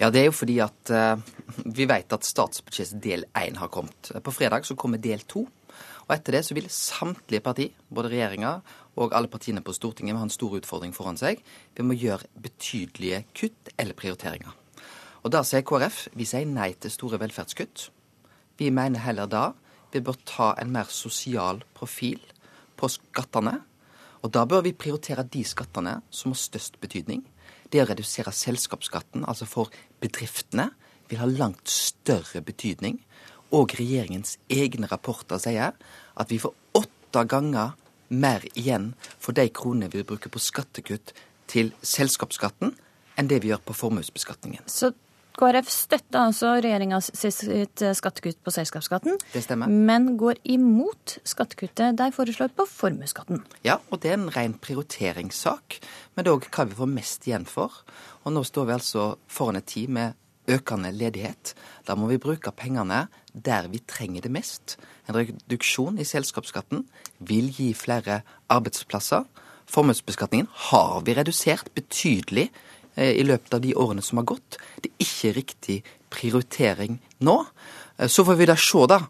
Ja, 0.00 0.08
Det 0.10 0.20
er 0.22 0.28
jo 0.30 0.36
fordi 0.36 0.60
at 0.64 0.92
uh, 0.94 1.20
vi 1.66 1.84
vet 1.84 2.12
at 2.14 2.24
statsbudsjettet 2.24 3.02
del 3.04 3.26
én 3.36 3.58
har 3.60 3.68
kommet. 3.68 4.12
På 4.24 4.32
fredag 4.32 4.64
så 4.64 4.78
kommer 4.78 5.02
del 5.02 5.26
to. 5.28 5.44
Og 6.06 6.14
etter 6.14 6.38
det 6.38 6.44
så 6.46 6.56
vil 6.56 6.70
samtlige 6.72 7.44
parti, 7.44 7.68
både 7.92 8.10
regjeringa 8.10 8.56
og 8.98 9.12
alle 9.14 9.30
partiene 9.30 9.62
på 9.62 9.74
Stortinget, 9.76 10.16
ha 10.16 10.24
en 10.26 10.32
stor 10.32 10.56
utfordring 10.58 10.94
foran 10.96 11.20
seg. 11.20 11.42
Vi 11.76 11.84
må 11.86 11.94
gjøre 11.94 12.26
betydelige 12.42 13.24
kutt 13.36 13.70
eller 13.76 13.94
prioriteringer. 13.94 14.56
Og 15.20 15.30
da 15.34 15.44
sier 15.44 15.62
KrF 15.66 16.08
vi 16.16 16.26
sier 16.26 16.48
nei 16.48 16.72
til 16.80 16.90
store 16.90 17.20
velferdskutt. 17.20 17.90
Vi 18.58 18.72
mener 18.74 19.04
heller 19.04 19.28
da 19.30 19.44
vi 19.92 20.02
bør 20.04 20.18
ta 20.26 20.52
en 20.60 20.72
mer 20.72 20.90
sosial 20.92 21.62
profil 21.74 22.20
på 22.78 22.88
skattene. 22.90 23.58
Og 24.20 24.32
da 24.34 24.44
bør 24.48 24.64
vi 24.66 24.76
prioritere 24.76 25.24
de 25.24 25.42
skattene 25.46 26.00
som 26.10 26.34
har 26.34 26.40
størst 26.40 26.80
betydning. 26.82 27.24
Det 27.70 27.82
å 27.82 27.88
redusere 27.88 28.32
selskapsskatten, 28.34 29.24
altså 29.24 29.46
for 29.48 29.70
bedriftene, 30.02 30.70
vil 31.10 31.22
ha 31.22 31.28
langt 31.28 31.70
større 31.70 32.42
betydning. 32.44 33.00
Og 33.56 33.74
regjeringens 33.78 34.36
egne 34.50 34.90
rapporter 34.90 35.40
sier 35.42 35.74
at 35.74 36.30
vi 36.30 36.38
får 36.38 36.54
åtte 36.78 37.24
ganger 37.26 37.74
mer 38.10 38.44
igjen 38.54 38.92
for 39.18 39.34
de 39.34 39.48
kronene 39.54 39.90
vi 39.90 40.06
bruker 40.06 40.30
på 40.30 40.42
skattekutt 40.42 41.14
til 41.50 41.72
selskapsskatten, 41.82 42.74
enn 43.18 43.30
det 43.30 43.40
vi 43.42 43.50
gjør 43.50 43.62
på 43.66 43.76
formuesbeskatningen. 43.76 44.66
Så 44.70 44.92
KrF 45.40 45.70
støtter 45.72 46.20
altså 46.20 46.50
regjeringas 46.60 47.08
skattekutt 47.96 48.42
på 48.44 48.52
selskapsskatten, 48.52 49.16
Det 49.32 49.42
stemmer. 49.46 49.68
men 49.72 50.16
går 50.20 50.36
imot 50.44 51.16
skattekuttet 51.24 51.96
de 51.96 52.10
foreslår 52.12 52.52
på 52.52 52.66
formuesskatten. 52.68 53.40
Ja, 53.64 53.78
og 53.90 54.02
det 54.02 54.10
er 54.12 54.18
en 54.18 54.28
ren 54.34 54.54
prioriteringssak, 54.60 55.80
men 56.14 56.24
det 56.24 56.30
er 56.30 56.36
òg 56.36 56.48
hva 56.52 56.66
vi 56.68 56.76
får 56.76 56.92
mest 56.92 57.26
igjen 57.26 57.46
for. 57.48 57.72
Og 58.24 58.34
nå 58.36 58.44
står 58.44 58.66
vi 58.68 58.76
altså 58.76 59.16
foran 59.28 59.56
en 59.56 59.62
tid 59.64 59.88
med 59.88 60.12
økende 60.50 60.92
ledighet. 60.92 61.54
Da 61.86 61.94
må 61.96 62.08
vi 62.10 62.18
bruke 62.20 62.52
pengene 62.52 63.06
der 63.32 63.68
vi 63.70 63.80
trenger 63.86 64.20
det 64.26 64.32
mest. 64.34 64.76
En 65.08 65.14
reduksjon 65.16 65.98
i 65.98 66.04
selskapsskatten 66.04 66.84
vil 67.20 67.48
gi 67.54 67.72
flere 67.72 68.20
arbeidsplasser. 68.50 69.24
Formuesbeskatningen 69.70 70.48
har 70.70 71.00
vi 71.06 71.14
redusert 71.14 71.70
betydelig 71.74 72.48
i 73.04 73.24
løpet 73.26 73.54
av 73.54 73.60
de 73.64 73.74
årene 73.74 74.02
som 74.04 74.20
har 74.20 74.28
gått. 74.28 74.58
Det 74.82 74.90
er 74.90 75.06
ikke 75.06 75.34
riktig 75.36 75.78
prioritering 76.10 76.98
nå. 77.20 77.46
Eh, 77.98 78.08
Så 78.08 78.24
får 78.24 78.36
vi 78.36 78.46
da 78.46 78.56
se 78.56 78.86
da 78.86 79.00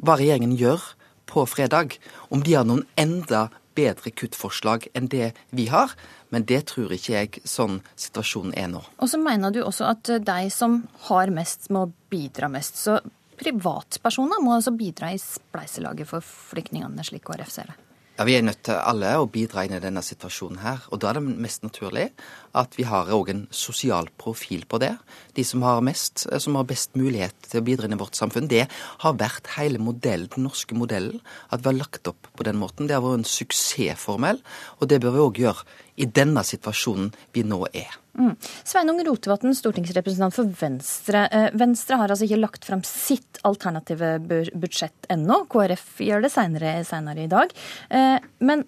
hva 0.00 0.16
regjeringen 0.16 0.56
gjør 0.56 0.80
på 1.26 1.46
fredag. 1.46 1.98
Om 2.30 2.42
de 2.42 2.54
har 2.54 2.64
noen 2.64 2.86
enda 2.96 3.48
bedre 3.74 4.10
kuttforslag 4.10 4.88
enn 4.94 5.08
det 5.08 5.32
vi 5.50 5.66
har. 5.66 5.92
Men 6.30 6.44
det 6.44 6.66
tror 6.70 6.92
ikke 6.94 7.14
jeg 7.14 7.40
sånn 7.44 7.80
situasjonen 7.96 8.54
er 8.58 8.68
nå. 8.68 8.82
Og 8.98 9.08
så 9.10 9.18
mener 9.18 9.50
du 9.54 9.62
også 9.64 9.88
at 9.90 10.10
de 10.24 10.50
som 10.50 10.88
har 11.08 11.30
mest, 11.34 11.70
må 11.70 11.88
bidra 12.10 12.48
mest. 12.50 12.76
Så 12.76 12.98
privatpersoner 13.40 14.42
må 14.42 14.56
altså 14.56 14.74
bidra 14.76 15.12
i 15.14 15.20
spleiselaget 15.20 16.08
for 16.10 16.20
flyktningene, 16.24 17.04
slik 17.06 17.24
KrF 17.24 17.50
ser 17.50 17.70
det? 17.70 17.78
Ja, 18.20 18.26
Vi 18.28 18.34
er 18.36 18.42
nødt 18.44 18.58
til 18.68 18.76
alle 18.76 19.14
å 19.16 19.30
bidra 19.32 19.62
inn 19.64 19.72
i 19.72 19.78
denne 19.80 20.02
situasjonen 20.04 20.58
her. 20.60 20.82
Og 20.92 21.00
da 21.00 21.08
er 21.08 21.16
det 21.16 21.38
mest 21.40 21.62
naturlig 21.64 22.10
at 22.52 22.74
vi 22.76 22.84
har 22.84 23.08
òg 23.16 23.30
en 23.32 23.46
sosial 23.48 24.10
profil 24.20 24.66
på 24.68 24.76
det. 24.82 24.90
De 25.32 25.40
som 25.40 25.62
har 25.64 25.80
mest, 25.80 26.26
eh, 26.28 26.36
som 26.36 26.58
har 26.60 26.68
best 26.68 26.92
mulighet 27.00 27.32
til 27.48 27.62
å 27.62 27.64
bidra 27.64 27.88
inn 27.88 27.96
i 27.96 28.02
vårt 28.02 28.20
samfunn. 28.20 28.46
Det 28.46 28.68
har 28.98 29.14
vært 29.14 29.48
hele 29.56 29.78
modellen, 29.78 30.28
den 30.28 30.44
norske 30.44 30.76
modellen. 30.76 31.22
At 31.50 31.62
vi 31.62 31.70
har 31.70 31.78
lagt 31.78 32.08
opp 32.08 32.28
på 32.36 32.44
den 32.44 32.60
måten. 32.60 32.88
Det 32.88 32.92
har 32.92 33.00
vært 33.00 33.20
en 33.20 33.24
suksessformel, 33.24 34.42
og 34.82 34.88
det 34.88 35.00
bør 35.00 35.12
vi 35.16 35.24
òg 35.24 35.40
gjøre 35.40 35.64
i 35.96 36.06
denne 36.06 36.44
situasjonen 36.46 37.10
vi 37.34 37.44
nå 37.46 37.62
er. 37.72 37.96
Mm. 38.18 38.34
Sveinung 38.66 38.98
Rotevatn, 39.06 39.54
stortingsrepresentant 39.56 40.34
for 40.34 40.50
Venstre. 40.60 41.24
Eh, 41.30 41.48
Venstre 41.58 42.00
har 42.00 42.10
altså 42.10 42.26
ikke 42.26 42.40
lagt 42.40 42.66
fram 42.66 42.82
sitt 42.86 43.40
alternative 43.46 44.16
budsjett 44.52 45.08
ennå. 45.12 45.44
KrF 45.50 46.02
gjør 46.04 46.26
det 46.26 46.32
senere, 46.34 46.74
senere 46.88 47.24
i 47.24 47.30
dag. 47.30 47.54
Eh, 47.88 48.18
men 48.44 48.66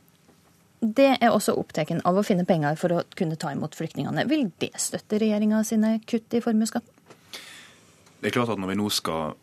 det 0.82 1.12
er 1.20 1.31
også 1.31 1.55
opptatt 1.59 1.93
av 2.03 2.16
å 2.19 2.24
finne 2.27 2.47
penger 2.47 2.78
for 2.81 2.97
å 2.97 3.03
kunne 3.19 3.39
ta 3.39 3.53
imot 3.55 3.77
flyktningene. 3.78 4.27
Vil 4.31 4.49
det 4.62 4.73
støtte 4.82 5.20
regjeringa 5.23 5.62
sine 5.66 5.99
kutt 6.07 6.35
i 6.35 6.43
formuesskatten? 6.43 6.99
Det 8.23 8.31
er 8.31 8.35
klart 8.35 8.55
at 8.55 8.59
Når 8.59 8.70
vi 8.70 8.78
nå 8.78 8.89
skal 8.90 9.35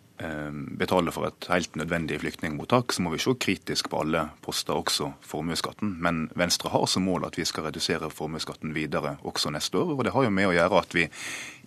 betale 0.80 1.14
for 1.16 1.30
et 1.30 1.48
helt 1.48 1.76
nødvendig 1.80 2.20
flyktningmottak, 2.20 2.92
så 2.92 3.02
må 3.02 3.14
vi 3.14 3.22
se 3.24 3.32
kritisk 3.40 3.90
på 3.90 4.02
alle 4.04 4.26
poster, 4.44 4.76
også 4.76 5.14
formuesskatten. 5.24 5.96
Men 6.04 6.26
Venstre 6.36 6.70
har 6.74 6.86
som 6.92 7.08
mål 7.08 7.30
at 7.30 7.38
vi 7.40 7.46
skal 7.48 7.70
redusere 7.70 8.12
formuesskatten 8.12 8.76
videre 8.76 9.16
også 9.24 9.54
neste 9.56 9.80
år. 9.80 9.96
Og 9.96 10.04
det 10.04 10.14
har 10.14 10.28
jo 10.28 10.34
med 10.36 10.50
å 10.50 10.56
gjøre 10.58 10.82
at 10.82 10.98
vi 10.98 11.08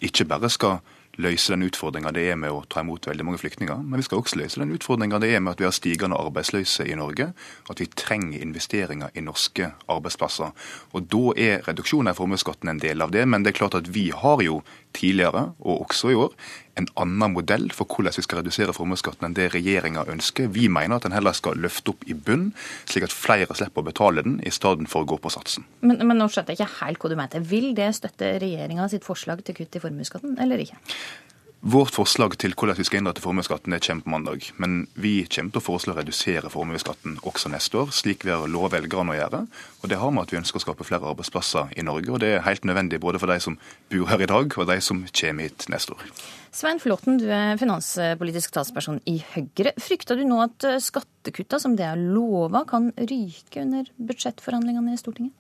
ikke 0.05 0.29
bare 0.29 0.51
skal 0.53 0.83
løse 1.21 1.53
den 1.53 1.67
utfordringa 1.67 2.13
det 2.15 2.25
er 2.33 2.39
med 2.41 2.53
å 2.53 2.63
ta 2.71 2.81
imot 2.81 3.07
veldig 3.09 3.25
mange 3.27 3.41
flyktninger, 3.43 3.83
men 3.85 4.01
vi 4.01 4.07
skal 4.07 4.23
også 4.23 4.39
løse 4.41 4.61
den 4.63 4.73
utfordringa 4.73 5.21
det 5.21 5.33
er 5.35 5.43
med 5.45 5.55
at 5.55 5.61
vi 5.61 5.67
har 5.69 5.75
stigende 5.77 6.17
arbeidsløse 6.17 6.87
i 6.89 6.97
Norge, 6.97 7.29
at 7.71 7.83
vi 7.83 7.89
trenger 7.93 8.41
investeringer 8.41 9.13
i 9.15 9.25
norske 9.25 9.73
arbeidsplasser. 9.93 10.55
Og 10.97 11.09
Da 11.13 11.25
er 11.37 11.67
reduksjonen 11.69 12.13
av 12.13 12.17
formuesskatten 12.21 12.71
en 12.73 12.81
del 12.81 13.05
av 13.05 13.13
det, 13.13 13.27
men 13.29 13.43
det 13.43 13.53
er 13.53 13.61
klart 13.61 13.77
at 13.77 13.93
vi 13.93 14.09
har 14.11 14.41
jo 14.43 14.63
tidligere, 14.97 15.53
og 15.61 15.89
også 15.89 16.13
i 16.13 16.17
år, 16.17 16.33
en 16.81 16.89
annen 16.97 17.35
modell 17.35 17.69
for 17.75 17.89
hvordan 17.89 18.15
vi 18.17 18.25
skal 18.25 18.41
redusere 18.41 18.75
formuesskatten 18.77 19.29
enn 19.29 19.37
det 19.37 19.51
regjeringa 19.55 20.07
ønsker. 20.13 20.49
Vi 20.55 20.69
mener 20.73 20.97
at 20.97 21.07
den 21.07 21.17
heller 21.17 21.37
skal 21.37 21.61
løfte 21.61 21.93
opp 21.93 22.07
i 22.09 22.17
bunn, 22.17 22.51
slik 22.89 23.07
at 23.09 23.15
flere 23.15 23.53
slipper 23.59 23.85
å 23.85 23.89
betale 23.91 24.25
den, 24.25 24.39
i 24.47 24.53
stedet 24.55 24.89
for 24.93 25.05
å 25.05 25.11
gå 25.13 25.19
på 25.23 25.33
satsen. 25.33 25.67
Men, 25.85 26.01
men 26.09 26.21
nå 26.21 26.31
skjønte 26.33 26.55
jeg 26.55 26.63
ikke 26.63 26.81
helt 26.81 27.03
hva 27.03 27.13
du 27.13 27.19
mente. 27.19 27.43
Vil 27.53 27.73
det 27.77 27.91
støtte 27.99 28.37
regjeringa 28.43 28.89
sitt 28.93 29.05
forslag 29.07 29.45
til 29.45 29.59
kutt 29.61 29.77
i 29.77 29.85
formuesskatten, 29.85 30.39
eller 30.43 30.65
ikke? 30.65 30.81
Vårt 31.63 31.95
forslag 31.95 32.33
til 32.43 32.57
hvordan 32.59 32.75
vi 32.75 32.83
skal 32.83 32.99
innrette 32.99 33.23
formuesskatten 33.23 33.77
kommer 33.85 34.03
på 34.03 34.11
mandag. 34.11 34.47
Men 34.59 34.89
vi 34.99 35.21
kommer 35.31 35.53
til 35.55 35.61
å 35.61 35.63
foreslå 35.63 35.93
å 35.93 35.99
redusere 36.01 36.51
formuesskatten 36.51 37.21
også 37.23 37.53
neste 37.53 37.79
år, 37.79 37.93
slik 37.95 38.25
vi 38.27 38.33
har 38.35 38.49
lovet 38.51 38.75
velgerne 38.75 39.13
å 39.13 39.15
gjøre. 39.15 39.41
Og 39.79 39.93
det 39.93 40.01
har 40.01 40.11
med 40.11 40.27
at 40.27 40.35
vi 40.35 40.41
ønsker 40.41 40.59
å 40.59 40.65
skape 40.65 40.87
flere 40.89 41.07
arbeidsplasser 41.13 41.71
i 41.79 41.85
Norge. 41.87 42.11
Og 42.11 42.19
det 42.25 42.33
er 42.35 42.43
helt 42.49 42.67
nødvendig 42.67 42.99
både 43.05 43.21
for 43.23 43.31
de 43.31 43.37
som 43.45 43.55
bor 43.95 44.11
her 44.11 44.25
i 44.27 44.29
dag, 44.33 44.57
og 44.59 44.67
de 44.73 44.79
som 44.83 45.05
kommer 45.07 45.47
hit 45.47 45.69
neste 45.71 45.95
år. 45.95 46.03
Svein 46.51 46.83
Flåten, 46.83 47.21
du 47.23 47.29
er 47.31 47.55
finanspolitisk 47.63 48.57
talsperson 48.59 48.99
i 49.07 49.21
Høyre. 49.23 49.77
Frykter 49.79 50.19
du 50.19 50.27
nå 50.27 50.41
at 50.43 50.67
skattekutta 50.83 51.63
som 51.63 51.79
det 51.79 51.87
er 51.87 52.03
lova, 52.03 52.65
kan 52.67 52.91
ryke 52.99 53.63
under 53.63 53.87
budsjettforhandlingene 54.03 54.97
i 54.97 54.99
Stortinget? 54.99 55.39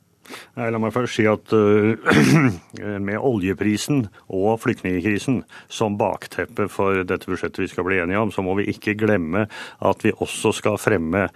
Nei, 0.57 0.69
La 0.71 0.81
meg 0.83 0.95
først 0.95 1.19
si 1.19 1.27
at 1.29 1.55
uh, 1.57 1.97
med 3.09 3.19
oljeprisen 3.19 4.07
og 4.33 4.61
flyktningkrisen 4.63 5.43
som 5.73 5.99
bakteppe 6.01 6.69
for 6.73 7.03
dette 7.07 7.31
budsjettet 7.31 7.65
vi 7.65 7.71
skal 7.73 7.89
bli 7.89 8.01
enige 8.03 8.23
om, 8.23 8.33
så 8.35 8.45
må 8.45 8.57
vi 8.61 8.71
ikke 8.73 8.97
glemme 8.99 9.49
at 9.83 10.07
vi 10.07 10.15
også 10.15 10.55
skal 10.57 10.81
fremme 10.81 11.29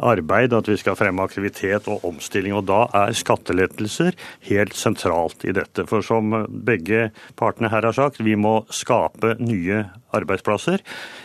arbeid, 0.00 0.54
at 0.56 0.68
vi 0.68 0.76
skal 0.80 0.96
fremme 0.98 1.24
aktivitet 1.24 1.88
og 1.90 2.04
omstilling. 2.08 2.54
Og 2.56 2.66
da 2.70 2.84
er 3.04 3.16
skattelettelser 3.16 4.16
helt 4.48 4.76
sentralt 4.78 5.44
i 5.48 5.54
dette. 5.56 5.86
For 5.90 6.04
som 6.04 6.32
begge 6.48 7.10
partene 7.38 7.70
her 7.72 7.88
har 7.88 7.96
sagt, 7.96 8.22
vi 8.22 8.36
må 8.38 8.62
skape 8.72 9.36
nye 9.42 9.84
arbeidsplasser. 10.12 10.82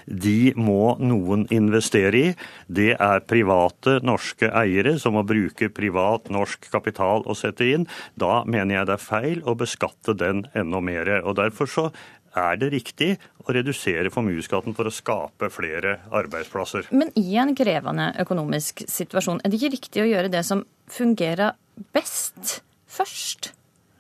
De 0.08 0.54
må 0.56 0.96
noen 1.04 1.46
investere 1.54 2.20
i. 2.20 2.34
Det 2.68 2.94
er 2.96 3.26
private 3.28 3.98
norske 4.08 4.50
eiere 4.52 4.98
som 5.02 5.18
må 5.18 5.26
bruke 5.28 5.72
privat 5.74 6.32
norsk 6.34 6.70
kapital 6.72 7.26
å 7.28 7.36
sette 7.38 7.68
inn. 7.68 7.88
Da 8.16 8.44
mener 8.48 8.80
jeg 8.80 8.90
det 8.90 8.98
er 8.98 9.08
feil 9.08 9.44
å 9.48 9.58
beskatte 9.60 10.16
den 10.18 10.46
enda 10.58 10.82
mer. 10.84 11.12
Og 11.24 11.38
derfor 11.40 11.72
så 11.72 11.90
er 12.38 12.62
det 12.62 12.72
riktig 12.74 13.10
å 13.44 13.56
redusere 13.56 14.12
formuesskatten 14.14 14.76
for 14.78 14.90
å 14.90 14.94
skape 14.94 15.50
flere 15.54 15.98
arbeidsplasser. 16.16 16.90
Men 16.96 17.12
i 17.20 17.38
en 17.42 17.56
krevende 17.58 18.12
økonomisk 18.24 18.86
situasjon, 18.88 19.44
er 19.44 19.52
det 19.52 19.62
ikke 19.62 19.76
riktig 19.78 20.04
å 20.04 20.10
gjøre 20.10 20.34
det 20.34 20.44
som 20.48 20.66
fungerer 20.92 21.58
best, 21.96 22.60
først? 22.88 23.54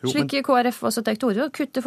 Jo, 0.03 0.11
Slik 0.11 0.35
men... 0.35 0.43
KrF 0.45 0.83
også 0.85 1.01
tar 1.01 1.17
til 1.17 1.31
orde 1.31 1.47
kutte, 1.57 1.81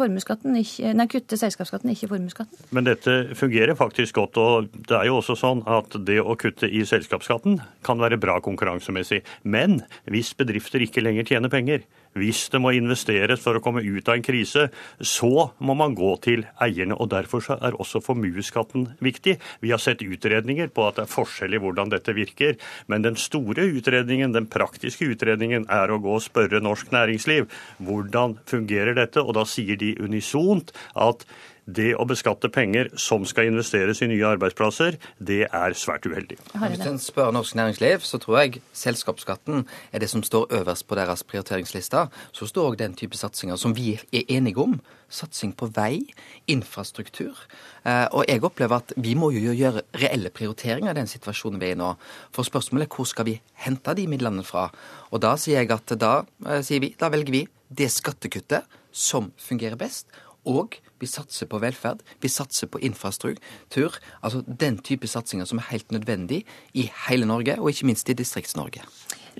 nei, 0.51 1.05
kutte 1.07 1.37
selskapsskatten, 1.39 1.93
ikke 1.93 2.09
formuesskatten. 2.11 2.65
Men 2.75 2.87
dette 2.89 3.37
fungerer 3.39 3.77
faktisk 3.79 4.19
godt. 4.19 4.39
og 4.41 4.67
Det 4.75 4.97
er 4.97 5.07
jo 5.07 5.21
også 5.21 5.37
sånn 5.39 5.63
at 5.63 5.95
det 6.07 6.19
å 6.19 6.35
kutte 6.39 6.67
i 6.67 6.83
selskapsskatten 6.87 7.61
kan 7.87 8.03
være 8.03 8.19
bra 8.19 8.41
konkurransemessig. 8.43 9.21
Men 9.47 9.79
hvis 10.11 10.33
bedrifter 10.35 10.83
ikke 10.83 11.03
lenger 11.05 11.29
tjener 11.31 11.53
penger, 11.53 11.87
hvis 12.17 12.47
det 12.51 12.59
må 12.61 12.73
investeres 12.75 13.41
for 13.43 13.57
å 13.57 13.61
komme 13.63 13.83
ut 13.85 14.09
av 14.09 14.17
en 14.17 14.25
krise, 14.25 14.67
så 14.99 15.47
må 15.63 15.75
man 15.77 15.95
gå 15.95 16.11
til 16.23 16.45
eierne. 16.61 16.97
og 16.97 17.11
Derfor 17.13 17.45
er 17.55 17.77
også 17.79 18.01
formuesskatten 18.03 18.89
viktig. 19.03 19.37
Vi 19.63 19.71
har 19.71 19.81
sett 19.81 20.03
utredninger 20.03 20.71
på 20.75 20.87
at 20.87 20.99
det 20.99 21.05
er 21.05 21.13
forskjell 21.13 21.55
i 21.55 21.61
hvordan 21.61 21.93
dette 21.93 22.15
virker. 22.17 22.57
Men 22.91 23.05
den 23.05 23.19
store 23.19 23.67
utredningen, 23.71 24.35
den 24.35 24.49
praktiske 24.51 25.07
utredningen, 25.13 25.67
er 25.71 25.91
å 25.91 26.01
gå 26.03 26.17
og 26.17 26.25
spørre 26.25 26.63
norsk 26.63 26.91
næringsliv 26.91 27.47
hvordan 27.79 28.37
fungerer 28.49 28.97
dette. 28.97 29.23
Og 29.23 29.35
da 29.37 29.47
sier 29.47 29.79
de 29.79 29.95
unisont 30.03 30.73
at 30.99 31.25
det 31.65 31.91
å 31.95 32.05
beskatte 32.09 32.49
penger 32.53 32.89
som 32.99 33.25
skal 33.27 33.51
investeres 33.51 34.01
i 34.01 34.09
nye 34.09 34.25
arbeidsplasser, 34.33 34.97
det 35.19 35.43
er 35.45 35.75
svært 35.77 36.07
uheldig. 36.09 36.39
Hvis 36.57 36.87
en 36.87 36.99
spør 37.01 37.33
norsk 37.35 37.57
næringsliv, 37.57 38.05
så 38.05 38.19
tror 38.21 38.39
jeg 38.41 38.63
selskapsskatten 38.73 39.65
er 39.91 40.01
det 40.01 40.09
som 40.09 40.23
står 40.25 40.49
øverst 40.61 40.87
på 40.89 40.97
deres 40.97 41.23
prioriteringsliste. 41.27 42.07
Så 42.33 42.49
står 42.49 42.71
òg 42.71 42.79
den 42.81 42.97
type 42.97 43.17
satsinger 43.17 43.59
som 43.61 43.75
vi 43.77 43.93
er 44.11 44.25
enige 44.27 44.63
om. 44.63 44.79
Satsing 45.11 45.51
på 45.59 45.67
vei, 45.75 46.07
infrastruktur. 46.47 47.35
Eh, 47.83 48.07
og 48.15 48.25
jeg 48.29 48.43
opplever 48.47 48.79
at 48.79 48.93
vi 48.95 49.13
må 49.19 49.31
jo 49.35 49.51
gjøre 49.51 49.83
reelle 49.99 50.31
prioriteringer 50.31 50.93
i 50.93 50.99
den 51.01 51.09
situasjonen 51.11 51.59
vi 51.59 51.71
er 51.71 51.75
i 51.75 51.79
nå. 51.81 51.93
For 52.31 52.47
spørsmålet 52.47 52.87
er 52.87 52.95
hvor 52.95 53.09
skal 53.09 53.27
vi 53.27 53.37
hente 53.65 53.95
de 53.97 54.07
midlene 54.07 54.45
fra? 54.47 54.69
Og 55.11 55.21
da 55.21 55.35
sier 55.35 55.61
jeg 55.61 55.75
at 55.75 55.97
da, 55.99 56.21
eh, 56.47 56.63
sier 56.63 56.79
vi, 56.79 56.95
da 56.97 57.11
velger 57.11 57.41
vi 57.41 57.45
det 57.69 57.91
skattekuttet 57.91 58.79
som 58.91 59.31
fungerer 59.39 59.79
best 59.79 60.07
og 60.49 60.77
vi 61.01 61.09
satser 61.09 61.49
på 61.49 61.59
velferd, 61.61 62.01
vi 62.21 62.29
satser 62.29 62.69
på 62.71 62.81
infrastruktur. 62.85 63.97
Altså 64.21 64.43
den 64.45 64.79
type 64.85 65.09
satsinger 65.09 65.49
som 65.49 65.61
er 65.61 65.69
helt 65.71 65.91
nødvendig 65.93 66.43
i 66.73 66.87
hele 67.07 67.27
Norge, 67.29 67.57
og 67.59 67.71
ikke 67.71 67.89
minst 67.89 68.09
i 68.09 68.17
Distrikts-Norge. 68.17 68.85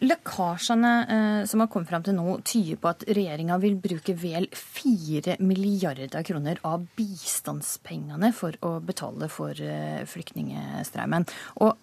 Lekkasjene 0.02 0.92
eh, 1.04 1.42
som 1.50 1.62
har 1.62 1.70
kommet 1.72 1.92
fram 1.92 2.04
til 2.06 2.16
nå, 2.16 2.38
tyder 2.48 2.80
på 2.80 2.92
at 2.94 3.04
regjeringa 3.12 3.58
vil 3.62 3.76
bruke 3.82 4.16
vel 4.18 4.48
4 4.56 5.36
milliarder 5.44 6.24
kroner 6.26 6.62
av 6.68 6.86
bistandspengene 6.98 8.32
for 8.36 8.56
å 8.66 8.78
betale 8.86 9.28
for 9.32 9.58
eh, 9.58 10.02
flyktningstrømmen. 10.08 11.28
Og 11.66 11.76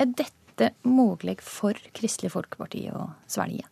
er 0.00 0.10
dette 0.10 0.72
mulig 0.82 1.38
for 1.44 1.78
Kristelig 1.96 2.34
Folkeparti 2.34 2.88
å 2.92 3.12
svelge? 3.30 3.68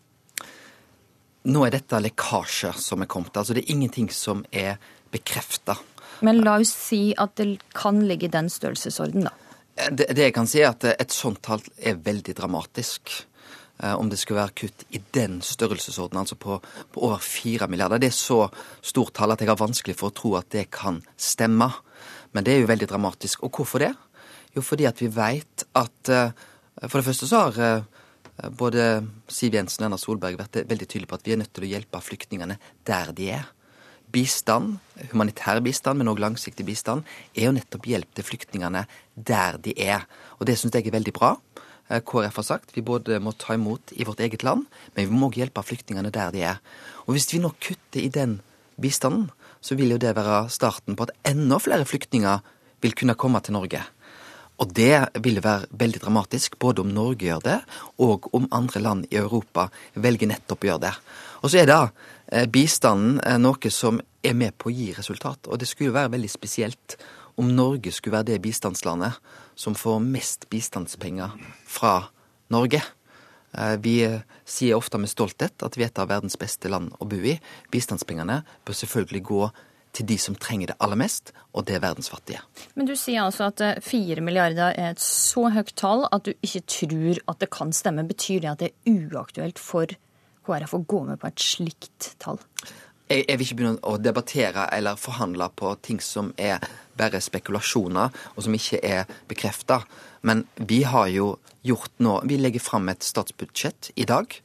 Nå 1.48 1.64
er 1.64 1.72
dette 1.72 2.00
lekkasjer 2.04 2.76
som 2.76 3.02
er 3.02 3.08
kommet. 3.08 3.36
Altså 3.36 3.56
det 3.56 3.64
er 3.64 3.72
ingenting 3.72 4.10
som 4.12 4.42
er 4.52 4.76
bekrefta. 5.12 5.78
Men 6.26 6.42
la 6.44 6.58
oss 6.60 6.74
si 6.74 7.14
at 7.16 7.38
det 7.40 7.62
kan 7.76 8.02
ligge 8.04 8.28
i 8.28 8.32
den 8.32 8.50
størrelsesorden, 8.52 9.28
da. 9.28 9.32
Det, 9.78 10.08
det 10.10 10.26
jeg 10.26 10.34
kan 10.34 10.48
si, 10.50 10.60
er 10.60 10.72
at 10.72 10.84
et 10.90 11.14
sånt 11.14 11.40
tall 11.46 11.62
er 11.78 12.00
veldig 12.02 12.34
dramatisk. 12.36 13.14
Eh, 13.78 13.94
om 13.94 14.10
det 14.10 14.18
skulle 14.18 14.42
være 14.42 14.56
kutt 14.64 14.84
i 14.92 15.00
den 15.14 15.38
størrelsesorden, 15.46 16.18
altså 16.18 16.36
på, 16.36 16.58
på 16.92 17.04
over 17.06 17.22
fire 17.22 17.70
milliarder. 17.70 18.02
Det 18.02 18.10
er 18.10 18.18
så 18.18 18.42
stort 18.82 19.14
tall 19.16 19.32
at 19.32 19.44
jeg 19.44 19.52
har 19.52 19.60
vanskelig 19.60 19.96
for 19.96 20.10
å 20.10 20.16
tro 20.18 20.34
at 20.40 20.50
det 20.52 20.66
kan 20.74 20.98
stemme. 21.16 21.70
Men 22.34 22.44
det 22.44 22.56
er 22.56 22.64
jo 22.64 22.72
veldig 22.74 22.90
dramatisk. 22.90 23.46
Og 23.46 23.54
hvorfor 23.54 23.86
det? 23.86 23.94
Jo, 24.56 24.64
fordi 24.66 24.88
at 24.90 25.00
vi 25.00 25.08
veit 25.14 25.64
at 25.78 26.12
eh, 26.12 26.34
For 26.78 27.00
det 27.00 27.08
første 27.08 27.26
så 27.26 27.38
har 27.48 27.56
eh, 27.58 27.80
Eh, 27.80 27.97
både 28.58 29.04
Siv 29.32 29.56
Jensen 29.56 29.84
og 29.84 29.88
Erna 29.88 29.98
Solberg 30.00 30.38
vært 30.38 30.60
veldig 30.68 30.86
tydelige 30.86 31.10
på 31.10 31.18
at 31.18 31.26
vi 31.26 31.34
er 31.34 31.40
nødt 31.40 31.52
til 31.56 31.66
å 31.66 31.70
hjelpe 31.72 32.02
flyktningene 32.02 32.58
der 32.86 33.12
de 33.16 33.30
er. 33.38 33.48
Bistand, 34.08 34.78
humanitær 35.10 35.60
bistand, 35.60 36.00
men 36.00 36.08
òg 36.08 36.22
langsiktig 36.22 36.64
bistand, 36.64 37.04
er 37.36 37.48
jo 37.48 37.56
nettopp 37.56 37.88
hjelp 37.90 38.14
til 38.16 38.24
flyktningene 38.24 38.86
der 39.14 39.58
de 39.60 39.74
er. 39.76 40.06
Og 40.38 40.48
det 40.48 40.56
syns 40.60 40.78
jeg 40.78 40.86
er 40.88 40.96
veldig 40.96 41.14
bra. 41.16 41.34
KrF 41.88 42.40
har 42.40 42.46
sagt. 42.46 42.74
Vi 42.76 42.84
både 42.84 43.18
må 43.20 43.32
ta 43.36 43.56
imot 43.56 43.92
i 43.96 44.04
vårt 44.04 44.20
eget 44.24 44.44
land, 44.44 44.66
men 44.94 45.08
vi 45.08 45.12
må 45.12 45.28
også 45.28 45.42
hjelpe 45.42 45.64
flyktningene 45.64 46.12
der 46.12 46.32
de 46.32 46.44
er. 46.44 46.62
Og 47.06 47.16
Hvis 47.16 47.32
vi 47.32 47.40
nå 47.42 47.52
kutter 47.56 48.00
i 48.00 48.12
den 48.12 48.40
bistanden, 48.80 49.30
så 49.60 49.74
vil 49.74 49.90
jo 49.90 49.98
det 50.00 50.14
være 50.16 50.48
starten 50.52 50.96
på 50.96 51.08
at 51.08 51.14
enda 51.26 51.58
flere 51.58 51.88
flyktninger 51.88 52.44
vil 52.80 52.94
kunne 52.94 53.16
komme 53.18 53.40
til 53.40 53.56
Norge. 53.56 53.82
Og 54.58 54.72
det 54.74 55.22
vil 55.22 55.38
være 55.42 55.68
veldig 55.78 56.00
dramatisk, 56.02 56.58
både 56.58 56.82
om 56.82 56.90
Norge 56.90 57.28
gjør 57.28 57.42
det, 57.44 57.58
og 58.02 58.26
om 58.34 58.48
andre 58.54 58.82
land 58.82 59.06
i 59.10 59.20
Europa 59.20 59.68
velger 59.94 60.32
nettopp 60.32 60.64
å 60.64 60.70
gjøre 60.72 60.84
det. 60.88 60.94
Og 61.42 61.52
så 61.52 61.60
er 61.62 61.70
da 61.70 61.80
eh, 61.86 62.48
bistanden 62.50 63.20
eh, 63.22 63.38
noe 63.38 63.70
som 63.70 64.00
er 64.26 64.34
med 64.34 64.56
på 64.58 64.70
å 64.70 64.74
gi 64.74 64.90
resultat. 64.96 65.46
Og 65.46 65.60
det 65.60 65.70
skulle 65.70 65.92
jo 65.92 65.98
være 65.98 66.16
veldig 66.16 66.32
spesielt 66.32 66.98
om 67.38 67.52
Norge 67.54 67.94
skulle 67.94 68.18
være 68.18 68.32
det 68.32 68.42
bistandslandet 68.42 69.20
som 69.58 69.78
får 69.78 70.02
mest 70.02 70.48
bistandspenger 70.50 71.38
fra 71.70 72.00
Norge. 72.50 72.82
Eh, 73.54 73.76
vi 73.78 74.00
sier 74.42 74.74
ofte 74.74 74.98
med 74.98 75.14
stolthet 75.14 75.62
at 75.62 75.78
vi 75.78 75.86
er 75.86 75.92
et 75.92 76.02
av 76.02 76.10
verdens 76.10 76.38
beste 76.40 76.66
land 76.66 76.90
å 76.98 77.06
bo 77.06 77.22
i. 77.22 77.38
Bistandspengene 77.70 78.42
bør 78.66 78.82
selvfølgelig 78.82 79.26
gå 79.30 79.42
til 79.54 79.64
de 79.98 80.18
som 80.20 80.36
trenger 80.38 80.72
det 80.72 80.78
aller 80.84 80.98
mest, 81.00 81.32
og 81.56 81.66
det 81.68 81.78
er 81.78 81.84
verdens 81.84 82.10
fattige. 82.12 82.42
Men 82.78 82.88
du 82.88 82.94
sier 82.96 83.24
altså 83.24 83.48
at 83.50 83.62
eh, 83.64 83.80
fire 83.84 84.22
milliarder 84.24 84.74
er 84.74 84.92
et 84.92 85.02
så 85.02 85.48
høyt 85.54 85.74
tall 85.78 86.06
at 86.10 86.28
du 86.28 86.34
ikke 86.34 86.64
tror 86.70 87.22
at 87.32 87.40
det 87.42 87.50
kan 87.54 87.72
stemme. 87.74 88.06
Betyr 88.08 88.44
det 88.44 88.52
at 88.52 88.62
det 88.62 88.72
er 88.72 89.08
uaktuelt 89.08 89.58
for 89.62 89.96
KrF 90.48 90.76
å 90.76 90.84
gå 90.88 91.02
med 91.08 91.20
på 91.20 91.30
et 91.30 91.42
slikt 91.44 92.12
tall? 92.22 92.40
Jeg, 93.08 93.24
jeg, 93.24 93.38
vil 93.38 93.46
ikke 93.46 93.58
begynne 93.58 93.88
å 93.88 93.96
debattere 94.00 94.68
eller 94.76 95.00
forhandle 95.00 95.48
på 95.56 95.72
ting 95.84 96.00
som 96.04 96.32
er 96.36 96.60
bare 96.98 97.20
spekulasjoner, 97.24 98.12
og 98.34 98.44
som 98.44 98.56
ikke 98.56 98.80
er 98.84 99.08
bekrefta. 99.30 99.80
Men 100.26 100.44
vi 100.56 100.82
har 100.84 101.08
jo 101.12 101.36
gjort 101.66 101.92
nå 102.02 102.20
Vi 102.30 102.36
legger 102.38 102.62
fram 102.62 102.88
et 102.88 103.02
statsbudsjett 103.02 103.90
i 103.98 104.06
dag 104.08 104.36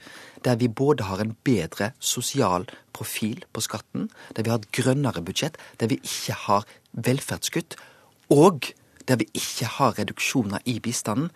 der 0.46 0.56
vi 0.60 0.68
både 0.68 1.08
har 1.08 1.22
en 1.22 1.36
bedre 1.44 1.92
sosial 2.00 2.68
profil 2.94 3.46
på 3.54 3.62
skatten, 3.62 4.10
der 4.36 4.44
vi 4.44 4.50
har 4.50 4.62
et 4.62 4.72
grønnere 4.72 5.24
budsjett, 5.26 5.58
der 5.80 5.88
vi 5.88 6.00
ikke 6.04 6.38
har 6.48 6.68
velferdskutt, 6.94 7.76
og 8.30 8.74
der 9.08 9.16
vi 9.16 9.28
ikke 9.34 9.66
har 9.66 10.00
reduksjoner 10.00 10.60
i 10.66 10.80
bistanden. 10.80 11.32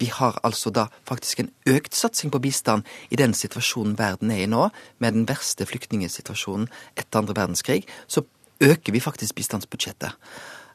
Vi 0.00 0.06
har 0.06 0.40
altså 0.44 0.70
da 0.70 0.86
faktisk 1.04 1.40
en 1.40 1.50
økt 1.68 1.94
satsing 1.94 2.32
på 2.32 2.40
bistand 2.40 2.82
i 3.10 3.16
den 3.20 3.34
situasjonen 3.34 3.98
verden 3.98 4.30
er 4.30 4.44
i 4.44 4.48
nå, 4.48 4.70
med 4.98 5.12
den 5.12 5.28
verste 5.28 5.66
flyktningsituasjonen 5.68 6.70
etter 6.96 7.20
andre 7.20 7.36
verdenskrig. 7.36 7.84
Så 8.08 8.24
øker 8.60 8.92
vi 8.92 9.00
faktisk 9.00 9.34
bistandsbudsjettet. 9.34 10.16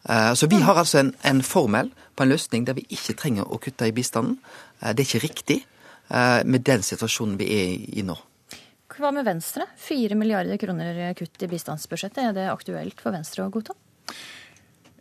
Eh, 0.09 0.33
så 0.33 0.47
vi 0.47 0.55
har 0.61 0.77
altså 0.77 0.99
en, 0.99 1.15
en 1.25 1.41
formel 1.43 1.91
på 2.15 2.23
en 2.23 2.29
løsning 2.29 2.67
der 2.67 2.77
vi 2.77 2.85
ikke 2.89 3.17
trenger 3.17 3.49
å 3.49 3.57
kutte 3.57 3.89
i 3.89 3.95
bistanden. 3.95 4.37
Eh, 4.81 4.93
det 4.93 5.05
er 5.05 5.09
ikke 5.09 5.27
riktig. 5.27 5.59
Eh, 6.07 6.41
med 6.45 6.65
den 6.65 6.83
situasjonen 6.85 7.37
vi 7.39 7.49
er 7.55 7.99
i 7.99 8.05
nå. 8.05 8.17
Hva 8.95 9.11
med 9.11 9.25
Venstre? 9.27 9.65
Fire 9.81 10.15
milliarder 10.15 10.59
kroner 10.61 11.13
kutt 11.17 11.41
i 11.43 11.49
bistandsbudsjettet. 11.51 12.21
Er 12.29 12.35
det 12.35 12.49
aktuelt 12.51 13.01
for 13.01 13.15
Venstre 13.15 13.43
å 13.43 13.51
godta? 13.51 13.75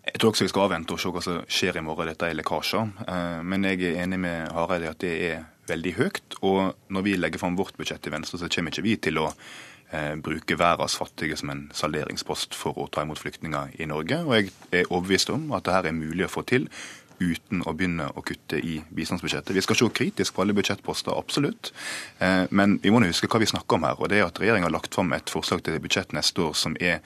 Jeg 0.04 0.20
tror 0.20 0.32
også 0.32 0.44
vi 0.44 0.52
skal 0.52 0.66
avvente 0.66 0.92
og 0.92 1.00
se 1.00 1.10
hva 1.12 1.22
som 1.24 1.44
skjer 1.48 1.78
i 1.80 1.84
morgen. 1.84 2.10
Dette 2.10 2.28
er 2.28 2.36
lekkasjer. 2.36 2.90
Eh, 3.06 3.42
men 3.46 3.68
jeg 3.68 3.84
er 3.90 4.00
enig 4.04 4.20
med 4.24 4.50
Hareide 4.56 4.88
i 4.88 4.90
at 4.92 5.04
det 5.04 5.14
er 5.28 5.44
veldig 5.68 5.94
høyt. 6.00 6.40
Og 6.42 6.74
når 6.92 7.06
vi 7.06 7.14
legger 7.20 7.40
fram 7.40 7.56
vårt 7.56 7.78
budsjett 7.78 8.08
i 8.08 8.12
Venstre, 8.12 8.40
så 8.40 8.50
kommer 8.52 8.74
ikke 8.74 8.84
vi 8.84 8.96
til 9.06 9.20
å 9.22 9.30
eh, 9.30 10.12
bruke 10.20 10.58
verdens 10.60 10.98
fattige 11.00 11.38
som 11.40 11.54
en 11.54 11.64
salderingspost 11.76 12.56
for 12.58 12.76
å 12.80 12.88
ta 12.92 13.06
imot 13.06 13.22
flyktninger 13.22 13.78
i 13.80 13.88
Norge. 13.88 14.20
Og 14.26 14.36
jeg 14.36 14.52
er 14.72 14.90
overbevist 14.90 15.32
om 15.32 15.48
at 15.56 15.68
dette 15.68 15.92
er 15.92 15.96
mulig 15.96 16.28
å 16.28 16.34
få 16.34 16.44
til 16.48 16.68
uten 17.20 17.62
å 17.64 17.74
begynne 17.76 18.08
å 18.14 18.22
kutte 18.26 18.58
i 18.58 18.78
bistandsbudsjettet. 18.94 19.54
Vi 19.54 19.62
skal 19.64 19.78
se 19.78 19.90
kritisk 19.94 20.34
på 20.34 20.44
alle 20.44 20.56
budsjettposter, 20.56 21.14
absolutt. 21.14 21.72
Eh, 22.18 22.44
men 22.50 22.78
vi 22.82 22.90
må 22.90 23.02
huske 23.04 23.30
hva 23.30 23.42
vi 23.42 23.50
snakker 23.50 23.78
om 23.78 23.86
her. 23.88 24.00
og 24.00 24.08
det 24.08 24.18
er 24.18 24.26
at 24.26 24.40
Regjeringa 24.40 24.66
har 24.66 24.76
lagt 24.76 24.94
fram 24.94 25.12
et 25.12 25.30
forslag 25.30 25.62
til 25.62 25.78
budsjett 25.80 26.12
neste 26.12 26.42
år 26.42 26.54
som 26.54 26.76
er 26.80 27.00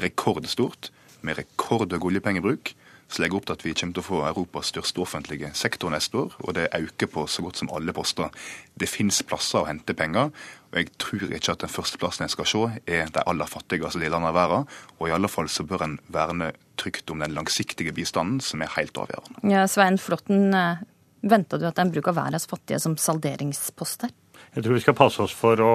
rekordstort, 0.00 0.90
med 1.22 1.36
rekordhøy 1.36 2.00
oljepengebruk 2.00 2.74
så 3.10 3.22
legger 3.24 3.40
opp 3.40 3.48
til 3.48 3.56
at 3.56 3.64
vi 3.66 3.74
kommer 3.74 3.96
til 3.96 4.04
å 4.04 4.06
få 4.06 4.20
Europas 4.28 4.70
største 4.70 5.02
offentlige 5.02 5.50
sektor 5.58 5.90
neste 5.90 6.18
år, 6.20 6.36
og 6.44 6.54
det 6.54 6.68
øker 6.76 7.10
på 7.10 7.26
så 7.26 7.42
godt 7.42 7.58
som 7.60 7.70
alle 7.74 7.94
poster. 7.96 8.30
Det 8.78 8.88
finnes 8.88 9.18
plasser 9.26 9.64
å 9.64 9.66
hente 9.66 9.96
penger, 9.98 10.30
og 10.70 10.78
jeg 10.78 10.92
tror 11.02 11.26
ikke 11.26 11.56
at 11.56 11.64
den 11.64 11.72
første 11.72 11.98
plassen 11.98 12.26
jeg 12.26 12.34
skal 12.36 12.48
se, 12.52 12.62
er 12.86 13.10
de 13.10 13.26
aller 13.26 13.50
fattigste 13.50 13.98
delene 13.98 14.30
av 14.30 14.38
verden. 14.38 14.70
Og 15.00 15.08
i 15.08 15.14
alle 15.16 15.30
fall 15.32 15.50
så 15.50 15.66
bør 15.66 15.86
en 15.88 15.98
verne 16.14 16.52
trygt 16.78 17.10
om 17.10 17.24
den 17.24 17.34
langsiktige 17.34 17.92
bistanden, 17.96 18.38
som 18.44 18.62
er 18.62 18.70
helt 18.76 18.96
avgjørende. 19.02 19.42
Ja, 19.50 19.66
Svein 19.68 19.98
Flåtten, 19.98 20.54
venta 20.54 20.86
venter 21.34 21.60
du 21.60 21.66
at 21.68 21.82
en 21.82 21.90
bruk 21.92 22.08
av 22.12 22.20
verdens 22.22 22.46
fattige 22.48 22.78
som 22.80 22.94
salderingsposter? 22.96 24.14
Jeg 24.54 24.64
tror 24.64 24.78
vi 24.78 24.82
skal 24.86 24.96
passe 24.98 25.26
oss 25.26 25.34
for 25.36 25.60
å 25.60 25.74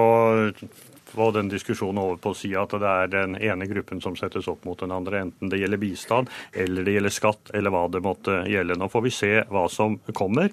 få 1.16 1.30
den 1.34 1.50
diskusjonen 1.52 2.02
over 2.02 2.20
på 2.20 2.34
å 2.34 2.38
si 2.38 2.52
at 2.58 2.74
det 2.76 2.92
er 2.92 3.12
den 3.12 3.36
ene 3.40 3.68
gruppen 3.70 4.02
som 4.04 4.16
settes 4.18 4.48
opp 4.52 4.66
mot 4.68 4.80
den 4.80 4.94
andre, 4.94 5.24
enten 5.26 5.52
det 5.52 5.60
gjelder 5.62 5.82
bistand 5.82 6.32
eller 6.52 6.86
det 6.86 6.96
gjelder 6.96 7.14
skatt 7.14 7.54
eller 7.56 7.74
hva 7.74 7.86
det 7.92 8.02
måtte 8.04 8.42
gjelde. 8.50 8.78
Nå 8.78 8.90
får 8.92 9.06
vi 9.06 9.14
se 9.14 9.32
hva 9.52 9.66
som 9.72 9.98
kommer. 10.16 10.52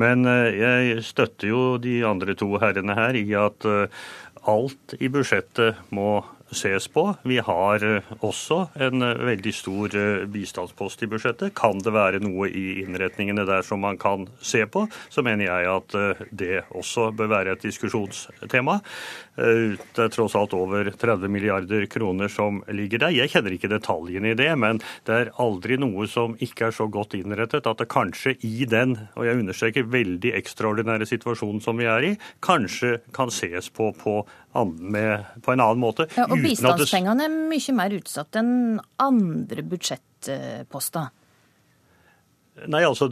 Men 0.00 0.28
eh, 0.28 0.60
jeg 0.60 1.02
støtter 1.06 1.50
jo 1.50 1.64
de 1.82 2.00
andre 2.06 2.36
to 2.38 2.54
herrene 2.62 2.96
her 2.98 3.18
i 3.18 3.26
at 3.38 3.66
eh, 3.68 4.06
alt 4.50 4.96
i 5.00 5.08
budsjettet 5.12 5.90
må 5.94 6.22
ses 6.54 6.86
på. 6.92 7.06
Vi 7.26 7.40
har 7.42 7.84
eh, 7.86 8.10
også 8.22 8.60
en 8.86 9.06
veldig 9.26 9.54
stor 9.56 9.96
bistandspost 10.30 11.02
i 11.02 11.10
budsjettet. 11.10 11.54
Kan 11.58 11.80
det 11.84 11.94
være 11.94 12.22
noe 12.22 12.50
i 12.50 12.80
innretningene 12.84 13.46
der 13.48 13.64
som 13.66 13.82
man 13.84 13.98
kan 14.00 14.28
se 14.44 14.64
på, 14.66 14.86
så 15.10 15.24
mener 15.26 15.48
jeg 15.48 15.70
at 15.72 15.98
det 16.30 16.64
også 16.70 17.10
bør 17.16 17.32
være 17.38 17.56
et 17.56 17.66
diskusjonstema. 17.66 18.78
Det 19.34 19.98
er 19.98 20.12
tross 20.14 20.36
alt 20.38 20.54
over 20.54 20.86
30 20.90 21.30
milliarder 21.32 21.86
kroner 21.90 22.30
som 22.30 22.60
ligger 22.70 23.02
der. 23.02 23.14
Jeg 23.16 23.32
kjenner 23.32 23.56
ikke 23.56 23.70
detaljene 23.72 24.30
i 24.30 24.38
det, 24.38 24.50
men 24.60 24.78
det 25.08 25.16
er 25.16 25.32
aldri 25.42 25.78
noe 25.80 26.06
som 26.10 26.36
ikke 26.44 26.68
er 26.68 26.76
så 26.76 26.86
godt 26.92 27.16
innrettet 27.18 27.66
at 27.66 27.82
det 27.82 27.88
kanskje 27.90 28.36
i 28.46 28.68
den, 28.70 28.96
og 29.18 29.26
jeg 29.26 29.40
understreker 29.42 29.90
veldig 29.90 30.34
ekstraordinære 30.38 31.08
situasjonen 31.10 31.62
som 31.64 31.80
vi 31.80 31.90
er 31.90 32.08
i, 32.12 32.14
kanskje 32.44 32.98
kan 33.16 33.32
ses 33.34 33.70
på 33.74 33.90
på, 33.98 34.20
med, 34.78 35.26
på 35.42 35.52
en 35.54 35.62
annen 35.62 35.82
måte. 35.82 36.06
Ja, 36.16 36.28
og 36.28 36.40
bistandspengene 36.42 37.26
er 37.26 37.34
mye 37.50 37.76
mer 37.76 37.98
utsatt 37.98 38.38
enn 38.40 38.80
andre 39.02 39.66
budsjettposter. 39.66 41.10
Nei, 42.54 42.84
altså 42.86 43.08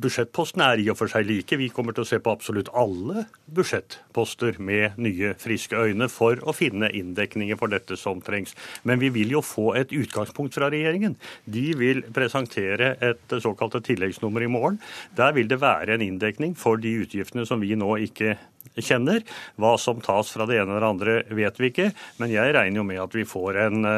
budsjettpostene 0.00 0.64
er 0.72 0.80
i 0.80 0.86
og 0.88 0.96
for 0.96 1.12
seg 1.12 1.26
like. 1.28 1.58
Vi 1.60 1.68
kommer 1.74 1.92
til 1.92 2.06
å 2.06 2.08
se 2.08 2.18
på 2.24 2.32
absolutt 2.32 2.70
alle 2.72 3.26
budsjettposter 3.52 4.56
med 4.64 4.96
nye, 4.96 5.34
friske 5.38 5.76
øyne 5.76 6.08
for 6.08 6.40
å 6.40 6.54
finne 6.56 6.88
inndekninger 6.96 7.60
for 7.60 7.68
dette 7.68 7.98
som 8.00 8.22
trengs. 8.24 8.56
Men 8.88 9.02
vi 9.02 9.12
vil 9.12 9.36
jo 9.36 9.44
få 9.44 9.74
et 9.76 9.92
utgangspunkt 9.92 10.56
fra 10.56 10.70
regjeringen. 10.72 11.18
De 11.44 11.66
vil 11.76 12.00
presentere 12.16 12.94
et 13.04 13.36
såkalt 13.44 13.76
tilleggsnummer 13.84 14.48
i 14.48 14.50
morgen. 14.56 14.80
Der 15.20 15.36
vil 15.36 15.52
det 15.52 15.60
være 15.60 15.98
en 15.98 16.08
inndekning 16.08 16.56
for 16.56 16.80
de 16.80 16.96
utgiftene 17.04 17.44
som 17.48 17.60
vi 17.60 17.76
nå 17.76 17.92
ikke 18.08 18.38
kjenner. 18.80 19.20
Hva 19.60 19.76
som 19.76 20.00
tas 20.00 20.32
fra 20.32 20.48
det 20.48 20.62
ene 20.62 20.72
eller 20.78 20.90
andre, 20.94 21.20
vet 21.28 21.60
vi 21.60 21.74
ikke. 21.74 21.92
Men 22.22 22.32
jeg 22.32 22.56
regner 22.56 22.80
jo 22.80 22.88
med 22.88 23.04
at 23.04 23.20
vi 23.20 23.28
får 23.28 23.64
en 23.68 23.88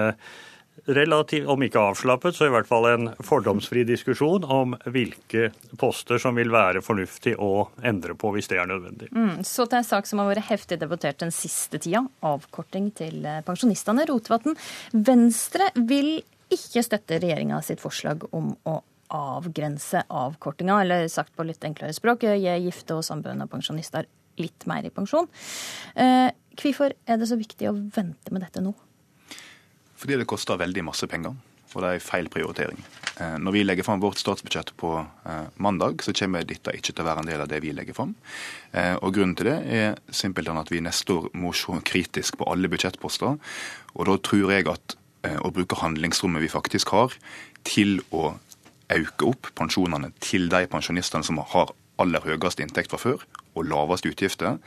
relativt, 0.86 1.48
om 1.50 1.62
ikke 1.64 1.82
avslappet, 1.90 2.36
så 2.36 2.48
i 2.48 2.52
hvert 2.54 2.68
fall 2.68 2.88
en 2.90 3.10
fordomsfri 3.24 3.84
diskusjon 3.88 4.44
om 4.44 4.76
hvilke 4.90 5.50
poster 5.80 6.20
som 6.22 6.38
vil 6.38 6.52
være 6.52 6.82
fornuftig 6.84 7.36
å 7.40 7.68
endre 7.86 8.16
på 8.18 8.32
hvis 8.34 8.50
det 8.50 8.60
er 8.60 8.70
nødvendig. 8.70 9.10
Mm, 9.14 9.40
så 9.46 9.66
til 9.66 9.80
en 9.80 9.88
sak 9.90 10.08
som 10.10 10.22
har 10.22 10.30
vært 10.32 10.50
heftig 10.50 10.80
debattert 10.80 11.20
den 11.22 11.34
siste 11.34 11.80
tida, 11.82 12.04
avkorting 12.26 12.90
til 12.96 13.24
eh, 13.24 13.42
pensjonistene. 13.46 14.06
Rotevatn, 14.10 14.56
Venstre 14.92 15.70
vil 15.76 16.18
ikke 16.50 16.82
støtte 16.82 17.20
regjeringa 17.22 17.60
sitt 17.62 17.82
forslag 17.82 18.24
om 18.36 18.52
å 18.66 18.80
avgrense 19.10 20.04
avkortinga, 20.06 20.80
eller 20.84 21.08
sagt 21.10 21.34
på 21.36 21.46
litt 21.46 21.64
enklere 21.66 21.94
språk, 21.94 22.26
gi 22.30 22.56
gifte 22.66 22.98
og 22.98 23.06
samboende 23.06 23.48
pensjonister 23.50 24.06
litt 24.40 24.66
mer 24.70 24.86
i 24.86 24.92
pensjon. 24.94 25.26
Eh, 25.94 26.30
hvorfor 26.60 26.94
er 27.06 27.18
det 27.20 27.28
så 27.30 27.38
viktig 27.38 27.70
å 27.70 27.74
vente 27.74 28.32
med 28.32 28.44
dette 28.46 28.62
nå? 28.64 28.74
Fordi 30.00 30.16
det 30.16 30.28
koster 30.28 30.60
veldig 30.60 30.86
masse 30.86 31.06
penger, 31.10 31.34
og 31.74 31.82
det 31.84 31.90
er 31.92 32.02
feil 32.02 32.28
prioritering. 32.32 32.78
Eh, 33.20 33.36
når 33.42 33.52
vi 33.52 33.64
legger 33.66 33.84
fram 33.84 34.00
vårt 34.00 34.20
statsbudsjett 34.20 34.72
på 34.80 34.94
eh, 34.96 35.50
mandag, 35.60 36.00
så 36.04 36.14
kommer 36.16 36.46
dette 36.48 36.72
ikke 36.76 36.94
til 36.94 37.04
å 37.04 37.08
være 37.10 37.24
en 37.24 37.28
del 37.28 37.42
av 37.44 37.50
det 37.50 37.60
vi 37.60 37.74
legger 37.76 37.96
fram. 37.96 38.14
Eh, 38.72 38.94
og 38.96 39.12
Grunnen 39.16 39.36
til 39.36 39.50
det 39.50 39.58
er 39.76 39.98
simpelthen 40.08 40.60
at 40.60 40.72
vi 40.72 40.80
neste 40.84 41.18
år 41.18 41.28
må 41.36 41.52
se 41.56 41.76
kritisk 41.84 42.40
på 42.40 42.48
alle 42.48 42.70
budsjettposter. 42.72 43.36
Og 43.92 44.08
da 44.08 44.16
tror 44.24 44.54
jeg 44.54 44.70
at 44.72 44.96
å 45.44 45.50
bruke 45.52 45.76
handlingsrommet 45.76 46.40
vi 46.40 46.48
faktisk 46.48 46.94
har, 46.96 47.12
til 47.68 47.98
å 48.08 48.30
øke 48.88 49.26
opp 49.28 49.50
pensjonene 49.58 50.14
til 50.24 50.48
de 50.48 50.62
pensjonistene 50.72 51.26
som 51.26 51.42
har 51.52 51.74
aller 52.00 52.24
høyest 52.24 52.62
inntekt 52.64 52.88
fra 52.94 53.02
før 53.02 53.26
og 53.54 53.66
laveste 53.66 54.10
utgifter, 54.12 54.58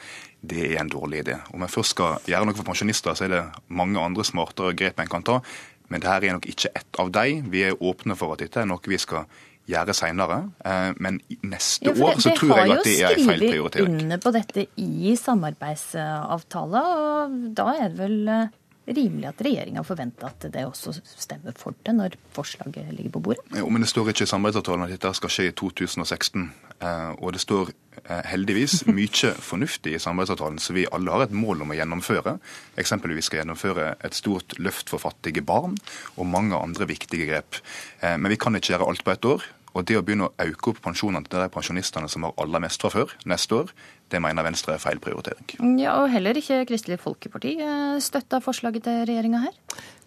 det 0.42 0.66
er 0.74 0.82
en 0.82 0.92
dårlig 0.92 1.24
idé. 1.24 1.38
Om 1.54 1.64
en 1.64 1.72
først 1.72 1.96
skal 1.96 2.20
gjøre 2.28 2.50
noe 2.50 2.58
for 2.58 2.68
pensjonister, 2.68 3.16
så 3.16 3.28
er 3.28 3.34
det 3.34 3.44
mange 3.68 4.02
andre 4.02 4.26
smartere 4.28 4.76
grep 4.78 5.00
en 5.00 5.12
kan 5.12 5.24
ta. 5.24 5.40
Men 5.92 6.04
dette 6.04 6.28
er 6.28 6.36
nok 6.36 6.48
ikke 6.50 6.74
ett 6.76 7.00
av 7.00 7.12
dem. 7.14 7.50
Vi 7.54 7.64
er 7.68 7.80
åpne 7.80 8.18
for 8.20 8.36
at 8.36 8.44
dette 8.44 8.62
er 8.62 8.70
noe 8.70 8.82
vi 8.90 9.00
skal 9.00 9.28
gjøre 9.70 9.96
senere. 9.96 10.40
Eh, 10.66 10.90
men 11.04 11.20
neste 11.46 11.92
ja, 11.92 11.96
år 12.08 12.20
så 12.24 12.34
tror 12.36 12.58
jeg 12.58 12.74
at 12.76 12.88
det 12.88 12.96
er 13.00 13.16
en 13.16 13.30
feil 13.30 13.46
prioritering. 13.46 13.54
Dere 13.54 13.54
har 13.54 13.62
jo 13.62 13.70
skrevet 13.70 14.04
under 14.04 14.24
på 14.26 14.34
dette 14.36 14.66
i 14.84 15.16
samarbeidsavtale, 15.20 16.84
og 16.98 17.38
da 17.56 17.68
er 17.78 17.94
det 17.94 18.02
vel 18.02 18.34
eh, 18.34 18.52
rimelig 18.88 19.30
at 19.30 19.42
regjeringa 19.46 19.84
forventer 19.88 20.28
at 20.28 20.48
det 20.54 20.66
også 20.68 20.96
stemmer 21.04 21.56
for 21.58 21.76
det 21.86 21.96
når 21.96 22.18
forslaget 22.36 22.92
ligger 22.96 23.16
på 23.16 23.24
bordet? 23.30 23.46
Jo, 23.56 23.70
men 23.72 23.84
det 23.84 23.90
står 23.92 24.12
ikke 24.12 24.28
i 24.28 24.32
samarbeidsavtalen 24.32 24.86
at 24.88 24.94
dette 24.96 25.14
skal 25.20 25.34
skje 25.34 25.48
i 25.50 25.56
2016. 25.56 26.46
Eh, 26.84 27.12
og 27.24 27.34
det 27.36 27.44
står 27.44 27.72
eh, 27.72 28.22
heldigvis 28.34 28.84
mye 28.98 29.34
fornuftig 29.40 29.96
i 29.96 30.04
samarbeidsavtalen 30.04 30.60
som 30.64 30.78
vi 30.78 30.88
alle 30.92 31.16
har 31.16 31.26
et 31.28 31.36
mål 31.36 31.64
om 31.66 31.74
å 31.74 31.80
gjennomføre. 31.80 32.38
Eksempelvis 32.82 33.32
skal 33.32 33.44
gjennomføre 33.44 33.94
et 34.04 34.18
stort 34.18 34.58
løft 34.60 34.92
for 34.92 35.04
fattige 35.04 35.46
barn 35.46 35.78
og 36.18 36.30
mange 36.30 36.60
andre 36.60 36.90
viktige 36.90 37.30
grep. 37.32 37.60
Eh, 38.02 38.18
men 38.18 38.32
vi 38.34 38.40
kan 38.40 38.56
ikke 38.60 38.76
gjøre 38.76 38.90
alt 38.92 39.06
på 39.06 39.16
ett 39.16 39.30
år. 39.34 39.52
Og 39.74 39.88
det 39.90 39.98
å 39.98 40.04
begynne 40.06 40.28
å 40.30 40.34
øke 40.44 40.70
opp 40.70 40.84
pensjonene 40.86 41.26
til 41.26 41.42
de 41.42 41.50
pensjonistene 41.54 42.10
som 42.12 42.28
har 42.28 42.36
aller 42.42 42.62
mest 42.62 42.84
fra 42.84 42.92
før, 42.94 43.14
neste 43.30 43.64
år, 43.64 43.72
det 44.14 44.22
mener 44.22 44.46
Venstre 44.46 44.76
er 44.76 44.82
feil 44.82 45.02
prioritering. 45.02 45.48
Ja, 45.82 45.98
og 46.04 46.12
Heller 46.14 46.38
ikke 46.38 46.62
Kristelig 46.70 47.00
Folkeparti 47.02 47.56
eh, 47.64 47.98
støtta 48.04 48.40
forslaget 48.44 48.86
til 48.86 49.02
regjeringa 49.10 49.42
her? 49.48 49.56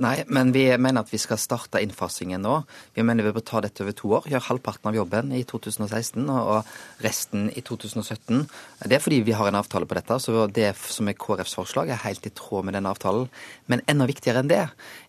Nei, 0.03 0.15
men 0.31 0.53
vi 0.55 0.67
mener 0.79 1.03
at 1.03 1.11
vi 1.13 1.19
skal 1.21 1.41
starte 1.41 1.81
innfasingen 1.83 2.43
nå. 2.45 2.61
Vi 2.95 3.05
mener 3.07 3.27
vi 3.27 3.33
bør 3.35 3.45
ta 3.47 3.63
dette 3.65 3.83
over 3.83 3.97
to 3.97 4.13
år. 4.19 4.29
Gjøre 4.31 4.49
halvparten 4.51 4.91
av 4.91 4.99
jobben 4.99 5.33
i 5.35 5.43
2016 5.49 6.29
og 6.31 6.69
resten 7.05 7.49
i 7.57 7.65
2017. 7.65 8.45
Det 8.85 8.99
er 8.99 9.03
fordi 9.03 9.23
vi 9.27 9.35
har 9.37 9.51
en 9.51 9.59
avtale 9.59 9.89
på 9.89 9.99
dette, 9.99 10.21
så 10.23 10.47
det 10.47 10.71
som 10.93 11.09
er 11.11 11.19
KrFs 11.19 11.57
forslag 11.59 11.91
er 11.91 12.05
helt 12.05 12.29
i 12.29 12.35
tråd 12.37 12.69
med 12.69 12.77
den 12.79 12.89
avtalen. 12.89 13.31
Men 13.73 13.83
enda 13.91 14.09
viktigere 14.09 14.45
enn 14.45 14.53
det 14.53 14.63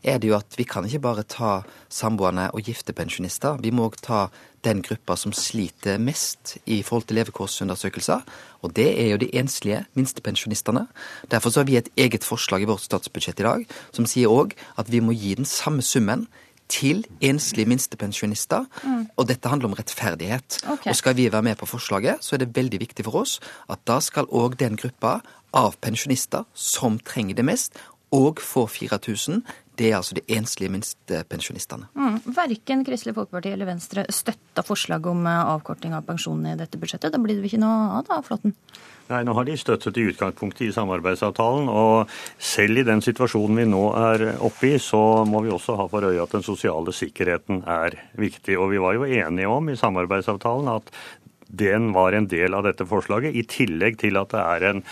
er 0.07 0.21
det 0.21 0.31
jo 0.31 0.37
at 0.39 0.57
vi 0.57 0.65
kan 0.67 0.87
ikke 0.87 1.03
bare 1.03 1.27
ta 1.27 1.57
samboende 1.93 2.49
og 2.55 2.65
gifte 2.65 2.95
pensjonister. 2.97 3.59
Vi 3.61 3.73
må 3.75 3.89
òg 3.91 3.99
ta 4.01 4.27
den 4.65 4.81
gruppa 4.81 5.15
som 5.15 5.33
sliter 5.35 5.99
mest 6.01 6.57
i 6.65 6.81
forhold 6.83 7.07
til 7.07 7.19
levekårsundersøkelser. 7.19 8.23
Og 8.65 8.73
det 8.75 8.87
er 9.01 9.11
jo 9.11 9.21
de 9.21 9.29
enslige 9.35 9.83
minstepensjonistene. 9.93 10.87
Derfor 11.31 11.49
så 11.49 11.61
har 11.61 11.69
vi 11.69 11.77
et 11.77 11.89
eget 11.97 12.23
forslag 12.23 12.61
i 12.61 12.69
vårt 12.69 12.81
statsbudsjett 12.81 13.39
i 13.39 13.47
dag 13.47 13.65
som 13.91 14.09
sier 14.09 14.33
òg 14.33 14.57
at 14.77 14.91
vi 14.91 14.99
må 14.99 15.15
gi 15.15 15.35
den 15.37 15.45
samme 15.45 15.81
summen 15.85 16.27
til 16.67 17.05
enslige 17.23 17.69
minstepensjonister. 17.69 18.65
Mm. 18.83 19.07
Og 19.15 19.27
dette 19.27 19.49
handler 19.49 19.69
om 19.69 19.77
rettferdighet. 19.77 20.59
Okay. 20.63 20.91
Og 20.91 20.95
skal 20.95 21.15
vi 21.15 21.31
være 21.31 21.43
med 21.43 21.55
på 21.55 21.65
forslaget, 21.65 22.17
så 22.21 22.35
er 22.35 22.43
det 22.43 22.55
veldig 22.55 22.79
viktig 22.79 23.05
for 23.05 23.23
oss 23.23 23.39
at 23.69 23.79
da 23.87 23.99
skal 24.03 24.27
òg 24.27 24.59
den 24.59 24.75
gruppa 24.75 25.19
av 25.55 25.77
pensjonister 25.81 26.43
som 26.53 26.99
trenger 26.99 27.37
det 27.37 27.45
mest, 27.45 27.77
og 28.11 28.39
få 28.39 28.67
4000 28.71 29.41
det 29.77 29.91
er 29.91 29.97
altså 29.99 30.17
de 30.17 30.23
enslige 30.33 30.73
minstepensjonistene. 30.73 31.87
Mm. 31.97 32.19
Verken 32.35 32.83
Kristelig 32.87 33.15
Folkeparti 33.17 33.53
eller 33.53 33.69
Venstre 33.69 34.05
støtta 34.13 34.63
forslaget 34.65 35.11
om 35.11 35.25
eh, 35.29 35.49
avkorting 35.53 35.95
av 35.97 36.05
pensjonene 36.07 36.55
i 36.55 36.59
dette 36.59 36.79
budsjettet. 36.81 37.13
Da 37.13 37.21
blir 37.21 37.37
det 37.37 37.49
ikke 37.49 37.61
noe 37.61 37.99
av 37.99 38.07
da, 38.09 38.21
Flåtten? 38.25 38.55
Nei, 39.07 39.21
nå 39.23 39.35
har 39.37 39.45
de 39.47 39.55
støttet 39.55 39.99
i 40.01 40.07
utgangspunktet 40.09 40.65
i 40.65 40.73
samarbeidsavtalen. 40.75 41.69
Og 41.71 42.17
selv 42.41 42.81
i 42.81 42.87
den 42.87 43.03
situasjonen 43.05 43.61
vi 43.61 43.67
nå 43.69 43.83
er 43.99 44.25
oppe 44.43 44.73
i, 44.73 44.81
så 44.83 45.23
må 45.29 45.45
vi 45.45 45.53
også 45.53 45.77
ha 45.79 45.87
for 45.91 46.09
øye 46.09 46.23
at 46.23 46.35
den 46.35 46.43
sosiale 46.43 46.95
sikkerheten 46.95 47.61
er 47.63 47.95
viktig. 48.19 48.57
Og 48.59 48.73
vi 48.73 48.81
var 48.83 48.97
jo 48.97 49.07
enige 49.07 49.53
om 49.53 49.71
i 49.71 49.79
samarbeidsavtalen 49.79 50.73
at 50.73 50.91
den 51.47 51.93
var 51.95 52.11
en 52.11 52.27
del 52.27 52.57
av 52.57 52.65
dette 52.67 52.83
forslaget, 52.87 53.31
i 53.31 53.45
tillegg 53.47 54.01
til 54.01 54.19
at 54.19 54.33
det 54.33 54.43
er 54.43 54.65
en 54.71 54.83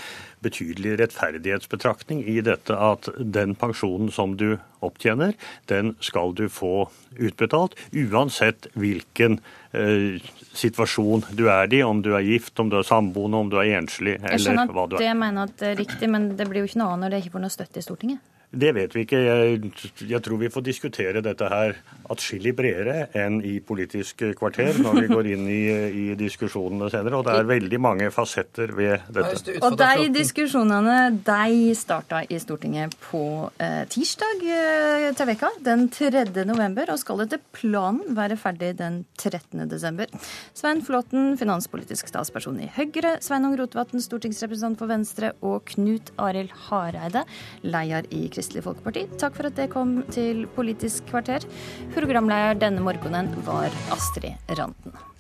betydelig 0.46 1.00
rettferdighetsbetraktning 1.02 2.24
i 2.30 2.40
dette 2.46 2.78
at 2.78 3.10
den 3.20 3.56
pensjonen 3.60 4.12
som 4.14 4.38
du 4.40 4.56
opptjener, 4.86 5.34
den 5.72 5.96
skal 6.04 6.36
du 6.38 6.46
få 6.52 6.88
utbetalt, 7.16 7.78
uansett 7.96 8.70
hvilken 8.78 9.40
eh, 9.74 10.22
situasjon 10.54 11.26
du 11.38 11.48
er 11.50 11.74
i, 11.74 11.82
om 11.86 12.04
du 12.06 12.14
er 12.16 12.26
gift, 12.28 12.60
om 12.62 12.70
du 12.70 12.78
er 12.80 12.88
samboende, 12.88 13.42
om 13.42 13.52
du 13.52 13.58
er 13.62 13.76
enslig 13.80 14.20
eller 14.22 14.30
hva 14.30 14.30
du 14.30 14.30
er. 14.30 14.38
Jeg 14.38 14.46
skjønner 14.46 14.86
at 14.86 15.02
det 15.02 15.18
mener 15.24 15.50
at 15.50 15.60
det 15.62 15.74
er 15.74 15.82
riktig, 15.82 16.12
men 16.12 16.32
det 16.38 16.50
blir 16.50 16.64
jo 16.64 16.72
ikke 16.72 16.82
noe 16.84 16.94
annet 16.94 17.08
når 17.08 17.16
det 17.16 17.24
ikke 17.24 17.38
får 17.38 17.46
noe 17.48 17.58
støtte 17.58 17.82
i 17.82 17.86
Stortinget? 17.86 18.35
Det 18.52 18.72
vet 18.76 18.94
vi 18.96 19.04
ikke. 19.06 19.20
Jeg, 19.20 19.72
jeg, 20.08 20.22
tror 20.24 20.40
vi 20.40 20.50
får 20.54 20.64
diskutere 20.66 21.22
dette 21.26 21.48
her 21.52 21.76
atskillig 22.12 22.54
bredere 22.56 23.08
enn 23.18 23.40
i 23.46 23.58
Politisk 23.66 24.22
kvarter 24.38 24.78
når 24.80 25.00
vi 25.02 25.10
går 25.10 25.30
inn 25.34 25.48
i, 25.50 25.62
i, 25.90 26.06
diskusjonene 26.20 26.90
senere. 26.94 27.20
Og 27.20 27.26
det 27.28 27.36
er 27.40 27.50
veldig 27.50 27.80
mange 27.82 28.10
fasetter 28.14 28.72
ved 28.78 29.08
dette. 29.14 29.58
Og 29.66 29.78
de 29.80 30.10
diskusjonene 30.16 30.98
de 31.26 31.74
starta 31.78 32.22
i 32.30 32.40
Stortinget 32.42 32.96
på 33.08 33.24
eh, 33.62 33.84
tirsdag 33.92 34.46
eh, 34.46 35.08
til 35.18 35.30
veka, 35.32 35.52
den 35.66 35.88
3. 35.94 36.26
november, 36.48 36.94
og 36.94 37.02
skal 37.02 37.26
etter 37.26 37.42
planen 37.56 38.16
være 38.18 38.38
ferdig 38.40 38.76
den 38.80 39.02
13. 39.18 39.66
desember. 39.72 40.12
Svein 40.56 40.84
Flåtten, 40.86 41.34
finanspolitisk 41.42 42.10
statsperson 42.12 42.62
i 42.64 42.70
Høyre, 42.78 43.18
Sveinung 43.26 43.58
Rotevatn, 43.60 44.04
stortingsrepresentant 44.04 44.80
for 44.80 44.92
Venstre, 44.92 45.34
og 45.46 45.66
Knut 45.74 46.14
Arild 46.22 46.54
Hareide, 46.68 47.26
leder 47.66 48.08
i 48.14 48.26
Kristelig 48.36 48.66
Folkeparti. 48.68 49.06
Takk 49.22 49.38
for 49.40 49.48
at 49.50 49.58
det 49.58 49.72
kom 49.72 49.98
til 50.12 50.46
Politisk 50.58 51.08
kvarter. 51.10 51.48
Programleder 51.96 52.60
denne 52.68 52.84
morgenen 52.84 53.32
var 53.48 53.72
Astrid 53.96 54.36
Randen. 54.60 55.15